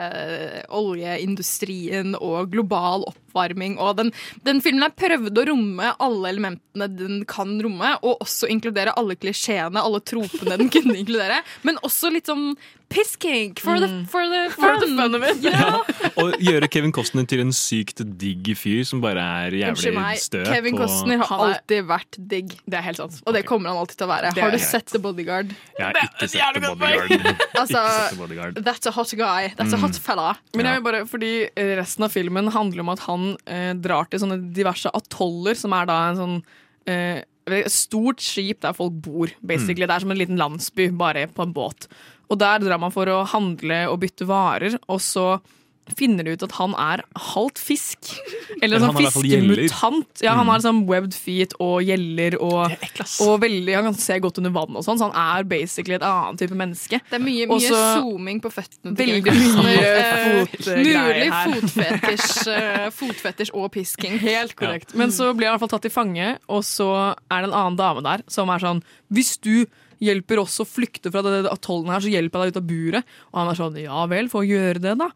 oljeindustrien 0.77 2.15
og 2.15 2.51
global 2.53 3.07
oppvarming. 3.37 3.77
Og 3.79 3.97
den, 3.97 4.11
den 4.45 4.61
filmen 4.65 4.85
her 4.85 4.95
prøvde 4.97 5.41
å 5.41 5.47
romme 5.51 5.93
alle 6.03 6.33
elementene 6.33 6.89
den 6.97 7.21
kan 7.29 7.57
romme, 7.63 7.93
og 8.01 8.23
også 8.25 8.49
inkludere 8.51 8.95
alle 8.97 9.17
klisjeene, 9.19 9.81
alle 9.81 10.01
tropene 10.01 10.57
den 10.59 10.71
kunne 10.73 10.97
inkludere. 10.97 11.43
Men 11.67 11.79
også 11.85 12.11
litt 12.13 12.29
sånn 12.29 12.55
pisskink 12.89 13.59
for 13.59 13.79
the, 13.81 13.87
for 14.07 14.23
the 14.31 14.49
For 14.53 14.79
the 14.79 14.87
fun. 14.95 15.15
of 15.15 15.23
it. 15.27 15.41
Ja. 15.47 15.81
Og 16.17 16.33
gjøre 16.41 16.67
Kevin 16.71 16.91
Costner 16.95 17.25
til 17.29 17.41
en 17.43 17.51
sykt 17.55 17.99
digg 18.17 18.47
fyr 18.57 18.83
som 18.87 19.01
bare 19.03 19.21
er 19.47 19.51
jævlig 19.59 19.93
støt. 20.23 20.47
Kevin 20.47 20.77
og- 20.77 20.85
Costner 20.85 21.21
har 21.27 21.43
alltid 21.49 21.85
vært 21.89 22.17
digg. 22.31 22.55
Det 22.65 22.79
er 22.79 22.85
helt 22.87 22.97
sant. 23.01 23.19
Og 23.27 23.33
det 23.35 23.43
kommer 23.49 23.69
han 23.73 23.81
alltid 23.83 23.97
til 23.99 24.07
å 24.07 24.11
være. 24.13 24.31
Har 24.33 24.51
du 24.51 24.57
greit. 24.57 24.65
sett 24.65 24.87
The 24.93 24.99
Bodyguard? 25.03 25.53
Jeg 25.77 25.85
har 25.85 25.99
ikke 26.07 26.29
sett 26.31 26.59
The 26.59 26.73
Bodyguard. 26.75 27.45
Altså, 27.59 27.83
Bodyguard. 28.17 28.61
That's 28.65 28.87
a 28.87 28.91
hot 28.95 29.11
guy. 29.19 29.49
That's 29.57 29.73
a 29.73 29.77
Mm. 29.77 29.81
hot 29.83 29.95
fella. 30.01 30.29
Men 30.55 30.65
jeg 30.65 30.79
vil 30.79 30.85
bare, 30.91 31.05
fordi 31.05 31.33
resten 31.77 32.03
av 32.07 32.11
filmen 32.15 32.47
handler 32.55 32.81
om 32.81 32.89
at 32.95 32.99
han 33.05 33.35
eh, 33.45 33.73
drar 33.73 34.07
til 34.09 34.19
sånne 34.23 34.39
diverse 34.55 34.89
atoller, 34.95 35.53
som 35.59 35.73
er 35.77 35.85
da 35.85 35.97
en 36.09 36.15
sånn 36.23 36.37
eh, 36.87 37.21
stort 37.71 38.19
skip 38.19 38.59
der 38.65 38.73
folk 38.75 38.91
bor, 39.05 39.27
basically. 39.45 39.85
Det 39.87 39.93
er 39.95 40.03
som 40.03 40.11
en 40.11 40.17
liten 40.19 40.37
landsby, 40.39 40.89
bare 40.97 41.27
på 41.31 41.45
en 41.45 41.53
båt. 41.55 41.87
Og 42.29 42.37
der 42.41 42.59
drar 42.59 42.79
man 42.79 42.91
for 42.91 43.05
å 43.07 43.21
handle 43.31 43.85
og 43.91 44.01
bytte 44.03 44.25
varer, 44.27 44.77
og 44.89 44.99
så 44.99 45.37
finner 45.95 46.25
de 46.27 46.33
ut 46.35 46.41
at 46.43 46.51
han 46.57 46.73
er 46.75 46.99
halvt 47.15 47.61
fisk. 47.63 48.09
Eller 48.61 48.75
en 48.81 48.89
sånn 48.89 48.97
fiskemutant. 49.05 50.19
Ja, 50.19 50.33
han 50.35 50.43
Mm. 50.45 50.49
har 50.51 50.59
sånn 50.59 50.81
webbed 50.85 51.13
feet 51.15 51.53
og 51.63 51.79
gjeller, 51.87 52.35
og, 52.43 52.73
og 53.23 53.39
veldig, 53.39 53.73
han 53.73 53.85
kan 53.87 53.93
se 53.95 54.17
godt 54.19 54.37
under 54.41 54.51
vann 54.51 54.75
og 54.75 54.83
sånn, 54.83 54.99
så 54.99 55.07
han 55.07 55.15
er 55.39 55.43
basically 55.47 55.95
et 55.95 56.03
annet 56.03 56.39
type 56.43 56.51
menneske. 56.59 56.99
Det 57.09 57.15
er 57.15 57.23
mye, 57.23 57.47
mye 57.47 57.55
Også, 57.55 57.79
zooming 58.01 58.41
på 58.43 58.51
føttene. 58.51 58.97
til 58.97 59.13
Veldig 59.23 59.31
mye 59.63 59.77
Eh, 59.77 60.45
fotgreier 60.51 60.83
Mulig 60.83 61.31
her. 61.31 61.55
fotfetisj, 61.55 62.47
eh, 62.57 62.89
fotfetisj 62.99 63.51
og 63.53 63.71
pisking. 63.71 64.19
Helt 64.19 64.55
korrekt. 64.59 64.93
Men 64.93 65.09
så 65.15 65.31
blir 65.33 65.47
han 65.47 65.55
i 65.55 65.57
hvert 65.57 65.69
fall 65.69 65.75
tatt 65.79 65.87
til 65.87 65.95
fange, 65.95 66.37
og 66.49 66.63
så 66.67 66.91
er 67.31 67.41
det 67.43 67.47
en 67.53 67.59
annen 67.63 67.77
dame 67.79 68.03
der 68.03 68.23
som 68.27 68.49
er 68.49 68.59
sånn 68.59 68.83
Hvis 69.09 69.37
du 69.39 69.65
hjelper 70.03 70.41
oss 70.43 70.59
å 70.61 70.67
flykte 70.67 71.11
fra 71.13 71.23
det 71.25 71.47
atollen 71.51 71.91
her, 71.93 72.03
så 72.03 72.11
hjelper 72.11 72.45
jeg 72.45 72.53
deg 72.53 72.55
ut 72.55 72.61
av 72.61 72.69
buret. 72.69 73.17
Og 73.31 73.41
han 73.41 73.51
er 73.51 73.59
sånn 73.59 73.81
Ja 73.81 74.05
vel, 74.11 74.29
få 74.31 74.43
gjøre 74.47 74.83
det, 74.83 74.95
da. 74.99 75.11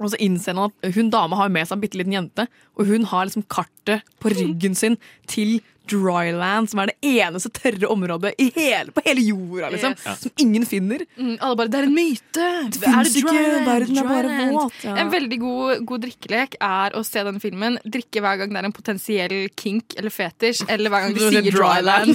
Og 0.00 0.12
så 0.12 0.20
innser 0.22 0.56
han 0.56 0.70
at 0.70 0.94
hun 0.96 1.10
dama 1.12 1.36
har 1.36 1.52
med 1.52 1.68
seg 1.68 1.76
en 1.76 1.82
bitte 1.84 2.00
liten 2.00 2.16
jente, 2.16 2.46
og 2.78 2.88
hun 2.88 3.04
har 3.10 3.28
liksom 3.28 3.44
kartet 3.52 4.06
på 4.22 4.32
ryggen 4.32 4.74
sin 4.78 4.96
til 5.28 5.60
Dryland, 5.90 6.70
som 6.70 6.82
er 6.82 6.92
det 6.92 7.10
eneste 7.18 7.50
tørre 7.54 7.88
området 7.90 8.32
i 8.38 8.48
hele, 8.54 8.92
på 8.94 9.02
hele 9.06 9.24
jorda, 9.26 9.70
liksom. 9.74 9.96
Yes. 9.98 10.20
Som 10.22 10.34
ingen 10.44 10.66
finner. 10.68 11.02
Mm, 11.18 11.36
alle 11.40 11.56
bare 11.58 11.68
'det 11.68 11.80
er 11.80 11.88
en 11.88 11.94
myte'! 11.96 12.48
Det 12.70 12.80
det 12.80 13.16
ikke, 13.16 13.40
verden 13.66 13.98
er 13.98 14.08
bare 14.08 14.52
våt. 14.52 14.84
Ja. 14.84 14.96
En 14.96 15.10
veldig 15.10 15.38
god, 15.40 15.86
god 15.86 16.04
drikkelek 16.06 16.54
er 16.60 16.94
å 16.94 17.02
se 17.04 17.24
denne 17.24 17.40
filmen, 17.40 17.78
drikke 17.84 18.22
hver 18.22 18.38
gang 18.38 18.54
det 18.54 18.62
er 18.62 18.68
en 18.70 18.76
potensiell 18.76 19.48
kink 19.56 19.96
eller 19.96 20.10
fetisj, 20.10 20.62
eller 20.68 20.90
hver 20.90 21.00
gang 21.00 21.14
de 21.14 21.20
Du 21.20 21.30
sier 21.30 21.50
dryland. 21.50 22.14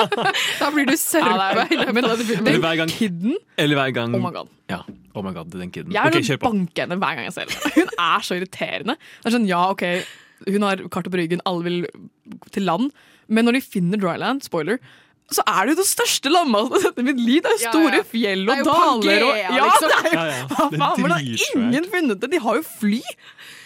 da 0.60 0.70
blir 0.70 0.86
du 0.86 0.96
Ja, 0.96 1.00
sørpa 1.00 1.54
det 1.54 1.72
i 1.72 1.80
løpet 1.80 2.04
av 2.04 2.10
denne 2.12 2.26
filmen. 2.26 2.46
Eller 2.48 2.60
hver 2.60 2.76
gang 2.76 2.88
Kidden? 2.88 3.36
Eller 3.56 3.76
hver 3.76 3.92
gang 3.94 4.14
Oh 4.14 4.20
my 4.20 4.30
god. 4.30 4.48
Ja, 4.68 4.82
oh 5.16 5.24
my 5.24 5.32
god, 5.36 5.50
den 5.54 5.72
kiden. 5.74 5.94
Jeg 5.94 6.06
Ok, 6.10 6.18
vil 6.18 6.26
kjør 6.28 6.42
banke 6.44 6.84
henne 6.84 6.98
hver 7.00 7.16
gang 7.18 7.26
jeg 7.30 7.34
ser 7.38 7.50
henne. 7.50 7.72
Hun 7.78 7.90
er 8.06 8.26
så 8.28 8.36
irriterende. 8.38 8.96
Det 9.22 9.30
er 9.32 9.36
sånn, 9.38 9.48
ja, 9.50 9.62
ok, 9.72 9.84
Hun 10.52 10.62
har 10.68 10.82
kartet 10.92 11.12
på 11.14 11.18
ryggen, 11.22 11.40
alle 11.48 11.64
vil 11.64 11.78
til 12.52 12.66
land. 12.68 12.90
Men 13.32 13.48
når 13.48 13.56
de 13.58 13.64
finner 13.64 13.98
Dryland, 14.02 14.44
spoiler, 14.44 14.76
så 15.32 15.42
er 15.50 15.66
det 15.66 15.72
jo 15.74 15.78
det 15.80 15.86
største 15.88 16.30
landmassen 16.30 16.76
har 16.84 17.00
i 17.00 17.06
mitt 17.08 17.18
liv. 17.18 17.40
Det 17.42 17.50
er 17.50 17.56
jo 17.56 17.64
Ja, 17.64 17.72
store 17.72 17.96
ja. 17.98 18.04
fjell 18.12 18.44
Det 18.46 18.52
og 18.52 18.54
er 18.54 18.60
jo 18.60 18.66
daler. 18.68 19.24
Og, 19.26 19.38
ja, 19.40 19.64
liksom. 19.64 19.88
det 19.88 19.96
er 19.96 20.04
jo, 20.06 20.12
Ja, 20.12 20.26
ja. 20.28 20.44
Hva 20.52 20.68
Det 20.70 20.76
er 20.76 20.82
faen, 20.84 21.02
men 21.02 21.14
har 21.16 21.24
ingen 21.64 21.88
funnet 21.96 22.20
det. 22.22 22.30
De 22.36 22.42
har 22.44 22.60
jo 22.60 22.66
fly! 22.76 23.00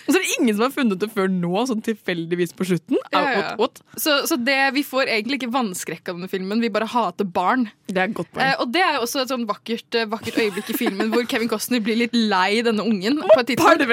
Og 0.06 0.12
så 0.12 0.18
er 0.18 0.22
det 0.24 0.36
ingen 0.40 0.56
som 0.56 0.64
har 0.64 0.72
funnet 0.74 1.00
det 1.02 1.08
før 1.12 1.28
nå, 1.32 1.50
sånn 1.68 1.82
tilfeldigvis 1.84 2.54
på 2.56 2.66
slutten. 2.70 2.98
Ja, 3.12 3.20
What, 3.20 3.36
out, 3.36 3.60
out. 3.60 3.80
Så, 4.00 4.16
så 4.30 4.38
det, 4.40 4.56
vi 4.76 4.82
får 4.86 5.10
egentlig 5.12 5.40
ikke 5.40 5.50
vannskrekk 5.54 6.08
av 6.10 6.16
denne 6.18 6.30
filmen, 6.32 6.60
vi 6.64 6.70
bare 6.72 6.88
hater 6.90 7.28
barn. 7.28 7.68
Det 7.90 8.00
er 8.04 8.14
godt. 8.16 8.32
Eh, 8.40 8.54
og 8.62 8.72
det 8.74 8.82
er 8.86 8.96
jo 8.98 9.04
også 9.06 9.22
et 9.24 9.32
sånn 9.32 9.46
vakkert, 9.48 9.88
eh, 9.98 10.08
vakkert 10.10 10.38
øyeblikk 10.40 10.70
i 10.72 10.78
filmen 10.78 11.12
hvor 11.12 11.26
Kevin 11.30 11.50
Costner 11.52 11.82
blir 11.84 11.98
litt 12.00 12.14
lei 12.16 12.60
denne 12.66 12.82
ungen. 12.86 13.20
på 13.22 13.40
et 13.42 13.52
tidspunkt. 13.52 13.84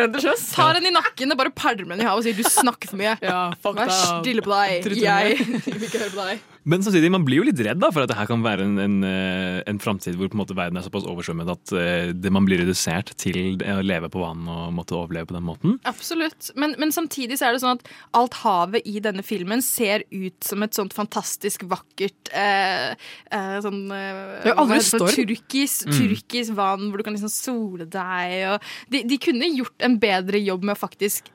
Tar 0.56 0.78
henne 0.80 0.92
i 0.92 0.96
nakken 0.96 1.34
og 1.34 1.38
bare 1.44 1.54
pælmer 1.54 1.96
henne 1.96 2.06
i 2.06 2.10
havet 2.10 2.24
og 2.24 2.28
sier 2.28 2.38
'du 2.38 2.44
snakker 2.50 2.90
for 2.94 2.98
mye'. 2.98 3.18
Ja, 3.22 3.52
Vær 3.64 3.92
stille 4.24 4.42
på 4.42 4.54
deg. 4.54 4.84
Jeg 5.04 5.74
vil 5.78 5.88
ikke 5.90 6.00
høre 6.06 6.14
på 6.16 6.30
deg. 6.32 6.40
Men 6.68 6.84
samtidig, 6.84 7.10
man 7.14 7.24
blir 7.24 7.40
jo 7.40 7.46
litt 7.48 7.62
redd 7.64 7.80
da, 7.80 7.88
for 7.96 8.04
at 8.04 8.12
det 8.12 8.18
her 8.20 8.28
kan 8.28 8.42
være 8.44 8.66
en, 8.68 8.74
en, 8.84 8.96
eh, 9.08 9.62
en 9.72 9.80
framtid 9.80 10.18
hvor 10.20 10.28
på 10.28 10.36
en 10.36 10.42
måte 10.44 10.56
verden 10.58 10.76
er 10.80 10.84
såpass 10.86 11.06
oversvømmet 11.08 11.52
at 11.54 11.72
eh, 11.80 12.10
det 12.12 12.32
man 12.36 12.44
blir 12.48 12.60
redusert 12.64 13.14
til 13.22 13.56
å 13.64 13.78
leve 13.86 14.10
på 14.12 14.20
vann 14.20 14.44
og 14.52 14.74
måtte 14.76 14.98
overleve 14.98 15.30
på 15.30 15.38
den 15.38 15.46
måten. 15.48 15.78
Absolutt. 15.88 16.50
Men, 16.60 16.76
men 16.82 16.92
samtidig 16.92 17.38
så 17.40 17.48
er 17.48 17.56
det 17.56 17.62
sånn 17.64 17.80
at 17.80 17.88
alt 18.20 18.36
havet 18.44 18.84
i 18.90 18.98
denne 19.04 19.24
filmen 19.24 19.64
ser 19.64 20.04
ut 20.12 20.44
som 20.44 20.66
et 20.68 20.76
sånt 20.76 20.96
fantastisk 20.98 21.64
vakkert 21.72 22.34
eh, 22.36 22.92
eh, 23.32 23.56
sånn 23.64 23.80
eh, 23.96 24.52
for- 24.52 24.84
storm. 24.92 25.14
Turkis, 25.18 25.78
Mm. 25.88 26.54
vann 26.58 26.90
hvor 26.90 26.98
du 27.00 27.04
kan 27.08 27.16
liksom 27.16 27.32
sole 27.32 27.86
deg. 27.88 28.34
Og 28.52 28.68
de, 28.92 29.04
de 29.08 29.18
kunne 29.24 29.48
gjort 29.56 29.86
en 29.88 29.96
bedre 30.02 30.40
jobb 30.44 30.66
med 30.68 30.76
å 30.76 30.80
faktisk 30.80 31.30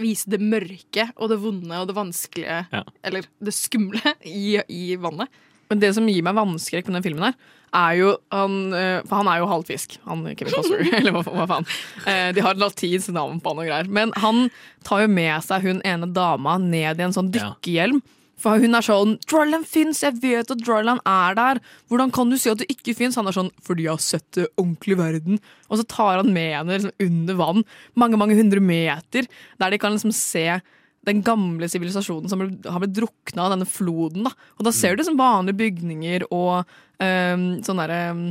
vise 0.00 0.30
det 0.32 0.40
mørke 0.40 1.10
og 1.18 1.28
det 1.32 1.38
vonde 1.42 1.78
og 1.82 1.88
det 1.90 1.96
vanskelige, 1.96 2.58
Ja. 2.72 2.82
eller 3.04 3.26
det 3.44 3.54
skumle, 3.54 4.14
i, 4.24 4.53
i 4.68 4.96
vannet. 5.00 5.42
Men 5.68 5.80
det 5.80 5.94
som 5.96 6.08
gir 6.08 6.24
meg 6.24 6.36
vannskrekk 6.36 6.88
med 6.88 6.98
den 6.98 7.06
filmen 7.06 7.28
her, 7.28 7.36
er 7.74 7.94
jo 7.98 8.10
han 8.30 8.58
eh, 8.76 8.98
For 9.02 9.18
han 9.18 9.30
er 9.30 9.40
jo 9.40 9.50
halvt 9.50 9.70
fisk, 9.72 9.96
han 10.06 10.22
Kevin 10.38 10.54
Costner. 10.54 10.84
eller 11.00 11.16
hva, 11.16 11.24
hva 11.26 11.46
faen. 11.50 11.68
Eh, 12.06 12.28
de 12.36 12.44
har 12.44 12.60
latinsk 12.60 13.14
navn 13.16 13.40
på 13.42 13.52
han 13.52 13.62
og 13.64 13.70
greier. 13.70 13.88
Men 13.90 14.14
han 14.22 14.48
tar 14.86 15.04
jo 15.04 15.14
med 15.14 15.34
seg 15.46 15.66
hun 15.66 15.80
ene 15.86 16.10
dama 16.14 16.58
ned 16.62 17.00
i 17.00 17.08
en 17.08 17.16
sånn 17.16 17.32
dykkehjelm. 17.34 18.02
For 18.44 18.60
hun 18.60 18.76
er 18.76 18.84
sånn 18.84 19.14
'Dryland 19.24 19.66
fins, 19.70 20.02
jeg 20.04 20.18
vet 20.20 20.50
at 20.50 20.60
Dryland 20.60 21.00
er 21.08 21.36
der'. 21.38 21.60
'Hvordan 21.88 22.12
kan 22.12 22.30
du 22.30 22.36
si 22.36 22.50
at 22.50 22.58
det 22.60 22.68
ikke 22.68 22.96
fins?' 22.98 23.16
Han 23.16 23.30
er 23.30 23.36
sånn 23.36 23.52
'fordi 23.62 23.86
jeg 23.86 23.94
har 23.94 24.02
sett 24.02 24.26
det 24.36 24.48
ordentlig 24.58 24.98
i 24.98 25.00
verden'. 25.00 25.38
Og 25.70 25.78
så 25.78 25.86
tar 25.88 26.18
han 26.18 26.34
med 26.34 26.52
henne 26.52 26.74
liksom, 26.74 26.92
under 27.00 27.34
vann, 27.34 27.64
mange 27.96 28.18
mange 28.18 28.36
hundre 28.36 28.60
meter, 28.60 29.26
der 29.58 29.70
de 29.70 29.78
kan 29.78 29.94
liksom 29.94 30.12
se 30.12 30.60
den 31.04 31.20
gamle 31.26 31.68
sivilisasjonen 31.68 32.30
som 32.32 32.40
har 32.40 32.80
blitt 32.82 32.94
drukna 32.96 33.44
av 33.46 33.52
denne 33.54 33.66
floden. 33.68 34.24
Da. 34.24 34.32
Og 34.58 34.64
da 34.64 34.72
ser 34.72 34.94
du 34.96 35.02
liksom 35.02 35.18
vanlige 35.20 35.58
bygninger 35.60 36.24
og 36.30 36.64
um, 37.00 37.44
sånn 37.66 37.80
derre 37.82 38.00
um, 38.14 38.22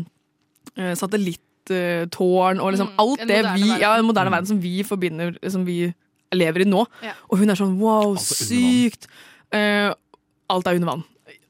eh, 0.77 0.93
satellittårn 0.97 2.59
og 2.63 2.73
liksom 2.73 2.89
Mm, 2.93 2.97
alt 2.99 3.19
det 3.27 3.37
vi 3.37 3.67
verden. 3.69 3.79
Ja, 3.81 3.93
en 3.97 4.05
moderne 4.09 4.31
verden 4.33 4.47
som 4.49 4.59
vi 4.61 4.83
forbinder 4.83 5.37
Som 5.49 5.65
vi 5.65 5.93
lever 6.33 6.61
i 6.65 6.65
nå. 6.69 6.85
Ja. 7.05 7.13
Og 7.29 7.37
hun 7.39 7.49
er 7.53 7.55
sånn 7.59 7.77
wow, 7.79 8.15
Altså 8.17 8.35
sykt! 8.49 9.07
Uh, 9.53 9.93
alt 10.49 10.67
er 10.67 10.75
under 10.79 10.89
vann. 10.89 11.03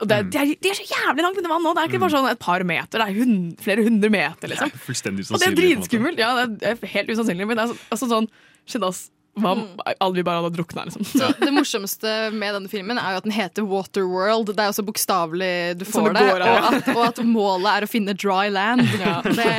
Og 0.03 0.07
det, 0.09 0.17
er- 0.17 0.27
de, 0.29 0.37
er, 0.37 0.51
de 0.59 0.69
er 0.69 0.75
så 0.75 0.83
jævlig 0.89 1.23
langt 1.23 1.37
under 1.39 1.49
vann 1.53 1.63
nå! 1.63 1.71
Det 1.73 1.81
er 1.85 1.87
ikke 1.89 2.01
bare 2.03 2.13
sånn 2.17 2.27
et 2.33 2.39
par 2.43 2.63
meter, 2.67 2.99
det 2.99 3.07
er 3.07 3.15
hund, 3.21 3.37
flere 3.63 3.83
hundre 3.85 4.09
meter. 4.11 4.51
liksom 4.51 4.69
Og 4.69 4.75
det 4.75 5.07
er 5.07 5.17
usannsynlig. 5.23 5.31
på 5.31 5.35
en 5.39 5.55
måte. 5.55 5.61
dritskummelt! 5.63 6.19
Ja, 6.19 6.45
det 6.51 6.67
er 6.73 6.87
helt 6.97 7.09
usannsynlig, 7.15 7.47
men 7.47 7.57
det 7.57 7.63
er 7.63 7.71
så- 7.73 7.79
altså 7.95 8.09
sånn 8.11 8.27
Shit, 8.65 8.83
ass. 8.83 9.09
Hva 9.33 9.51
om 9.55 9.61
alle 9.97 10.13
vi 10.19 10.23
bare 10.25 10.43
hadde 10.43 10.53
drukna, 10.53 10.83
liksom? 10.85 11.05
Så 11.09 11.31
det 11.39 11.49
morsomste 11.55 12.11
med 12.35 12.53
denne 12.53 12.69
filmen 12.69 12.99
er 13.01 13.15
jo 13.15 13.21
at 13.23 13.25
den 13.25 13.33
heter 13.33 13.65
Waterworld. 13.65 14.51
Det 14.53 14.61
er 14.61 14.69
jo 14.69 14.75
så 14.77 14.85
bokstavelig 14.85 15.53
du 15.79 15.85
får 15.89 16.13
det 16.13 16.19
det. 16.19 16.27
går 16.29 16.45
og, 16.45 16.67
at, 16.69 16.91
og 16.93 17.01
at 17.07 17.21
målet 17.25 17.69
er 17.71 17.87
å 17.87 17.89
finne 17.89 18.13
dry 18.13 18.51
land. 18.53 18.85
Det, 19.33 19.49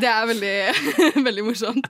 det 0.00 0.08
er 0.08 0.28
veldig, 0.30 0.54
veldig 1.26 1.44
morsomt. 1.46 1.88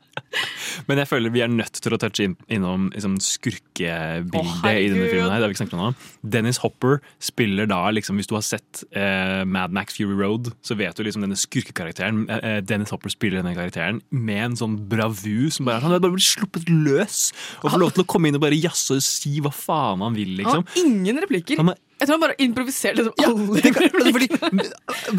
Men 0.88 0.98
jeg 1.02 1.08
føler 1.10 1.32
vi 1.34 1.42
er 1.44 1.50
nødt 1.52 1.76
til 1.84 1.94
å 1.94 1.98
touche 2.00 2.24
inn, 2.24 2.34
innom 2.52 2.86
liksom, 2.94 3.18
skurkebildet 3.20 4.38
oh, 4.40 4.70
i 4.72 4.88
denne 4.88 5.08
filmen. 5.10 5.28
her, 5.28 5.42
det 5.42 5.44
har 5.44 5.50
vi 5.50 5.56
ikke 5.56 5.62
snakket 5.62 5.82
om. 5.88 5.96
Dennis 6.34 6.60
Hopper 6.62 7.00
spiller 7.22 7.68
da, 7.70 7.82
liksom, 7.94 8.18
hvis 8.20 8.30
du 8.30 8.34
har 8.38 8.44
sett 8.46 8.82
eh, 8.96 9.42
Mad 9.48 9.74
Max 9.76 9.98
Fury 9.98 10.16
Road, 10.18 10.52
så 10.64 10.76
vet 10.78 10.96
du 10.98 11.04
liksom 11.06 11.26
denne 11.26 11.38
skurkekarakteren. 11.38 12.24
Eh, 12.32 12.42
eh, 12.56 12.58
Dennis 12.64 12.92
Hopper 12.94 13.12
spiller 13.12 13.42
denne 13.42 13.54
karakteren 13.58 14.00
med 14.10 14.42
en 14.48 14.58
sånn 14.58 14.78
bravu 14.90 15.50
som 15.52 15.68
bare, 15.68 15.82
han 15.84 15.94
bare 15.98 16.14
blir 16.16 16.24
sluppet 16.24 16.68
løs 16.72 17.28
og 17.62 17.70
får 17.74 17.80
lov 17.84 17.94
til 17.96 18.06
å 18.06 18.10
komme 18.14 18.30
inn 18.32 18.38
og 18.40 18.44
bare 18.46 18.58
jazze 18.58 18.98
og 18.98 19.04
si 19.06 19.36
hva 19.44 19.52
faen 19.54 20.02
han 20.04 20.16
vil, 20.16 20.34
Han 20.40 20.42
liksom. 20.42 20.68
har 20.72 20.84
ingen 20.86 21.22
replikker. 21.26 21.60
Han 21.62 21.74
har- 21.74 21.80
Jeg 22.02 22.08
tror 22.08 22.16
han 22.18 22.22
bare 22.24 22.34
improviserte 22.42 22.98
liksom 22.98 23.14
alle 23.22 23.60
Det 23.62 23.70
kan- 23.76 23.94
altså, 23.94 24.12
fordi 24.16 24.28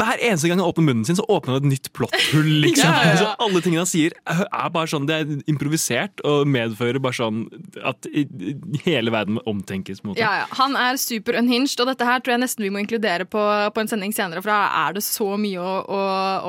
Hver 0.02 0.18
eneste 0.20 0.50
gang 0.52 0.60
han 0.60 0.68
åpner 0.68 0.84
munnen 0.90 1.06
sin, 1.08 1.16
så 1.16 1.24
åpner 1.32 1.56
han 1.56 1.64
et 1.64 1.70
nytt 1.72 1.88
plotthull. 1.96 2.50
Liksom. 2.66 2.84
Ja, 2.92 3.04
ja, 3.08 3.14
ja. 3.22 3.30
Alle 3.40 3.62
tingene 3.64 3.86
han 3.86 3.90
sier, 3.90 4.12
er 4.28 4.70
bare 4.74 4.90
sånn, 4.92 5.08
det 5.08 5.16
er 5.22 5.32
improvisert 5.54 6.20
og 6.28 6.44
medfører 6.52 7.00
bare 7.04 7.16
sånn 7.16 7.46
at 7.88 8.06
hele 8.84 9.14
verden 9.16 9.40
omtenkes. 9.48 10.02
Ja, 10.20 10.34
ja. 10.42 10.46
Han 10.60 10.76
er 10.76 11.00
super 11.00 11.38
unhinged, 11.40 11.80
og 11.80 11.88
dette 11.94 12.04
her 12.08 12.20
tror 12.20 12.36
jeg 12.36 12.44
nesten 12.44 12.66
vi 12.68 12.72
må 12.74 12.84
inkludere 12.84 13.26
på, 13.30 13.40
på 13.74 13.84
en 13.84 13.88
sending 13.92 14.12
senere, 14.16 14.44
for 14.44 14.52
da 14.52 14.90
er 14.90 14.98
det 15.00 15.06
så 15.08 15.30
mye 15.40 15.64
å, 15.64 15.74
å, 15.88 16.02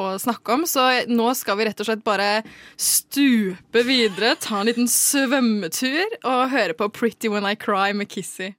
å 0.02 0.04
snakke 0.22 0.58
om. 0.58 0.66
Så 0.68 0.82
nå 1.10 1.30
skal 1.38 1.60
vi 1.60 1.68
rett 1.70 1.80
og 1.84 1.86
slett 1.88 2.02
bare 2.06 2.42
stupe 2.80 3.84
videre, 3.86 4.34
ta 4.40 4.60
en 4.60 4.68
liten 4.72 4.90
svømmetur 4.90 6.18
og 6.24 6.50
høre 6.54 6.74
på 6.78 6.90
Pretty 6.94 7.30
When 7.32 7.46
I 7.48 7.54
Cry 7.54 7.92
med 7.96 8.10
Kissy. 8.12 8.52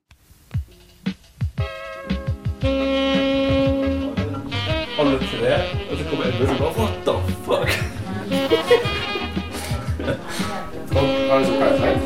Alle 5.00 5.18
tre, 5.20 5.54
og 5.92 5.98
så 5.98 6.04
kommer 6.10 6.26
Edmund 6.26 6.50
og 6.52 6.58
bare 6.60 6.74
What 6.80 6.94
the 7.06 7.14
fuck? 7.46 7.70
Har 11.30 11.40
du 11.40 11.46
sett 11.46 11.60
Parasite? 11.60 12.00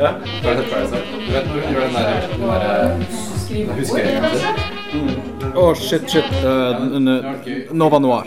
Ja. 0.00 0.10
Har 0.42 0.54
du 0.54 0.62
sett 0.62 0.70
Parasite? 0.72 1.02
Du 1.26 1.32
vet 1.32 1.46
når 1.46 1.54
hun 1.54 1.72
gjør 1.74 1.80
den 1.80 1.94
der, 1.94 2.04
den 2.32 2.40
der 2.48 3.74
huskeringen 3.74 4.24
sin? 4.34 4.54
Å, 5.54 5.74
shit, 5.74 6.10
shit. 6.10 6.30
Uh, 6.44 7.72
Nova 7.72 7.98
Noir. 7.98 8.26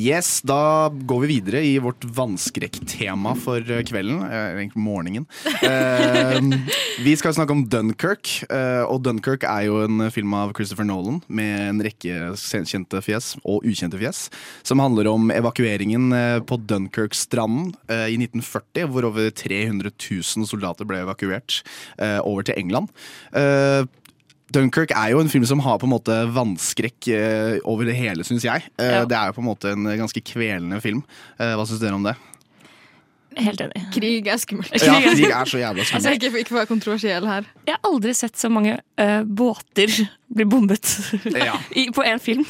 Yes, 0.00 0.38
da 0.46 0.88
går 0.88 1.20
vi 1.26 1.28
videre 1.34 1.60
i 1.66 1.74
vårt 1.82 2.04
vannskrekktema 2.16 3.34
for 3.36 3.58
eh, 3.60 3.82
kvelden. 3.84 4.22
eh, 4.22 4.30
Eller 4.50 4.60
egentlig 4.62 4.80
morgenen. 4.80 5.26
Eh, 5.60 6.38
vi 7.04 7.12
skal 7.20 7.34
snakke 7.36 7.52
om 7.52 7.66
Dunkerque. 7.68 8.46
eh, 8.48 8.84
og 8.86 9.02
Dunkerque 9.04 9.44
er 9.50 9.66
jo 9.66 9.82
en 9.84 10.06
film 10.14 10.32
av 10.38 10.54
Christopher 10.56 10.86
Nolan 10.88 11.18
med 11.28 11.66
en 11.66 11.82
rekke 11.84 12.30
kjente 12.38 13.02
fjes 13.04 13.34
og 13.44 13.66
ukjente 13.68 14.00
fjes. 14.00 14.22
Som 14.64 14.80
handler 14.80 15.10
om 15.10 15.28
evakueringen 15.34 16.08
på 16.48 16.56
Dunkerque-stranden 16.70 17.74
i 17.90 18.16
1940, 18.16 18.86
hvor 18.94 19.10
over 19.10 19.28
300 19.36 19.90
000 19.92 20.48
soldater 20.48 20.88
ble 20.88 21.02
evakuert 21.04 21.60
over 22.24 22.46
til 22.46 22.56
England. 22.62 22.88
Dunkirk 24.54 24.90
er 24.96 25.12
jo 25.12 25.20
en 25.22 25.28
film 25.30 25.44
som 25.46 25.60
har 25.64 25.78
på 25.78 25.86
en 25.86 25.92
måte 25.94 26.16
vannskrekk 26.34 27.08
eh, 27.14 27.58
over 27.68 27.86
det 27.86 27.94
hele, 27.98 28.24
syns 28.26 28.44
jeg. 28.46 28.64
Eh, 28.80 28.90
Ja. 29.00 29.04
Det 29.06 29.16
er 29.16 29.30
jo 29.30 29.36
på 29.38 29.44
en 29.44 29.50
måte 29.50 29.72
en 29.76 29.86
ganske 30.00 30.22
kvelende 30.26 30.80
film. 30.82 31.04
Eh, 31.38 31.54
hva 31.54 31.66
syns 31.68 31.80
dere 31.82 31.94
om 31.94 32.02
det? 32.06 32.16
Helt 33.36 33.60
enig. 33.62 33.82
Krig 33.94 34.26
er 34.26 34.40
skummelt. 34.42 34.72
Ja, 34.74 34.96
krig 35.04 35.28
er 35.28 35.50
så 35.50 35.60
jævla 35.60 35.84
skummelt. 35.84 35.94
Altså, 36.00 36.14
ikke, 36.16 36.32
ikke 36.40 36.50
for 36.50 36.58
å 36.58 36.62
være 36.62 36.70
kontroversiell 36.72 37.28
her. 37.30 37.50
Jeg 37.68 37.76
har 37.76 37.92
aldri 37.92 38.14
sett 38.18 38.40
så 38.40 38.50
mange 38.52 38.78
uh, 38.80 39.20
båter 39.24 39.94
bli 40.34 40.44
bombet 40.44 40.86
Ja. 41.24 41.58
I, 41.70 41.90
på 41.92 42.04
én 42.04 42.18
film. 42.18 42.44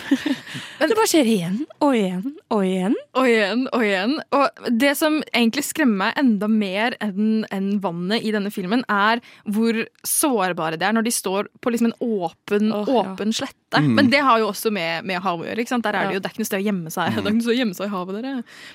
Men, 0.79 0.89
det 0.89 0.97
bare 0.97 1.09
skjer 1.09 1.29
igjen 1.29 1.63
og 1.81 1.95
igjen 1.97 2.35
og 2.53 2.65
igjen. 2.67 2.97
Og 3.17 3.29
igjen 3.29 3.63
og 3.71 3.85
igjen. 3.87 4.17
Og 4.37 4.67
det 4.83 4.93
som 5.01 5.21
egentlig 5.31 5.65
skremmer 5.65 6.11
meg 6.11 6.21
enda 6.21 6.49
mer 6.51 6.97
enn 7.03 7.47
enn 7.51 7.71
vannet 7.83 8.25
i 8.27 8.33
denne 8.35 8.53
filmen, 8.53 8.85
er 8.93 9.23
hvor 9.49 9.79
sårbare 10.07 10.79
det 10.81 10.87
er 10.87 10.95
når 10.97 11.09
de 11.09 11.15
står 11.15 11.49
på 11.61 11.73
liksom 11.73 11.91
en 11.91 11.97
åpen, 12.05 12.71
åpen 12.73 13.33
slette. 13.37 13.81
Mm. 13.81 13.95
Men 13.97 14.11
det 14.13 14.21
har 14.27 14.41
jo 14.43 14.51
også 14.51 14.73
med, 14.75 15.07
med 15.07 15.23
havet 15.25 15.47
å 15.47 15.49
gjøre. 15.49 15.65
ikke 15.65 15.73
sant? 15.73 15.87
Der 15.87 15.97
er 15.97 16.09
det 16.09 16.19
jo, 16.19 16.23
det 16.23 16.31
er 16.31 16.35
ikke 16.35 16.43
noe 16.43 16.51
sted 16.51 16.61
å 16.61 16.67
gjemme 16.67 16.91
seg 16.93 17.17
Det 17.17 17.21
er 17.21 17.29
ikke 17.29 17.37
noe 17.39 17.47
sted 17.47 17.55
å 17.55 17.61
gjemme 17.61 17.79
seg 17.79 17.87
i 17.87 17.95
havet, 17.95 18.19
dere. 18.19 18.33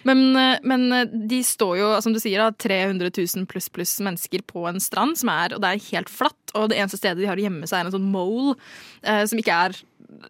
Men, 0.08 0.22
eh, 0.40 0.68
men 0.72 0.86
eh, 0.96 1.18
de 1.34 1.42
står 1.46 1.74
jo, 1.82 1.90
som 2.04 2.14
du 2.16 2.20
sier, 2.22 2.42
da, 2.42 2.52
300 2.52 3.12
000 3.16 3.48
pluss 3.50 3.70
pluss 3.74 3.96
mennesker 4.04 4.44
på 4.48 4.66
en 4.70 4.82
strand, 4.84 5.18
som 5.20 5.32
er, 5.34 5.56
og 5.56 5.64
det 5.64 5.72
er 5.72 5.88
helt 5.92 6.12
flatt. 6.12 6.45
Og 6.56 6.72
det 6.72 6.80
eneste 6.80 7.00
stedet 7.02 7.22
de 7.22 7.30
har 7.30 7.40
å 7.40 7.46
gjemme 7.46 7.68
seg, 7.70 7.82
er 7.82 7.90
en 7.90 7.98
sånn 7.98 8.10
mole, 8.12 8.56
eh, 9.04 9.24
som 9.30 9.42
ikke 9.42 9.60
er 9.68 9.78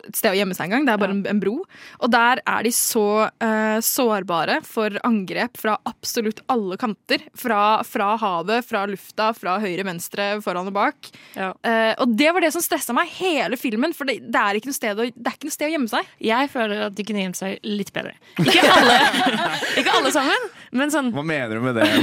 et 0.08 0.18
sted 0.18 0.34
å 0.34 0.38
gjemme 0.38 0.56
seg 0.56 0.68
engang. 0.70 0.86
Det 0.88 0.94
er 0.94 1.02
bare 1.02 1.16
en, 1.16 1.22
en 1.30 1.42
bro. 1.42 1.56
Og 2.04 2.12
der 2.14 2.42
er 2.48 2.66
de 2.66 2.72
så 2.76 3.28
eh, 3.44 3.78
sårbare 3.86 4.60
for 4.66 4.96
angrep 5.08 5.60
fra 5.60 5.78
absolutt 5.90 6.42
alle 6.52 6.78
kanter. 6.82 7.24
Fra, 7.38 7.84
fra 7.88 8.14
havet, 8.22 8.66
fra 8.68 8.86
lufta, 8.90 9.32
fra 9.38 9.58
høyre, 9.64 9.86
venstre, 9.88 10.30
foran 10.46 10.70
og 10.72 10.76
bak. 10.76 11.12
Eh, 11.36 11.94
og 12.02 12.16
det 12.18 12.32
var 12.36 12.46
det 12.46 12.54
som 12.56 12.64
stressa 12.64 12.96
meg 12.96 13.12
hele 13.20 13.60
filmen, 13.60 13.94
for 13.96 14.10
det, 14.10 14.22
det, 14.26 14.42
er 14.42 14.60
ikke 14.60 14.72
noe 14.72 14.80
sted 14.80 15.02
å, 15.02 15.08
det 15.10 15.32
er 15.32 15.38
ikke 15.38 15.50
noe 15.50 15.58
sted 15.58 15.70
å 15.70 15.74
gjemme 15.76 15.92
seg. 15.92 16.14
Jeg 16.32 16.52
føler 16.54 16.86
at 16.90 16.98
de 16.98 17.08
kunne 17.08 17.26
gjemt 17.26 17.40
seg 17.40 17.60
litt 17.68 17.94
bedre. 17.96 18.16
Ikke 18.42 18.66
alle, 18.66 19.00
ikke 19.82 19.98
alle 20.00 20.14
sammen, 20.16 20.50
men 20.76 20.92
sånn 20.94 21.12
Hva 21.16 21.24
mener 21.26 21.58
du 21.58 21.64
med 21.66 21.78
det? 21.80 21.88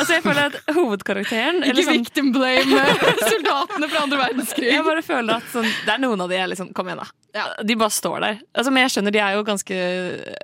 Altså 0.00 0.16
jeg 0.16 0.22
føler 0.24 0.46
at 0.48 0.70
hovedkarakteren 0.72 1.58
Ikke 1.60 1.72
eller 1.74 1.84
sånn- 1.84 1.98
victim 1.98 2.30
blame 2.32 2.78
soldatene 3.50 3.88
fra 3.92 4.04
andre 4.06 4.20
verdenskrig. 4.24 4.70
Jeg 4.72 4.84
bare 4.86 5.02
føler 5.06 5.40
at 5.40 5.48
sånn, 5.52 5.66
Det 5.86 5.94
er 5.96 6.04
noen 6.06 6.20
av 6.24 6.30
de 6.32 6.38
jeg 6.40 6.52
liksom 6.54 6.70
Kom 6.76 6.88
igjen, 6.90 7.02
da. 7.02 7.46
De 7.62 7.76
bare 7.78 7.94
står 7.94 8.20
der. 8.24 8.38
Altså, 8.58 8.72
men 8.74 8.82
jeg 8.86 8.90
skjønner, 8.96 9.14
de 9.14 9.20
er 9.22 9.36
jo 9.38 9.44
ganske 9.46 9.76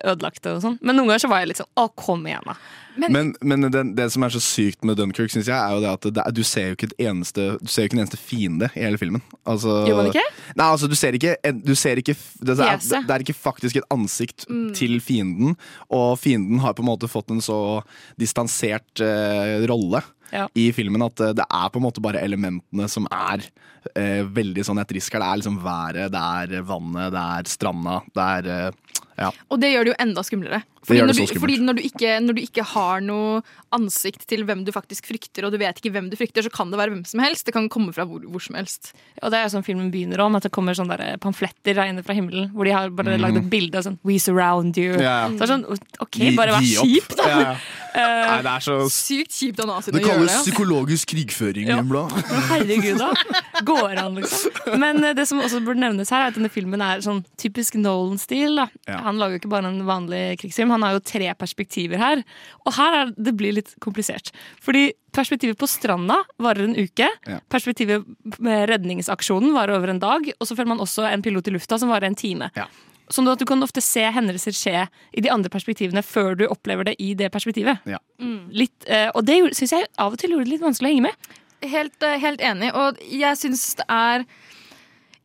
ødelagte 0.07 0.53
og 0.57 0.61
sånn. 0.63 0.77
Men 0.87 0.95
noen 0.99 1.09
ganger 1.11 1.25
så 1.25 1.31
var 1.33 1.41
jeg 1.43 1.51
litt 1.55 1.63
sånn 1.63 1.73
Å, 1.83 1.89
kom 1.99 2.27
igjen, 2.29 2.45
da. 2.47 2.55
Men, 2.97 3.35
men 3.45 3.67
men 3.69 3.91
det 3.93 4.07
som 4.15 4.23
er 4.25 4.33
så 4.33 4.41
sykt 4.41 4.87
med 4.89 4.97
Dunkerque, 4.97 5.29
synes 5.35 5.51
jeg, 5.51 5.53
er 5.57 5.75
jo 5.77 5.83
det 5.83 5.91
at 5.91 6.07
det, 6.17 6.23
du 6.33 6.41
ser 6.49 6.71
jo 6.71 6.77
ikke 6.79 6.87
et 6.89 7.03
eneste 7.11 7.45
Du 7.61 7.69
ser 7.69 7.85
jo 7.85 7.91
ikke 7.91 7.99
en 7.99 8.03
eneste 8.07 8.17
fiende 8.17 8.71
i 8.73 8.85
hele 8.87 8.97
filmen. 8.97 9.21
Altså, 9.45 9.83
Gjør 9.85 9.99
man 10.01 10.09
ikke? 10.15 10.23
Nei, 10.57 10.69
altså, 10.71 10.89
du 10.89 10.95
ser 10.97 11.19
ikke, 11.19 11.35
du 11.61 11.75
ser 11.77 12.01
ikke 12.01 12.15
det, 12.41 12.57
er, 12.57 12.81
det 12.81 13.13
er 13.19 13.25
ikke 13.27 13.37
faktisk 13.37 13.83
et 13.83 13.91
ansikt 13.93 14.47
Mm. 14.49 14.71
til 14.79 14.97
fienden, 15.03 15.57
og 15.93 16.17
fienden 16.23 16.61
har 16.63 16.73
på 16.77 16.85
en 16.85 16.89
måte 16.89 17.09
fått 17.11 17.31
en 17.35 17.41
så 17.45 17.57
distansert 18.21 19.01
eh, 19.05 19.65
rolle. 19.69 20.01
Ja. 20.33 20.47
I 20.59 20.71
filmen 20.75 21.05
at 21.07 21.23
eh, 21.23 21.35
det 21.37 21.47
er 21.47 21.73
på 21.73 21.81
en 21.81 21.87
måte 21.87 22.03
bare 22.05 22.23
elementene 22.25 22.89
som 22.91 23.07
er 23.13 23.45
eh, 23.95 24.23
veldig 24.27 24.65
sånn 24.67 24.81
etterisker. 24.83 25.23
Det 25.23 25.29
er 25.29 25.43
liksom 25.43 25.61
været, 25.65 26.15
det 26.15 26.23
er 26.23 26.67
vannet, 26.67 27.13
det 27.15 27.27
er 27.39 27.51
stranda, 27.51 28.01
det 28.17 28.31
er 28.39 28.51
eh, 28.55 29.03
ja. 29.17 29.31
Og 29.49 29.61
det 29.63 29.73
gjør 29.73 29.87
det 29.87 29.95
jo 29.95 30.01
enda 30.05 30.25
skumlere. 30.27 30.63
Det 30.87 30.95
Fordi, 30.95 31.03
når, 31.03 31.19
du, 31.19 31.41
fordi 31.43 31.57
når, 31.59 31.79
du 31.79 31.83
ikke, 31.83 32.11
når 32.23 32.37
du 32.37 32.41
ikke 32.45 32.65
har 32.71 33.01
noe 33.03 33.41
ansikt 33.75 34.23
til 34.31 34.45
hvem 34.47 34.63
du 34.67 34.71
faktisk 34.71 35.09
frykter, 35.11 35.47
og 35.47 35.55
du 35.55 35.59
vet 35.59 35.81
ikke 35.81 35.91
hvem 35.97 36.11
du 36.13 36.15
frykter, 36.19 36.47
så 36.47 36.53
kan 36.53 36.71
det 36.71 36.79
være 36.79 36.95
hvem 36.95 37.03
som 37.09 37.23
helst. 37.25 37.49
Det 37.49 37.55
kan 37.57 37.67
komme 37.73 37.95
fra 37.97 38.07
hvor, 38.07 38.23
hvor 38.31 38.45
som 38.45 38.55
helst. 38.59 38.93
Og 39.19 39.35
det 39.35 39.41
er 39.41 39.49
jo 39.49 39.57
sånn 39.57 39.67
filmen 39.67 39.91
begynner 39.91 40.23
om, 40.23 40.39
at 40.39 40.47
det 40.47 40.53
kommer 40.55 40.79
sånne 40.79 40.95
der 41.01 41.19
pamfletter 41.23 41.75
regnet 41.81 42.07
fra 42.07 42.15
himmelen, 42.15 42.53
hvor 42.55 42.69
de 42.69 42.77
har 42.77 42.95
bare 42.95 43.17
mm. 43.17 43.25
lagd 43.25 43.43
et 43.43 43.51
bilde 43.51 43.81
av 43.81 43.89
sånn 43.89 43.99
We 44.07 44.21
surround 44.23 44.79
you. 44.79 44.95
Yeah. 44.95 45.35
Så 45.35 45.43
det 45.43 45.49
er 45.49 45.53
sånn, 45.57 45.67
OK, 46.07 46.21
bare 46.39 46.55
vær 46.55 46.71
kjip, 46.71 47.11
da. 47.19 47.27
Yeah. 47.27 47.43
ja. 47.51 47.83
Eh, 47.97 48.03
Nei, 48.03 48.41
det 48.45 48.51
er 48.51 48.61
så 48.65 48.75
Sykt 48.93 49.33
kjipt 49.33 49.61
av 49.63 49.71
naziene 49.71 49.97
Det 49.97 50.03
å 50.03 50.05
gjøre 50.05 50.17
kalles 50.19 50.27
det. 50.29 50.35
kalles 50.35 50.49
psykologisk 50.51 51.13
krigføring, 51.15 51.71
Ja. 51.71 51.79
Herregud, 52.51 53.01
da. 53.01 53.09
Går 53.65 54.01
an, 54.03 54.19
liksom. 54.21 54.77
Men 54.83 55.01
eh, 55.01 55.15
det 55.17 55.25
som 55.31 55.41
også 55.41 55.63
burde 55.65 55.81
nevnes 55.81 56.13
her, 56.13 56.27
er 56.27 56.35
at 56.35 56.37
denne 56.37 56.51
filmen 56.53 56.83
er 56.85 57.01
sånn 57.05 57.23
typisk 57.41 57.79
Nolan-stil. 57.81 58.61
Ja. 58.85 58.99
Han 59.07 59.17
lager 59.21 59.39
jo 59.39 59.41
ikke 59.41 59.53
bare 59.55 59.71
en 59.73 59.81
vanlig 59.89 60.37
krigsfilm, 60.43 60.75
han 60.77 60.87
har 60.87 60.97
jo 60.97 61.05
tre 61.05 61.33
perspektiver 61.39 62.01
her. 62.01 62.23
Og 62.65 62.77
her 62.77 63.01
er 63.01 63.13
det 63.17 63.35
blir 63.39 63.57
litt 63.57 63.75
komplisert. 63.83 64.33
Fordi 64.63 64.91
perspektivet 65.17 65.59
på 65.59 65.69
stranda 65.71 66.21
varer 66.43 66.69
en 66.69 66.77
uke. 66.77 67.09
Ja. 67.27 67.41
Perspektivet 67.53 68.05
med 68.39 68.67
redningsaksjonen 68.71 69.57
varer 69.57 69.79
over 69.79 69.93
en 69.93 70.03
dag. 70.03 70.29
Og 70.37 70.49
så 70.49 70.57
følger 70.57 70.75
man 70.75 70.85
også 70.85 71.09
en 71.09 71.25
pilot 71.25 71.49
i 71.51 71.57
lufta 71.57 71.81
som 71.81 71.93
varer 71.93 72.11
en 72.11 72.19
time. 72.19 72.51
Sånn 73.13 73.29
at 73.31 73.39
du 73.39 73.47
kan 73.47 73.63
ofte 73.63 73.83
se 73.85 74.03
hendelser 74.03 74.55
skje 74.57 74.87
i 75.15 75.23
de 75.23 75.31
andre 75.31 75.51
perspektivene 75.53 76.03
før 76.03 76.35
du 76.39 76.47
opplever 76.49 76.89
det 76.89 76.97
i 77.03 77.13
det 77.19 77.31
perspektivet. 77.35 77.85
Ja. 77.87 78.01
Litt, 78.51 78.75
eh, 78.91 79.09
og 79.15 79.27
det 79.29 79.39
syns 79.55 79.77
jeg 79.77 79.91
av 80.03 80.17
og 80.17 80.21
til 80.21 80.35
gjorde 80.35 80.49
det 80.49 80.57
litt 80.57 80.65
vanskelig 80.65 80.91
å 80.91 80.95
henge 80.95 81.07
med. 81.07 81.29
Helt, 81.67 82.03
eh, 82.03 82.19
helt 82.21 82.43
enig. 82.45 82.73
Og 82.75 82.99
jeg 83.07 83.39
syns 83.39 83.77
det 83.79 83.87
er 83.89 84.27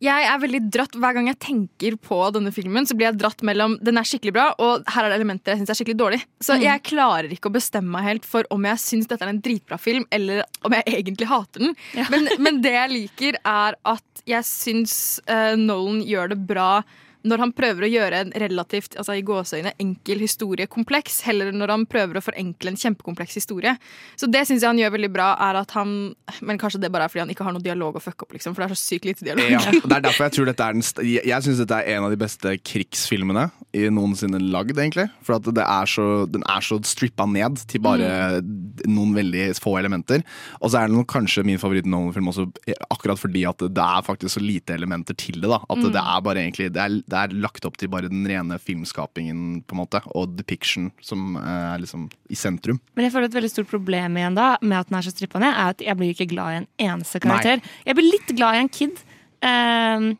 jeg 0.01 0.25
er 0.27 0.39
veldig 0.41 0.59
dratt 0.73 0.95
Hver 0.97 1.13
gang 1.17 1.27
jeg 1.29 1.37
tenker 1.43 1.95
på 2.01 2.17
denne 2.33 2.51
filmen, 2.55 2.87
så 2.89 2.95
blir 2.97 3.11
jeg 3.11 3.19
dratt 3.21 3.43
mellom 3.45 3.75
den 3.85 3.99
er 4.01 4.07
skikkelig 4.07 4.33
bra, 4.33 4.47
og 4.57 4.83
her 4.89 5.05
er 5.05 5.13
det 5.13 5.19
elementer 5.19 5.53
jeg 5.53 5.61
syns 5.61 5.73
er 5.73 5.79
skikkelig 5.79 5.99
dårlig. 6.01 6.21
Så 6.41 6.55
Mm. 6.57 6.63
jeg 6.65 6.83
klarer 6.89 7.29
ikke 7.35 7.51
å 7.51 7.53
bestemme 7.53 7.91
meg 7.93 8.03
helt 8.07 8.25
for 8.25 8.43
om 8.51 8.65
jeg 8.65 8.81
syns 8.81 9.07
dette 9.07 9.21
er 9.25 9.29
en 9.33 9.41
dritbra 9.41 9.77
film, 9.79 10.05
eller 10.11 10.43
om 10.65 10.73
jeg 10.73 10.83
egentlig 10.87 11.27
hater 11.29 11.59
den. 11.67 11.75
Men, 12.09 12.27
men 12.39 12.61
det 12.65 12.73
jeg 12.73 12.89
liker, 12.95 13.37
er 13.45 13.77
at 13.85 14.25
jeg 14.25 14.43
syns 14.43 14.95
uh, 15.29 15.55
Nolan 15.55 16.01
gjør 16.05 16.33
det 16.33 16.39
bra 16.49 16.83
når 17.23 17.37
han 17.43 17.51
prøver 17.53 17.85
å 17.85 17.89
gjøre 17.91 18.19
en 18.25 18.31
relativt 18.41 18.95
altså 18.97 19.13
i 19.17 19.21
gåseøyne, 19.25 19.73
enkel 19.79 20.19
historie 20.23 20.65
kompleks, 20.71 21.19
heller 21.27 21.51
enn 21.51 21.59
når 21.61 21.69
han 21.75 21.85
prøver 21.85 22.17
å 22.17 22.23
forenkle 22.25 22.71
en 22.73 22.79
kjempekompleks 22.81 23.35
historie. 23.37 23.75
Så 24.17 24.29
det 24.31 24.41
syns 24.47 24.63
jeg 24.63 24.69
han 24.71 24.79
gjør 24.81 24.95
veldig 24.95 25.11
bra, 25.13 25.31
er 25.39 25.59
at 25.61 25.71
han 25.77 26.15
Men 26.41 26.57
kanskje 26.57 26.79
det 26.81 26.89
bare 26.91 27.05
er 27.05 27.11
fordi 27.13 27.21
han 27.25 27.29
ikke 27.33 27.43
har 27.45 27.53
noe 27.53 27.61
dialog 27.61 27.95
å 27.99 28.01
fucke 28.01 28.25
opp, 28.25 28.33
liksom, 28.33 28.55
for 28.55 28.63
det 28.63 28.71
er 28.71 28.75
så 28.75 28.81
sykt 28.81 29.05
lite 29.05 29.25
dialog. 29.25 29.49
Ja, 29.51 29.59
det 29.71 29.95
er 29.97 30.05
derfor 30.07 30.25
jeg 30.27 30.33
tror 30.37 30.45
dette 30.49 30.63
er 30.65 30.73
den 30.73 30.81
Jeg, 31.05 31.25
jeg 31.29 31.43
syns 31.45 31.59
dette 31.61 31.77
er 31.81 31.97
en 31.97 32.05
av 32.07 32.13
de 32.13 32.17
beste 32.21 32.55
krigsfilmene 32.65 33.49
i 33.77 33.85
noensinne 33.93 34.39
lagd, 34.51 34.75
egentlig. 34.79 35.05
For 35.23 35.37
at 35.37 35.45
det 35.55 35.63
er 35.63 35.85
så, 35.89 36.07
den 36.31 36.43
er 36.49 36.63
så 36.65 36.79
strippa 36.87 37.27
ned 37.29 37.61
til 37.71 37.83
bare 37.83 38.41
noen 38.89 39.13
veldig 39.15 39.45
få 39.61 39.77
elementer. 39.79 40.23
Og 40.61 40.71
så 40.73 40.81
er 40.81 40.89
det 40.89 40.97
nok 40.97 41.09
kanskje 41.11 41.45
min 41.47 41.59
favoritt-Nolan-film 41.61 42.31
også 42.31 42.47
eh, 42.67 42.75
akkurat 42.91 43.19
fordi 43.21 43.45
at 43.49 43.61
det 43.67 43.85
er 43.85 44.05
faktisk 44.07 44.35
så 44.37 44.43
lite 44.43 44.75
elementer 44.75 45.17
til 45.19 45.39
det. 45.41 45.49
da 45.51 45.61
At 45.69 45.77
Mm. 45.81 45.91
det 45.93 46.01
er 46.01 46.21
bare 46.21 46.41
egentlig 46.43 46.67
det 46.73 46.81
er, 46.81 46.97
det 47.11 47.19
er 47.19 47.35
lagt 47.43 47.65
opp 47.67 47.77
til 47.79 47.91
bare 47.91 48.09
den 48.11 48.23
rene 48.27 48.57
filmskapingen, 48.61 49.61
på 49.67 49.75
en 49.75 49.81
måte, 49.83 50.01
og 50.15 50.35
depiction, 50.39 50.89
som 51.03 51.35
eh, 51.39 51.73
er 51.75 51.83
liksom 51.83 52.07
i 52.31 52.37
sentrum. 52.39 52.79
Men 52.95 53.07
jeg 53.07 53.15
føler 53.15 53.29
et 53.31 53.37
veldig 53.39 53.51
stort 53.53 53.71
problem 53.71 54.17
igjen 54.19 54.37
da 54.37 54.53
med 54.61 54.79
at 54.79 54.91
den 54.91 54.99
er 54.99 55.07
så 55.07 55.13
strippa 55.13 55.41
ned, 55.43 55.51
er 55.51 55.75
at 55.75 55.83
jeg 55.85 55.99
blir 55.99 56.13
ikke 56.15 56.29
glad 56.33 56.51
i 56.55 56.59
en 56.61 56.69
eneste 56.91 57.21
karakter. 57.23 57.63
Jeg 57.87 57.99
blir 57.99 58.09
litt 58.09 58.35
glad 58.37 58.57
i 58.57 58.63
en 58.65 58.71
kid. 58.81 59.03
eh, 59.41 60.11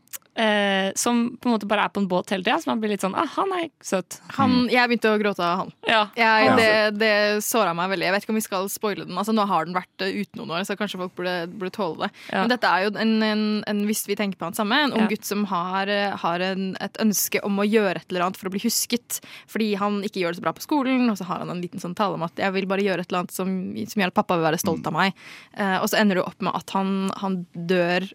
eh, 0.41 0.89
som 0.99 1.21
på 1.37 1.49
en 1.49 1.55
måte 1.55 1.67
bare 1.69 1.85
er 1.87 1.93
på 1.93 2.01
en 2.01 2.07
båt 2.11 2.33
hele 2.33 2.43
tida. 2.45 2.57
Så 2.63 2.69
man 2.71 2.81
blir 2.81 2.91
litt 2.95 3.03
sånn 3.05 3.15
ah, 3.17 3.27
han 3.37 3.53
er 3.59 3.67
søt. 3.85 4.17
Han, 4.37 4.65
jeg 4.73 4.89
begynte 4.91 5.11
å 5.13 5.19
gråte 5.21 5.45
av 5.45 5.61
han. 5.63 5.71
Ja. 5.87 6.01
Jeg, 6.17 6.55
det 6.59 6.69
det 7.01 7.13
såra 7.45 7.73
meg 7.77 7.91
veldig. 7.93 8.07
Jeg 8.07 8.15
vet 8.15 8.25
ikke 8.25 8.33
om 8.35 8.39
vi 8.39 8.45
skal 8.45 8.69
spoile 8.71 9.05
den. 9.07 9.17
Altså, 9.21 9.33
nå 9.37 9.45
har 9.49 9.67
den 9.67 9.75
vært 9.77 10.05
eh, 10.05 10.15
ute 10.23 10.39
noen 10.39 10.53
år, 10.57 10.65
så 10.67 10.75
kanskje 10.79 10.99
folk 11.01 11.15
burde, 11.19 11.35
burde 11.51 11.73
tåle 11.75 12.07
det. 12.07 12.11
Ja. 12.31 12.41
Men 12.43 12.53
dette 12.53 12.71
er 12.71 12.85
jo 12.87 12.93
en, 13.01 13.13
en, 13.25 13.43
en, 13.69 13.83
hvis 13.89 14.03
vi 14.09 14.17
tenker 14.19 14.39
på 14.41 14.49
han 14.49 14.57
samme, 14.57 14.77
en 14.87 14.95
ung 14.95 15.05
Ja. 15.05 15.09
gutt 15.13 15.27
som 15.27 15.45
har, 15.51 15.89
eh, 15.91 16.15
har 16.23 16.43
en, 16.51 16.71
et 16.81 16.99
ønske 17.03 17.41
om 17.47 17.59
å 17.61 17.67
gjøre 17.67 18.01
et 18.01 18.09
eller 18.11 18.27
annet 18.27 18.39
for 18.39 18.49
å 18.49 18.53
bli 18.53 18.61
husket. 18.65 19.19
Fordi 19.51 19.71
han 19.81 20.01
ikke 20.07 20.21
gjør 20.23 20.35
det 20.35 20.41
så 20.41 20.45
bra 20.47 20.53
på 20.57 20.65
skolen, 20.65 21.09
og 21.11 21.17
så 21.19 21.27
har 21.29 21.43
han 21.43 21.49
en 21.53 21.61
liten 21.63 21.81
sånn 21.83 21.95
tale 21.97 22.17
om 22.19 22.25
at 22.27 22.39
jeg 22.41 22.53
vil 22.57 22.67
bare 22.71 22.85
gjøre 22.85 23.05
et 23.05 23.11
eller 23.11 23.23
annet 23.25 23.35
som, 23.35 23.51
som 23.91 24.01
gjør 24.03 24.11
at 24.13 24.19
pappa 24.21 24.37
vil 24.39 24.47
være 24.49 24.61
stolt 24.61 24.87
av 24.89 24.95
meg. 24.95 25.13
Eh, 25.57 25.77
og 25.81 25.87
så 25.91 25.99
ender 26.01 26.19
det 26.21 26.25
opp 26.27 26.41
med 26.45 26.55
at 26.57 26.73
han, 26.77 26.91
han 27.21 27.41
dør 27.53 28.07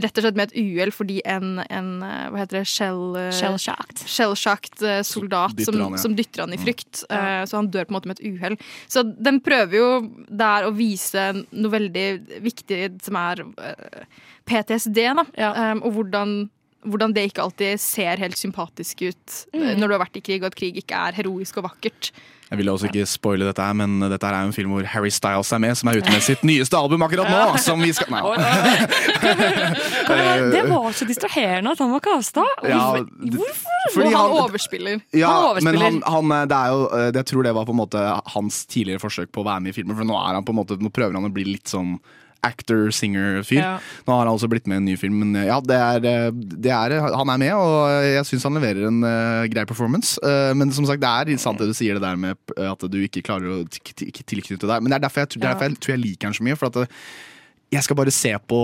rett 0.00 0.16
og 0.18 0.24
slett 0.24 0.36
med 0.38 0.50
et 0.50 0.56
uhell 0.60 0.92
fordi 0.94 1.18
en, 1.28 1.58
en 1.68 1.88
eh, 2.06 2.26
hva 2.32 2.40
heter 2.42 2.60
det, 2.60 2.64
shell... 2.70 3.02
eh, 3.20 3.30
Shell-shocked. 3.36 4.04
shell-shocked, 4.08 4.82
eh, 4.86 5.00
soldat 5.06 5.56
Dytter 5.58 5.72
som, 5.72 5.80
han, 5.84 5.96
ja. 5.98 6.02
som 6.04 6.16
dytter 6.18 6.44
han 6.46 6.54
i 6.56 6.60
frykt. 6.60 7.02
Eh, 7.10 7.42
Så 7.50 7.56
han 7.60 7.68
dør 7.72 7.84
på 7.88 7.94
en 7.94 7.98
måte 7.98 8.08
med 8.10 8.20
et 8.20 8.30
uhell. 8.32 8.56
Så 8.88 9.04
den 9.06 9.40
prøver 9.44 9.76
jo 9.80 9.90
der 10.28 10.68
å 10.68 10.72
vise 10.76 11.28
noe 11.50 11.72
veldig 11.74 12.06
viktig 12.46 12.80
som 13.04 13.18
er 13.20 13.44
PTSD, 14.50 14.98
da. 15.14 15.24
Um, 15.70 15.82
og 15.86 15.92
hvordan, 15.98 16.34
hvordan 16.88 17.12
det 17.14 17.28
ikke 17.30 17.44
alltid 17.44 17.80
ser 17.82 18.18
helt 18.22 18.38
sympatisk 18.40 19.02
ut 19.10 19.38
Mm. 19.54 19.78
når 19.80 19.86
du 19.88 19.94
har 19.94 20.04
vært 20.06 20.16
i 20.16 20.22
krig, 20.24 20.42
og 20.42 20.50
at 20.52 20.58
krig 20.58 20.76
ikke 20.80 20.94
er 21.08 21.16
heroisk 21.18 21.58
og 21.60 21.66
vakkert. 21.68 22.10
Jeg 22.50 22.58
vil 22.58 22.68
også 22.72 22.88
ikke 22.90 23.04
spoile 23.06 23.46
dette, 23.46 23.62
her, 23.62 23.76
men 23.78 24.00
dette 24.10 24.26
her 24.26 24.34
er 24.34 24.48
en 24.48 24.54
film 24.54 24.72
hvor 24.74 24.86
Harry 24.90 25.10
Styles 25.14 25.52
er 25.54 25.60
med, 25.62 25.76
som 25.78 25.86
er 25.92 26.00
ute 26.00 26.10
med 26.10 26.24
sitt 26.26 26.40
nyeste 26.42 26.74
album 26.74 27.04
akkurat 27.06 27.30
nå! 27.30 27.42
Som 27.62 27.78
vi 27.84 27.92
skal 27.94 28.10
Nei. 28.10 28.22
Det 30.54 30.62
var 30.66 30.92
så 30.96 31.06
distraherende 31.06 31.70
at 31.76 31.78
han 31.78 31.92
var 31.94 32.02
casta. 32.04 32.42
Ja, 32.66 32.80
Hvorfor? 32.98 34.00
og 34.00 34.02
han, 34.02 34.14
han- 34.16 34.36
overspiller. 34.40 35.00
Ja, 35.14 35.28
Han 35.30 35.44
overspiller. 35.52 35.78
men 35.78 36.02
han, 36.02 36.30
han, 36.30 36.48
det 36.50 36.56
er 36.58 36.72
jo 36.74 36.80
eh, 36.98 37.10
Jeg 37.20 37.26
tror 37.30 37.42
det 37.46 37.54
var 37.54 37.68
på 37.68 37.74
en 37.76 37.80
måte 37.84 38.02
hans 38.34 38.64
tidligere 38.70 39.02
forsøk 39.02 39.30
på 39.32 39.44
å 39.44 39.46
være 39.46 39.60
med 39.64 39.70
i 39.74 39.76
filmen, 39.78 39.96
for 39.98 40.08
nå 40.08 40.16
er 40.18 40.34
han 40.40 40.46
på 40.46 40.54
en 40.54 40.60
måte 40.62 40.78
Nå 40.80 40.90
prøver 40.94 41.14
han 41.18 41.28
å 41.30 41.32
bli 41.34 41.46
litt 41.54 41.70
sånn 41.70 41.98
actor-singer-fyr. 42.46 43.60
Ja. 43.60 43.72
Nå 44.06 44.14
har 44.14 44.24
han 44.24 44.32
også 44.32 44.48
blitt 44.50 44.68
med 44.70 44.78
i 44.78 44.82
en 44.82 44.88
ny 44.90 44.96
film, 45.00 45.20
men 45.22 45.36
eh, 45.38 45.48
ja, 45.50 45.58
det 45.64 45.76
er, 45.76 46.06
eh, 46.08 46.28
det 46.32 46.72
er 46.74 46.96
Han 47.14 47.32
er 47.32 47.40
med, 47.42 47.54
og 47.54 48.06
jeg 48.06 48.26
syns 48.28 48.46
han 48.48 48.56
leverer 48.58 48.88
en 48.88 49.02
uh, 49.04 49.48
grei 49.52 49.64
performance. 49.68 50.16
Uh, 50.24 50.52
men 50.56 50.72
som 50.74 50.86
sagt, 50.88 51.02
det 51.02 51.10
er 51.10 51.42
sant 51.42 51.60
det 51.60 51.70
du 51.70 51.76
sier 51.76 51.98
det 51.98 52.04
der 52.04 52.18
med 52.20 52.38
eh, 52.56 52.68
at 52.70 52.86
du 52.90 52.98
ikke 53.02 53.24
klarer 53.26 53.60
å 53.60 53.64
tilknytte 53.70 54.68
deg. 54.68 54.78
Men 54.80 54.90
det 54.90 55.00
er 55.00 55.06
derfor 55.06 55.24
jeg, 55.24 55.34
det 55.36 55.44
er 55.44 55.52
derfor 55.52 55.68
jeg 55.68 55.80
tror 55.80 55.94
jeg 55.96 56.04
liker 56.04 56.30
han 56.30 56.36
så 56.36 56.46
mye. 56.46 56.58
For 56.58 56.70
at 56.70 56.80
eh, 56.84 56.94
jeg 57.76 57.86
skal 57.86 57.98
bare 58.00 58.14
se 58.14 58.32
på 58.50 58.62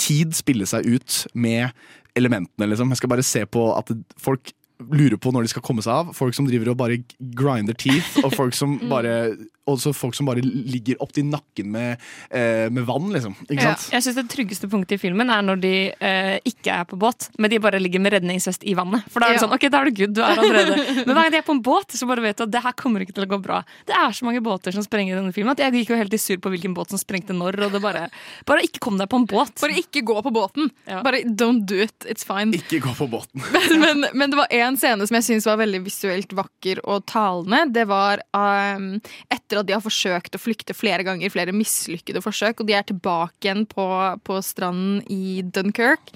tid 0.00 0.36
spille 0.36 0.68
seg 0.68 0.86
ut 0.88 1.22
med 1.34 1.74
elementene, 2.16 2.70
liksom. 2.70 2.92
Jeg 2.94 3.02
skal 3.02 3.12
bare 3.12 3.26
se 3.26 3.44
på 3.44 3.66
at 3.76 3.92
folk 4.22 4.54
lurer 4.92 5.16
på 5.20 5.32
når 5.32 5.46
de 5.46 5.52
skal 5.52 5.64
komme 5.64 5.84
seg 5.84 5.92
av. 5.92 6.14
Folk 6.16 6.36
som 6.36 6.48
driver 6.48 6.72
og 6.72 6.80
bare 6.80 7.02
grinder 7.18 7.76
teeth, 7.76 8.18
og 8.24 8.32
folk 8.36 8.56
som 8.56 8.78
bare 8.92 9.34
også 9.66 9.92
folk 9.96 10.14
som 10.14 10.26
bare 10.28 10.42
ligger 10.44 10.96
opptil 11.02 11.26
nakken 11.30 11.70
med, 11.74 11.98
eh, 12.30 12.68
med 12.70 12.84
vann, 12.86 13.08
liksom. 13.12 13.34
Ikke 13.48 13.62
Ja. 13.62 13.74
sant? 13.74 13.90
Jeg 13.92 14.02
synes 14.02 14.14
Det 14.16 14.28
tryggeste 14.30 14.68
punktet 14.70 14.92
i 14.92 14.98
filmen 14.98 15.28
er 15.30 15.42
når 15.42 15.60
de 15.60 15.92
eh, 16.00 16.38
ikke 16.46 16.70
er 16.72 16.84
på 16.84 16.96
båt, 16.98 17.28
men 17.38 17.50
de 17.50 17.58
bare 17.58 17.80
ligger 17.80 18.00
med 18.00 18.12
redningsvest 18.12 18.62
i 18.64 18.74
vannet. 18.74 19.02
For 19.10 19.20
da 19.20 19.26
er 19.26 19.32
det 19.34 19.40
Ja. 19.42 19.46
sånn, 19.48 19.54
ok, 19.54 19.68
da 19.70 19.80
er 19.80 19.84
du 19.90 19.90
good, 19.90 20.14
du 20.14 20.22
er 20.22 20.36
allerede 20.36 20.76
Men 21.06 21.14
hver 21.16 21.22
gang 21.26 21.30
de 21.32 21.38
er 21.38 21.42
på 21.42 21.54
en 21.56 21.62
båt, 21.62 21.88
så 21.92 22.06
bare 22.06 22.22
vet 22.22 22.36
du 22.36 22.44
at 22.44 22.50
det 22.50 22.62
her 22.62 22.72
kommer 22.72 23.00
ikke 23.04 23.14
til 23.14 23.24
å 23.26 23.28
gå 23.28 23.42
bra. 23.42 23.64
Det 23.86 23.94
er 23.94 24.10
så 24.10 24.24
mange 24.24 24.40
båter 24.42 24.72
som 24.72 24.82
sprenger 24.82 25.14
i 25.16 25.20
denne 25.20 25.32
filmen 25.34 25.50
at 25.52 25.58
jeg 25.58 25.72
gikk 25.72 25.90
jo 25.90 25.96
helt 25.96 26.14
i 26.14 26.16
sur 26.22 26.36
på 26.38 26.50
hvilken 26.50 26.74
båt 26.74 26.90
som 26.90 26.98
sprengte 26.98 27.34
når. 27.34 27.58
Og 27.66 27.72
det 27.72 27.82
bare, 27.82 28.08
bare 28.46 28.62
ikke 28.62 28.80
kom 28.80 28.96
deg 28.98 29.08
på 29.08 29.16
en 29.20 29.26
båt. 29.26 29.54
Bare 29.60 29.76
ikke 29.76 30.02
gå 30.06 30.22
på 30.22 30.32
båten. 30.32 30.70
Bare 30.86 31.22
don't 31.26 31.66
do 31.66 31.74
it. 31.82 31.98
It's 32.06 32.24
fine. 32.24 32.52
Ikke 32.56 32.80
gå 32.80 32.94
på 32.96 33.08
båten. 33.10 33.42
men, 33.52 33.80
men, 34.00 34.06
men 34.14 34.30
det 34.30 34.36
var 34.38 34.48
én 34.54 34.76
scene 34.78 35.06
som 35.06 35.16
jeg 35.18 35.24
syns 35.24 35.46
var 35.46 35.58
veldig 35.58 35.82
visuelt 35.84 36.32
vakker 36.32 36.80
og 36.86 37.04
talende. 37.06 37.64
Det 37.72 37.86
var 37.88 38.22
um, 38.32 39.00
etter 39.30 39.55
at 39.60 39.68
de 39.68 39.74
har 39.76 39.84
forsøkt 39.84 40.36
å 40.36 40.40
flykte 40.40 40.74
flere 40.76 41.04
ganger, 41.06 41.32
flere 41.32 41.54
mislykkede 41.56 42.22
forsøk, 42.24 42.60
og 42.60 42.68
de 42.68 42.76
er 42.78 42.86
tilbake 42.88 43.48
igjen 43.48 43.64
på, 43.70 43.86
på 44.26 44.40
stranden 44.44 45.00
i 45.12 45.40
Dunkerque. 45.42 46.14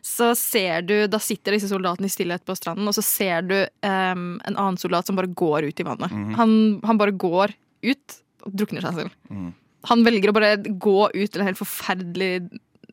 Så 0.00 0.30
ser 0.38 0.80
du, 0.88 0.94
Da 1.12 1.18
sitter 1.20 1.52
disse 1.52 1.68
soldatene 1.68 2.08
i 2.08 2.12
stillhet 2.12 2.44
på 2.48 2.56
stranden, 2.56 2.88
og 2.88 2.96
så 2.96 3.04
ser 3.04 3.44
du 3.44 3.56
um, 3.84 4.40
en 4.48 4.56
annen 4.56 4.78
soldat 4.80 5.06
som 5.06 5.18
bare 5.18 5.28
går 5.28 5.68
ut 5.68 5.82
i 5.82 5.84
vannet. 5.84 6.12
Mm. 6.12 6.30
han, 6.38 6.54
han 6.88 7.00
bare 7.00 7.12
går 7.12 7.52
ut 7.84 8.20
og 8.46 8.54
drukner 8.56 8.86
seg 8.86 9.02
selv. 9.02 9.18
Mm. 9.28 9.50
Han 9.88 10.04
velger 10.04 10.32
å 10.32 10.36
bare 10.36 10.56
gå 10.60 10.98
ut 11.12 11.30
til 11.32 11.42
en 11.42 11.48
helt 11.50 11.60
forferdelig 11.60 12.32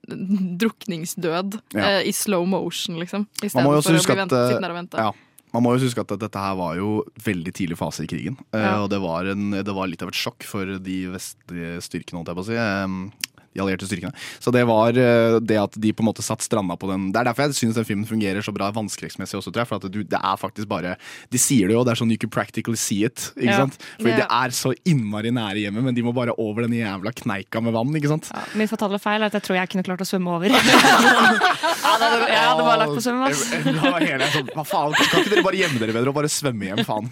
drukningsdød 0.08 1.58
Ja. 1.76 2.00
uh, 2.00 2.02
i 2.08 2.12
slow 2.16 2.46
motion, 2.48 3.00
liksom. 3.00 3.28
I 3.44 3.50
stedet 3.50 3.64
for 3.66 3.80
å 3.80 3.82
bli 3.84 4.00
at, 4.00 4.18
vent, 4.22 4.32
eh, 4.36 4.48
sittende 4.52 4.68
der 4.68 4.76
og 4.76 4.80
vente. 4.80 4.98
ja, 4.98 5.12
man 5.58 5.66
må 5.66 5.74
jo 5.76 5.84
huske 5.88 6.04
at 6.06 6.14
dette 6.22 6.42
her 6.42 6.56
var 6.60 6.78
jo 6.78 6.92
veldig 7.26 7.54
tidlig 7.58 7.78
fase 7.80 8.06
i 8.06 8.10
krigen. 8.12 8.38
eh, 8.54 8.62
Ja. 8.62 8.76
Og 8.86 8.92
det 8.94 9.02
var, 9.04 9.26
en, 9.34 9.50
det 9.58 9.74
var 9.74 9.90
litt 9.90 10.06
av 10.06 10.14
et 10.14 10.20
sjokk 10.22 10.46
for 10.46 10.78
de 10.78 10.98
vestlige 11.14 11.82
styrkene, 11.82 12.22
holdt 12.22 12.30
jeg 12.34 12.38
på 12.38 12.46
å 12.46 12.52
si. 12.52 12.60
De 13.58 13.64
allierte 13.66 13.88
styrkene. 13.90 14.14
Så 14.44 14.52
det 14.54 14.62
var 14.70 14.94
eh, 15.02 15.40
det 15.42 15.58
at 15.58 15.74
de 15.82 15.90
på 15.98 16.04
en 16.06 16.10
måte 16.12 16.22
satt 16.26 16.44
stranda 16.46 16.76
på 16.78 16.90
den 16.92 17.08
Det 17.12 17.18
er 17.24 17.30
derfor 17.32 17.48
jeg 17.48 17.58
syns 17.58 17.78
den 17.80 17.88
filmen 17.88 18.06
fungerer 18.06 18.46
så 18.46 18.54
bra 18.54 18.70
vanskrekksmessig 18.76 19.40
også, 19.40 19.50
tror 19.50 19.64
jeg. 19.66 19.70
For 19.72 19.82
at 19.82 19.90
du, 19.92 20.04
det 20.06 20.20
er 20.22 20.38
faktisk 20.38 20.70
bare 20.70 20.94
De 21.34 21.42
sier 21.42 21.68
det 21.72 21.74
jo, 21.78 21.82
det 21.88 21.96
er 21.96 22.02
sånn 22.04 22.12
you 22.14 22.20
can 22.22 22.30
practically 22.34 22.78
see 22.78 23.02
it. 23.08 23.32
Ikke 23.36 23.50
Ja. 23.50 23.58
sant? 23.66 23.80
Fordi 23.98 24.14
Ja. 24.14 24.20
det 24.22 24.28
er 24.30 24.54
så 24.54 24.74
innmari 24.86 25.32
nære 25.34 25.64
hjemmet, 25.66 25.84
men 25.90 25.96
de 25.98 26.04
må 26.06 26.14
bare 26.14 26.36
over 26.38 26.68
den 26.68 26.78
jævla 26.78 27.12
kneika 27.18 27.62
med 27.64 27.74
vann, 27.74 27.90
ikke 27.98 28.12
sant? 28.14 28.30
Min 28.54 28.70
fatale 28.70 29.00
feil 29.02 29.22
er 29.26 29.32
at 29.32 29.34
jeg 29.40 29.44
tror 29.48 29.58
jeg 29.58 29.70
kunne 29.74 29.84
klart 29.88 30.06
å 30.06 30.08
svømme 30.08 30.38
over. 30.38 30.54
ja, 30.54 31.94
det 31.98 32.08
jeg 32.30 32.44
hadde 32.44 32.64
bare 32.68 32.80
lagt 32.84 32.94
på 32.96 33.04
svømme. 33.04 33.30
ass. 33.32 33.44
Hele 33.54 34.30
sånn, 34.34 34.50
Hva 34.54 34.66
faen, 34.68 34.94
kan 34.98 35.22
ikke 35.24 35.34
dere 35.34 35.44
bare 35.46 35.60
gjemme 35.62 35.82
dere 35.82 35.96
bedre 35.96 36.12
og 36.14 36.18
bare 36.20 36.30
svømme 36.32 36.70
hjem, 36.70 36.84
faen? 36.88 37.10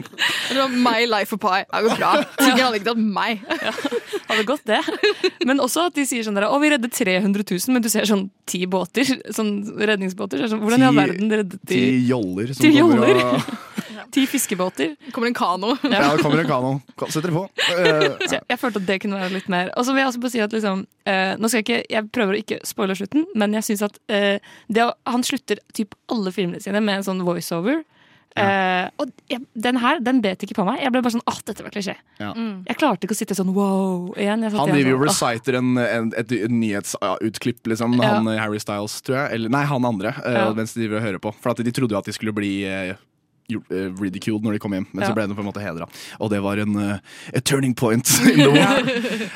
Det 0.49 0.57
var 0.59 0.69
my 0.85 1.05
life 1.09 1.33
of 1.35 1.41
pie. 1.43 1.63
Det 1.65 1.83
går 1.87 1.97
bra. 1.99 2.11
Tingene 2.39 2.67
hadde 2.67 2.79
ikke 2.81 2.89
tatt 2.91 3.03
meg. 3.17 3.43
Hadde 4.29 4.45
gått 4.47 4.65
det. 4.69 4.81
Men 5.45 5.61
også 5.63 5.87
at 5.89 5.97
de 5.97 6.05
sier 6.07 6.25
sånn 6.27 6.34
der, 6.37 6.47
å 6.51 6.57
vi 6.61 6.69
reddet 6.73 6.93
300 6.95 7.43
000, 7.49 7.73
men 7.75 7.83
du 7.85 7.89
ser 7.91 8.07
sånn 8.09 8.25
ti 8.49 8.61
båter, 8.69 9.07
sånn 9.35 9.53
redningsbåter. 9.79 10.41
Så 10.41 10.45
er 10.47 10.51
sånn, 10.55 10.63
hvordan 10.65 10.83
i 10.83 10.89
all 10.89 10.99
verden 10.99 11.31
reddet 11.31 11.61
de 11.63 11.79
Ti 11.79 12.03
joller 12.09 12.51
som 12.53 12.65
Ti 12.65 12.71
joller. 12.75 13.21
Av... 13.23 13.55
Ti 14.15 14.23
fiskebåter. 14.29 14.93
Kommer 15.11 15.27
en 15.31 15.33
kano. 15.37 15.73
Ja, 15.83 16.01
ja 16.05 16.11
kommer 16.21 16.43
en 16.43 16.47
kano. 16.47 16.73
Sett 17.09 17.23
dere 17.25 17.33
på. 17.35 17.41
Jeg, 17.57 18.41
jeg 18.51 18.59
følte 18.61 18.79
at 18.83 18.87
det 18.87 18.99
kunne 19.03 19.19
være 19.19 19.33
litt 19.35 19.49
mer. 19.51 19.71
Og 19.75 19.87
så 19.87 19.95
vil 19.95 20.03
jeg 20.03 20.11
også 20.11 20.21
bare 20.23 20.33
si 20.35 20.43
at 20.45 20.55
liksom, 20.55 20.85
eh, 21.09 21.33
nå 21.39 21.49
skal 21.51 21.61
jeg, 21.63 21.65
ikke, 21.65 21.81
jeg 21.95 22.09
prøver 22.15 22.37
å 22.37 22.41
ikke 22.43 22.59
spoile 22.67 22.95
slutten, 22.99 23.25
men 23.35 23.57
jeg 23.57 23.67
syns 23.71 23.83
at 23.89 23.99
eh, 24.13 24.37
det, 24.69 24.85
å- 24.85 24.95
han 25.11 25.25
slutter 25.25 25.59
typ 25.75 25.97
alle 26.13 26.31
filmene 26.35 26.61
sine 26.63 26.79
med 26.83 27.01
en 27.01 27.07
sånn 27.09 27.23
voiceover. 27.27 27.83
Eh, 28.35 28.89
og 28.99 29.11
jeg, 29.31 29.39
den 29.55 29.77
her 29.79 29.99
den 30.03 30.17
bet 30.21 30.41
ikke 30.43 30.57
på 30.57 30.65
meg. 30.67 30.81
Jeg 30.83 30.91
ble 30.91 31.01
bare 31.05 31.13
sånn 31.15 31.23
åh, 31.25 31.37
dette 31.47 31.63
var 31.63 31.71
klisjé. 31.71 31.95
Ja. 32.19 32.33
Jeg 32.35 32.77
klarte 32.81 33.07
ikke 33.07 33.15
å 33.15 33.19
sitte 33.21 33.37
sånn 33.37 33.53
wow 33.55 34.11
igjen. 34.19 34.43
Jeg 34.43 34.51
Han 34.57 34.73
driver 34.73 34.91
jo 34.91 34.97
sånn, 34.99 35.07
reciter 35.07 35.59
en, 35.61 35.71
en, 35.79 36.11
et, 36.19 36.31
et 36.35 36.51
nyhetsutklipp, 36.51 37.63
liksom. 37.71 37.95
Ja. 38.01 38.15
Han 38.17 38.27
eh, 38.33 38.39
Harry 38.41 38.59
Styles, 38.59 38.99
tror 39.07 39.21
jeg. 39.21 39.33
Eller 39.39 39.49
nei, 39.55 39.63
han 39.71 39.85
andre. 39.87 40.13
eh, 40.25 40.33
Ja. 40.41 40.49
Mens 40.57 40.73
de 40.75 40.83
driver 40.83 40.99
og 40.99 41.05
hører 41.07 41.23
på. 41.23 41.33
For 41.41 41.55
at 41.55 41.63
de 41.63 41.71
trodde 41.75 41.95
jo 41.95 42.01
at 42.03 42.05
de 42.11 42.15
skulle 42.15 42.35
bli 42.35 42.53
eh, 42.67 42.95
ridiculed 43.49 44.43
når 44.45 44.55
de 44.55 44.59
kom 44.63 44.73
hjem, 44.73 44.87
men 44.91 45.03
Ja. 45.03 45.09
så 45.09 45.15
ble 45.17 45.27
de 45.27 45.35
på 45.37 45.43
en 45.43 45.47
måte 45.49 45.61
hedra. 45.63 45.87
Og 46.19 46.29
det 46.31 46.41
var 46.43 46.57
en 46.57 46.75
uh, 46.75 46.97
a 47.35 47.41
turning 47.41 47.75
point 47.75 48.07
in 48.31 48.39
the 48.39 48.49
war. 48.49 48.81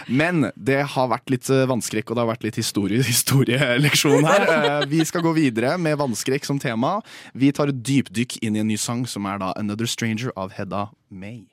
Men 0.07 0.51
det 0.55 0.79
har 0.95 1.07
vært 1.11 1.29
litt 1.29 1.49
eh, 1.49 1.65
vannskrekk, 1.69 2.09
og 2.09 2.17
det 2.17 2.23
har 2.25 2.31
vært 2.31 2.43
litt 2.47 2.55
historie, 2.61 3.03
historieleksjon 3.11 4.25
her. 4.25 4.47
Uh, 4.49 4.85
Vi 4.89 5.03
skal 5.05 5.21
gå 5.25 5.33
videre 5.37 5.77
med 5.77 5.97
vannskrekk 6.01 6.45
som 6.45 6.59
tema. 6.59 6.99
Vi 7.33 7.51
tar 7.51 7.69
et 7.73 7.83
dypdykk 7.85 8.39
inn 8.43 8.55
i 8.57 8.63
en 8.63 8.67
ny 8.71 8.77
sang, 8.77 9.05
som 9.07 9.25
er 9.29 9.37
da 9.41 9.53
Another 9.59 9.85
Stranger 9.89 10.31
av 10.35 10.51
Hedda 10.57 10.89
May. 11.09 11.45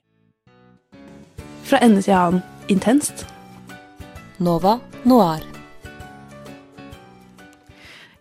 Fra 1.66 1.80
ende 1.82 2.02
til 2.02 2.14
annen 2.14 2.42
intenst. 2.70 3.26
Nova 4.38 4.78
Noir. 5.04 5.55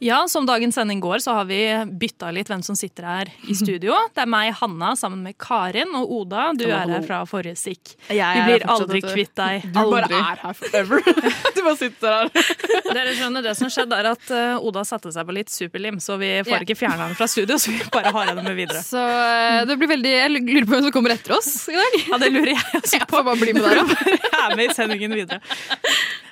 Ja, 0.06 0.28
som 0.28 0.46
dagens 0.46 0.76
sending 0.76 1.00
går, 1.00 1.20
så 1.20 1.34
har 1.34 1.46
vi 1.50 1.58
bytta 1.98 2.28
litt 2.32 2.50
hvem 2.52 2.62
som 2.64 2.76
sitter 2.78 3.08
her 3.10 3.30
i 3.50 3.56
studio. 3.62 3.96
Det 4.14 4.22
er 4.22 4.30
meg, 4.30 4.52
Hanna, 4.60 4.92
sammen 5.00 5.24
med 5.26 5.34
Karin 5.42 5.96
og 5.98 6.12
Oda. 6.20 6.52
Du 6.54 6.68
Hallo, 6.68 6.76
er 6.78 6.92
her 6.94 7.06
fra 7.08 7.22
forrige 7.30 7.58
stikk. 7.58 7.96
Jeg 8.14 8.38
Vi 8.38 8.44
blir 8.52 8.66
aldri 8.70 9.02
kvitt 9.02 9.34
deg. 9.40 9.66
Du 9.74 9.80
bare 9.90 10.10
er 10.14 10.44
her 10.44 10.58
forever. 10.60 11.02
du 11.56 11.62
bare 11.66 11.78
sitter 11.80 12.20
her. 12.20 12.30
Dere 12.96 13.16
skjønner, 13.18 13.46
Det 13.48 13.56
som 13.58 13.72
skjedde, 13.74 13.98
er 13.98 14.12
at 14.12 14.30
eh, 14.30 14.68
Oda 14.70 14.84
satte 14.86 15.10
seg 15.16 15.26
på 15.26 15.38
litt 15.40 15.50
superlim, 15.50 15.98
så 16.04 16.20
vi 16.22 16.30
får 16.44 16.54
yeah. 16.54 16.68
ikke 16.68 16.78
fjerna 16.84 17.08
henne 17.08 17.18
fra 17.18 17.30
studio. 17.32 17.58
Så 17.58 17.74
vi 17.74 17.82
bare 17.90 18.14
har 18.14 18.30
henne 18.30 18.46
med 18.46 18.60
videre. 18.60 18.84
Så 18.86 19.02
eh, 19.02 19.64
det 19.66 19.80
blir 19.82 19.90
veldig 19.96 20.12
Jeg 20.14 20.36
lurer 20.36 20.70
på 20.70 20.76
hvem 20.76 20.86
som 20.86 20.94
kommer 21.00 21.16
etter 21.16 21.34
oss 21.40 21.50
i 21.74 21.80
dag. 21.80 21.98
Ja, 22.12 22.22
det 22.22 22.30
lurer 22.36 22.54
jeg 22.54 22.62
også 22.62 22.86
på. 22.86 23.02
Jeg 23.02 23.10
får 23.16 23.26
bare 23.32 23.42
bli 23.42 23.58
med 23.58 23.68
der, 23.72 23.82
da. 23.82 24.14
Jeg 24.14 24.38
er 24.44 24.56
med 24.62 24.70
i 24.70 24.78
sendingen 24.78 25.18
videre. 25.18 25.42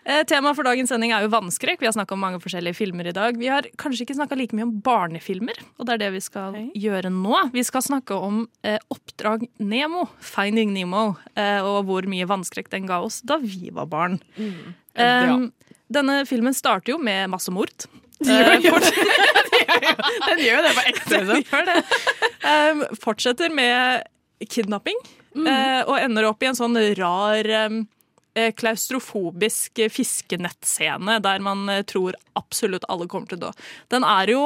Eh, 0.05 0.23
Temaet 0.27 0.57
for 0.57 0.67
dagens 0.67 0.91
sending 0.91 1.13
er 1.15 1.23
jo 1.23 1.31
vannskrekk. 1.31 1.79
Vi 1.79 1.87
har 1.87 1.95
snakka 1.95 2.15
om 2.17 2.23
mange 2.25 2.39
forskjellige 2.43 2.75
filmer 2.75 3.07
i 3.07 3.15
dag. 3.15 3.37
Vi 3.39 3.47
har 3.47 3.67
kanskje 3.79 4.03
ikke 4.03 4.17
snakka 4.17 4.35
like 4.35 4.55
mye 4.55 4.65
om 4.67 4.73
barnefilmer, 4.83 5.55
og 5.79 5.87
det 5.87 5.95
er 5.95 6.01
det 6.01 6.09
vi 6.17 6.23
skal 6.25 6.57
gjøre 6.75 7.11
nå. 7.13 7.37
Vi 7.55 7.63
skal 7.63 7.85
snakke 7.85 8.17
om 8.19 8.43
eh, 8.67 8.79
Oppdrag 8.91 9.45
Nemo, 9.63 10.09
Finding 10.19 10.73
Nemo, 10.75 11.13
eh, 11.39 11.63
og 11.63 11.87
hvor 11.87 12.07
mye 12.11 12.27
vannskrekk 12.27 12.67
den 12.73 12.89
ga 12.89 12.99
oss 13.05 13.21
da 13.23 13.39
vi 13.39 13.71
var 13.71 13.87
barn. 13.91 14.19
Mm. 14.35 14.73
Um, 14.99 15.45
Denne 15.93 16.23
filmen 16.27 16.55
starter 16.57 16.95
jo 16.95 16.99
med 17.01 17.31
masse 17.31 17.51
mord. 17.53 17.87
gjør 18.23 18.57
Eh, 18.57 18.59
Den 20.27 20.43
gjør 20.47 20.67
det 20.67 20.75
på 20.75 20.87
ekte. 20.91 21.81
Um, 22.43 22.81
fortsetter 22.99 23.47
med 23.55 24.03
kidnapping, 24.51 24.97
eh, 25.47 25.79
og 25.87 25.95
ender 25.95 26.25
opp 26.27 26.43
i 26.43 26.49
en 26.49 26.57
sånn 26.57 26.75
rar 26.99 27.47
um, 27.69 27.85
klaustrofobisk 28.57 29.83
eh, 29.85 29.91
fiskenettscene 29.93 31.19
der 31.23 31.43
man 31.43 31.67
eh, 31.69 31.83
tror 31.87 32.17
absolutt 32.39 32.87
alle 32.89 33.07
kommer 33.11 33.29
til 33.29 33.39
å 33.41 33.45
dø. 33.47 33.51
Den 33.93 34.05
er 34.07 34.33
jo 34.33 34.41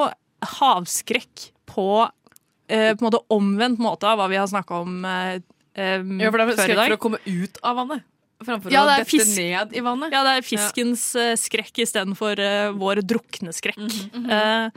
havskrekk 0.58 1.50
på 1.70 1.88
eh, 2.70 2.94
på 2.98 3.08
måte 3.08 3.24
omvendt 3.34 3.82
måte 3.84 4.10
av 4.10 4.20
hva 4.20 4.28
vi 4.32 4.40
har 4.40 4.50
snakka 4.52 4.84
om 4.84 5.00
eh, 5.08 5.40
Ja, 5.78 6.30
for 6.32 6.40
det 6.42 6.46
er 6.46 6.52
før 6.52 6.54
i 6.54 6.68
skrekk 6.68 6.84
for 6.84 6.98
å 6.98 7.02
komme 7.08 7.24
ut 7.26 7.60
av 7.64 7.82
vannet. 7.84 8.06
Framfor 8.46 8.74
Ja, 8.74 8.84
å 8.86 8.90
dette 8.92 9.10
fisk- 9.10 9.34
ned 9.40 9.74
i 9.74 9.82
vannet. 9.82 10.14
Ja, 10.14 10.22
det 10.26 10.36
er 10.38 10.46
fiskens 10.46 11.10
ja. 11.18 11.34
skrekk 11.40 11.82
istedenfor 11.82 12.38
uh, 12.38 12.70
vår 12.78 13.02
drukneskrekk. 13.02 13.82
Eh, 14.14 14.70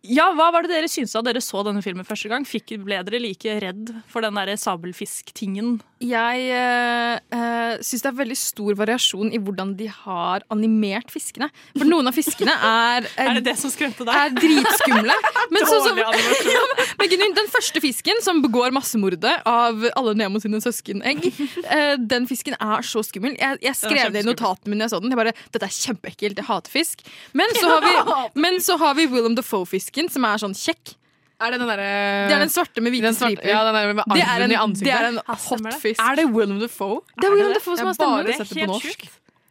ja, 0.00 0.30
hva 0.32 0.46
var 0.54 0.64
det 0.64 0.72
dere 0.72 0.88
syntes 0.88 1.12
da 1.12 1.20
dere 1.26 1.42
så 1.44 1.60
denne 1.66 1.82
filmen 1.84 2.06
første 2.08 2.30
gang? 2.32 2.46
Fikk, 2.48 2.72
ble 2.86 3.02
dere 3.04 3.20
like 3.20 3.58
redd 3.60 3.92
for 4.08 4.24
den 4.24 4.38
der 4.38 4.54
sabelfisktingen? 4.56 5.78
Jeg 6.00 6.46
øh, 6.56 7.74
syns 7.84 8.00
det 8.00 8.08
er 8.08 8.14
veldig 8.16 8.36
stor 8.40 8.76
variasjon 8.78 9.28
i 9.36 9.40
hvordan 9.44 9.74
de 9.76 9.90
har 9.92 10.46
animert 10.48 11.12
fiskene. 11.12 11.50
For 11.74 11.84
noen 11.84 12.08
av 12.08 12.16
fiskene 12.16 12.54
er 12.54 13.04
Er 13.20 13.34
det 13.36 13.42
det 13.50 13.54
som 13.60 13.68
skremte 13.68 14.06
deg? 14.08 14.16
Er 14.16 14.32
dritskumle. 14.32 15.18
Men, 15.52 15.66
så, 15.68 15.82
så, 15.84 15.92
ja, 16.00 16.62
men, 16.96 17.34
den 17.36 17.48
første 17.52 17.82
fisken 17.82 18.20
som 18.24 18.40
begår 18.40 18.72
massemordet 18.72 19.32
av 19.48 19.82
alle 19.98 20.14
Nemo 20.16 20.40
sine 20.40 20.60
søskenegg, 20.62 21.26
øh, 21.26 21.94
den 21.98 22.28
fisken 22.30 22.54
er 22.54 22.86
så 22.86 23.02
skummel. 23.04 23.34
Jeg, 23.34 23.58
jeg 23.66 23.76
skrev 23.76 24.14
det 24.14 24.22
i 24.22 24.28
notatene 24.28 24.72
mine. 24.72 24.86
Jeg 24.86 24.94
så 24.94 25.02
den. 25.02 25.10
Jeg 25.12 25.20
bare, 25.20 25.34
Dette 25.52 25.66
er 25.66 25.74
kjempeekkelt. 25.74 26.38
Jeg 26.40 26.48
hater 26.48 26.72
fisk. 26.72 27.02
Men 27.36 27.50
så 27.58 27.74
har 27.74 27.84
vi, 27.84 27.94
men 28.40 28.60
så 28.62 28.78
har 28.80 28.94
vi 28.96 29.08
Willem 29.10 29.34
Defoe-fisken, 29.36 29.89
som 30.10 30.24
er 30.24 30.36
sånn 30.38 30.54
kjekk. 30.54 30.94
Er 31.40 31.50
det 31.52 31.60
den 31.60 31.68
derre 31.68 32.28
Det 32.28 32.34
er 32.36 32.42
den 32.44 32.50
svarte 32.52 32.82
med 32.84 32.92
hvite 32.92 33.14
striper. 33.16 33.48
ja, 33.48 33.64
den 33.64 33.74
der 33.74 33.94
med 33.94 34.04
Det 34.12 34.22
er 34.22 34.42
en- 34.44 34.52
i 34.52 34.54
ansiktet. 34.56 34.84
Det 34.84 34.92
er 34.92 35.06
en 35.08 35.14
Ja, 35.26 35.34
hot 35.34 35.62
det. 35.62 35.74
fisk. 35.80 36.00
Er 36.00 36.16
det 36.16 36.26
Willem 36.30 36.60
Dafoe? 36.60 37.00
Det 37.16 37.24
er 37.24 37.30
Willem 37.34 37.54
Defoe 37.54 37.76
som 37.76 37.86
har 37.86 37.94
Jeg 37.98 38.06
har 38.06 38.22
bare 38.22 38.32
stemmen. 38.32 38.46
sett 38.46 38.54
det 38.54 38.66
på 38.66 38.72
norsk. 38.72 39.08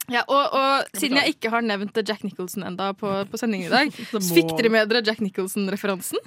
Ja, 0.10 0.24
og, 0.28 0.54
og 0.54 0.86
siden 0.98 1.18
jeg 1.18 1.36
ikke 1.36 1.50
har 1.50 1.62
nevnt 1.62 1.94
Jack 2.08 2.24
Nicholson 2.24 2.64
enda 2.64 2.94
på, 2.94 3.26
på 3.30 3.38
sendingen 3.38 3.68
i 3.68 3.70
dag, 3.70 3.92
så 3.94 4.18
fikk 4.34 4.58
dere 4.58 4.70
med 4.70 4.90
dere 4.90 5.04
Jack 5.06 5.20
Nicholson-referansen? 5.20 6.18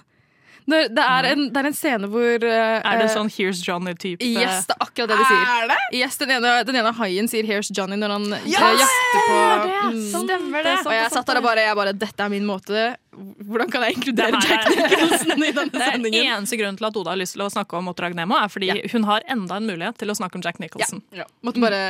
Når 0.68 0.94
Det, 0.94 1.02
er 1.02 1.24
en- 1.32 1.48
det 1.52 1.56
er 1.56 1.66
en 1.66 1.74
scene 1.74 2.06
hvor 2.06 2.36
uh, 2.38 2.78
Er 2.86 2.98
det 3.00 3.10
eh, 3.10 3.14
sånn 3.16 3.26
Here's 3.26 3.58
Johnny-type? 3.66 4.22
Yes, 4.22 4.66
det 4.66 4.76
er 4.78 4.86
akkurat 4.86 5.08
det 5.10 5.18
de 5.18 5.24
sier. 5.26 5.46
Er 5.64 5.68
det? 5.72 5.78
Yes, 5.98 6.16
den, 6.18 6.30
ene, 6.30 6.64
den 6.64 6.76
ene 6.76 6.92
haien 6.94 7.26
sier 7.26 7.42
'Here's 7.42 7.70
Johnny' 7.74 7.98
når 7.98 8.10
han 8.14 8.32
eh, 8.32 8.46
jakter 8.46 9.22
på 9.26 9.38
det 9.66 9.94
mm. 9.94 10.22
Stemmer 10.22 10.62
det. 10.62 10.86
Og 10.86 10.92
jeg 10.92 11.10
satt 11.10 11.26
der 11.26 11.36
og 11.38 11.42
bare, 11.42 11.56
jeg 11.66 11.74
bare 11.74 11.92
Dette 11.92 12.20
er 12.20 12.28
min 12.28 12.46
måte 12.46 12.96
hvordan 13.12 13.68
kan 13.72 13.84
jeg 13.84 13.98
inkludere 13.98 14.38
Jack 14.40 14.68
Nicholson 14.72 15.42
i 15.44 15.50
denne 15.58 15.80
sendingen? 15.84 16.14
Det 16.16 16.22
er 16.24 16.36
eneste 16.38 16.58
grunn 16.60 16.78
til 16.80 16.86
at 16.88 16.96
Oda 16.96 17.12
har 17.12 17.20
lyst 17.20 17.36
til 17.36 17.44
å 17.44 17.48
snakke 17.52 17.76
om 17.76 17.90
Oppdrag 17.92 18.16
Nemo, 18.16 18.38
er 18.40 18.48
fordi 18.52 18.70
hun 18.94 19.04
har 19.08 19.26
enda 19.30 19.58
en 19.60 19.68
mulighet 19.68 19.98
til 20.00 20.12
å 20.12 20.16
snakke 20.16 20.40
om 20.40 20.44
Jack 20.46 20.58
Nicholson. 20.62 21.02
Ja, 21.16 21.26
måtte, 21.44 21.60
bare, 21.62 21.82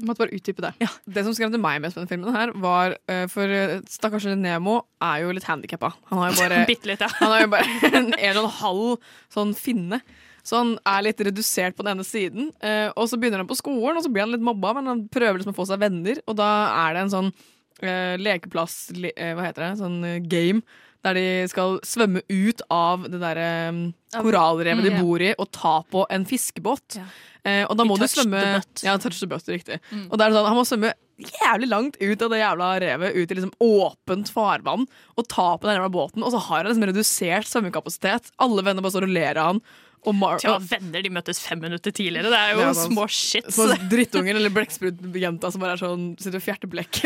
måtte 0.00 0.24
bare 0.24 0.38
utdype 0.38 0.64
det. 0.64 0.72
Det 1.04 1.26
som 1.26 1.36
skremte 1.36 1.60
meg 1.60 1.82
mest 1.84 1.98
med 1.98 2.06
denne 2.06 2.12
filmen, 2.14 2.34
her 2.36 2.54
var 2.62 2.96
eh, 3.10 3.26
For 3.32 3.52
eh, 3.52 3.78
stakkars 3.90 4.26
Nemo 4.32 4.80
er 5.04 5.22
jo 5.26 5.36
litt 5.36 5.46
handikappa. 5.48 5.92
Han 6.10 6.22
har 6.24 6.32
jo 6.32 6.40
bare, 6.40 6.64
litt, 6.92 7.06
ja. 7.06 7.12
han 7.20 7.34
har 7.36 7.44
jo 7.44 7.52
bare 7.52 7.78
en, 8.00 8.12
en 8.16 8.40
og 8.40 8.44
en 8.46 8.52
halv 8.62 9.14
sånn 9.34 9.56
finne. 9.58 10.00
Så 10.42 10.58
han 10.58 10.72
er 10.88 11.04
litt 11.06 11.20
redusert 11.22 11.76
på 11.78 11.84
den 11.86 11.98
ene 11.98 12.06
siden. 12.06 12.48
eh, 12.64 12.88
og 12.96 13.06
så 13.10 13.18
begynner 13.20 13.44
han 13.44 13.50
på 13.50 13.60
skolen, 13.60 14.00
og 14.00 14.06
så 14.06 14.10
blir 14.10 14.24
han 14.24 14.32
litt 14.34 14.42
mobba, 14.42 14.72
men 14.78 14.90
han 14.90 15.04
prøver 15.12 15.38
liksom 15.38 15.54
å 15.54 15.60
få 15.60 15.68
seg 15.70 15.82
venner. 15.84 16.18
Og 16.26 16.38
da 16.40 16.48
er 16.86 16.96
det 16.96 17.04
en 17.04 17.12
sånn 17.12 17.34
eh, 17.84 18.14
lekeplass 18.20 18.92
le, 18.96 19.12
eh, 19.16 19.34
Hva 19.36 19.48
heter 19.48 19.66
det? 19.66 19.74
Sånn 19.82 20.00
eh, 20.08 20.22
game. 20.22 20.62
Der 21.02 21.18
de 21.18 21.26
skal 21.50 21.80
svømme 21.82 22.22
ut 22.30 22.60
av 22.70 23.08
det 23.10 23.18
derre 23.18 23.46
um, 23.74 23.80
korallrevet 24.14 24.84
Mm, 24.84 24.86
de 24.86 25.02
bor 25.02 25.22
i, 25.24 25.32
og 25.34 25.48
ta 25.50 25.80
på 25.90 26.04
en 26.14 26.26
fiskebåt. 26.28 27.00
Eh, 27.42 27.64
og 27.66 27.74
da 27.78 27.86
må 27.86 27.96
du 27.98 28.06
svømme. 28.06 28.62
Ja, 28.84 28.94
touch 29.02 29.18
the 29.18 29.26
butt, 29.26 29.48
riktig. 29.50 29.80
Mm. 29.90 30.06
Og 30.12 30.14
da 30.14 30.28
er 30.28 30.30
det 30.30 30.38
sånn, 30.38 30.46
han 30.46 30.58
må 30.60 30.66
svømme 30.68 30.92
jævlig 31.22 31.68
langt 31.70 31.98
ut 32.00 32.22
av 32.22 32.30
det 32.32 32.40
jævla 32.40 32.68
revet, 32.82 33.16
ut 33.18 33.30
i 33.30 33.38
liksom 33.38 33.54
åpent 33.62 34.30
farvann, 34.32 34.86
og 35.18 35.28
ta 35.30 35.48
på 35.56 35.66
den 35.66 35.78
jævla 35.78 35.92
båten, 35.94 36.22
og 36.22 36.34
så 36.34 36.42
har 36.46 36.62
han 36.62 36.70
liksom 36.70 36.86
redusert 36.90 37.50
svømmekapasitet. 37.50 38.30
Alle 38.42 38.62
venner 38.62 38.84
bare 38.84 38.94
står 38.94 39.08
og 39.08 39.16
ler 39.16 39.42
av 39.42 39.50
han. 39.52 39.64
Og 40.02 40.16
Mar 40.18 40.40
Tja, 40.42 40.56
venner 40.66 41.04
de 41.04 41.10
møttes 41.14 41.38
fem 41.38 41.60
minutter 41.62 41.92
tidligere. 41.94 42.30
Det 42.32 42.38
er 42.38 42.54
jo 42.56 42.62
Ja, 42.64 42.70
sånn- 42.74 42.90
små 42.90 43.04
shits. 43.06 43.54
Små 43.54 43.76
drittunger 43.88 44.34
eller 44.34 44.50
blekksprutjenta 44.50 45.52
som 45.52 45.60
bare 45.62 45.76
er 45.76 45.82
sånn, 45.82 46.08
sitter 46.18 46.40
og 46.40 46.42
fjerter 46.42 46.70
blekk. 46.72 46.98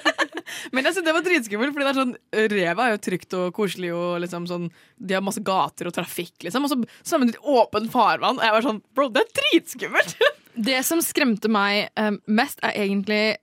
Men 0.72 0.84
jeg 0.84 0.94
synes 0.96 1.04
det 1.06 1.12
var 1.14 1.22
dritskummelt, 1.26 1.74
Fordi 1.76 1.84
det 1.84 1.90
er 1.92 2.00
sånn, 2.00 2.14
revet 2.50 2.80
er 2.86 2.94
jo 2.94 3.02
trygt 3.04 3.36
og 3.38 3.52
koselig. 3.54 3.92
Og 3.94 4.20
liksom 4.24 4.48
sånn, 4.48 4.70
De 4.98 5.14
har 5.14 5.22
masse 5.22 5.42
gater 5.44 5.86
og 5.90 5.94
trafikk, 5.94 6.32
liksom. 6.46 6.64
Og 6.64 6.72
så 6.72 6.80
svømmer 7.12 7.30
de 7.30 7.36
i 7.36 7.44
åpent 7.60 7.92
farvann. 7.92 8.40
Og 8.40 8.42
jeg 8.48 8.56
var 8.56 8.66
sånn, 8.66 8.80
bro, 8.96 9.08
det 9.12 9.26
er 9.26 9.34
dritskummelt! 9.42 10.16
Det 10.60 10.80
som 10.84 10.98
skremte 11.00 11.48
meg 11.48 11.92
um, 11.96 12.18
mest, 12.26 12.58
er 12.66 12.72
egentlig 12.82 13.36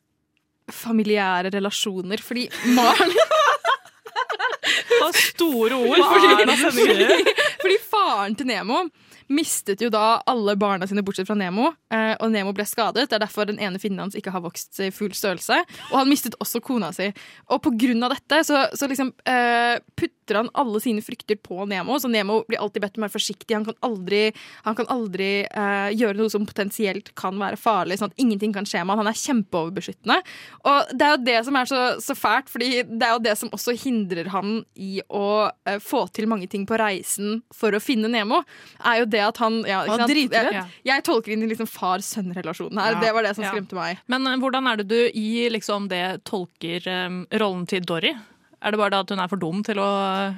familiære 0.69 1.53
relasjoner, 1.56 2.19
fordi 2.22 2.49
Maren 2.76 3.14
Hva 4.98 5.07
store 5.15 5.78
ord. 5.78 6.02
Hva 6.03 6.18
er 6.34 6.45
det? 6.49 7.47
Fordi 7.68 7.84
faren 7.84 8.35
til 8.39 8.48
Nemo 8.48 8.85
mistet 9.27 9.81
jo 9.84 9.89
da 9.91 10.22
alle 10.30 10.56
barna 10.60 10.88
sine 10.88 11.03
bortsett 11.03 11.27
fra 11.27 11.35
Nemo, 11.35 11.73
eh, 11.91 12.14
og 12.23 12.31
Nemo 12.31 12.53
ble 12.56 12.64
skadet. 12.68 13.10
Det 13.10 13.18
er 13.18 13.23
derfor 13.26 13.48
den 13.49 13.60
ene 13.60 13.80
finnen 13.81 13.99
hans 14.06 14.15
ikke 14.15 14.31
har 14.31 14.44
vokst 14.45 14.80
i 14.84 14.88
full 14.95 15.11
størrelse. 15.15 15.60
Og 15.91 15.98
han 15.99 16.07
mistet 16.07 16.38
også 16.44 16.61
kona 16.64 16.94
si. 16.95 17.10
Og 17.52 17.60
på 17.65 17.73
grunn 17.76 18.07
av 18.07 18.15
dette 18.15 18.39
så, 18.48 18.64
så 18.72 18.88
liksom 18.88 19.11
eh, 19.27 19.84
putter 19.99 20.39
han 20.39 20.52
alle 20.60 20.80
sine 20.84 21.03
frykter 21.03 21.39
på 21.44 21.68
Nemo, 21.68 21.98
så 21.99 22.11
Nemo 22.11 22.39
blir 22.48 22.61
alltid 22.64 22.85
bedt 22.85 22.98
om 22.98 23.03
å 23.03 23.07
være 23.07 23.15
forsiktig. 23.18 23.52
Han 23.56 23.68
kan 23.68 23.77
aldri, 23.88 24.22
han 24.64 24.80
kan 24.80 24.88
aldri 24.95 25.30
eh, 25.44 25.89
gjøre 25.98 26.22
noe 26.22 26.31
som 26.31 26.48
potensielt 26.48 27.11
kan 27.19 27.35
være 27.39 27.60
farlig, 27.60 27.99
sånn 27.99 28.14
at 28.14 28.23
ingenting 28.23 28.56
kan 28.56 28.68
skje 28.68 28.85
med 28.85 28.95
han. 28.95 29.03
Han 29.03 29.11
er 29.11 29.22
kjempeoverbeskyttende. 29.26 30.19
Og 30.72 30.95
det 30.95 31.07
er 31.07 31.15
jo 31.15 31.23
det 31.27 31.38
som 31.49 31.60
er 31.60 31.72
så, 31.73 31.84
så 32.03 32.15
fælt, 32.15 32.52
fordi 32.53 32.72
det 32.88 33.03
er 33.03 33.18
jo 33.18 33.26
det 33.27 33.35
som 33.39 33.52
også 33.56 33.76
hindrer 33.84 34.31
han 34.31 34.61
i 34.80 35.02
å 35.11 35.27
eh, 35.68 35.84
få 35.84 36.06
til 36.15 36.31
mange 36.31 36.48
ting 36.52 36.64
på 36.68 36.80
reisen 36.80 37.41
for 37.57 37.73
å 37.73 37.81
finne 37.81 38.09
Nemo. 38.11 38.43
Er 38.85 39.01
jo 39.01 39.09
det 39.09 39.23
at 39.25 39.41
han 39.41 39.59
ja, 39.67 39.81
ikke 39.88 39.97
sant? 40.03 40.13
dritredd. 40.13 40.53
Jeg, 40.59 40.77
jeg 40.88 41.05
tolker 41.07 41.34
inn 41.34 41.43
i 41.45 41.49
liksom 41.51 41.69
far-sønn-relasjonen 41.73 42.81
her. 42.81 42.97
Ja. 42.97 43.03
Det 43.03 43.13
var 43.17 43.27
det 43.27 43.35
som 43.38 43.45
Ja. 43.47 43.51
skremte 43.55 43.77
meg. 43.77 44.01
Men 44.07 44.27
eh, 44.29 44.38
hvordan 44.41 44.69
er 44.71 44.81
det 44.81 44.88
du 44.91 44.99
i 45.17 45.27
liksom 45.53 45.89
det 45.91 46.03
tolker 46.29 46.85
um, 47.07 47.21
rollen 47.34 47.65
til 47.69 47.85
Dory? 47.88 48.13
Er 48.57 48.73
det 48.73 48.79
bare 48.79 48.89
da 48.89 49.03
at 49.03 49.11
hun 49.13 49.19
er 49.21 49.29
for 49.29 49.38
dum 49.38 49.59
til 49.65 49.77
å 49.81 49.88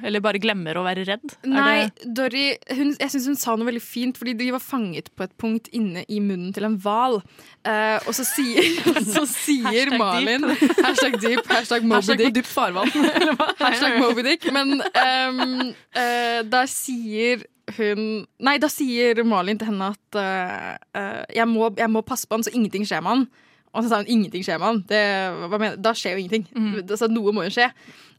Eller 0.05 0.19
bare 0.23 0.41
glemmer 0.43 0.75
å 0.75 0.83
være 0.83 1.05
redd? 1.07 1.35
Nei, 1.47 1.87
Dory 2.03 2.51
hun, 2.75 2.91
Jeg 2.99 3.13
syns 3.13 3.27
hun 3.31 3.39
sa 3.39 3.55
noe 3.55 3.69
veldig 3.69 3.83
fint, 3.83 4.19
fordi 4.19 4.35
de 4.39 4.49
var 4.51 4.63
fanget 4.63 5.07
på 5.15 5.23
et 5.23 5.35
punkt 5.39 5.69
inne 5.75 6.03
i 6.11 6.19
munnen 6.23 6.51
til 6.55 6.67
en 6.67 6.75
hval. 6.83 7.19
Uh, 7.63 7.97
og 8.03 8.11
så 8.17 8.25
sier, 8.27 8.65
så 9.15 9.23
sier 9.29 9.93
Malin 9.99 10.49
deep. 10.49 10.75
Hashtag 10.85 11.19
deep, 11.23 11.47
hashtag 11.47 11.87
Moby 11.87 12.17
Dick. 12.19 12.35
dypt 12.35 12.51
farvann. 12.51 12.91
hashtag 13.63 13.99
Moby 14.03 14.25
Dick. 14.27 14.49
Men 14.55 14.81
um, 14.83 15.69
uh, 15.95 16.41
da 16.49 16.65
sier 16.69 17.47
hun 17.77 18.23
Nei, 18.41 18.55
da 18.57 18.65
sier 18.71 19.19
Malin 19.29 19.59
til 19.61 19.69
henne 19.69 19.91
at 19.93 20.17
uh, 20.17 21.23
jeg, 21.29 21.45
må, 21.47 21.69
jeg 21.77 21.91
må 21.93 22.01
passe 22.03 22.27
på 22.27 22.39
han 22.39 22.43
så 22.43 22.51
ingenting 22.51 22.87
skjer 22.89 23.05
med 23.05 23.15
han. 23.15 23.29
Og 23.69 23.83
så 23.83 23.89
sa 23.91 24.01
hun 24.01 24.09
ingenting 24.09 24.43
skjer 24.45 24.61
med 24.61 24.89
mener, 24.89 25.75
da 25.77 25.93
skjer 25.93 26.15
jo 26.15 26.23
ingenting. 26.23 26.47
Altså, 26.81 27.09
noe 27.11 27.33
må 27.35 27.45
jo 27.45 27.53
skje. 27.53 27.69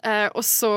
Eh, 0.01 0.29
og 0.33 0.45
så 0.47 0.71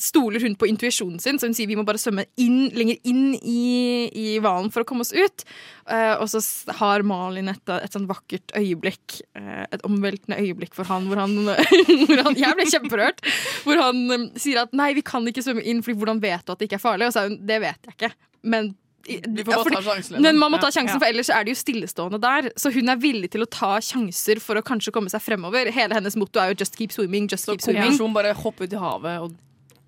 stoler 0.00 0.42
hun 0.42 0.56
på 0.58 0.66
intuisjonen 0.66 1.20
sin, 1.22 1.36
så 1.38 1.46
hun 1.46 1.54
sier 1.54 1.68
vi 1.70 1.76
må 1.78 1.84
bare 1.86 2.00
svømme 2.02 2.24
inn, 2.42 2.72
lenger 2.74 2.96
inn 3.06 3.36
i, 3.38 4.08
i 4.10 4.24
hvalen 4.42 4.72
for 4.74 4.82
å 4.82 4.88
komme 4.88 5.04
oss 5.06 5.12
ut. 5.14 5.44
Eh, 5.86 6.14
og 6.16 6.26
så 6.32 6.40
har 6.80 7.04
Malin 7.06 7.52
et, 7.52 7.62
et 7.76 7.94
sånn 7.94 8.08
vakkert 8.10 8.56
øyeblikk, 8.58 9.20
eh, 9.38 9.62
et 9.68 9.84
omveltende 9.86 10.40
øyeblikk 10.42 10.74
for 10.78 10.88
han, 10.90 11.06
hvor 11.10 11.22
han, 11.22 11.36
hvor 12.08 12.24
han 12.24 12.40
Jeg 12.40 12.58
ble 12.58 12.66
kjemperørt. 12.72 13.22
Hvor 13.66 13.84
han 13.84 14.02
eh, 14.16 14.26
sier 14.40 14.64
at 14.64 14.74
nei, 14.76 14.90
vi 14.98 15.06
kan 15.06 15.28
ikke 15.28 15.44
svømme 15.46 15.62
inn, 15.62 15.84
Fordi 15.86 16.00
hvordan 16.00 16.24
vet 16.24 16.46
du 16.46 16.56
at 16.56 16.58
det 16.58 16.70
ikke 16.70 16.80
er 16.80 16.86
farlig? 16.88 17.06
Og 17.06 17.14
så 17.14 17.22
sa 17.22 17.28
hun 17.30 17.38
det 17.46 17.60
vet 17.62 17.86
jeg 17.86 17.98
ikke. 17.98 18.12
Men 18.46 18.74
Vi 19.06 19.44
får 19.44 19.44
bare 19.44 19.64
fordi- 19.64 19.76
ta 19.76 19.82
sjansen. 19.94 20.20
Men 20.20 20.38
man 20.38 20.52
må 20.52 20.60
ta 20.60 20.66
sjansen, 20.70 20.94
Ja. 20.94 20.98
for 20.98 21.06
ellers 21.06 21.30
er 21.30 21.44
det 21.44 21.54
jo 21.56 21.62
stillestående 21.62 22.20
der. 22.20 22.50
Så 22.56 22.72
hun 22.74 22.88
er 22.88 22.96
villig 22.96 23.30
til 23.30 23.40
å 23.42 23.48
ta 23.50 23.78
sjanser 23.78 24.40
for 24.40 24.56
å 24.56 24.62
kanskje 24.62 24.90
komme 24.92 25.08
seg 25.08 25.20
fremover. 25.22 25.70
Hele 25.70 25.94
hennes 25.94 26.16
motto 26.16 26.40
er 26.40 26.48
jo 26.52 26.54
'just 26.64 26.76
keep 26.76 26.90
swimming', 26.90 27.28
just 27.30 27.46
keep 27.46 27.60
swimming. 27.60 27.82
Konklusjon 27.96 28.12
bare 28.12 28.34
hoppe 28.34 28.62
ut 28.64 28.72
i 28.72 28.76
havet 28.76 29.20
og 29.22 29.32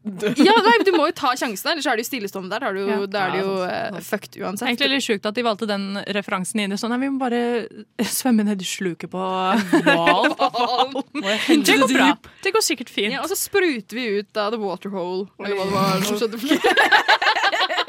Ja, 0.08 0.54
nei, 0.62 0.78
Du 0.86 0.92
må 0.92 1.06
jo 1.08 1.12
ta 1.12 1.34
sjansen, 1.34 1.66
ellers 1.72 1.84
er 1.86 1.96
det 1.96 2.06
jo 2.06 2.16
stillestående 2.16 2.48
der. 2.48 2.60
Da 2.60 2.66
er 2.68 2.72
det 2.72 2.80
jo, 2.80 3.00
Ja. 3.00 3.06
da 3.06 3.18
er 3.26 3.30
det 3.32 3.40
jo 3.44 3.56
Ja, 3.58 3.68
eh, 3.96 4.00
fucked 4.00 4.36
uansett. 4.40 4.68
Egentlig 4.68 4.88
litt 4.90 5.02
sjukt 5.04 5.26
at 5.26 5.34
de 5.34 5.42
valgte 5.42 5.66
den 5.66 5.96
referansen 6.06 6.60
inn 6.60 6.72
i 6.72 6.76
sånn. 6.76 6.90
Nei, 6.90 6.98
vi 6.98 7.08
må 7.08 7.18
bare 7.18 7.68
svømme 8.06 8.44
ned 8.44 8.62
i 8.62 8.64
sluket 8.64 9.10
på 9.10 9.18
hval. 9.18 9.58
Det 11.66 11.76
går 11.78 11.92
bra. 11.92 12.16
Det 12.42 12.52
går 12.54 12.62
sikkert 12.62 12.88
fint. 12.88 13.12
Ja, 13.12 13.20
og 13.22 13.28
så 13.28 13.36
spruter 13.36 13.92
vi 13.94 14.06
ut 14.20 14.36
av 14.36 14.52
the 14.52 14.56
waterhole, 14.58 15.28
eller 15.44 15.56
hva 15.56 15.64
det 15.64 15.72
var. 15.72 16.00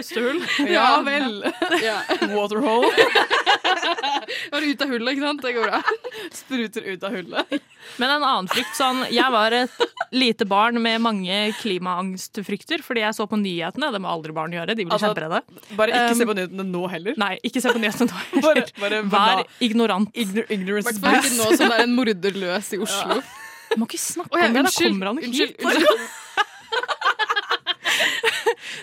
Pustehull. 0.00 0.40
Ja 0.72 0.88
vel. 1.06 1.42
Waterhole. 2.32 2.90
Bare 4.50 4.64
ut 4.70 4.82
av 4.84 4.88
hullet, 4.92 5.10
ikke 5.14 5.24
sant? 5.26 5.42
Det 5.44 5.52
går 5.56 5.64
bra. 5.66 5.78
Spruter 6.34 6.82
ut 6.92 7.02
av 7.06 7.10
hullet. 7.16 7.46
Men 8.00 8.08
en 8.14 8.22
annen 8.24 8.48
frykt 8.50 8.74
sånn 8.76 8.98
Jeg 9.10 9.30
var 9.32 9.50
et 9.56 9.70
lite 10.14 10.44
barn 10.48 10.76
med 10.82 11.00
mange 11.02 11.36
klimaangstfrykter 11.60 12.82
fordi 12.86 13.00
jeg 13.04 13.14
så 13.16 13.24
på 13.30 13.36
nyhetene. 13.40 13.90
Det 13.94 14.00
må 14.04 14.08
aldri 14.12 14.32
barn 14.36 14.52
gjøre. 14.54 14.74
De 14.78 14.84
blir 14.86 14.94
Altså, 14.94 15.06
kjemperedde. 15.10 15.38
Bare 15.78 15.90
ikke 15.96 16.16
se 16.18 16.24
Um, 16.26 16.30
på 16.30 16.36
nyhetene 16.38 16.64
nå 16.70 16.82
heller. 16.92 17.12
Nei, 17.20 17.34
ikke 17.46 17.60
se 17.64 17.68
på 17.74 17.80
nyhetene 17.82 18.06
nå 18.10 18.14
heller. 18.34 18.64
Bare, 18.80 18.98
bare 19.10 19.30
Vær 19.40 19.44
ignorant. 19.66 20.08
ignorance 20.14 20.88
Hvertfall 20.96 21.16
ikke 21.20 21.36
nå 21.40 21.46
som 21.56 21.64
det 21.70 21.76
er 21.80 21.84
en 21.88 21.96
morder 21.98 22.32
løs 22.44 22.66
i 22.76 22.78
Oslo. 22.86 23.14
Ja. 23.20 23.24
må 23.78 23.84
ikke 23.90 24.02
snakke 24.02 24.32
om 24.34 24.38
det. 24.54 24.62
Da 24.66 24.70
kommer 24.78 25.04
han 25.12 25.18
unnskyld, 25.22 25.52
hit. 25.58 25.64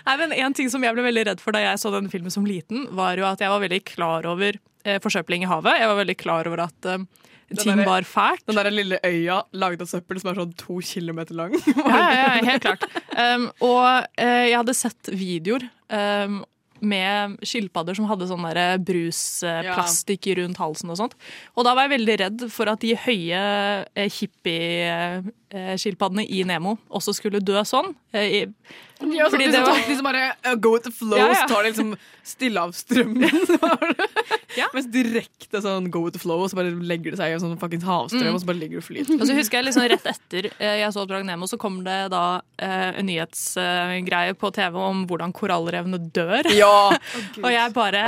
Nei, 0.08 0.18
men 0.22 0.36
En 0.38 0.56
ting 0.58 0.72
som 0.74 0.84
jeg 0.84 0.96
ble 0.96 1.06
veldig 1.06 1.28
redd 1.32 1.44
for 1.44 1.56
da 1.56 1.64
jeg 1.64 1.82
så 1.82 1.92
denne 1.94 2.12
filmen 2.12 2.34
som 2.34 2.48
liten, 2.48 2.88
var 2.96 3.20
jo 3.20 3.28
at 3.30 3.42
jeg 3.44 3.52
var 3.52 3.64
veldig 3.64 3.84
klar 3.88 4.28
over 4.30 4.58
eh, 4.84 5.00
forsøpling 5.04 5.46
i 5.46 5.50
havet. 5.50 5.80
Jeg 5.82 5.92
var 5.92 6.02
veldig 6.02 6.18
klar 6.20 6.50
over 6.50 6.66
at 6.68 6.90
eh, 6.90 7.06
ting 7.56 7.78
der, 7.78 7.86
var 7.86 8.04
fælt. 8.08 8.44
Den 8.48 8.60
der 8.60 8.70
lille 8.74 9.00
øya 9.06 9.42
laget 9.54 9.86
av 9.86 9.92
søppel 9.92 10.20
som 10.22 10.32
er 10.32 10.42
sånn 10.42 10.54
to 10.60 10.82
kilometer 10.84 11.38
lang. 11.38 11.56
Ja, 11.78 11.98
ja, 11.98 12.20
ja, 12.20 12.46
helt 12.52 12.66
klart. 12.66 12.86
Um, 13.16 13.50
og 13.64 13.88
eh, 14.20 14.50
jeg 14.52 14.60
hadde 14.60 14.78
sett 14.78 15.12
videoer 15.16 15.68
um, 15.90 16.42
med 16.84 17.38
skilpadder 17.48 17.98
som 17.98 18.08
hadde 18.10 18.28
sånn 18.30 18.46
brusplastikk 18.86 20.30
rundt 20.38 20.60
halsen 20.62 20.92
og 20.94 21.00
sånt. 21.00 21.16
Og 21.56 21.66
da 21.66 21.74
var 21.74 21.88
jeg 21.88 21.96
veldig 21.98 22.18
redd 22.22 22.46
for 22.54 22.70
at 22.72 22.84
de 22.84 22.94
høye 23.08 23.42
eh, 23.96 24.10
hippie-skilpaddene 25.54 26.26
i 26.30 26.44
Nemo 26.44 26.78
også 26.90 27.14
skulle 27.16 27.40
dø 27.44 27.62
sånn. 27.64 27.94
Eh, 28.14 28.44
i- 28.44 28.54
Ja, 29.00 29.28
fordi 29.30 29.46
de, 29.46 29.52
det 29.52 29.62
var- 29.62 29.78
de 29.88 29.96
som 29.96 30.04
bare 30.04 30.36
uh, 30.44 30.56
go 30.56 30.72
with 30.74 30.84
the 30.84 30.92
flow, 30.92 31.18
Ja, 31.20 31.28
ja. 31.28 31.34
så 31.36 31.48
tar 31.48 31.62
de 31.64 31.70
liksom 31.70 31.98
stille 32.24 32.58
av 32.58 32.72
strømmen. 32.74 33.30
Mens 34.74 34.88
direkte 34.90 35.62
sånn 35.62 35.92
go 35.92 36.02
with 36.02 36.14
the 36.14 36.20
flow, 36.20 36.42
og 36.42 36.50
så 36.50 36.56
bare 36.58 36.72
legger 36.72 37.12
det 37.14 37.20
seg 37.20 37.30
i 37.30 37.36
en 37.36 37.40
sånn 37.44 37.60
fuckings 37.62 37.84
havstrøm, 37.86 38.24
Mm. 38.26 38.34
og 38.34 38.42
så 38.42 38.46
bare 38.50 38.58
ligger 38.58 38.82
du 38.82 38.82
flyt. 38.82 39.12
Og 39.22 39.28
så 39.28 39.36
husker 39.38 39.60
jeg 39.60 39.66
liksom 39.68 39.88
Rett 39.88 40.08
etter 40.10 40.50
eh, 40.60 40.80
jeg 40.82 40.92
så 40.92 41.04
Oppdrag 41.06 41.24
Nemo, 41.26 41.46
så 41.46 41.60
kom 41.60 41.84
det 41.86 42.10
da 42.10 42.42
eh, 42.58 42.98
en 42.98 43.06
nyhetsgreie 43.06 44.34
på 44.36 44.52
TV 44.52 44.76
om 44.82 45.06
hvordan 45.06 45.32
korallrevene 45.32 46.00
dør. 46.12 46.50
Ja. 46.58 46.90
og 47.44 47.52
jeg 47.54 47.74
bare 47.78 48.04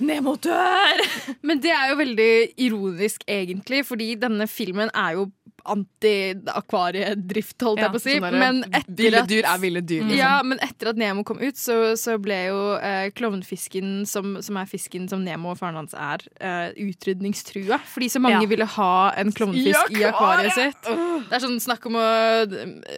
Nemo 0.00 0.36
dør! 0.36 1.04
Men 1.42 1.60
det 1.60 1.70
er 1.70 1.90
jo 1.92 1.96
veldig 2.00 2.32
ironisk, 2.56 3.20
egentlig, 3.28 3.84
fordi 3.84 4.14
denne 4.16 4.48
filmen 4.48 4.88
er 4.94 5.18
jo 5.20 5.28
anti-akvariedrift, 5.64 7.56
holdt 7.64 7.80
Ja, 7.80 7.86
jeg 7.88 7.94
på 7.94 8.00
å 8.00 8.02
si. 8.04 8.14
sånn 8.20 8.38
Men 8.38 8.60
etter 8.70 8.94
ville 8.98 9.22
dyr 9.28 9.46
er 9.48 9.58
ville 9.62 9.80
dyr, 9.84 10.02
liksom. 10.04 10.18
Ja, 10.18 10.32
men 10.46 10.58
etter 10.64 10.90
at 10.92 10.96
Nemo 11.00 11.24
kom 11.26 11.40
ut, 11.42 11.56
så, 11.60 11.76
så 12.00 12.16
ble 12.22 12.38
jo 12.48 12.60
eh, 12.78 13.08
klovnfisken, 13.16 14.04
som, 14.08 14.36
som 14.44 14.58
er 14.60 14.68
fisken 14.70 15.08
som 15.10 15.24
Nemo 15.24 15.52
og 15.54 15.58
faren 15.60 15.78
hans 15.80 15.94
er, 15.96 16.24
eh, 16.40 16.72
utrydningstrua. 16.86 17.80
Fordi 17.94 18.10
så 18.12 18.22
mange 18.22 18.42
Ja. 18.44 18.48
ville 18.50 18.66
ha 18.76 18.92
en 19.20 19.32
klovnfisk 19.32 19.94
I 19.94 20.04
akvariet 20.10 20.52
sitt. 20.56 20.82
Det 20.84 21.38
er 21.38 21.44
sånn 21.44 21.60
snakk 21.62 21.86
om 21.90 21.98
å 22.00 22.06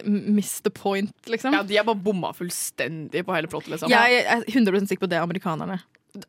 miss 0.07 0.59
the 0.65 0.71
point, 0.73 1.13
liksom. 1.27 1.53
Ja, 1.53 1.63
de 1.63 1.77
er 1.77 1.83
bare 1.87 1.99
bomma 2.01 2.33
fullstendig 2.37 3.23
på 3.27 3.35
hele 3.35 3.47
plottet, 3.51 3.71
liksom. 3.75 3.89
Jeg 3.93 4.23
er 4.25 4.43
100 4.47 4.87
sikker 4.87 5.05
på 5.05 5.09
det 5.11 5.17
er 5.19 5.25
amerikanerne. 5.27 5.79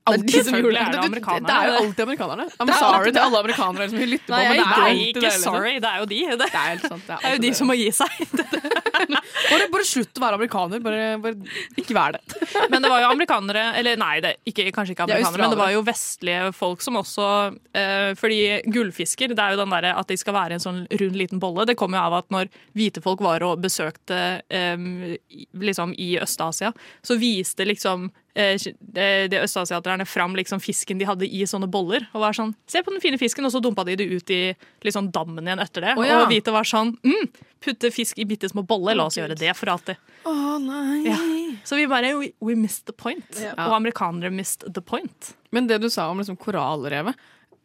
Alltid 0.08 0.32
de 0.32 0.44
som 0.44 0.56
gjorde 0.58 0.74
det. 0.74 0.84
det 0.92 1.20
det. 1.20 1.38
Det 1.46 1.54
er 1.54 1.68
jo 1.68 1.74
alltid 1.80 2.02
amerikanerne. 2.04 2.46
I'm 2.58 2.72
sorry 2.78 3.12
til 3.12 3.22
alle 3.22 3.40
amerikanere 3.44 3.88
som 3.90 3.98
vil 4.02 4.12
lytte 4.14 4.26
på, 4.28 4.34
Nei, 4.34 4.44
men 4.48 4.58
det 4.58 4.66
er 4.66 4.82
nei, 4.82 5.06
Ikke 5.12 5.32
sorry, 5.38 5.74
det 5.82 5.90
er 5.90 6.02
jo 6.02 6.08
de. 6.12 6.20
Det, 6.42 6.48
er 6.48 6.66
helt 6.68 6.86
sant. 6.86 7.06
Det 7.08 7.18
er, 7.18 7.36
jo 7.36 7.42
de 7.44 7.52
som 7.58 7.70
må 7.70 7.76
gi 7.78 7.88
seg. 7.94 8.18
Bare, 9.48 9.68
bare 9.70 9.84
slutt 9.86 10.18
å 10.18 10.22
være 10.22 10.38
amerikaner. 10.38 10.80
Bare, 10.82 11.02
bare 11.22 11.58
ikke 11.78 11.94
vær 11.96 12.16
det. 12.16 12.38
Men 12.72 12.82
det 12.82 12.90
var 12.90 13.02
jo 13.04 13.10
amerikanere 13.12 13.62
Eller 13.78 13.98
nei, 14.00 14.18
det, 14.24 14.34
ikke, 14.48 14.66
kanskje 14.74 14.94
ikke 14.94 15.06
er 15.06 15.14
amerikanere, 15.14 15.44
men 15.44 15.54
det 15.54 15.60
var 15.60 15.72
jo 15.72 15.82
vestlige 15.86 16.50
folk 16.56 16.82
som 16.84 16.98
også 17.00 17.28
eh, 17.78 18.10
Fordi 18.18 18.38
gullfisker, 18.74 19.32
det 19.32 19.44
er 19.44 19.54
jo 19.54 19.60
den 19.62 19.72
derre 19.72 19.94
at 20.00 20.10
de 20.10 20.18
skal 20.18 20.36
være 20.36 20.58
en 20.58 20.64
sånn 20.64 20.80
rund 21.00 21.18
liten 21.18 21.42
bolle. 21.42 21.66
Det 21.68 21.76
kommer 21.78 22.00
jo 22.00 22.04
av 22.08 22.18
at 22.20 22.30
når 22.34 22.50
hvite 22.76 23.02
folk 23.04 23.22
var 23.24 23.44
og 23.46 23.62
besøkte 23.62 24.20
eh, 24.50 24.88
liksom 25.68 25.94
i 25.98 26.14
Øst-Asia, 26.22 26.72
så 27.06 27.18
viste 27.20 27.66
liksom 27.68 28.10
de 28.34 29.28
de 29.32 29.40
østasiaterne 29.42 30.06
fram 30.06 30.36
liksom 30.38 30.60
fisken 30.62 31.00
de 31.00 31.06
hadde 31.08 31.26
i 31.26 31.44
sånne 31.48 31.68
boller. 31.70 32.06
Og 32.12 32.22
var 32.22 32.36
sånn 32.36 32.54
Se 32.70 32.82
på 32.84 32.92
den 32.92 33.02
fine 33.02 33.18
fisken, 33.20 33.46
og 33.48 33.54
så 33.54 33.62
dumpa 33.64 33.84
de 33.88 33.96
det 33.98 34.06
ut 34.06 34.30
i 34.34 34.42
liksom 34.86 35.10
dammen 35.14 35.46
igjen 35.46 35.62
etter 35.62 35.88
det. 35.88 35.94
Oh, 35.98 36.06
ja. 36.06 36.20
Og 36.22 36.32
hvite 36.32 36.54
var 36.54 36.68
sånn 36.68 36.94
mm, 37.02 37.30
Putte 37.64 37.90
fisk 37.90 38.20
i 38.22 38.26
bitte 38.28 38.50
små 38.50 38.62
boller, 38.62 38.94
la 38.94 39.08
oss 39.08 39.16
gjøre 39.18 39.34
det 39.38 39.50
for 39.58 39.72
alltid. 39.72 39.98
Oh, 40.28 40.60
nei. 40.62 41.08
Ja. 41.08 41.16
Så 41.66 41.74
vi 41.74 41.88
bare 41.90 42.12
we, 42.14 42.30
we 42.44 42.54
missed 42.54 42.86
the 42.86 42.94
point. 42.94 43.26
Ja. 43.34 43.56
Og 43.66 43.74
amerikanere 43.80 44.30
missed 44.30 44.62
the 44.74 44.84
point. 44.84 45.32
Men 45.50 45.66
det 45.66 45.80
du 45.82 45.88
sa 45.90 46.06
om 46.12 46.22
liksom 46.22 46.38
korallrevet, 46.38 47.18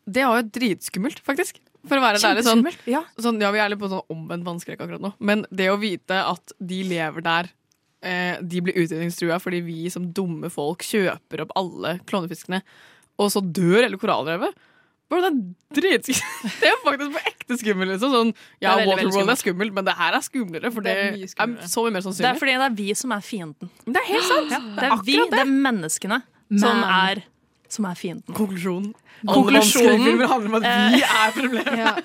det 0.10 0.26
var 0.26 0.42
jo 0.42 0.50
dritskummelt, 0.58 1.22
faktisk. 1.24 1.62
For 1.88 2.00
å 2.00 2.04
være 2.04 2.22
ærlig 2.24 2.46
sånn, 2.48 2.64
ja. 2.88 3.04
sånn 3.20 3.42
Ja, 3.44 3.52
vi 3.52 3.60
er 3.60 3.72
litt 3.74 3.82
på 3.82 3.90
sånn 3.92 4.06
omvendt 4.14 4.48
vannskrekk 4.48 4.86
akkurat 4.86 5.04
nå, 5.04 5.12
men 5.20 5.44
det 5.52 5.68
å 5.72 5.80
vite 5.80 6.22
at 6.24 6.56
de 6.64 6.80
lever 6.88 7.26
der 7.26 7.50
eh, 8.04 8.36
De 8.44 8.62
blir 8.66 8.78
utrydningstrua 8.84 9.40
fordi 9.42 9.64
vi 9.66 9.88
som 9.94 10.06
dumme 10.16 10.52
folk 10.54 10.84
kjøper 10.86 11.46
opp 11.46 11.56
alle 11.60 11.98
klovnefiskene, 12.10 12.62
og 13.22 13.32
så 13.34 13.42
dør 13.44 13.84
hele 13.86 14.00
korallrevet. 14.02 14.54
Det 15.14 15.28
er 15.28 15.36
dritskummelt. 15.78 16.56
Det 16.64 16.70
er 16.72 16.80
faktisk 16.82 17.12
på 17.14 17.22
ekte 17.30 17.58
skummelt. 17.60 17.92
Liksom. 17.94 18.14
Sånn, 18.16 18.32
ja, 18.64 18.72
Det 18.80 18.86
er 18.86 18.88
Waterworld 18.90 19.34
er 19.34 19.38
skummelt. 19.38 19.76
men 19.76 19.86
det 19.86 19.94
her 20.00 20.18
er 20.18 20.24
skumlere, 20.26 20.72
for 20.74 20.86
det, 20.86 20.96
Det 20.96 21.28
er 21.30 21.44
er, 21.44 21.68
så 21.70 21.84
mye 21.86 21.94
mer 21.94 22.08
Det 22.08 22.30
er 22.32 22.40
fordi 22.40 22.56
det 22.58 22.66
er 22.70 22.78
vi 22.80 22.88
som 22.98 23.14
er 23.14 23.22
fienden. 23.26 23.70
Det 23.86 24.00
er 24.02 24.08
helt 24.10 24.26
sant! 24.30 24.56
Ja, 24.56 24.62
det 24.80 24.88
er 24.90 25.04
vi, 25.06 25.18
det 25.30 25.42
er 25.44 25.52
menneskene, 25.68 26.22
som 26.64 26.82
er, 26.88 27.22
som 27.70 27.86
er 27.92 28.00
fienden. 28.00 28.34
Konklusjonen. 28.34 28.94
Konklusjonen, 29.28 30.04
filmer 30.04 30.28
handler 30.32 30.50
om 30.50 30.58
at 30.60 30.66
vi 30.68 31.02
eh, 31.02 31.16
er 31.26 31.36
problemet. 31.38 31.74
Ja. 31.84 31.96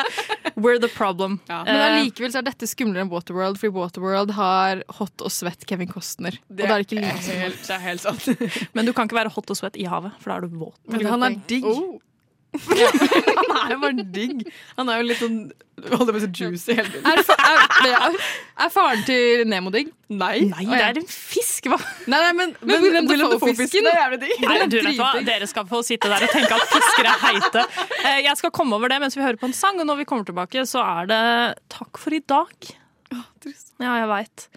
We're 0.58 0.80
the 0.82 0.88
problem. 0.90 1.38
Men 1.48 1.68
Eh, 1.70 1.84
allikevel 1.86 2.34
er 2.40 2.46
dette 2.48 2.66
skumlere 2.66 3.04
enn 3.06 3.10
Waterworld, 3.12 3.60
fordi 3.60 3.74
Waterworld 3.76 4.32
har 4.38 4.82
hot 4.98 5.22
og 5.22 5.30
svett 5.34 5.66
Kevin 5.70 5.90
Costner. 5.92 6.38
og 6.50 6.56
det 6.58 6.66
er 6.66 6.74
det 6.74 6.86
ikke 6.88 6.98
like 7.02 7.38
helt, 7.44 7.62
det 7.66 7.74
er 7.76 7.84
helt 7.84 8.02
sant. 8.02 8.28
men 8.74 8.86
du 8.88 8.92
kan 8.96 9.06
ikke 9.06 9.20
være 9.20 9.34
hot 9.34 9.50
og 9.54 9.58
svett 9.60 9.78
i 9.78 9.86
havet, 9.90 10.14
for 10.22 10.32
da 10.32 10.38
er 10.40 10.48
du 10.48 10.58
våt. 10.58 10.78
Men 10.90 11.06
han 11.06 11.22
er 11.28 11.38
digg. 11.50 11.66
Han 12.56 13.58
er 13.68 13.72
jo 13.74 13.78
bare 13.82 14.04
digg. 14.14 14.44
Han 14.78 14.88
er 14.92 15.02
jo 15.02 15.08
litt 15.10 15.18
sånn 15.20 15.40
Holdt 15.78 16.08
jeg 16.08 16.14
på 16.16 16.18
å 16.18 16.22
si 16.24 16.28
juicy 16.42 16.74
hele 16.74 16.88
tiden. 16.90 17.04
Er, 17.06 17.20
er, 17.38 17.60
er, 17.86 18.14
er 18.64 18.70
faren 18.74 19.04
til 19.06 19.44
Nemo 19.46 19.70
digg? 19.70 19.92
Nei. 20.10 20.40
Nei, 20.50 20.64
det 20.72 20.80
er 20.88 20.98
en 20.98 21.06
fisk, 21.06 21.68
hva? 21.70 21.78
Nei, 22.10 22.18
nei, 22.24 22.32
men, 22.34 22.54
Men 22.66 22.82
Willem 22.82 23.06
Dafoe-fisken 23.06 23.86
er 23.86 24.00
jævlig 24.00 24.18
digg. 24.24 24.40
Nei, 24.42 24.56
du 24.72 24.74
vet 24.80 24.98
hva? 24.98 25.12
Dere 25.28 25.46
skal 25.46 25.68
få 25.70 25.84
sitte 25.86 26.10
der 26.10 26.26
og 26.26 26.32
tenke 26.34 26.58
at 26.58 26.72
fisker 26.72 27.10
er 27.12 27.22
heite. 27.28 27.62
Eh, 28.00 28.18
Jeg 28.26 28.34
skal 28.40 28.50
komme 28.58 28.74
over 28.74 28.90
det 28.90 28.98
mens 29.04 29.14
vi 29.14 29.22
hører 29.22 29.38
på 29.38 29.46
en 29.52 29.54
sang, 29.54 29.78
og 29.78 29.86
når 29.92 30.00
vi 30.02 30.08
kommer 30.10 30.26
tilbake, 30.26 30.66
så 30.66 30.82
er 30.82 31.12
det 31.12 31.22
takk 31.76 32.02
for 32.02 32.16
i 32.18 32.24
dag. 32.26 32.72
Ja, 33.14 33.92
jeg 34.00 34.10
veit. 34.10 34.48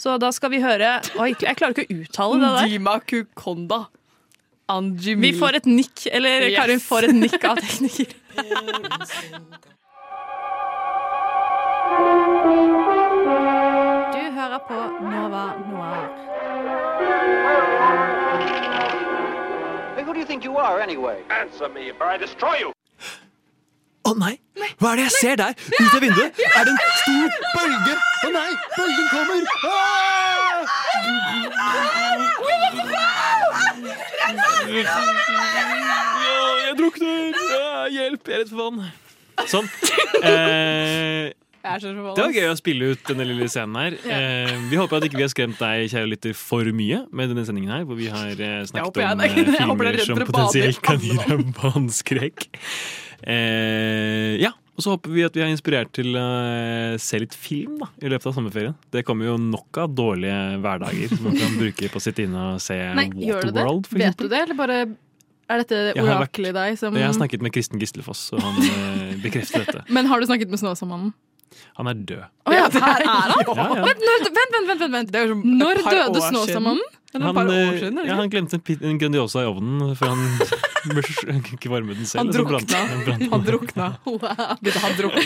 Så 0.00 0.16
da 0.16 0.30
skal 0.32 0.48
vi 0.54 0.62
høre 0.64 0.94
Oi, 1.20 1.34
jeg 1.44 1.58
klarer 1.60 1.76
ikke 1.76 1.84
å 1.92 1.98
uttale 2.06 2.40
det 2.40 2.54
der. 2.56 2.70
Dima 2.72 2.96
Kukonda. 3.04 3.82
Anjimi. 4.70 5.20
Vi 5.30 5.38
får 5.38 5.58
et 5.60 5.66
nikk, 5.66 6.06
eller 6.12 6.46
Yes. 6.48 6.56
Karin 6.60 6.80
får 6.80 7.08
et 7.10 7.14
nikk 7.24 7.44
av 7.50 7.60
tekniker. 7.64 8.14
Du 14.12 14.22
hører 14.38 14.58
på 14.68 14.78
Nova 15.10 15.44
Noir. 15.70 16.06
Hey, 19.96 20.02
who 20.04 20.12
do 20.14 20.18
you 20.20 20.26
think 20.26 20.44
you 20.44 20.56
are, 20.56 20.80
anyway? 20.80 21.22
Answer 21.30 21.68
me, 21.68 21.90
or 22.00 22.06
I 22.06 22.16
destroy 22.16 22.56
you! 22.64 22.72
Å 24.08 24.14
nei! 24.16 24.36
Hva 24.80 24.92
er 24.92 25.00
det 25.00 25.04
jeg 25.08 25.14
ser 25.16 25.40
der? 25.40 25.56
Ut 25.56 25.94
av 25.96 26.00
vinduet 26.00 26.38
er 26.40 26.68
det 26.68 26.72
en 26.72 26.78
stor 27.00 27.28
bølge! 27.56 27.96
Å 28.24 28.30
nei! 28.36 28.50
Bølgen 28.76 29.06
kommer! 29.12 29.40
Ah! 29.68 30.40
Jeg 36.68 36.78
drukner! 36.78 37.36
Hjelp, 37.90 38.30
jeg 38.30 38.36
er 38.36 38.42
redd 38.44 38.52
for 38.52 38.62
vann. 38.62 38.80
Sånn. 39.50 39.68
Eh, 40.20 41.32
det 41.60 41.92
var 42.00 42.32
gøy 42.32 42.46
å 42.48 42.56
spille 42.56 42.92
ut 42.94 43.02
denne 43.08 43.26
lille 43.28 43.48
scenen 43.52 43.76
her. 43.76 43.96
Eh, 44.00 44.52
vi 44.70 44.78
håper 44.80 45.00
at 45.00 45.08
ikke 45.08 45.20
vi 45.20 45.26
har 45.26 45.32
skremt 45.32 45.60
deg, 45.60 45.90
kjære 45.92 46.08
lytter, 46.14 46.36
for 46.36 46.64
mye 46.76 47.02
med 47.12 47.32
denne 47.34 47.44
sendingen 47.48 47.72
her, 47.74 47.84
hvor 47.88 47.98
vi 48.00 48.08
har 48.12 48.32
eh, 48.32 48.62
snakket 48.70 49.00
om 49.04 49.24
filmer 49.58 50.00
som 50.06 50.24
potensielt 50.24 50.80
kan 50.84 51.00
gi 51.04 51.16
deg 51.20 51.44
vannskrekk. 51.60 52.48
Eh, 53.22 54.38
ja, 54.40 54.52
og 54.76 54.84
så 54.84 54.94
håper 54.94 55.12
vi 55.12 55.24
at 55.26 55.34
vi 55.36 55.42
har 55.44 55.50
inspirert 55.52 55.90
til 55.96 56.14
å 56.16 56.24
eh, 56.24 56.94
se 57.02 57.18
litt 57.20 57.34
film 57.36 57.78
da, 57.82 57.90
i 58.00 58.08
løpet 58.08 58.30
av 58.30 58.36
sommerferien. 58.38 58.76
Det 58.94 59.02
kommer 59.04 59.28
jo 59.28 59.36
nok 59.40 59.82
av 59.82 59.92
dårlige 59.92 60.38
hverdager 60.62 61.12
som 61.12 61.26
man 61.28 61.36
kan 61.36 61.56
bruke 61.60 61.90
på 61.92 62.00
å 62.00 62.04
sitte 62.04 62.24
inne 62.24 62.46
og 62.54 62.62
se 62.64 62.78
Nei, 62.96 63.10
gjør 63.12 63.50
du 63.50 63.52
det? 63.52 63.60
Waterworld, 63.60 63.90
Vet 63.90 64.06
eksempel. 64.06 64.30
du 64.30 64.34
det, 64.34 64.42
eller 64.46 64.60
bare 64.62 64.78
er 65.50 65.64
dette 65.64 65.80
oraklet 66.00 66.52
i 66.52 66.54
deg 66.56 66.78
som 66.78 66.96
Jeg 66.96 67.08
har 67.08 67.16
snakket 67.16 67.42
med 67.44 67.52
Kristen 67.52 67.82
Gislefoss, 67.82 68.28
og 68.36 68.40
han 68.44 68.62
eh, 68.70 69.18
bekrefter 69.20 69.66
dette. 69.66 69.84
Men 69.96 70.08
har 70.08 70.22
du 70.22 70.28
snakket 70.30 70.52
med 70.52 70.62
Snåsamannen? 70.62 71.12
Han 71.76 71.90
er 71.90 71.98
død. 72.06 72.24
Å 72.46 72.54
ja, 72.54 72.66
der 72.70 72.86
er 72.86 73.06
han! 73.10 73.32
Ja, 73.50 73.66
ja. 73.74 73.84
Vent, 73.84 74.04
vent, 74.06 74.28
vent, 74.30 74.54
vent, 74.70 74.84
vent, 74.86 75.12
vent. 75.12 75.44
Når 75.60 75.82
døde 75.90 76.22
Snåsamannen? 76.30 76.96
Han, 77.12 77.50
eh, 77.50 77.78
siden, 77.78 77.98
ja, 78.06 78.14
han 78.14 78.30
glemte 78.30 78.54
en, 78.56 78.62
en 78.86 78.98
Grandiosa 78.98 79.42
i 79.42 79.46
ovnen, 79.50 79.96
for 79.98 80.06
han 80.12 80.20
ikke 81.56 81.70
varme 81.72 81.94
den 81.98 82.06
selv. 82.06 82.20
Han 82.20 82.30
drukna. 82.30 82.60
han 82.78 83.02
brant. 83.04 83.24
Han 83.32 83.42
drukna. 83.48 83.86
Wow. 84.06 84.20
Han 84.84 84.94
drukna. 84.98 85.22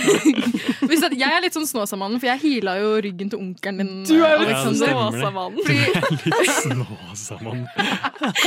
Jeg 1.14 1.28
er 1.28 1.42
litt 1.44 1.54
sånn 1.56 1.66
Snåsamannen, 1.68 2.16
for 2.22 2.30
jeg 2.30 2.40
heala 2.40 2.78
jo 2.80 2.94
ryggen 3.04 3.28
til 3.32 3.42
onkelen 3.42 3.82
din. 3.82 3.92
Du 4.08 4.14
er 4.16 4.32
jo 4.32 4.40
eh, 4.40 4.48
litt 4.48 4.80
stemmer 4.80 5.12
det. 5.12 5.20
Fordi 5.68 5.78
Du 6.24 6.28
er 6.32 6.40
litt 6.40 6.56
Snåsamannen. 6.64 7.66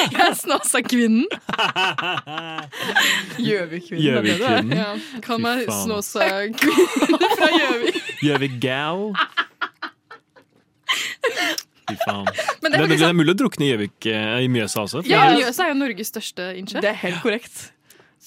jeg 0.02 0.26
er 0.26 0.38
Snåsakvinnen. 0.42 1.26
Gjøvik-kvinnen. 3.38 4.06
Gjøvik-kvinnen. 4.08 4.78
Ja, 4.82 4.90
Kall 5.26 5.44
meg. 5.46 5.68
Snåsakvinnen 5.84 7.30
fra 7.38 7.54
Gjøvik. 7.54 8.02
Gjøvik-gal. 8.26 9.12
Fy 11.88 11.98
faen. 12.04 12.28
Men 12.62 12.74
Det, 12.74 12.84
det 12.84 13.00
det, 13.00 13.10
er 13.10 13.18
mulig 13.18 13.36
å 13.36 13.40
drukne 13.44 13.68
i 13.68 13.72
Gjøvik 13.72 14.10
eh, 14.12 14.38
i 14.46 14.52
Mjøsa 14.52 14.84
også. 14.84 15.04
Ja, 15.08 15.28
Mjøsa 15.36 15.68
er 15.68 15.74
jo 15.74 15.82
Norges 15.82 16.12
største 16.14 16.52
innsjø. 16.60 16.82
Det 16.84 16.92
er 16.92 17.00
helt 17.06 17.22
korrekt. 17.24 17.70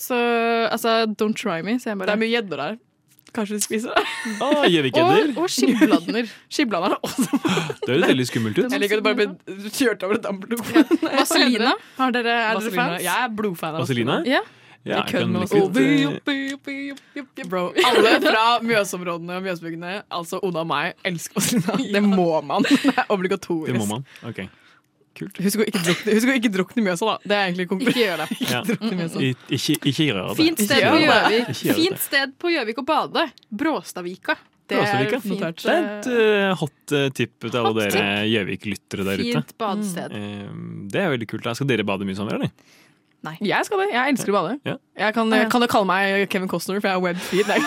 Så 0.00 0.16
altså, 0.70 1.02
don't 1.20 1.36
try 1.36 1.60
me, 1.66 1.76
sier 1.82 1.92
jeg 1.92 2.06
Det 2.06 2.14
er 2.14 2.20
mye 2.20 2.32
gjedder 2.32 2.64
der. 2.64 2.78
Kanskje 3.34 3.58
de 3.60 3.62
spiser 3.62 3.92
det. 3.94 4.04
Ah, 4.42 4.64
Og, 4.66 5.36
og 5.44 5.50
skibladner. 5.50 6.30
skibladner 6.54 6.96
er 6.96 7.04
også 7.06 7.28
Det 7.84 7.92
høres 7.92 8.08
veldig 8.10 8.26
skummelt 8.26 8.58
ut. 8.58 8.64
Jeg 8.72 8.82
liker 8.82 8.98
at 8.98 9.02
det 9.02 9.06
bare 9.06 9.18
blir 9.20 9.74
kjørt 9.76 10.06
over 10.06 10.18
et 10.18 10.24
damplokomotiv. 10.24 11.04
Vaselina. 11.04 11.74
Dere, 12.00 12.34
er 12.34 12.58
dere 12.58 12.72
fans? 12.74 13.04
Jeg 13.04 13.26
er 13.26 13.36
blodfan 13.36 13.76
av 13.76 13.84
Vaselina? 13.84 14.18
Ja. 14.26 14.42
Ja, 14.88 15.02
eh, 15.04 15.26
Bro, 17.48 17.66
alle 17.88 18.14
fra 18.24 18.44
Mjøsområdene 18.64 19.36
og 19.36 19.44
Mjøsbygdene, 19.44 19.90
altså 20.12 20.40
Oda 20.46 20.62
og 20.64 20.70
meg, 20.70 20.94
elsker 21.06 21.36
oss 21.40 21.50
Det 21.52 22.02
må 22.16 22.30
man. 22.46 22.64
Det 22.70 22.94
er 22.94 23.04
obligatorisk. 23.12 23.74
Det 23.74 23.80
må 23.82 23.86
man. 23.90 24.06
Ok. 24.26 24.40
Kult. 25.20 25.40
Husk 25.42 25.60
å 25.60 25.66
ikke 25.66 25.82
drukne, 25.84 26.14
husk 26.16 26.30
å 26.30 26.36
ikke 26.38 26.52
drukne 26.54 26.80
i 26.80 26.84
Mjøsa, 26.86 27.08
da. 27.10 27.16
Det 27.28 27.36
er 27.36 27.48
egentlig. 27.50 27.66
Ikke 27.90 28.04
gjør 28.06 28.22
det. 28.22 28.28
Drukne 28.70 28.92
Mjøsa. 29.02 29.20
I- 29.26 29.34
Ikke, 29.58 29.76
ikke 29.90 30.06
gjør 30.06 30.20
det. 30.20 30.36
Fint 30.38 30.62
sted 30.64 30.86
på. 30.86 31.00
Gjøvik. 31.02 31.50
Fint 31.80 32.04
sted 32.06 32.34
på 32.40 32.52
Gjøvik 32.54 32.80
å 32.80 32.86
bade. 32.88 33.26
Bråstadvika. 33.62 34.38
Det 34.70 34.78
er 34.78 35.08
fint, 35.18 35.40
Det 35.58 35.72
er 35.72 35.86
et 35.98 36.06
eh, 36.14 36.52
hot 36.60 36.92
tip 37.18 37.42
til 37.42 37.56
alle 37.58 37.88
dere 37.90 38.02
Gjøvik-lyttere 38.30 39.02
der 39.08 39.18
ute. 39.18 39.32
fint 39.34 39.50
badested. 39.58 40.14
Eh, 40.14 40.52
det 40.94 41.00
er 41.02 41.10
veldig 41.16 41.26
kult. 41.32 41.42
Da 41.48 41.56
Skal 41.58 41.66
dere 41.72 41.82
bade 41.88 42.06
mye 42.06 42.14
sommer, 42.16 42.38
eller? 42.38 42.52
Nei. 43.26 43.34
Jeg 43.44 43.66
skal 43.68 43.82
det. 43.82 43.88
Jeg 43.92 44.14
elsker 44.14 44.32
å 44.32 44.36
bade. 44.38 44.52
Ja. 44.64 44.74
Jeg 44.96 45.14
kan, 45.16 45.28
Ah, 45.32 45.42
ja. 45.42 45.48
kan 45.52 45.60
du 45.60 45.66
kalle 45.68 45.84
meg 45.90 46.22
Kevin 46.32 46.48
Costner, 46.48 46.80
for 46.80 46.88
jeg 46.88 46.96
er 46.96 47.02
webfeed? 47.04 47.46
Nei. 47.50 47.58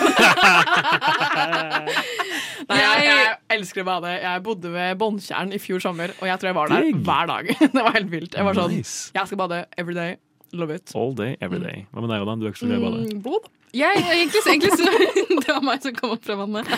Nei, 2.64 2.78
jeg, 2.80 3.06
jeg 3.06 3.34
elsker 3.58 3.84
å 3.84 3.86
bade. 3.88 4.12
Jeg 4.22 4.42
bodde 4.46 4.70
ved 4.74 4.98
Båndtjern 5.00 5.52
i 5.54 5.60
fjor 5.62 5.82
sommer, 5.84 6.14
og 6.20 6.26
jeg 6.30 6.40
tror 6.40 6.50
jeg 6.50 6.56
var 6.58 6.72
der 6.72 6.88
hver 7.06 7.30
dag. 7.30 7.50
Det 7.76 7.82
var 7.84 7.92
helt 7.98 8.10
vilt. 8.12 8.34
Jeg 8.38 8.46
var 8.48 8.58
sånn, 8.58 8.74
Nice. 8.78 9.10
jeg 9.14 9.30
skal 9.30 9.40
bade 9.44 9.62
every 9.80 9.96
day. 9.96 10.16
Love 10.54 10.74
it. 10.78 10.92
All 10.94 11.14
day, 11.18 11.36
every 11.42 11.58
day. 11.62 11.84
Hva 11.92 12.02
med 12.04 12.12
deg, 12.14 12.22
Odan? 12.24 12.38
Du 12.42 12.46
er 12.46 12.52
ikke 12.54 12.62
så 12.62 12.68
glad 12.70 12.78
i 12.78 12.82
å 12.82 12.86
bade? 12.90 13.00
Mm, 13.10 13.22
blod. 13.24 13.48
Jeg, 13.74 14.04
egentlig, 14.06 14.42
egentlig 14.46 14.70
så, 14.78 14.86
Det 15.44 15.48
var 15.50 15.64
meg 15.66 15.82
som 15.82 15.96
kom 15.98 16.12
opp 16.14 16.22
fra 16.26 16.36
vannet. 16.38 16.68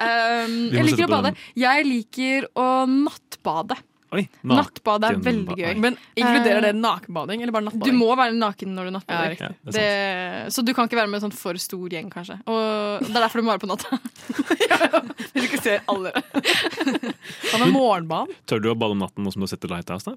Um, 0.00 0.54
jeg 0.72 0.86
liker 0.88 1.04
å 1.04 1.10
bade. 1.12 1.34
Jeg 1.60 1.84
liker 1.84 2.46
å 2.56 2.68
nattbade. 2.88 3.76
Oi, 4.16 4.22
Nattbad 4.48 5.04
er 5.04 5.18
veldig 5.20 5.54
gøy. 5.58 5.74
Men 5.76 5.96
Inkluderer 6.16 6.62
Eh, 6.62 6.72
det 6.72 6.80
nakenbading, 6.80 7.42
eller 7.42 7.52
bare 7.52 7.72
Du 7.84 7.90
må 7.92 8.08
være 8.16 8.32
naken 8.32 8.72
når 8.72 8.88
du 8.88 8.88
Ja, 8.88 8.94
nattbader. 8.96 9.34
Ja, 9.36 9.48
det 9.68 9.72
det 9.74 10.52
så 10.54 10.64
du 10.64 10.72
kan 10.72 10.88
ikke 10.88 10.96
være 10.96 11.10
med 11.12 11.20
en 11.22 11.28
sånn 11.28 11.36
for 11.36 11.54
stor 11.60 11.88
gjeng, 11.92 12.08
kanskje. 12.10 12.38
Og 12.48 13.04
det 13.04 13.10
er 13.12 13.20
derfor 13.20 13.42
du 13.42 13.44
må 13.44 13.52
være 13.52 13.64
på 13.66 13.68
natta. 13.68 13.98
Hvis 15.32 15.42
du 15.42 15.48
ikke 15.48 15.62
ser 15.62 15.84
alle. 15.92 16.12
Hva 17.52 17.60
med 17.60 17.72
morgenbad? 17.74 18.32
Tør 18.48 18.62
du 18.64 18.70
å 18.72 18.78
bade 18.78 18.96
om 18.96 19.02
natten 19.04 19.24
nå 19.24 19.32
som 19.34 19.44
du 19.44 19.46
har 19.48 19.52
sett 19.52 19.60
The 19.60 19.68
Lighthouse? 19.74 20.08
da? 20.08 20.16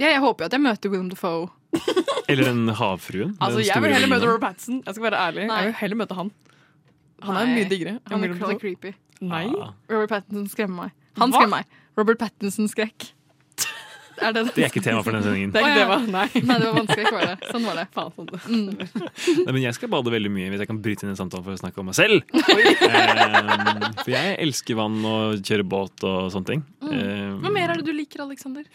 Ja, 0.00 0.08
jeg 0.10 0.24
håper 0.24 0.44
jo 0.44 0.48
at 0.48 0.56
jeg 0.56 0.64
møter 0.64 0.90
Willem 0.90 1.10
Defoe. 1.12 1.50
Eller 2.30 2.48
den 2.48 2.66
havfruen? 2.72 3.36
Altså, 3.38 3.60
den 3.60 3.68
jeg 3.68 3.84
vil 3.84 3.94
heller 3.94 4.10
møte? 4.10 4.26
Robert 4.26 4.48
Pattinson. 4.48 4.80
Jeg 4.86 4.96
skal 4.96 5.06
være 5.10 5.20
ærlig. 5.28 5.46
Nei. 5.50 5.60
Jeg 5.60 5.70
vil 5.70 5.78
heller 5.82 6.00
møte 6.02 6.18
han. 6.18 6.32
Han 7.24 7.36
er 7.36 7.46
Nei. 7.46 7.54
mye 7.60 7.68
diggere. 7.70 7.98
Han 8.10 8.24
er 8.24 8.58
creepy. 8.58 8.94
Nei. 9.24 9.44
Ah, 9.60 9.72
Robert 9.92 10.10
Pattinson 10.16 10.48
skremmer 10.50 10.86
meg. 10.86 10.96
Han 11.20 11.30
Hva? 11.30 11.44
skremmer 11.44 11.60
meg. 11.60 11.80
Robert 11.98 12.18
Pattinson-skrekk. 12.22 13.12
Er 14.22 14.30
det 14.30 14.44
det 14.54 14.62
er 14.62 14.68
ikke 14.70 14.82
tema 14.84 15.00
for 15.02 15.10
denne 15.10 15.26
sendingen. 15.26 15.50
Det 15.50 15.58
er 15.58 15.64
ikke 15.66 15.80
tema, 15.80 15.96
det? 15.98 16.12
Nei. 16.14 16.42
Nei, 16.48 16.56
det 16.62 16.66
var 16.68 16.76
vanskelig. 16.78 17.12
Var 17.16 17.24
det. 17.26 17.48
Sånn 17.50 17.64
var 17.66 17.78
det. 17.80 17.84
Faen, 17.96 18.12
sånn. 18.14 18.28
Mm. 18.46 18.68
Nei, 19.42 19.54
men 19.56 19.62
jeg 19.64 19.74
skal 19.74 19.90
bade 19.90 20.12
veldig 20.14 20.30
mye 20.36 20.52
hvis 20.52 20.62
jeg 20.62 20.70
kan 20.70 20.78
bryte 20.84 21.06
inn 21.06 21.10
en 21.14 21.18
samtale 21.18 21.42
for 21.46 21.56
å 21.56 21.60
snakke 21.60 21.82
om 21.82 21.88
meg 21.90 21.96
selv. 21.98 22.22
um, 22.30 23.88
for 24.04 24.12
jeg 24.14 24.36
elsker 24.46 24.78
vann 24.78 25.00
og 25.10 25.42
kjøre 25.42 25.66
båt 25.74 26.06
og 26.06 26.30
sånne 26.34 26.50
ting. 26.52 26.62
Eh, 26.86 27.32
Hva 27.42 27.50
mer 27.58 27.74
er 27.74 27.82
det 27.82 27.88
du 27.88 27.94
liker, 27.96 28.22
Alexander? 28.28 28.68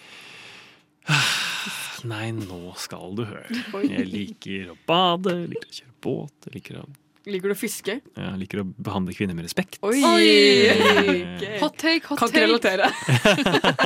Nei, 2.12 2.30
nå 2.36 2.60
skal 2.80 3.16
du 3.18 3.24
høre. 3.28 3.64
Jeg 3.88 4.08
liker 4.12 4.74
å 4.74 4.78
bade, 4.88 5.38
liker 5.52 5.72
å 5.72 5.78
kjøre 5.80 5.96
båt, 6.04 6.52
liker 6.54 6.82
å, 6.84 6.86
Liker 7.28 7.52
du 7.52 7.54
å 7.54 7.58
fiske? 7.60 7.98
jeg 8.00 8.38
liker 8.40 8.62
å 8.62 8.66
behandle 8.80 9.12
kvinner 9.16 9.36
med 9.36 9.44
respekt. 9.44 9.76
Oi! 9.84 10.00
Oi. 10.08 11.58
Hot 11.64 11.76
take, 11.76 12.06
hot 12.08 12.22
Kan 12.22 12.32
ikke 12.32 12.46
relatere. 12.46 12.88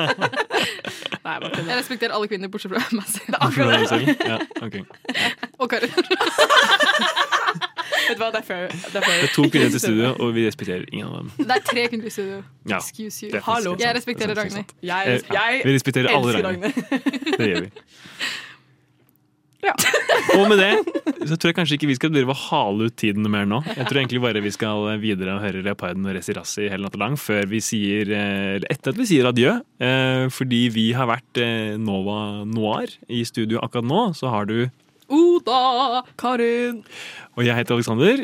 Nei, 1.23 1.33
bare 1.41 1.63
Jeg 1.63 1.77
respekterer 1.79 2.13
alle 2.13 2.29
kvinner 2.29 2.51
bortsett 2.53 2.73
fra 2.75 2.83
meg 2.93 3.07
selv. 3.09 3.33
Ja, 4.21 4.37
okay. 4.61 4.83
Og 5.61 5.71
Karin. 5.71 5.89
Vet 8.03 8.19
du 8.19 8.21
hva, 8.21 8.29
det 8.35 8.43
er 8.43 8.45
fair. 8.45 8.69
Det 8.69 8.99
er, 8.99 9.01
fair. 9.01 9.17
Det 9.17 9.29
er 9.29 9.33
to 9.33 9.47
kvinner 9.49 9.73
til 9.73 9.81
studio, 9.81 10.13
og 10.19 10.33
vi 10.35 10.45
respekterer 10.45 10.85
ingen 10.91 11.09
av 11.09 11.17
dem. 11.23 11.33
Det 11.39 11.57
er 11.57 11.65
tre 11.71 11.87
kvinner 11.89 12.09
i 12.09 12.13
studio. 12.13 12.39
Ja, 12.69 12.77
Excuse 12.83 13.25
you. 13.25 13.43
Hallo. 13.47 13.75
Jeg 13.81 13.97
respekterer 13.97 14.35
er 14.35 14.43
Ragnhild. 14.43 14.77
Jeg, 14.83 15.21
jeg 15.33 15.61
Vi 15.63 15.75
respekterer 15.79 16.13
alle. 16.13 16.37
Ragnhild. 16.43 16.73
Det 17.39 17.49
gjør 17.49 17.65
vi. 17.65 17.71
Og 20.37 20.47
med 20.51 20.59
det 20.59 20.73
så 21.27 21.37
tror 21.37 21.51
jeg 21.51 21.57
kanskje 21.57 21.77
ikke 21.77 21.89
vi 21.89 21.97
skal 21.97 22.11
drive 22.13 22.33
og 22.33 22.41
hale 22.49 22.89
ut 22.89 22.95
tiden 22.99 23.27
mer 23.31 23.47
nå. 23.49 23.61
Jeg 23.67 23.87
tror 23.87 24.01
egentlig 24.01 24.21
bare 24.23 24.43
vi 24.43 24.51
skal 24.53 24.87
videre 25.01 25.37
og 25.37 25.43
høre 25.43 25.63
Leoparden 25.65 26.07
og 26.07 26.15
Resi 26.17 26.35
Rassi 26.35 26.67
hele 26.67 26.83
natta 26.85 26.99
lang 26.99 27.17
før 27.19 27.47
vi 27.51 27.61
sier, 27.63 28.11
eh, 28.11 28.55
eller 28.57 28.69
etter 28.73 28.93
at 28.93 28.99
vi 28.99 29.07
sier 29.09 29.29
adjø. 29.29 29.57
Eh, 29.83 30.27
Fordi 30.33 30.63
vi 30.73 30.87
har 30.97 31.09
vært 31.09 31.41
eh, 31.41 31.75
Nova 31.79 32.43
Noir 32.47 32.91
i 33.07 33.23
studio 33.27 33.61
akkurat 33.63 33.87
nå. 33.87 34.05
Så 34.17 34.31
har 34.33 34.49
du 34.49 34.57
Oda! 35.13 36.01
Karin! 36.17 36.79
Og 37.35 37.43
jeg 37.45 37.57
heter 37.57 37.75
Alexander, 37.75 38.23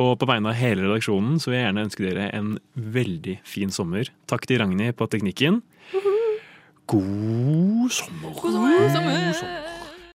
og 0.00 0.14
på 0.18 0.26
vegne 0.26 0.50
av 0.50 0.56
hele 0.56 0.86
redaksjonen 0.86 1.36
så 1.38 1.52
vil 1.52 1.58
jeg 1.58 1.66
gjerne 1.68 1.84
ønske 1.84 2.06
dere 2.06 2.26
en 2.34 2.48
veldig 2.96 3.36
fin 3.46 3.70
sommer. 3.74 4.08
Takk 4.30 4.48
til 4.48 4.62
Ragnhild 4.62 4.96
på 4.98 5.10
teknikken. 5.12 5.60
God 6.90 7.92
sommer. 7.92 8.34
God 8.40 8.56
sommer. 8.56 8.74
God 8.80 9.38
sommer. 9.38 9.73